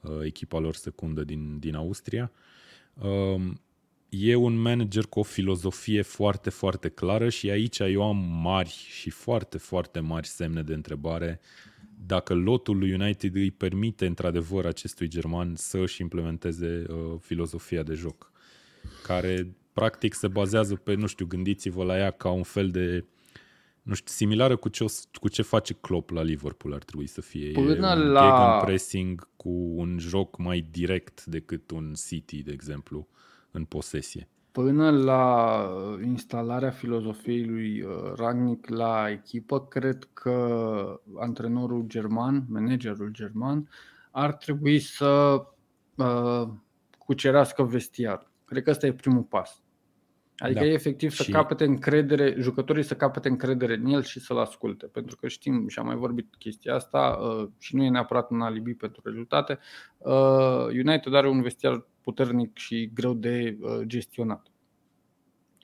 uh, 0.00 0.18
echipa 0.22 0.58
lor 0.58 0.74
secundă 0.74 1.24
din, 1.24 1.58
din 1.58 1.74
Austria. 1.74 2.32
Uh, 2.94 3.52
e 4.08 4.34
un 4.34 4.56
manager 4.56 5.04
cu 5.04 5.18
o 5.18 5.22
filozofie 5.22 6.02
foarte, 6.02 6.50
foarte 6.50 6.88
clară 6.88 7.28
și 7.28 7.50
aici 7.50 7.78
eu 7.78 8.02
am 8.02 8.16
mari 8.42 8.86
și 8.88 9.10
foarte, 9.10 9.58
foarte 9.58 10.00
mari 10.00 10.26
semne 10.26 10.62
de 10.62 10.74
întrebare 10.74 11.40
dacă 12.06 12.34
lotul 12.34 12.78
lui 12.78 12.92
United 12.92 13.34
îi 13.34 13.50
permite 13.50 14.06
într-adevăr 14.06 14.66
acestui 14.66 15.08
german 15.08 15.54
să 15.56 15.78
își 15.78 16.00
implementeze 16.02 16.84
uh, 16.88 16.96
filozofia 17.20 17.82
de 17.82 17.94
joc, 17.94 18.32
care 19.02 19.56
practic 19.76 20.14
se 20.14 20.28
bazează 20.28 20.74
pe, 20.74 20.94
nu 20.94 21.06
știu, 21.06 21.26
gândiți-vă 21.26 21.84
la 21.84 21.98
ea 21.98 22.10
ca 22.10 22.30
un 22.30 22.42
fel 22.42 22.70
de, 22.70 23.04
nu 23.82 23.94
știu, 23.94 24.12
similară 24.12 24.56
cu 24.56 24.68
ce, 24.68 24.84
cu 25.20 25.28
ce 25.28 25.42
face 25.42 25.74
Klopp 25.74 26.10
la 26.10 26.22
Liverpool 26.22 26.74
ar 26.74 26.84
trebui 26.84 27.06
să 27.06 27.20
fie. 27.20 27.52
Până 27.52 27.88
e 27.88 27.94
un 27.94 28.10
la... 28.10 28.60
pressing 28.64 29.28
cu 29.36 29.50
un 29.50 29.98
joc 29.98 30.38
mai 30.38 30.66
direct 30.70 31.24
decât 31.24 31.70
un 31.70 31.92
City, 32.06 32.42
de 32.42 32.52
exemplu, 32.52 33.08
în 33.50 33.64
posesie. 33.64 34.28
Până 34.52 34.90
la 34.90 35.68
instalarea 36.04 36.70
filozofiei 36.70 37.44
lui 37.44 37.82
uh, 37.82 38.12
Ragnic 38.16 38.68
la 38.68 39.10
echipă, 39.10 39.66
cred 39.66 40.08
că 40.12 41.00
antrenorul 41.16 41.84
german, 41.86 42.44
managerul 42.48 43.08
german, 43.10 43.68
ar 44.10 44.32
trebui 44.32 44.78
să 44.78 45.42
uh, 45.94 46.48
cucerească 46.98 47.62
vestiar. 47.62 48.30
Cred 48.44 48.62
că 48.62 48.70
ăsta 48.70 48.86
e 48.86 48.92
primul 48.92 49.22
pas. 49.22 49.64
Adică 50.38 50.60
da. 50.60 50.66
e 50.66 50.72
efectiv 50.72 51.10
să 51.10 51.22
și... 51.22 51.30
capete 51.30 51.64
încredere, 51.64 52.34
jucătorii 52.38 52.82
să 52.82 52.94
capete 52.94 53.28
încredere 53.28 53.74
în 53.74 53.86
el 53.86 54.02
și 54.02 54.20
să-l 54.20 54.38
asculte. 54.38 54.86
Pentru 54.86 55.16
că 55.16 55.28
știm 55.28 55.68
și 55.68 55.78
am 55.78 55.86
mai 55.86 55.96
vorbit 55.96 56.34
chestia 56.38 56.74
asta 56.74 57.18
uh, 57.20 57.48
și 57.58 57.76
nu 57.76 57.82
e 57.82 57.88
neapărat 57.88 58.30
un 58.30 58.40
alibi 58.40 58.74
pentru 58.74 59.00
rezultate. 59.04 59.58
Uh, 59.98 60.66
United 60.66 61.14
are 61.14 61.28
un 61.28 61.42
vestiar 61.42 61.86
puternic 62.00 62.56
și 62.56 62.90
greu 62.94 63.14
de 63.14 63.56
uh, 63.60 63.80
gestionat. 63.86 64.46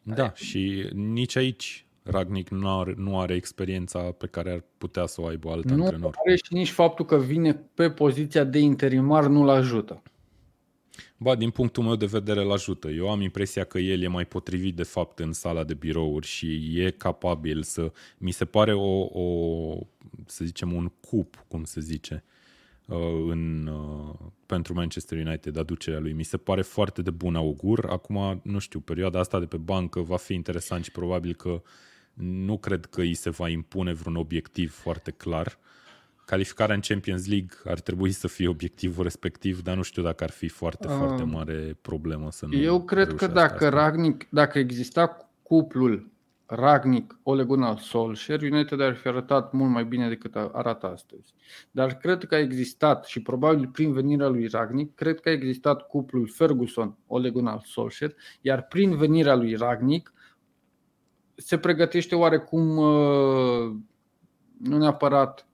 Da, 0.02 0.22
Ai... 0.22 0.32
și 0.34 0.88
nici 0.92 1.36
aici 1.36 1.86
Ragnic 2.02 2.48
nu 2.48 2.78
are, 2.78 2.94
nu 2.96 3.20
are 3.20 3.34
experiența 3.34 3.98
pe 3.98 4.26
care 4.26 4.52
ar 4.52 4.64
putea 4.78 5.06
să 5.06 5.20
o 5.20 5.26
aibă 5.26 5.50
alt 5.50 5.64
nu 5.64 5.82
antrenor. 5.82 6.10
Nu 6.14 6.20
are 6.26 6.36
și 6.36 6.54
nici 6.54 6.70
faptul 6.70 7.04
că 7.04 7.16
vine 7.16 7.52
pe 7.74 7.90
poziția 7.90 8.44
de 8.44 8.58
interimar 8.58 9.26
nu-l 9.26 9.48
ajută. 9.48 10.02
Ba, 11.16 11.34
din 11.34 11.50
punctul 11.50 11.82
meu 11.82 11.96
de 11.96 12.06
vedere 12.06 12.42
îl 12.42 12.52
ajută. 12.52 12.88
Eu 12.88 13.10
am 13.10 13.20
impresia 13.20 13.64
că 13.64 13.78
el 13.78 14.02
e 14.02 14.08
mai 14.08 14.24
potrivit 14.24 14.76
de 14.76 14.82
fapt 14.82 15.18
în 15.18 15.32
sala 15.32 15.64
de 15.64 15.74
birouri 15.74 16.26
și 16.26 16.80
e 16.80 16.90
capabil 16.90 17.62
să... 17.62 17.92
Mi 18.18 18.30
se 18.30 18.44
pare 18.44 18.74
o, 18.74 19.00
o 19.00 19.86
să 20.26 20.44
zicem, 20.44 20.72
un 20.72 20.92
cup, 21.00 21.44
cum 21.48 21.64
se 21.64 21.80
zice, 21.80 22.24
uh, 22.86 22.96
în, 23.28 23.66
uh, 23.66 24.14
pentru 24.46 24.74
Manchester 24.74 25.26
United 25.26 25.56
aducerea 25.56 26.00
lui. 26.00 26.12
Mi 26.12 26.22
se 26.22 26.36
pare 26.36 26.62
foarte 26.62 27.02
de 27.02 27.10
bun 27.10 27.34
augur. 27.34 27.86
Acum, 27.86 28.40
nu 28.44 28.58
știu, 28.58 28.80
perioada 28.80 29.18
asta 29.18 29.38
de 29.38 29.46
pe 29.46 29.56
bancă 29.56 30.00
va 30.00 30.16
fi 30.16 30.34
interesant 30.34 30.84
și 30.84 30.90
probabil 30.90 31.34
că 31.34 31.62
nu 32.14 32.58
cred 32.58 32.84
că 32.84 33.00
îi 33.00 33.14
se 33.14 33.30
va 33.30 33.48
impune 33.48 33.92
vreun 33.92 34.16
obiectiv 34.16 34.72
foarte 34.72 35.10
clar. 35.10 35.58
Calificarea 36.24 36.74
în 36.74 36.80
Champions 36.80 37.26
League 37.26 37.56
ar 37.64 37.80
trebui 37.80 38.10
să 38.10 38.28
fie 38.28 38.48
obiectivul 38.48 39.02
respectiv, 39.02 39.62
dar 39.62 39.76
nu 39.76 39.82
știu 39.82 40.02
dacă 40.02 40.24
ar 40.24 40.30
fi 40.30 40.48
foarte, 40.48 40.86
uh, 40.88 40.94
foarte 40.96 41.22
mare 41.22 41.76
problemă 41.80 42.30
să 42.30 42.46
nu 42.46 42.56
Eu 42.56 42.84
cred 42.84 43.14
că 43.14 43.26
dacă 43.26 43.64
asta. 43.64 43.68
Ragnic, 43.68 44.26
dacă 44.30 44.58
exista 44.58 45.30
cuplul 45.42 46.10
Ragnic, 46.46 47.18
Ole 47.22 47.44
Gunnar 47.44 47.78
Solskjaer, 47.78 48.42
United 48.42 48.80
ar 48.80 48.94
fi 48.94 49.08
arătat 49.08 49.52
mult 49.52 49.70
mai 49.70 49.84
bine 49.84 50.08
decât 50.08 50.36
arată 50.36 50.86
astăzi. 50.86 51.34
Dar 51.70 51.96
cred 51.96 52.24
că 52.24 52.34
a 52.34 52.38
existat 52.38 53.04
și 53.04 53.22
probabil 53.22 53.68
prin 53.68 53.92
venirea 53.92 54.28
lui 54.28 54.46
Ragnic, 54.46 54.94
cred 54.94 55.20
că 55.20 55.28
a 55.28 55.32
existat 55.32 55.86
cuplul 55.86 56.28
Ferguson, 56.28 56.96
Ole 57.06 57.30
Gunnar 57.30 57.60
Solskjaer, 57.64 58.14
iar 58.40 58.62
prin 58.62 58.96
venirea 58.96 59.34
lui 59.34 59.54
Ragnic 59.54 60.12
se 61.34 61.58
pregătește 61.58 62.14
oarecum 62.14 62.76
uh, 62.76 63.72
nu 64.58 64.78
neapărat 64.78 65.46
uh, 65.46 65.51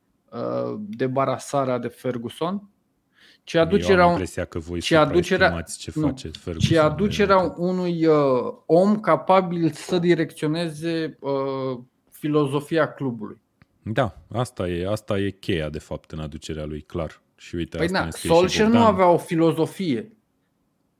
debarasarea 0.88 1.78
de 1.78 1.88
Ferguson, 1.88 2.68
ci 3.44 3.54
aducerea, 3.54 3.96
Eu 3.96 4.04
am 4.04 4.10
impresia 4.10 4.44
că 4.44 4.58
voi 4.58 4.80
ci 4.80 4.92
aducerea, 4.92 5.60
ce 5.78 5.92
nu, 5.94 6.06
face 6.06 6.28
Ferguson. 6.28 6.70
Ci 6.70 6.78
aducerea 6.78 7.54
unui 7.56 8.06
uh, 8.06 8.16
om 8.66 9.00
capabil 9.00 9.70
să 9.70 9.98
direcționeze 9.98 11.18
uh, 11.20 11.78
filozofia 12.10 12.92
clubului. 12.92 13.40
Da, 13.82 14.18
asta 14.32 14.68
e, 14.68 14.90
asta 14.90 15.18
e 15.18 15.30
cheia 15.30 15.68
de 15.68 15.78
fapt 15.78 16.10
în 16.10 16.18
aducerea 16.18 16.64
lui, 16.64 16.80
clar. 16.80 17.22
Și 17.36 17.54
uite, 17.54 17.76
păi 17.76 17.86
asta 17.86 18.02
da, 18.02 18.10
Solskjaer 18.10 18.68
nu 18.68 18.84
avea 18.84 19.08
o 19.08 19.16
filozofie. 19.16 20.12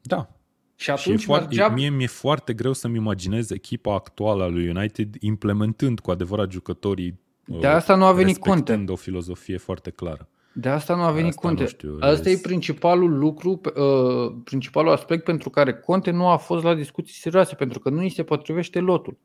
Da. 0.02 0.30
Și 0.74 0.90
atunci 0.90 1.20
și 1.20 1.30
e 1.30 1.34
mergea... 1.34 1.64
foarte, 1.64 1.80
mie 1.80 1.90
mi-e 1.90 2.06
foarte 2.06 2.52
greu 2.52 2.72
să-mi 2.72 2.96
imaginez 2.96 3.50
echipa 3.50 3.94
actuală 3.94 4.42
a 4.44 4.46
lui 4.46 4.68
United 4.68 5.14
implementând 5.20 6.00
cu 6.00 6.10
adevărat 6.10 6.50
jucătorii 6.50 7.20
de 7.48 7.66
asta 7.66 7.94
nu 7.94 8.04
a 8.04 8.12
venit 8.12 8.38
Conte. 8.38 8.84
o 8.88 8.96
filozofie 8.96 9.56
foarte 9.56 9.90
clară. 9.90 10.28
De 10.52 10.68
asta 10.68 10.94
nu 10.94 11.02
a 11.02 11.10
venit 11.10 11.28
asta 11.28 11.40
Conte. 11.40 11.66
Știu, 11.66 11.96
asta 12.00 12.30
e 12.30 12.38
principalul 12.42 13.18
lucru, 13.18 13.60
uh, 13.74 14.34
principalul 14.44 14.92
aspect 14.92 15.24
pentru 15.24 15.50
care 15.50 15.74
Conte 15.74 16.10
nu 16.10 16.28
a 16.28 16.36
fost 16.36 16.64
la 16.64 16.74
discuții 16.74 17.14
serioase, 17.14 17.54
pentru 17.54 17.78
că 17.78 17.90
nu 17.90 18.00
îi 18.00 18.10
se 18.10 18.22
potrivește 18.22 18.80
lotul. 18.80 19.16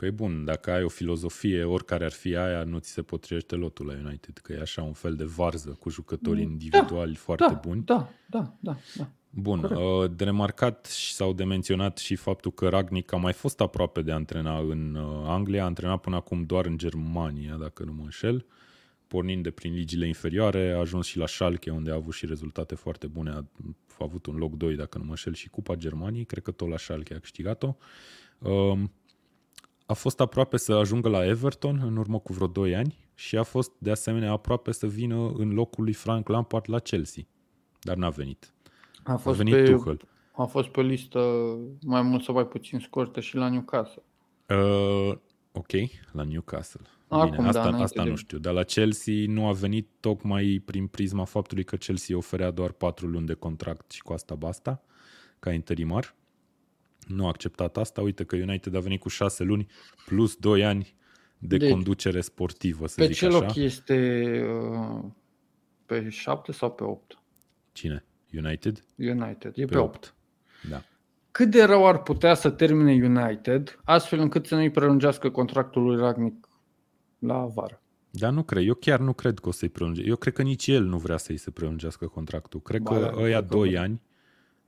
Păi 0.00 0.10
bun, 0.10 0.44
dacă 0.44 0.70
ai 0.70 0.82
o 0.82 0.88
filozofie, 0.88 1.64
oricare 1.64 2.04
ar 2.04 2.12
fi 2.12 2.36
aia, 2.36 2.64
nu 2.64 2.78
ți 2.78 2.90
se 2.90 3.02
potrivește 3.02 3.54
lotul 3.54 3.86
la 3.86 3.92
United, 3.92 4.38
că 4.38 4.52
e 4.52 4.60
așa 4.60 4.82
un 4.82 4.92
fel 4.92 5.14
de 5.14 5.24
varză 5.24 5.70
cu 5.70 5.90
jucători 5.90 6.36
da, 6.36 6.42
individuali 6.42 7.14
foarte 7.14 7.46
da, 7.48 7.60
buni. 7.64 7.82
Da, 7.84 8.08
da, 8.26 8.56
da. 8.60 8.76
da. 8.96 9.10
Bun, 9.30 9.64
uh, 9.64 10.10
de 10.16 10.24
remarcat 10.24 10.86
sau 10.86 11.32
de 11.32 11.44
menționat 11.44 11.98
și 11.98 12.14
faptul 12.14 12.52
că 12.52 12.68
Ragnic 12.68 13.12
a 13.12 13.16
mai 13.16 13.32
fost 13.32 13.60
aproape 13.60 14.02
de 14.02 14.10
a 14.10 14.14
antrena 14.14 14.58
în 14.58 14.94
uh, 14.94 15.24
Anglia, 15.26 15.62
a 15.62 15.66
antrenat 15.66 16.00
până 16.00 16.16
acum 16.16 16.44
doar 16.44 16.66
în 16.66 16.78
Germania, 16.78 17.56
dacă 17.56 17.84
nu 17.84 17.92
mă 17.92 18.02
înșel, 18.02 18.46
pornind 19.06 19.42
de 19.42 19.50
prin 19.50 19.72
ligile 19.72 20.06
inferioare, 20.06 20.72
a 20.72 20.78
ajuns 20.78 21.06
și 21.06 21.18
la 21.18 21.26
Schalke, 21.26 21.70
unde 21.70 21.90
a 21.90 21.94
avut 21.94 22.14
și 22.14 22.26
rezultate 22.26 22.74
foarte 22.74 23.06
bune, 23.06 23.30
a, 23.30 23.34
a 23.34 23.44
avut 23.98 24.26
un 24.26 24.36
loc 24.36 24.56
2, 24.56 24.76
dacă 24.76 24.98
nu 24.98 25.04
mă 25.04 25.10
înșel, 25.10 25.34
și 25.34 25.48
Cupa 25.48 25.74
Germaniei, 25.74 26.24
cred 26.24 26.42
că 26.42 26.50
tot 26.50 26.68
la 26.68 26.76
Schalke 26.76 27.14
a 27.14 27.18
câștigat-o. 27.18 27.76
Um, 28.38 28.92
a 29.90 29.94
fost 29.94 30.20
aproape 30.20 30.56
să 30.56 30.72
ajungă 30.72 31.08
la 31.08 31.26
Everton 31.26 31.80
în 31.84 31.96
urmă 31.96 32.18
cu 32.18 32.32
vreo 32.32 32.46
2 32.46 32.74
ani 32.74 32.98
și 33.14 33.36
a 33.36 33.42
fost 33.42 33.72
de 33.78 33.90
asemenea 33.90 34.32
aproape 34.32 34.72
să 34.72 34.86
vină 34.86 35.32
în 35.36 35.52
locul 35.52 35.84
lui 35.84 35.92
Frank 35.92 36.28
Lampard 36.28 36.64
la 36.68 36.78
Chelsea, 36.78 37.22
dar 37.80 37.96
n-a 37.96 38.08
venit. 38.08 38.52
A, 39.02 39.16
fost 39.16 39.40
a 39.40 39.42
venit 39.42 39.54
pe, 39.54 39.70
Tuchel. 39.70 40.00
A 40.32 40.44
fost 40.44 40.68
pe 40.68 40.80
listă 40.80 41.18
mai 41.82 42.02
mult 42.02 42.22
sau 42.22 42.34
mai 42.34 42.46
puțin 42.46 42.78
scurtă 42.78 43.20
și 43.20 43.36
la 43.36 43.48
Newcastle. 43.48 44.02
Uh, 44.48 45.16
ok, 45.52 45.70
la 46.12 46.22
Newcastle. 46.22 46.86
Bine, 47.08 47.22
Acum, 47.22 47.46
asta, 47.46 47.70
da, 47.70 47.78
asta 47.78 48.02
de... 48.02 48.08
nu 48.10 48.16
știu, 48.16 48.38
dar 48.38 48.52
la 48.52 48.62
Chelsea 48.62 49.24
nu 49.26 49.46
a 49.46 49.52
venit 49.52 49.88
tocmai 50.00 50.62
prin 50.64 50.86
prisma 50.86 51.24
faptului 51.24 51.64
că 51.64 51.76
Chelsea 51.76 52.16
oferea 52.16 52.50
doar 52.50 52.70
4 52.70 53.06
luni 53.06 53.26
de 53.26 53.34
contract 53.34 53.90
și 53.90 54.02
cu 54.02 54.12
asta 54.12 54.34
basta, 54.34 54.82
ca 55.38 55.52
interimar. 55.52 56.14
Nu 57.14 57.24
a 57.24 57.28
acceptat 57.28 57.76
asta, 57.76 58.00
uite 58.00 58.24
că 58.24 58.36
United 58.36 58.74
a 58.74 58.80
venit 58.80 59.00
cu 59.00 59.08
6 59.08 59.44
luni 59.44 59.66
plus 60.06 60.36
2 60.36 60.64
ani 60.64 60.94
de 61.38 61.56
deci, 61.56 61.70
conducere 61.70 62.20
sportivă, 62.20 62.86
să 62.86 62.94
pe 62.96 63.06
zic 63.06 63.14
ce 63.14 63.26
așa. 63.26 63.38
loc 63.38 63.54
este 63.54 64.30
uh, 64.72 65.04
pe 65.86 66.08
7 66.08 66.52
sau 66.52 66.72
pe 66.72 66.84
8? 66.84 67.18
Cine? 67.72 68.04
United? 68.32 68.84
United, 68.96 69.52
e 69.54 69.64
pe, 69.64 69.72
pe 69.72 69.78
8. 69.78 69.94
8. 69.94 70.14
Da. 70.70 70.82
Cât 71.30 71.50
de 71.50 71.62
rău 71.62 71.86
ar 71.86 72.02
putea 72.02 72.34
să 72.34 72.50
termine 72.50 72.92
United, 72.92 73.80
astfel 73.84 74.18
încât 74.18 74.46
să 74.46 74.54
nu-i 74.54 74.70
prelungească 74.70 75.30
contractul 75.30 75.82
lui 75.82 75.96
Ragnic 75.96 76.48
la 77.18 77.46
vară? 77.46 77.82
Dar 78.10 78.32
nu 78.32 78.42
cred, 78.42 78.66
eu 78.66 78.74
chiar 78.74 78.98
nu 78.98 79.12
cred 79.12 79.38
că 79.38 79.48
o 79.48 79.52
să-i 79.52 79.68
prelunge. 79.68 80.02
Eu 80.02 80.16
cred 80.16 80.34
că 80.34 80.42
nici 80.42 80.66
el 80.66 80.84
nu 80.84 80.98
vrea 80.98 81.16
să-i 81.16 81.36
se 81.36 81.50
prelungească 81.50 82.06
contractul. 82.06 82.60
Cred 82.60 82.80
ba, 82.80 82.90
că 82.90 83.14
ăia 83.16 83.40
2 83.40 83.76
ani 83.76 84.02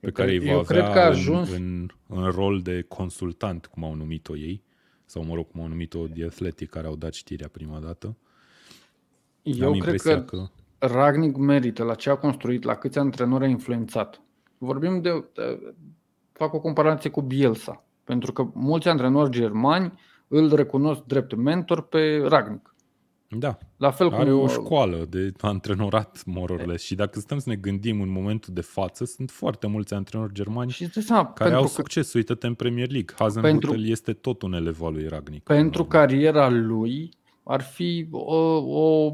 pe 0.03 0.11
care 0.11 0.31
îi 0.31 0.39
va 0.39 0.51
eu 0.51 0.59
avea 0.59 0.81
cred 0.81 0.93
că 0.93 0.99
ajuns... 0.99 1.51
în, 1.51 1.89
în, 2.07 2.23
în 2.23 2.31
rol 2.31 2.61
de 2.61 2.85
consultant, 2.87 3.65
cum 3.65 3.83
au 3.83 3.93
numit-o 3.93 4.35
ei, 4.35 4.63
sau 5.05 5.23
mă 5.23 5.35
rog, 5.35 5.47
cum 5.51 5.61
au 5.61 5.67
numit-o 5.67 6.07
The 6.07 6.25
Athletic, 6.25 6.69
care 6.69 6.87
au 6.87 6.95
dat 6.95 7.13
știrea 7.13 7.47
prima 7.51 7.79
dată. 7.79 8.17
Eu 9.41 9.71
Am 9.71 9.79
cred 9.79 10.01
că, 10.01 10.21
că 10.21 10.47
Ragnic 10.77 11.35
merită 11.35 11.83
la 11.83 11.95
ce 11.95 12.09
a 12.09 12.15
construit, 12.15 12.63
la 12.63 12.75
câți 12.75 12.97
antrenori 12.97 13.43
a 13.43 13.47
influențat. 13.47 14.21
Vorbim 14.57 15.01
de, 15.01 15.25
de 15.33 15.73
fac 16.31 16.53
o 16.53 16.59
comparație 16.59 17.09
cu 17.09 17.21
Bielsa, 17.21 17.83
pentru 18.03 18.31
că 18.31 18.47
mulți 18.53 18.87
antrenori 18.87 19.31
germani 19.31 19.99
îl 20.27 20.55
recunosc 20.55 21.03
drept 21.03 21.35
mentor 21.35 21.87
pe 21.87 22.23
Ragnic. 22.27 22.72
Da. 23.37 23.57
La 23.77 23.91
fel 23.91 24.09
Are 24.09 24.31
cum... 24.31 24.39
o 24.39 24.47
școală 24.47 25.05
de 25.09 25.31
antrenorat, 25.39 26.23
mororle. 26.25 26.75
Și 26.75 26.95
dacă 26.95 27.19
stăm 27.19 27.39
să 27.39 27.49
ne 27.49 27.55
gândim 27.55 28.01
în 28.01 28.09
momentul 28.09 28.53
de 28.53 28.61
față, 28.61 29.05
sunt 29.05 29.31
foarte 29.31 29.67
mulți 29.67 29.93
antrenori 29.93 30.33
germani 30.33 30.71
și 30.71 31.01
seama, 31.01 31.33
care 31.33 31.53
au 31.53 31.67
succes. 31.67 32.11
Că... 32.11 32.17
Uită-te 32.17 32.47
în 32.47 32.53
Premier 32.53 32.91
League. 32.91 33.15
Hasenhutel 33.17 33.59
pentru... 33.59 33.85
este 33.85 34.13
tot 34.13 34.41
un 34.41 34.53
elev 34.53 34.81
al 34.81 34.93
lui 34.93 35.07
Ragnic. 35.07 35.43
Pentru 35.43 35.85
cariera 35.85 36.49
lui, 36.49 37.11
ar 37.43 37.61
fi 37.61 38.07
o, 38.11 38.35
o, 38.57 39.11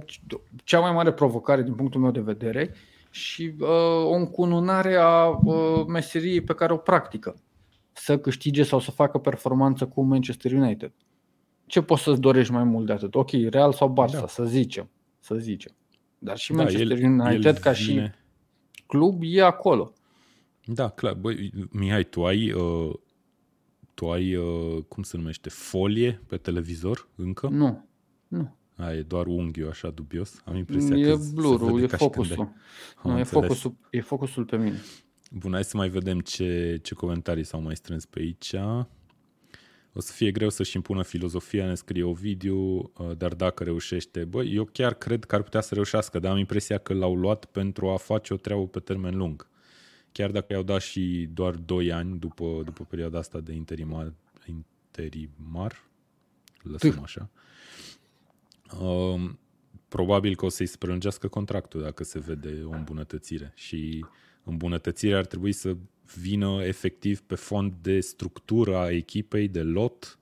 cea 0.64 0.80
mai 0.80 0.92
mare 0.92 1.12
provocare 1.12 1.64
din 1.64 1.74
punctul 1.74 2.02
meu 2.02 2.12
de 2.12 2.20
vedere 2.20 2.74
și 3.10 3.54
uh, 3.60 3.68
o 4.06 4.14
încununare 4.14 4.96
a 4.96 5.28
uh, 5.28 5.86
meseriei 5.88 6.42
pe 6.42 6.54
care 6.54 6.74
o 6.74 6.78
practică. 6.78 7.36
Să 7.92 8.18
câștige 8.18 8.64
sau 8.64 8.80
să 8.80 8.92
facă 8.92 9.18
performanță 9.18 9.86
cu 9.86 10.02
Manchester 10.02 10.52
United. 10.52 10.92
Ce 11.70 11.82
poți 11.82 12.04
să-ți 12.04 12.22
dorești 12.22 12.52
mai 12.54 12.64
mult 12.64 12.86
de 12.86 12.92
atât? 12.92 13.16
Ok, 13.16 13.32
Real 13.50 13.74
sau 13.74 13.94
Barça, 13.94 14.20
da. 14.20 14.28
să 14.28 14.46
zicem. 14.46 14.90
Să 15.20 15.36
zicem. 15.36 15.72
Dar 16.20 16.38
și 16.38 16.52
da, 16.52 16.58
Manchester 16.58 16.98
el, 16.98 17.04
United 17.04 17.46
el 17.46 17.54
ca 17.54 17.72
vine... 17.72 18.04
și 18.04 18.12
club 18.86 19.22
e 19.24 19.44
acolo. 19.44 19.94
Da, 20.66 20.90
clar. 20.90 21.14
Băi, 21.14 21.52
Mihai, 21.72 22.04
tu 22.04 22.26
ai, 22.26 22.52
uh, 22.52 22.94
tu 23.94 24.12
ai 24.12 24.36
uh, 24.36 24.84
cum 24.88 25.04
se 25.04 25.18
numește, 25.18 25.50
folie 25.50 26.22
pe 26.28 26.38
televizor 26.38 27.08
încă? 27.16 27.48
Nu. 27.48 27.86
Nu. 28.28 28.56
A, 28.76 28.94
e 28.94 29.02
doar 29.02 29.26
unghiul 29.26 29.70
așa 29.70 29.90
dubios? 29.90 30.42
Am 30.46 30.56
impresia 30.56 30.98
e 30.98 31.04
că 31.04 31.18
blurul, 31.34 31.82
e 31.82 31.88
focusul. 31.88 32.54
Nu, 33.04 33.20
e 33.20 33.24
focusul, 33.24 33.76
e 33.90 34.02
focusul 34.02 34.46
pe 34.46 34.58
mine. 34.58 34.80
Bun, 35.32 35.52
hai 35.52 35.64
să 35.64 35.78
mai 35.78 35.90
vedem 35.90 36.20
ce, 36.20 36.80
ce 36.84 36.94
comentarii 36.94 37.44
s-au 37.44 37.62
mai 37.62 37.76
strâns 37.76 38.06
pe 38.06 38.20
aici. 38.20 38.56
O 39.94 40.00
să 40.00 40.12
fie 40.12 40.32
greu 40.32 40.50
să-și 40.50 40.76
impună 40.76 41.04
filozofia, 41.04 41.66
ne 41.66 41.76
scrie 41.76 42.04
o 42.04 42.14
video, 42.14 42.56
uh, 42.56 43.18
dar 43.18 43.34
dacă 43.34 43.64
reușește, 43.64 44.26
bă, 44.26 44.44
eu 44.44 44.64
chiar 44.66 44.94
cred 44.94 45.26
că 45.26 45.36
ar 45.36 45.42
putea 45.42 45.62
să 45.62 45.74
reușească, 45.74 46.20
dar 46.20 46.32
am 46.32 46.38
impresia 46.38 46.78
că 46.78 46.94
l-au 46.94 47.16
luat 47.16 47.46
pentru 47.46 47.90
a 47.90 47.98
face 47.98 48.34
o 48.34 48.38
treabă 48.38 48.68
pe 48.68 48.80
termen 48.80 49.18
lung. 49.18 49.48
Chiar 50.12 50.32
dacă 50.32 50.54
i-au 50.54 50.64
dat 50.64 50.82
și 50.82 51.30
doar 51.34 51.56
2 51.56 51.92
ani 51.92 52.20
după, 52.20 52.62
după 52.66 52.84
perioada 52.84 53.18
asta 53.18 53.40
de 53.40 53.54
interimar, 53.54 54.14
interimar 54.46 55.84
lăsăm 56.62 57.00
așa. 57.04 57.30
Um, 58.82 59.40
probabil 59.88 60.36
că 60.36 60.46
o 60.46 60.50
să-i 60.50 60.66
se 60.66 60.76
prelungească 60.78 61.28
contractul 61.28 61.82
dacă 61.82 62.04
se 62.04 62.20
vede 62.20 62.62
o 62.64 62.70
îmbunătățire 62.70 63.52
și 63.56 64.06
îmbunătățirea 64.44 65.18
ar 65.18 65.26
trebui 65.26 65.52
să 65.52 65.76
vină 66.22 66.64
efectiv 66.64 67.22
pe 67.22 67.36
fond 67.36 67.74
de 67.82 68.00
structură 68.00 68.78
a 68.78 68.90
echipei, 68.90 69.48
de 69.48 69.62
lot, 69.62 70.20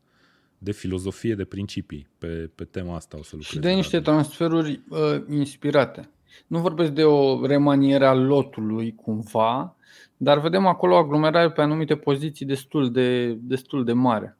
de 0.57 0.71
filozofie, 0.71 1.35
de 1.35 1.45
principii. 1.45 2.07
Pe, 2.17 2.49
pe 2.55 2.63
tema 2.63 2.95
asta 2.95 3.17
o 3.17 3.23
să 3.23 3.29
lucrez. 3.31 3.51
Și 3.51 3.59
de 3.59 3.71
niște 3.71 3.99
transferuri 3.99 4.81
uh, 4.89 5.23
inspirate. 5.29 6.09
Nu 6.47 6.59
vorbesc 6.59 6.91
de 6.91 7.03
o 7.03 7.45
remaniere 7.45 8.05
a 8.05 8.13
lotului 8.13 8.95
cumva, 8.95 9.75
dar 10.17 10.39
vedem 10.39 10.65
acolo 10.65 10.95
aglomerare 10.95 11.51
pe 11.51 11.61
anumite 11.61 11.95
poziții 11.95 12.45
destul 12.45 12.91
de, 12.91 13.33
destul 13.33 13.83
de 13.83 13.93
mare. 13.93 14.37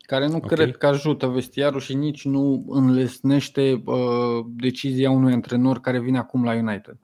care 0.00 0.26
nu 0.26 0.36
okay. 0.36 0.48
cred 0.48 0.76
că 0.76 0.86
ajută 0.86 1.26
vestiarul 1.26 1.80
și 1.80 1.94
nici 1.94 2.24
nu 2.24 2.64
înlesnește 2.68 3.82
uh, 3.84 4.46
decizia 4.56 5.10
unui 5.10 5.32
antrenor 5.32 5.80
care 5.80 6.00
vine 6.00 6.18
acum 6.18 6.44
la 6.44 6.54
United. 6.54 6.96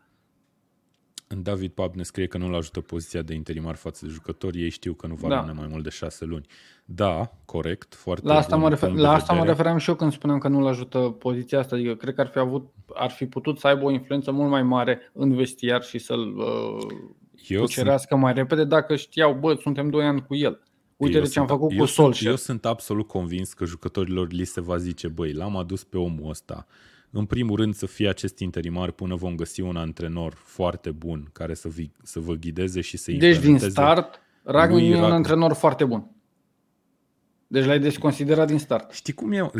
David 1.41 1.71
Pab 1.71 1.95
ne 1.95 2.03
scrie 2.03 2.27
că 2.27 2.39
nu-l 2.39 2.55
ajută 2.55 2.81
poziția 2.81 3.23
de 3.23 3.35
interimar 3.35 3.75
față 3.75 4.07
de 4.07 4.13
jucători. 4.13 4.63
Ei 4.63 4.69
știu 4.69 4.93
că 4.93 5.07
nu 5.07 5.15
va 5.15 5.29
da. 5.29 5.35
rămâne 5.35 5.59
mai 5.59 5.67
mult 5.71 5.83
de 5.83 5.91
șase 5.91 6.25
luni. 6.25 6.47
Da, 6.85 7.33
corect, 7.45 7.95
foarte 7.95 8.27
La 8.27 8.37
asta, 8.37 8.57
mă, 8.57 8.69
refer, 8.69 8.91
la 8.91 9.13
asta 9.13 9.33
mă 9.33 9.45
referam 9.45 9.79
și 9.79 9.89
eu 9.89 9.95
când 9.95 10.13
spuneam 10.13 10.39
că 10.39 10.49
nu-l 10.49 10.67
ajută 10.67 10.99
poziția 10.99 11.59
asta. 11.59 11.75
Adică 11.75 11.95
cred 11.95 12.15
că 12.15 12.21
ar 12.21 12.27
fi, 12.27 12.39
avut, 12.39 12.73
ar 12.95 13.11
fi 13.11 13.27
putut 13.27 13.59
să 13.59 13.67
aibă 13.67 13.85
o 13.85 13.91
influență 13.91 14.31
mult 14.31 14.51
mai 14.51 14.63
mare 14.63 15.11
în 15.13 15.35
vestiar 15.35 15.83
și 15.83 15.99
să-l 15.99 16.37
uh, 16.37 16.87
eu 17.49 17.61
cucerească 17.61 18.07
sunt... 18.09 18.21
mai 18.21 18.33
repede 18.33 18.65
dacă 18.65 18.97
știau, 18.97 19.35
bă, 19.35 19.55
suntem 19.55 19.91
doi 19.91 20.05
ani 20.05 20.27
cu 20.27 20.35
el. 20.35 20.63
Uite 20.97 21.17
eu 21.17 21.23
de 21.23 21.29
ce 21.29 21.39
am 21.39 21.47
făcut 21.47 21.77
cu 21.77 21.85
Solskjaer. 21.85 22.31
Eu 22.31 22.37
sunt 22.37 22.65
absolut 22.65 23.07
convins 23.07 23.53
că 23.53 23.65
jucătorilor 23.65 24.33
li 24.33 24.45
se 24.45 24.61
va 24.61 24.77
zice, 24.77 25.09
băi, 25.09 25.33
l-am 25.33 25.57
adus 25.57 25.85
pe 25.85 25.99
omul 25.99 26.29
ăsta 26.29 26.67
în 27.13 27.25
primul 27.25 27.57
rând 27.57 27.75
să 27.75 27.87
fie 27.87 28.09
acest 28.09 28.39
interimar 28.39 28.91
până 28.91 29.15
vom 29.15 29.35
găsi 29.35 29.61
un 29.61 29.77
antrenor 29.77 30.33
foarte 30.35 30.91
bun 30.91 31.29
care 31.33 31.55
să, 31.55 31.69
vi, 31.69 31.91
să 32.03 32.21
vă 32.21 32.35
ghideze 32.35 32.81
și 32.81 32.97
să 32.97 33.13
Deci 33.13 33.39
din 33.39 33.59
start, 33.59 34.21
Ragnic 34.43 34.91
e 34.91 34.95
un 34.95 35.01
Ragn... 35.01 35.13
antrenor 35.13 35.53
foarte 35.53 35.85
bun. 35.85 36.11
Deci 37.47 37.65
l-ai 37.65 37.79
desconsiderat 37.79 38.47
din 38.47 38.59
start. 38.59 38.91
Știi 38.91 39.13
cum 39.13 39.33
e? 39.33 39.51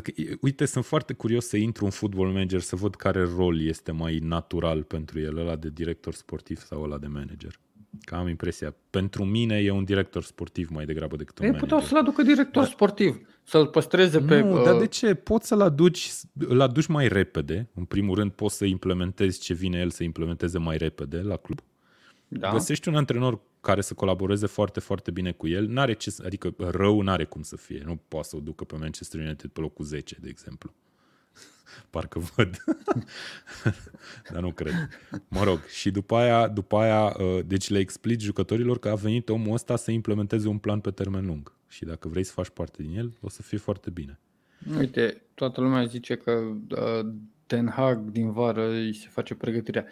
Uite, 0.41 0.65
sunt 0.65 0.85
foarte 0.85 1.13
curios 1.13 1.47
să 1.47 1.57
intru 1.57 1.85
în 1.85 1.91
football 1.91 2.27
manager 2.27 2.61
să 2.61 2.77
văd 2.77 2.95
care 2.95 3.23
rol 3.37 3.61
este 3.61 3.93
mai 3.93 4.19
natural 4.19 4.83
pentru 4.83 5.21
el, 5.21 5.37
ăla 5.37 5.57
de 5.57 5.71
director 5.71 6.15
sportiv 6.15 6.59
sau 6.59 6.83
ăla 6.83 6.99
de 6.99 7.07
manager. 7.07 7.61
Că 8.01 8.15
am 8.15 8.29
impresia. 8.29 8.75
Pentru 8.91 9.25
mine 9.25 9.57
e 9.57 9.71
un 9.71 9.85
director 9.85 10.23
sportiv 10.23 10.69
mai 10.71 10.85
degrabă 10.85 11.17
decât 11.17 11.39
un 11.39 11.45
Ei 11.45 11.51
manager. 11.51 11.69
puteau 11.69 11.89
să-l 11.89 11.99
aducă 11.99 12.23
director 12.23 12.63
da. 12.63 12.69
sportiv, 12.69 13.29
să-l 13.43 13.67
păstreze 13.67 14.21
pe... 14.21 14.41
Nu, 14.41 14.59
uh... 14.59 14.65
dar 14.65 14.79
de 14.79 14.87
ce? 14.87 15.15
Poți 15.15 15.47
să-l 15.47 15.61
aduci, 15.61 16.11
îl 16.39 16.61
aduci 16.61 16.87
mai 16.87 17.09
repede. 17.09 17.69
În 17.75 17.85
primul 17.85 18.15
rând 18.15 18.31
poți 18.31 18.57
să 18.57 18.65
implementezi 18.65 19.41
ce 19.41 19.55
vine 19.55 19.79
el 19.79 19.91
să 19.91 20.03
implementeze 20.03 20.59
mai 20.59 20.77
repede 20.77 21.21
la 21.21 21.37
club. 21.37 21.61
Da. 22.29 22.51
Găsești 22.51 22.89
un 22.89 22.95
antrenor 22.95 23.41
care 23.61 23.81
să 23.81 23.95
colaboreze 23.95 24.47
foarte, 24.47 24.81
foarte 24.81 25.11
bine 25.11 25.33
cu 25.33 25.49
el. 25.49 25.67
N-are 25.67 25.93
ce, 25.93 26.15
adică 26.25 26.55
rău 26.57 27.01
n-are 27.01 27.25
cum 27.25 27.43
să 27.43 27.57
fie. 27.57 27.83
Nu 27.87 28.01
poate 28.09 28.29
să 28.29 28.37
o 28.37 28.41
ducă 28.41 28.65
pe 28.65 28.77
Manchester 28.77 29.21
United 29.21 29.51
pe 29.51 29.61
locul 29.61 29.85
10, 29.85 30.17
de 30.21 30.29
exemplu. 30.29 30.75
Parcă 31.91 32.19
văd. 32.19 32.65
Dar 34.33 34.43
nu 34.43 34.53
cred. 34.53 34.73
Mă 35.29 35.45
rog, 35.45 35.65
și 35.65 35.91
după 35.91 36.17
aia, 36.17 36.49
după 36.49 36.77
aia, 36.77 37.17
uh, 37.19 37.41
deci 37.47 37.69
le 37.69 37.79
explici 37.79 38.23
jucătorilor 38.23 38.79
că 38.79 38.89
a 38.89 38.95
venit 38.95 39.29
omul 39.29 39.53
ăsta 39.53 39.77
să 39.77 39.91
implementeze 39.91 40.49
un 40.49 40.59
plan 40.59 40.81
pe 40.81 40.91
termen 40.91 41.27
lung. 41.27 41.53
Și 41.69 41.85
dacă 41.85 42.09
vrei 42.09 42.25
să 42.25 42.33
faci 42.33 42.49
parte 42.49 42.83
din 42.83 42.97
el, 42.97 43.17
o 43.21 43.29
să 43.29 43.43
fie 43.43 43.59
foarte 43.59 43.91
bine. 43.91 44.21
Uite, 44.79 45.23
toată 45.35 45.61
lumea 45.61 45.85
zice 45.85 46.17
că 46.17 46.31
uh, 46.31 47.13
Ten 47.47 47.69
Hag 47.69 48.11
din 48.11 48.33
vară 48.33 48.69
îi 48.71 48.95
se 48.95 49.07
face 49.11 49.35
pregătirea. 49.35 49.87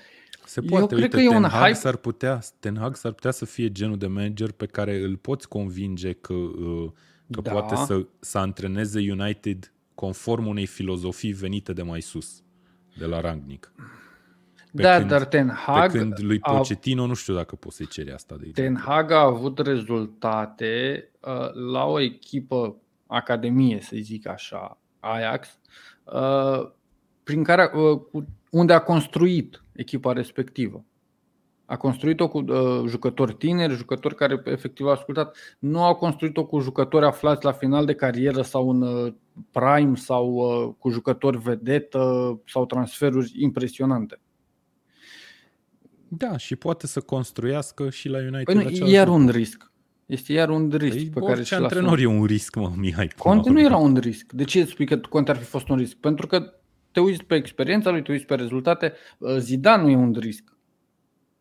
Se 0.44 0.60
poate, 0.60 0.74
Eu 0.74 0.80
uite, 0.80 0.94
cred 0.94 1.10
că 1.10 1.16
Ten 1.16 1.26
e 1.26 1.36
un 1.36 1.50
Hag 1.50 1.62
hype. 1.62 1.78
S-ar 1.78 1.96
putea, 1.96 2.40
Ten 2.58 2.76
Hag 2.76 2.96
s-ar 2.96 3.12
putea 3.12 3.30
să 3.30 3.44
fie 3.44 3.72
genul 3.72 3.98
de 3.98 4.06
manager 4.06 4.52
pe 4.52 4.66
care 4.66 5.02
îl 5.02 5.16
poți 5.16 5.48
convinge 5.48 6.12
că, 6.12 6.32
uh, 6.32 6.90
că 7.30 7.40
da. 7.40 7.50
poate 7.50 7.74
să, 7.74 8.06
să 8.20 8.38
antreneze 8.38 8.98
United 9.10 9.72
conform 10.00 10.46
unei 10.46 10.66
filozofii 10.66 11.32
venite 11.32 11.72
de 11.72 11.82
mai 11.82 12.00
sus, 12.00 12.42
de 12.98 13.06
la 13.06 13.20
Rangnick. 13.20 13.72
Pe 14.74 14.82
da, 14.82 14.96
când, 14.96 15.08
dar 15.08 15.24
Ten 15.24 15.48
Hag... 15.48 15.92
Pe 15.92 15.98
când 15.98 16.20
lui 16.20 16.38
Pochettino 16.38 17.02
a, 17.02 17.06
nu 17.06 17.14
știu 17.14 17.34
dacă 17.34 17.56
poți 17.56 17.76
să-i 17.76 17.86
ceri 17.86 18.12
asta 18.12 18.36
de 18.36 18.50
Ten 18.54 18.76
Hag 18.76 19.10
a 19.10 19.20
avut 19.20 19.58
rezultate 19.58 21.04
uh, 21.20 21.52
la 21.72 21.84
o 21.84 22.00
echipă 22.00 22.76
academie, 23.06 23.80
să 23.80 23.96
zic 24.00 24.26
așa, 24.26 24.78
Ajax, 25.00 25.58
uh, 26.04 26.70
prin 27.22 27.44
care, 27.44 27.70
uh, 27.74 28.22
unde 28.50 28.72
a 28.72 28.80
construit 28.80 29.64
echipa 29.72 30.12
respectivă. 30.12 30.84
A 31.70 31.76
construit-o 31.76 32.28
cu 32.28 32.38
uh, 32.38 32.82
jucători 32.86 33.34
tineri, 33.34 33.74
jucători 33.74 34.14
care 34.14 34.42
efectiv 34.44 34.86
au 34.86 34.92
ascultat. 34.92 35.36
Nu 35.58 35.82
au 35.82 35.94
construit-o 35.94 36.46
cu 36.46 36.58
jucători 36.58 37.06
aflați 37.06 37.44
la 37.44 37.52
final 37.52 37.84
de 37.84 37.94
carieră 37.94 38.42
sau 38.42 38.70
în 38.70 38.82
uh, 38.82 39.12
prime 39.50 39.94
sau 39.94 40.32
uh, 40.32 40.74
cu 40.78 40.90
jucători 40.90 41.38
vedetă 41.38 42.40
sau 42.46 42.66
transferuri 42.66 43.32
impresionante. 43.36 44.20
Da, 46.08 46.36
și 46.36 46.56
poate 46.56 46.86
să 46.86 47.00
construiască 47.00 47.90
și 47.90 48.08
la 48.08 48.18
United. 48.18 48.44
Păi 48.44 48.78
nu, 48.78 48.88
iar 48.88 49.08
un 49.08 49.28
risc. 49.28 49.72
Este 50.06 50.32
iar 50.32 50.48
un 50.48 50.72
risc 50.76 50.96
păi 50.96 51.08
pe 51.08 51.20
care 51.20 51.42
și 51.42 51.54
antrenor 51.54 51.98
e 51.98 52.06
un 52.06 52.24
risc, 52.24 52.56
mă, 52.56 52.72
Mihai. 52.76 53.10
Conte 53.16 53.50
nu 53.50 53.60
era 53.60 53.76
un 53.76 53.96
risc. 53.96 54.32
De 54.32 54.44
ce 54.44 54.64
spui 54.64 54.86
că 54.86 54.96
Conte 54.96 55.30
ar 55.30 55.36
fi 55.36 55.44
fost 55.44 55.68
un 55.68 55.76
risc? 55.76 55.96
Pentru 55.96 56.26
că 56.26 56.54
te 56.92 57.00
uiți 57.00 57.24
pe 57.24 57.34
experiența 57.34 57.90
lui, 57.90 58.02
te 58.02 58.12
uiți 58.12 58.26
pe 58.26 58.34
rezultate. 58.34 58.92
Uh, 59.18 59.36
Zidane 59.36 59.82
nu 59.82 59.90
e 59.90 59.96
un 59.96 60.16
risc. 60.18 60.49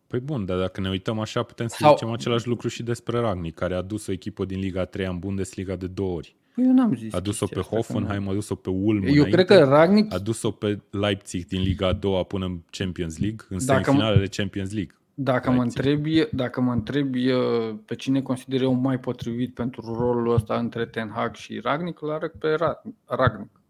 Păi 0.10 0.20
bun, 0.20 0.46
dar 0.46 0.58
dacă 0.58 0.82
ne 0.82 0.90
uităm 0.90 1.20
așa, 1.20 1.44
putem 1.44 1.68
să 1.68 1.76
Sau... 1.80 1.92
zicem 1.92 2.12
același 2.12 2.48
lucru 2.48 2.68
și 2.68 2.84
despre 2.84 3.20
Ragnic, 3.20 3.56
care 3.56 3.76
a 3.76 3.82
dus 3.82 4.08
o 4.08 4.12
echipă 4.12 4.46
din 4.46 4.60
Liga 4.60 4.86
3 4.86 5.06
în 5.06 5.20
Bundesliga 5.20 5.76
de 5.76 5.88
două 5.88 6.16
ori. 6.16 6.36
Păi 6.56 6.64
eu 6.64 6.74
n-am 6.74 6.96
zis 6.96 7.14
a 7.14 7.20
dus-o 7.20 7.46
pe 7.46 7.60
Hoffenheim, 7.60 8.28
a 8.28 8.34
dus-o 8.34 8.56
pe 8.56 8.70
Ulm 8.70 9.04
Eu 9.04 9.10
înainte, 9.10 9.30
cred 9.30 9.46
că 9.46 9.64
Ragnic... 9.64 10.14
A 10.14 10.18
dus-o 10.18 10.52
pe 10.52 10.80
Leipzig 10.90 11.46
din 11.46 11.62
Liga 11.62 11.88
a 11.88 11.94
doua 11.94 12.24
până 12.24 12.46
în 12.46 12.60
Champions 12.70 13.18
League, 13.18 13.46
în 13.50 13.66
dacă 13.66 13.84
semifinalele 13.84 14.26
m- 14.26 14.36
Champions 14.36 14.74
League. 14.74 14.96
Dacă 15.14 15.52
mă, 15.52 15.62
întrebi, 15.62 16.28
dacă 16.32 16.62
mă 16.62 16.72
întrebi 16.72 17.32
uh, 17.32 17.76
pe 17.86 17.96
cine 17.96 18.22
consider 18.22 18.62
eu 18.62 18.74
mai 18.74 19.00
potrivit 19.00 19.54
pentru 19.54 19.94
rolul 19.98 20.34
ăsta 20.34 20.58
între 20.58 20.86
Ten 20.86 21.12
Hag 21.16 21.36
și 21.36 21.60
Ragnic, 21.60 22.02
îl 22.02 22.12
arăt 22.12 22.34
pe 22.34 22.56
Ragnic. 23.06 23.62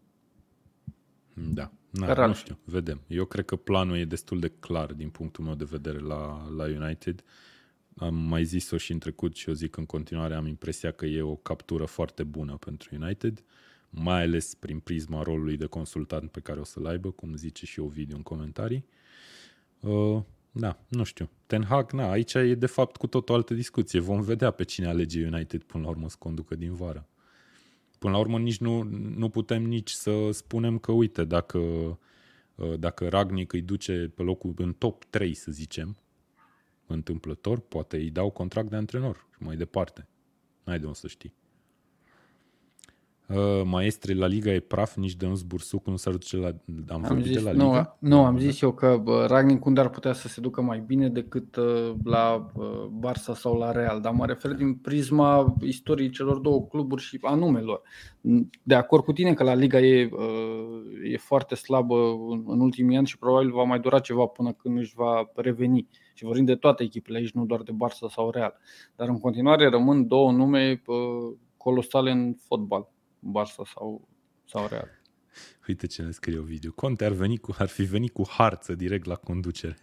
Da. 1.34 1.70
Na, 1.90 2.26
nu 2.26 2.34
știu, 2.34 2.58
vedem. 2.64 3.00
Eu 3.06 3.24
cred 3.24 3.44
că 3.44 3.56
planul 3.56 3.96
e 3.96 4.04
destul 4.04 4.40
de 4.40 4.48
clar 4.60 4.92
din 4.92 5.08
punctul 5.08 5.44
meu 5.44 5.54
de 5.54 5.64
vedere 5.64 5.98
la, 5.98 6.48
la 6.56 6.64
United. 6.64 7.24
Am 7.96 8.14
mai 8.14 8.44
zis-o 8.44 8.76
și 8.76 8.92
în 8.92 8.98
trecut 8.98 9.36
și 9.36 9.48
eu 9.48 9.54
zic 9.54 9.76
în 9.76 9.86
continuare, 9.86 10.34
am 10.34 10.46
impresia 10.46 10.90
că 10.90 11.06
e 11.06 11.22
o 11.22 11.36
captură 11.36 11.84
foarte 11.84 12.22
bună 12.22 12.56
pentru 12.56 12.94
United, 13.00 13.44
mai 13.90 14.22
ales 14.22 14.54
prin 14.54 14.78
prisma 14.78 15.22
rolului 15.22 15.56
de 15.56 15.66
consultant 15.66 16.30
pe 16.30 16.40
care 16.40 16.60
o 16.60 16.64
să-l 16.64 16.86
aibă, 16.86 17.10
cum 17.10 17.36
zice 17.36 17.66
și 17.66 17.80
Ovidiu 17.80 18.16
în 18.16 18.22
comentarii. 18.22 18.84
Uh, 19.80 20.22
da, 20.52 20.78
nu 20.88 21.02
știu. 21.02 21.30
Ten 21.46 21.64
Hag, 21.64 21.92
na, 21.92 22.10
aici 22.10 22.34
e 22.34 22.54
de 22.54 22.66
fapt 22.66 22.96
cu 22.96 23.06
tot 23.06 23.28
o 23.28 23.34
altă 23.34 23.54
discuție. 23.54 24.00
Vom 24.00 24.20
vedea 24.20 24.50
pe 24.50 24.64
cine 24.64 24.86
alege 24.86 25.26
United 25.26 25.62
până 25.62 25.84
la 25.84 25.90
urmă 25.90 26.08
să 26.08 26.16
conducă 26.18 26.54
din 26.54 26.74
vară. 26.74 27.08
Până 28.00 28.12
la 28.12 28.18
urmă 28.18 28.38
nici 28.38 28.58
nu, 28.58 28.82
nu 29.16 29.28
putem 29.28 29.62
nici 29.62 29.90
să 29.90 30.30
spunem 30.30 30.78
că, 30.78 30.92
uite, 30.92 31.24
dacă, 31.24 31.58
uh, 32.54 32.78
dacă 32.78 33.08
Ragnic 33.08 33.52
îi 33.52 33.60
duce 33.60 34.12
pe 34.14 34.22
locul 34.22 34.54
în 34.56 34.72
top 34.72 35.04
3, 35.04 35.34
să 35.34 35.52
zicem, 35.52 35.96
întâmplător, 36.86 37.58
poate 37.58 37.96
îi 37.96 38.10
dau 38.10 38.30
contract 38.30 38.70
de 38.70 38.76
antrenor 38.76 39.16
și 39.36 39.42
mai 39.42 39.56
departe. 39.56 40.08
N-ai 40.64 40.78
de 40.78 40.84
unde 40.84 40.98
să 40.98 41.08
știi. 41.08 41.34
Uh, 43.34 43.62
maestre, 43.64 44.14
la 44.14 44.26
Liga 44.26 44.50
e 44.50 44.60
praf, 44.60 44.96
nici 44.96 45.14
de 45.14 45.26
un 45.26 45.34
zbursuc 45.34 45.86
nu 45.86 45.96
s-ar 45.96 46.12
duce 46.12 46.36
la... 46.36 46.48
Am, 46.88 47.04
am 47.08 47.22
zis, 47.22 47.34
de 47.34 47.40
la 47.40 47.50
Liga? 47.50 47.96
Nu, 47.98 48.08
nu, 48.08 48.24
am 48.24 48.38
zis 48.38 48.60
eu 48.60 48.72
că 48.72 49.02
Ragnic 49.26 49.64
unde 49.64 49.80
ar 49.80 49.90
putea 49.90 50.12
să 50.12 50.28
se 50.28 50.40
ducă 50.40 50.60
mai 50.60 50.82
bine 50.86 51.08
decât 51.08 51.56
uh, 51.56 51.94
la 52.04 52.50
uh, 52.54 52.86
Barça 52.98 53.34
sau 53.34 53.58
la 53.58 53.72
Real, 53.72 54.00
dar 54.00 54.12
mă 54.12 54.26
refer 54.26 54.52
din 54.52 54.74
prisma 54.74 55.56
istoriei 55.60 56.10
celor 56.10 56.38
două 56.38 56.66
cluburi 56.66 57.02
și 57.02 57.18
a 57.22 57.34
numelor. 57.34 57.82
De 58.62 58.74
acord 58.74 59.04
cu 59.04 59.12
tine 59.12 59.34
că 59.34 59.42
la 59.42 59.54
Liga 59.54 59.78
e, 59.80 60.10
uh, 60.12 61.12
e 61.12 61.16
foarte 61.16 61.54
slabă 61.54 61.94
în, 62.28 62.44
în 62.46 62.60
ultimii 62.60 62.96
ani 62.96 63.06
și 63.06 63.18
probabil 63.18 63.50
va 63.50 63.62
mai 63.62 63.80
dura 63.80 63.98
ceva 63.98 64.26
până 64.26 64.52
când 64.52 64.78
își 64.78 64.94
va 64.94 65.30
reveni. 65.34 65.88
Și 66.14 66.24
vorbim 66.24 66.44
de 66.44 66.54
toate 66.54 66.82
echipele 66.82 67.18
aici, 67.18 67.32
nu 67.32 67.44
doar 67.44 67.62
de 67.62 67.72
Barça 67.72 68.10
sau 68.10 68.30
Real. 68.30 68.56
Dar 68.96 69.08
în 69.08 69.18
continuare 69.18 69.68
rămân 69.68 70.06
două 70.06 70.32
nume 70.32 70.82
uh, 70.86 71.36
colosale 71.56 72.10
în 72.10 72.34
fotbal 72.38 72.88
Barça 73.20 73.62
sau, 73.74 74.08
sau 74.44 74.66
Real. 74.66 74.98
Uite 75.68 75.86
ce 75.86 76.02
ne 76.02 76.10
scrie 76.10 76.40
video. 76.40 76.72
Conte 76.72 77.04
ar, 77.04 77.12
veni 77.12 77.38
cu, 77.38 77.54
ar 77.58 77.68
fi 77.68 77.82
venit 77.82 78.12
cu 78.12 78.24
harță 78.28 78.74
direct 78.74 79.04
la 79.04 79.14
conducere. 79.14 79.78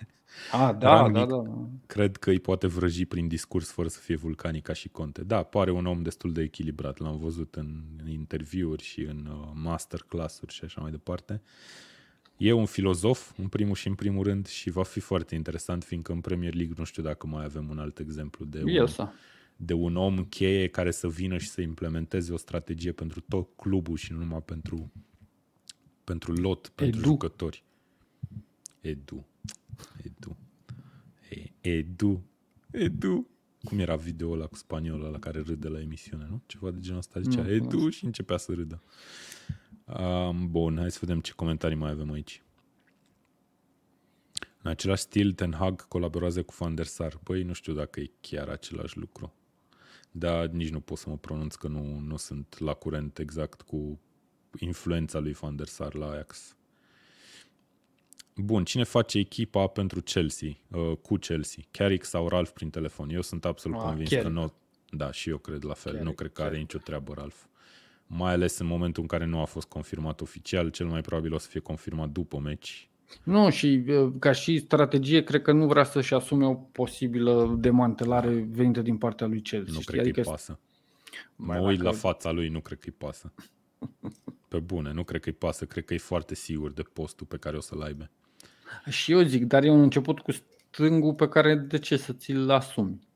A, 0.51 0.73
da, 0.73 0.89
Rangnick, 0.89 1.27
da, 1.27 1.35
da, 1.35 1.41
da. 1.41 1.69
Cred 1.85 2.17
că 2.17 2.29
îi 2.29 2.39
poate 2.39 2.67
vrăji 2.67 3.05
prin 3.05 3.27
discurs 3.27 3.71
fără 3.71 3.87
să 3.87 3.99
fie 3.99 4.15
vulcanic 4.15 4.63
ca 4.63 4.73
și 4.73 4.89
Conte. 4.89 5.23
Da, 5.23 5.43
pare 5.43 5.71
un 5.71 5.85
om 5.85 6.01
destul 6.01 6.31
de 6.31 6.41
echilibrat. 6.41 6.97
L-am 6.97 7.17
văzut 7.17 7.55
în 7.55 7.83
interviuri 8.07 8.83
și 8.83 9.01
în 9.01 9.25
uh, 9.25 9.51
masterclass-uri 9.53 10.53
și 10.53 10.63
așa 10.63 10.81
mai 10.81 10.91
departe. 10.91 11.41
E 12.37 12.51
un 12.51 12.65
filozof, 12.65 13.37
în 13.37 13.47
primul 13.47 13.75
și 13.75 13.87
în 13.87 13.95
primul 13.95 14.23
rând, 14.23 14.47
și 14.47 14.69
va 14.69 14.83
fi 14.83 14.99
foarte 14.99 15.35
interesant, 15.35 15.83
fiindcă 15.83 16.11
în 16.11 16.21
Premier 16.21 16.53
League 16.53 16.75
nu 16.77 16.83
știu 16.83 17.03
dacă 17.03 17.27
mai 17.27 17.43
avem 17.43 17.69
un 17.69 17.79
alt 17.79 17.99
exemplu 17.99 18.45
de 18.45 18.61
un, 18.63 18.67
de 19.57 19.73
un 19.73 19.95
om 19.95 20.25
cheie 20.25 20.67
care 20.67 20.91
să 20.91 21.09
vină 21.09 21.37
și 21.37 21.47
să 21.47 21.61
implementeze 21.61 22.33
o 22.33 22.37
strategie 22.37 22.91
pentru 22.91 23.19
tot 23.19 23.49
clubul 23.55 23.97
și 23.97 24.11
nu 24.11 24.17
numai 24.17 24.41
pentru, 24.41 24.91
pentru 26.03 26.31
lot, 26.33 26.67
pentru 26.67 26.99
Edu. 26.99 27.07
jucători. 27.07 27.63
Edu. 28.81 29.27
Edu. 30.03 30.37
E, 31.29 31.69
Edu. 31.69 32.23
Edu. 32.71 33.27
Cum 33.63 33.79
era 33.79 33.95
video 33.95 34.31
ăla 34.31 34.45
cu 34.45 34.55
spaniola 34.55 35.07
la 35.09 35.19
care 35.19 35.39
râde 35.39 35.67
la 35.67 35.79
emisiune, 35.79 36.27
nu? 36.29 36.41
Ceva 36.45 36.71
de 36.71 36.79
genul 36.79 36.97
ăsta. 36.97 37.19
Zicea, 37.19 37.49
e 37.49 37.59
tu 37.59 37.89
și 37.89 38.05
începea 38.05 38.37
să 38.37 38.53
râdă. 38.53 38.83
Um, 39.85 40.51
bun, 40.51 40.77
hai 40.77 40.91
să 40.91 40.97
vedem 41.01 41.19
ce 41.19 41.31
comentarii 41.31 41.77
mai 41.77 41.91
avem 41.91 42.11
aici. 42.11 42.41
În 44.61 44.71
același 44.71 45.01
stil, 45.01 45.33
Ten 45.33 45.53
Hag 45.53 45.87
colaborează 45.87 46.43
cu 46.43 46.53
Van 46.57 46.75
der 46.75 46.85
Sar. 46.85 47.19
Băi, 47.23 47.43
nu 47.43 47.53
știu 47.53 47.73
dacă 47.73 47.99
e 47.99 48.11
chiar 48.21 48.47
același 48.47 48.97
lucru. 48.97 49.33
Dar 50.11 50.45
nici 50.47 50.69
nu 50.69 50.79
pot 50.79 50.97
să 50.97 51.09
mă 51.09 51.17
pronunț 51.17 51.55
că 51.55 51.67
nu, 51.67 51.99
nu 51.99 52.17
sunt 52.17 52.59
la 52.59 52.73
curent 52.73 53.17
exact 53.19 53.61
cu 53.61 53.99
influența 54.59 55.19
lui 55.19 55.31
Van 55.33 55.55
der 55.55 55.67
Sar 55.67 55.93
la 55.93 56.09
Ajax. 56.09 56.55
Bun, 58.35 58.63
cine 58.65 58.83
face 58.83 59.17
echipa 59.17 59.67
pentru 59.67 60.01
Chelsea, 60.01 60.49
uh, 60.67 60.97
cu 61.01 61.15
Chelsea? 61.15 61.63
Carrick 61.71 62.05
sau 62.05 62.27
Ralph 62.27 62.51
prin 62.53 62.69
telefon? 62.69 63.09
Eu 63.09 63.21
sunt 63.21 63.45
absolut 63.45 63.77
Ah, 63.77 63.83
convins 63.83 64.09
Carrick. 64.09 64.27
că 64.33 64.39
nu... 64.39 64.53
Da, 64.89 65.11
și 65.11 65.29
eu 65.29 65.37
cred 65.37 65.63
la 65.63 65.73
fel. 65.73 65.91
nu 65.93 65.97
Carrick, 65.99 66.17
cred 66.17 66.31
că 66.31 66.41
are 66.41 66.49
Carrick. 66.51 66.71
nicio 66.73 66.85
treabă 66.85 67.13
Ralph. 67.13 67.37
Mai 68.07 68.31
ales 68.33 68.57
în 68.57 68.65
momentul 68.65 69.01
în 69.01 69.07
care 69.07 69.25
nu 69.25 69.39
a 69.39 69.45
fost 69.45 69.67
confirmat 69.67 70.21
oficial, 70.21 70.69
cel 70.69 70.85
mai 70.87 71.01
probabil 71.01 71.33
o 71.33 71.37
să 71.37 71.47
fie 71.49 71.59
confirmat 71.59 72.09
după 72.09 72.39
meci. 72.39 72.89
Nu, 73.23 73.49
și 73.49 73.83
uh, 73.87 74.11
ca 74.19 74.31
și 74.31 74.59
strategie, 74.59 75.23
cred 75.23 75.41
că 75.41 75.51
nu 75.51 75.65
vrea 75.67 75.83
să-și 75.83 76.13
asume 76.13 76.45
o 76.45 76.53
posibilă 76.53 77.55
demantelare 77.59 78.47
venită 78.51 78.81
din 78.81 78.97
partea 78.97 79.27
lui 79.27 79.41
Chelsea. 79.41 79.73
Nu 79.73 79.79
știi? 79.81 79.85
cred 79.85 79.95
că 79.99 80.01
adică 80.07 80.19
îi 80.19 80.25
pasă. 80.35 80.59
Mă 81.35 81.45
Mai 81.45 81.65
uit 81.65 81.77
dacă- 81.77 81.89
la 81.89 81.95
fața 81.95 82.31
lui, 82.31 82.47
nu 82.49 82.59
cred 82.59 82.79
că 82.79 82.85
îi 82.87 82.95
pasă. 82.97 83.33
Pe 84.47 84.59
bune, 84.59 84.91
nu 84.93 85.03
cred 85.03 85.21
că 85.21 85.29
îi 85.29 85.35
pasă. 85.35 85.65
Cred 85.65 85.85
că 85.85 85.93
e 85.93 85.97
foarte 85.97 86.35
sigur 86.35 86.71
de 86.71 86.81
postul 86.81 87.25
pe 87.27 87.37
care 87.37 87.57
o 87.57 87.59
să-l 87.59 87.81
aibă. 87.81 88.09
Și 88.89 89.11
eu 89.11 89.21
zic, 89.21 89.45
dar 89.45 89.63
e 89.63 89.69
un 89.69 89.81
început 89.81 90.19
cu 90.19 90.31
stângul 90.31 91.13
pe 91.13 91.27
care 91.27 91.55
de 91.55 91.77
ce 91.79 91.97
să 91.97 92.13
ți-l 92.13 92.49
asumi? 92.49 93.07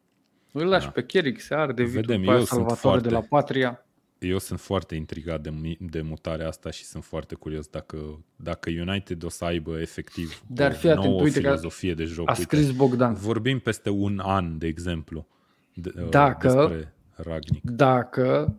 Îl 0.51 0.65
lași 0.67 0.85
Da. 0.85 0.91
pe 0.91 1.05
Cheric, 1.05 1.39
se 1.39 1.53
arde 1.55 1.83
Vedem, 1.83 2.01
Vedem, 2.01 2.23
eu 2.23 2.29
eu 2.31 2.35
sunt 2.37 2.47
Salvatore 2.47 2.79
foarte- 2.79 3.07
de 3.07 3.13
la 3.13 3.21
Patria. 3.21 3.85
Eu 4.27 4.37
sunt 4.37 4.59
foarte 4.59 4.95
intrigat 4.95 5.41
de, 5.41 5.49
mi- 5.49 5.77
de 5.79 6.01
mutarea 6.01 6.47
asta 6.47 6.71
și 6.71 6.83
sunt 6.83 7.03
foarte 7.03 7.35
curios 7.35 7.67
dacă, 7.67 8.23
dacă 8.35 8.69
United 8.69 9.23
o 9.23 9.29
să 9.29 9.45
aibă 9.45 9.79
efectiv 9.79 10.41
Dar 10.47 10.71
o 10.71 10.73
fii 10.73 10.89
atent, 10.89 11.05
nouă 11.05 11.21
uite 11.21 11.41
că 11.41 11.47
filozofie 11.47 11.93
de 11.93 12.03
joc. 12.03 12.27
A 12.29 12.31
Uite, 12.31 12.41
scris 12.43 12.71
Bogdan. 12.71 13.13
Vorbim 13.13 13.59
peste 13.59 13.89
un 13.89 14.19
an, 14.23 14.57
de 14.57 14.67
exemplu, 14.67 15.27
de, 15.73 15.91
uh, 16.01 16.09
Dacă- 16.09 16.47
despre 16.53 16.93
Ragnic. 17.15 17.63
Dacă 17.63 18.57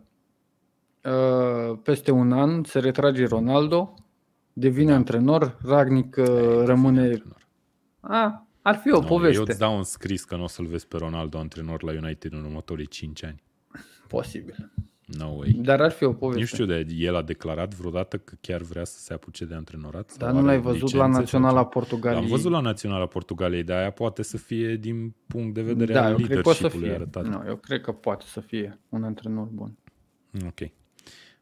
uh, 1.03 1.77
peste 1.83 2.11
un 2.11 2.31
an 2.31 2.63
se 2.63 2.79
retrage 2.79 3.25
Ronaldo, 3.25 3.93
devine 4.53 4.89
Da. 4.91 4.95
antrenor, 4.95 5.57
Ragnic 5.65 6.15
uh, 6.19 6.25
rămâne... 6.65 7.01
Antrenor. 7.01 7.47
A, 7.99 8.47
ar 8.61 8.75
fi 8.75 8.91
o 8.91 8.99
Nu, 8.99 9.07
poveste. 9.07 9.37
Eu 9.37 9.45
îți 9.47 9.59
dau 9.59 9.77
un 9.77 9.83
scris 9.83 10.23
că 10.23 10.35
nu 10.35 10.43
o 10.43 10.47
să-l 10.47 10.65
vezi 10.65 10.87
pe 10.87 10.97
Ronaldo 10.97 11.37
antrenor 11.37 11.83
la 11.83 11.91
United 11.91 12.33
în 12.33 12.43
următorii 12.43 12.87
5 12.87 13.23
ani. 13.23 13.43
Posibil. 14.07 14.71
No 15.17 15.27
way. 15.27 15.51
Dar 15.51 15.81
ar 15.81 15.91
fi 15.91 16.03
o 16.03 16.13
poveste. 16.13 16.39
Nu 16.39 16.45
știu, 16.45 16.65
de 16.65 16.85
el 16.95 17.15
a 17.15 17.21
declarat 17.21 17.73
vreodată 17.73 18.17
că 18.17 18.35
chiar 18.41 18.61
vrea 18.61 18.83
să 18.83 18.99
se 18.99 19.13
apuce 19.13 19.45
de 19.45 19.53
antrenorat? 19.53 20.09
sau 20.09 20.17
Dar 20.19 20.31
nu 20.31 20.37
are 20.37 20.45
l-ai 20.47 20.59
văzut 20.59 20.73
licențe 20.81 20.97
la 20.97 21.11
sau 21.11 21.19
Naționala 21.19 21.57
ceva? 21.57 21.63
Portugaliei? 21.63 22.21
L-am 22.21 22.29
văzut 22.29 22.51
la 22.51 22.59
Naționala 22.59 23.05
Portugaliei, 23.05 23.63
dar 23.63 23.77
aia 23.79 23.91
poate 23.91 24.21
să 24.21 24.37
fie 24.37 24.75
din 24.75 25.13
punct 25.27 25.53
de 25.53 25.61
vedere 25.61 25.93
da, 25.93 26.03
al 26.03 26.11
eu 26.11 26.15
cred 26.17 26.41
că 26.41 26.49
o 26.49 26.53
să 26.53 26.61
leadership-ului 26.61 26.87
fie. 26.87 26.95
arătat. 26.95 27.25
Nu, 27.25 27.47
eu 27.47 27.55
cred 27.55 27.81
că 27.81 27.91
poate 27.91 28.25
să 28.27 28.39
fie 28.39 28.79
un 28.89 29.03
antrenor 29.03 29.47
bun. 29.47 29.77
Ok. 30.45 30.69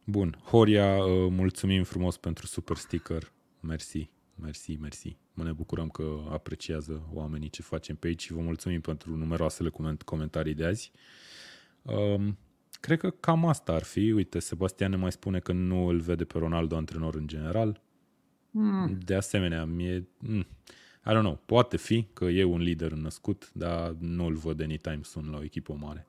Bun. 0.03 0.37
Horia, 0.43 0.95
uh, 0.97 1.27
mulțumim 1.29 1.83
frumos 1.83 2.17
pentru 2.17 2.45
super 2.45 2.75
sticker. 2.77 3.31
Mersi, 3.59 4.09
mersi, 4.35 4.77
mersi. 4.81 5.17
Mă 5.33 5.43
ne 5.43 5.51
bucurăm 5.51 5.89
că 5.89 6.03
apreciază 6.31 7.01
oamenii 7.13 7.49
ce 7.49 7.61
facem 7.61 7.95
pe 7.95 8.07
aici 8.07 8.21
și 8.21 8.33
vă 8.33 8.39
mulțumim 8.41 8.81
pentru 8.81 9.15
numeroasele 9.15 9.69
coment- 9.69 10.01
comentarii 10.05 10.53
de 10.53 10.65
azi. 10.65 10.91
Um, 11.81 12.37
cred 12.81 12.99
că 12.99 13.09
cam 13.09 13.45
asta 13.45 13.73
ar 13.73 13.83
fi. 13.83 14.11
Uite, 14.11 14.39
Sebastian 14.39 14.89
ne 14.89 14.95
mai 14.95 15.11
spune 15.11 15.39
că 15.39 15.51
nu 15.51 15.85
îl 15.85 15.99
vede 15.99 16.23
pe 16.23 16.37
Ronaldo 16.37 16.75
antrenor 16.75 17.15
în 17.15 17.27
general. 17.27 17.81
Mm. 18.51 18.97
De 19.05 19.15
asemenea, 19.15 19.65
mie, 19.65 20.07
mm, 20.19 20.45
I 21.05 21.09
don't 21.09 21.19
know, 21.19 21.39
poate 21.45 21.77
fi 21.77 22.07
că 22.13 22.25
e 22.25 22.43
un 22.43 22.61
lider 22.61 22.91
născut, 22.91 23.49
dar 23.53 23.95
nu 23.99 24.25
îl 24.25 24.35
văd 24.35 24.61
anytime 24.61 24.99
soon 25.01 25.29
la 25.31 25.37
o 25.37 25.43
echipă 25.43 25.77
mare. 25.79 26.05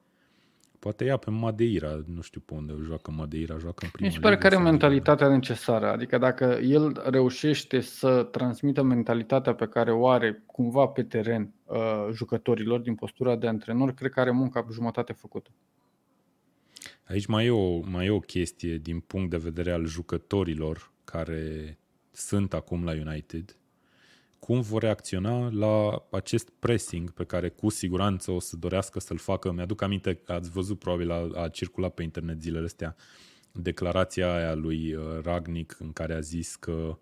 Poate 0.78 1.05
ia 1.05 1.16
pe 1.16 1.31
Madeira, 1.31 2.03
nu 2.07 2.20
știu 2.20 2.40
pe 2.40 2.55
unde 2.55 2.73
joacă 2.85 3.11
Madeira, 3.11 3.59
joacă 3.59 3.85
în 3.85 3.90
prima 3.93 4.09
Mi 4.09 4.15
se 4.15 4.20
pare 4.20 4.35
ligă 4.35 4.47
că 4.49 4.55
are 4.55 4.62
sau- 4.62 4.70
mentalitatea 4.70 5.28
necesară. 5.28 5.86
Adică 5.90 6.19
dacă 6.19 6.59
el 6.62 7.03
reușește 7.11 7.81
să 7.81 8.23
transmită 8.23 8.82
mentalitatea 8.82 9.55
pe 9.55 9.66
care 9.66 9.93
o 9.93 10.09
are 10.09 10.43
cumva 10.47 10.86
pe 10.86 11.03
teren 11.03 11.53
uh, 11.65 12.09
jucătorilor 12.12 12.81
din 12.81 12.94
postura 12.94 13.36
de 13.36 13.47
antrenor, 13.47 13.93
cred 13.93 14.11
că 14.11 14.20
are 14.20 14.31
munca 14.31 14.62
pe 14.62 14.73
jumătate 14.73 15.12
făcută. 15.12 15.51
Aici 17.05 17.27
mai 17.27 17.47
e, 17.47 17.51
o, 17.51 17.81
mai 17.81 18.07
e 18.07 18.11
o 18.11 18.20
chestie 18.20 18.77
din 18.77 19.01
punct 19.01 19.31
de 19.31 19.37
vedere 19.37 19.73
al 19.73 19.87
jucătorilor 19.87 20.91
care 21.05 21.79
sunt 22.11 22.55
acum 22.55 22.85
la 22.85 22.93
United. 22.93 23.57
Cum 24.39 24.61
vor 24.61 24.83
reacționa 24.83 25.51
la 25.51 26.07
acest 26.11 26.51
pressing 26.59 27.11
pe 27.11 27.24
care 27.24 27.49
cu 27.49 27.69
siguranță 27.69 28.31
o 28.31 28.41
să 28.41 28.57
dorească 28.57 29.01
să-l 29.01 29.19
facă. 29.19 29.53
Mi-aduc 29.53 29.83
aminte 29.83 30.15
că 30.15 30.33
ați 30.33 30.51
văzut, 30.51 30.79
probabil 30.79 31.11
a, 31.11 31.43
a 31.43 31.49
circulat 31.49 31.95
pe 31.95 32.03
internet 32.03 32.41
zilele 32.41 32.65
astea, 32.65 32.97
declarația 33.53 34.35
aia 34.35 34.55
lui 34.55 34.95
uh, 34.95 35.03
Ragnic 35.23 35.77
în 35.79 35.93
care 35.93 36.15
a 36.15 36.20
zis 36.20 36.57
că 36.57 36.99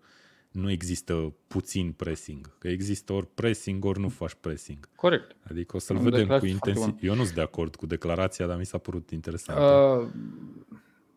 nu 0.51 0.71
există 0.71 1.33
puțin 1.47 1.91
pressing, 1.91 2.57
că 2.57 2.67
există 2.67 3.13
ori 3.13 3.27
pressing, 3.33 3.85
ori 3.85 3.99
nu 3.99 4.09
faci 4.09 4.33
pressing. 4.39 4.89
Corect. 4.95 5.35
Adică 5.49 5.75
o 5.75 5.79
să-l 5.79 5.95
Am 5.97 6.03
vedem 6.03 6.19
cu 6.19 6.25
declarație 6.27 6.49
foarte 6.49 6.69
intensitate. 6.69 7.05
Eu 7.05 7.15
nu 7.15 7.23
sunt 7.23 7.35
de 7.35 7.41
acord 7.41 7.75
cu 7.75 7.85
declarația, 7.85 8.47
dar 8.47 8.57
mi 8.57 8.65
s-a 8.65 8.77
părut 8.77 9.09
interesant. 9.09 9.59
Uh, 9.59 10.07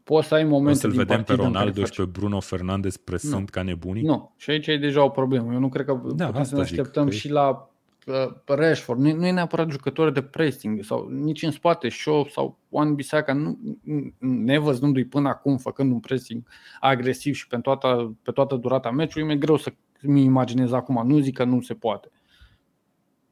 poți 0.05 0.29
să 0.29 0.35
ai 0.35 0.45
O 0.45 0.49
momente 0.49 0.79
să-l 0.79 0.91
din 0.91 0.99
vedem 0.99 1.17
pe 1.17 1.23
partidă 1.25 1.47
în 1.47 1.53
care 1.53 1.65
Ronaldo 1.65 1.85
și 1.85 1.93
faci- 1.93 1.97
pe 1.97 2.05
Bruno 2.19 2.41
Fernandes 2.41 2.97
presând 2.97 3.49
ca 3.49 3.63
nebunii? 3.63 4.03
Nu, 4.03 4.33
și 4.37 4.51
aici 4.51 4.67
e 4.67 4.77
deja 4.77 5.05
o 5.05 5.09
problemă. 5.09 5.53
Eu 5.53 5.59
nu 5.59 5.69
cred 5.69 5.85
că 5.87 5.93
Da, 5.93 6.01
putem 6.27 6.33
să 6.33 6.39
asta 6.39 6.57
ne 6.57 6.63
zic, 6.63 6.79
așteptăm 6.79 7.09
că 7.09 7.15
e- 7.15 7.17
și 7.17 7.29
la 7.31 7.49
uh, 7.49 7.67
Rashford. 8.47 9.01
Nu, 9.01 9.15
nu 9.15 9.27
e 9.27 9.31
neapărat 9.31 9.71
jucător 9.71 10.11
de 10.11 10.23
pressing 10.23 10.85
sau 10.85 11.09
nici 11.09 11.43
în 11.43 11.51
spate 11.51 11.89
Shaw 11.89 12.29
sau 12.31 12.59
Juan 12.71 12.95
Bisaca. 12.95 13.33
Nu, 13.33 13.59
ne 14.19 14.59
văzându-i 14.59 15.05
până 15.05 15.29
acum 15.29 15.57
făcând 15.57 15.93
un 15.93 16.01
pressing 16.01 16.43
agresiv 16.81 17.35
și 17.35 17.47
pe 17.47 17.59
toată, 17.59 18.17
pe 18.23 18.31
toată 18.31 18.57
durata 18.57 18.91
meciului, 18.91 19.27
mi-e 19.27 19.37
greu 19.37 19.57
să 19.57 19.73
mi 20.01 20.23
imaginez 20.23 20.73
acum. 20.73 21.07
Nu 21.07 21.19
zic 21.19 21.37
că 21.37 21.45
nu 21.45 21.61
se 21.61 21.75
poate. 21.75 22.11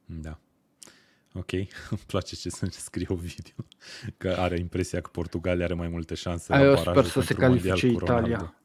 Da. 0.05 0.39
Ok, 1.35 1.53
îmi 1.91 2.01
place 2.07 2.37
ce 2.37 2.51
să 2.51 2.67
scrie 2.71 3.07
o 3.09 3.15
video. 3.15 3.55
Că 4.17 4.35
are 4.39 4.59
impresia 4.59 5.01
că 5.01 5.09
Portugalia 5.13 5.65
are 5.65 5.75
mai 5.75 5.89
multe 5.89 6.15
șanse 6.15 6.55
Eu 6.55 6.71
la 6.71 6.77
sper 6.77 6.93
barajul 6.93 7.11
să 7.11 7.21
se 7.21 7.35
pentru 7.35 7.55
mondial 7.55 7.79
califice 7.79 7.93
cu 7.93 8.05
Ronaldo. 8.05 8.29
Italia. 8.29 8.62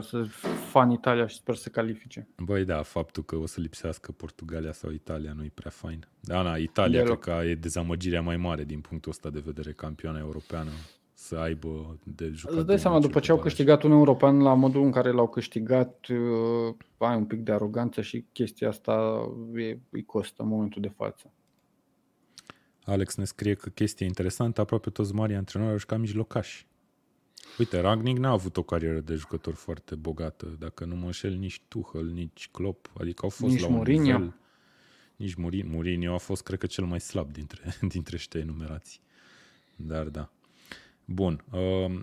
Sper 0.00 0.02
să 0.02 0.22
fan 0.70 0.90
Italia 0.90 1.26
și 1.26 1.36
sper 1.36 1.54
să 1.54 1.62
se 1.62 1.70
califice. 1.70 2.28
Băi, 2.44 2.64
da, 2.64 2.82
faptul 2.82 3.22
că 3.22 3.36
o 3.36 3.46
să 3.46 3.60
lipsească 3.60 4.12
Portugalia 4.12 4.72
sau 4.72 4.90
Italia 4.90 5.32
nu 5.32 5.44
e 5.44 5.50
prea 5.54 5.70
fain. 5.70 6.06
Da, 6.20 6.42
na, 6.42 6.56
Italia 6.56 7.02
Deloc. 7.02 7.20
cred 7.20 7.36
că 7.36 7.44
e 7.44 7.54
dezamăgirea 7.54 8.22
mai 8.22 8.36
mare 8.36 8.64
din 8.64 8.80
punctul 8.80 9.10
ăsta 9.10 9.30
de 9.30 9.42
vedere, 9.44 9.72
campioana 9.72 10.18
europeană, 10.18 10.70
să 11.12 11.36
aibă 11.36 11.98
de 12.04 12.24
jucat. 12.24 12.54
Îți 12.54 12.54
dai 12.54 12.64
două 12.64 12.78
seama, 12.78 12.96
meciuri 12.96 13.12
după 13.12 13.18
pe 13.18 13.24
ce 13.24 13.30
au 13.30 13.36
baraj. 13.36 13.54
câștigat 13.54 13.82
un 13.82 13.90
european, 13.90 14.38
la 14.38 14.54
modul 14.54 14.82
în 14.82 14.90
care 14.90 15.10
l-au 15.10 15.28
câștigat, 15.28 16.06
uh, 16.08 16.74
ai 16.98 17.16
un 17.16 17.24
pic 17.24 17.40
de 17.40 17.52
aroganță 17.52 18.00
și 18.00 18.24
chestia 18.32 18.68
asta 18.68 19.26
e, 19.54 19.78
îi 19.90 20.04
costă 20.04 20.42
în 20.42 20.48
momentul 20.48 20.82
de 20.82 20.92
față. 20.96 21.32
Alex 22.84 23.14
ne 23.14 23.24
scrie 23.24 23.54
că 23.54 23.68
chestia 23.68 24.06
interesantă, 24.06 24.60
aproape 24.60 24.90
toți 24.90 25.14
mari 25.14 25.34
antrenori 25.34 25.72
au 25.72 25.78
jucat 25.78 25.98
mijlocași. 25.98 26.66
Uite, 27.58 27.80
Ragnic 27.80 28.16
n-a 28.16 28.30
avut 28.30 28.56
o 28.56 28.62
carieră 28.62 29.00
de 29.00 29.14
jucător 29.14 29.54
foarte 29.54 29.94
bogată, 29.94 30.56
dacă 30.58 30.84
nu 30.84 30.96
mă 30.96 31.04
înșel, 31.04 31.34
nici 31.34 31.60
Tuchel, 31.68 32.06
nici 32.06 32.48
Klopp, 32.52 32.90
adică 33.00 33.20
au 33.22 33.28
fost 33.28 33.52
Nici 33.52 33.60
la 33.60 33.66
un 33.66 33.74
Mourinho. 33.74 34.02
nivel... 34.02 34.34
Nici 35.16 35.34
Mourinho. 35.34 35.68
Mourinho 35.68 36.14
a 36.14 36.18
fost, 36.18 36.42
cred 36.42 36.58
că, 36.58 36.66
cel 36.66 36.84
mai 36.84 37.00
slab 37.00 37.32
dintre, 37.32 37.76
dintre 37.94 38.16
ăștia 38.16 38.40
enumerați. 38.40 39.00
Dar 39.76 40.08
da. 40.08 40.30
Bun. 41.04 41.44
Uh, 41.52 42.00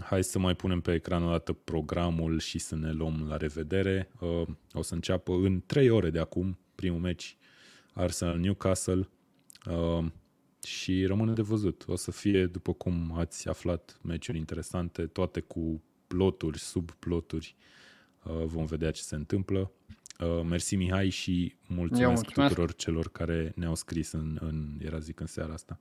hai 0.00 0.24
să 0.24 0.38
mai 0.38 0.54
punem 0.54 0.80
pe 0.80 0.92
ecran 0.92 1.22
o 1.22 1.30
dată 1.30 1.52
programul 1.52 2.38
și 2.38 2.58
să 2.58 2.76
ne 2.76 2.92
luăm 2.92 3.26
la 3.28 3.36
revedere. 3.36 4.10
Uh, 4.20 4.42
o 4.72 4.82
să 4.82 4.94
înceapă 4.94 5.32
în 5.32 5.62
3 5.66 5.90
ore 5.90 6.10
de 6.10 6.18
acum 6.18 6.58
primul 6.74 7.00
meci 7.00 7.36
Arsenal-Newcastle. 7.92 9.08
Uh, 9.66 10.04
și 10.64 11.04
rămâne 11.06 11.32
de 11.32 11.42
văzut. 11.42 11.84
O 11.86 11.96
să 11.96 12.10
fie, 12.10 12.46
după 12.46 12.72
cum 12.72 13.12
ați 13.16 13.48
aflat, 13.48 13.98
meciuri 14.02 14.38
interesante, 14.38 15.06
toate 15.06 15.40
cu 15.40 15.82
ploturi, 16.06 16.58
subploturi. 16.58 17.54
Uh, 18.24 18.44
vom 18.44 18.64
vedea 18.64 18.90
ce 18.90 19.02
se 19.02 19.14
întâmplă. 19.14 19.70
Uh, 20.20 20.40
mersi 20.44 20.76
Mihai 20.76 21.08
și 21.08 21.54
mulțumesc, 21.66 22.12
mulțumesc. 22.12 22.54
tuturor 22.54 22.74
celor 22.74 23.08
care 23.08 23.52
ne-au 23.54 23.74
scris 23.74 24.12
în, 24.12 24.38
în, 24.40 24.78
era 24.78 24.98
zic 24.98 25.20
în 25.20 25.26
seara 25.26 25.52
asta, 25.52 25.78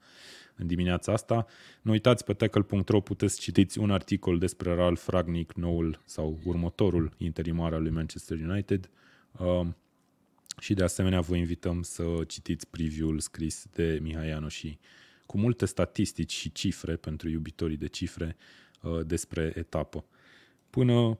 în 0.55 0.67
dimineața 0.67 1.13
asta. 1.13 1.45
Nu 1.81 1.91
uitați, 1.91 2.23
pe 2.23 2.33
tackle.ro 2.33 2.99
puteți 2.99 3.39
citiți 3.39 3.79
un 3.79 3.91
articol 3.91 4.37
despre 4.37 4.73
Ralf 4.75 5.07
Ragnic, 5.07 5.53
noul 5.53 6.01
sau 6.05 6.39
următorul 6.45 7.11
interimar 7.17 7.73
al 7.73 7.81
lui 7.81 7.91
Manchester 7.91 8.39
United. 8.39 8.89
Uh, 10.59 10.65
și 10.65 10.73
de 10.73 10.83
asemenea 10.83 11.21
vă 11.21 11.35
invităm 11.35 11.81
să 11.81 12.03
citiți 12.27 12.67
preview-ul 12.67 13.19
scris 13.19 13.65
de 13.71 13.99
Mihai 14.01 14.27
Ianu 14.27 14.47
și 14.47 14.79
cu 15.25 15.37
multe 15.37 15.65
statistici 15.65 16.33
și 16.33 16.51
cifre 16.51 16.95
pentru 16.95 17.29
iubitorii 17.29 17.77
de 17.77 17.87
cifre 17.87 18.35
despre 19.05 19.53
etapă. 19.55 20.05
Până 20.69 21.19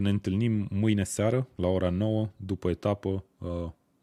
ne 0.00 0.08
întâlnim 0.08 0.66
mâine 0.70 1.04
seară 1.04 1.48
la 1.54 1.66
ora 1.66 1.90
9 1.90 2.30
după 2.36 2.70
etapă. 2.70 3.24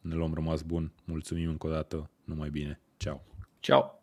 Ne 0.01 0.15
luăm 0.15 0.33
rămas 0.33 0.61
bun. 0.61 0.91
Mulțumim 1.03 1.49
încă 1.49 1.67
o 1.67 1.69
dată. 1.69 2.09
Numai 2.23 2.49
bine. 2.49 2.79
Ceau. 2.97 3.23
Ciao. 3.59 4.00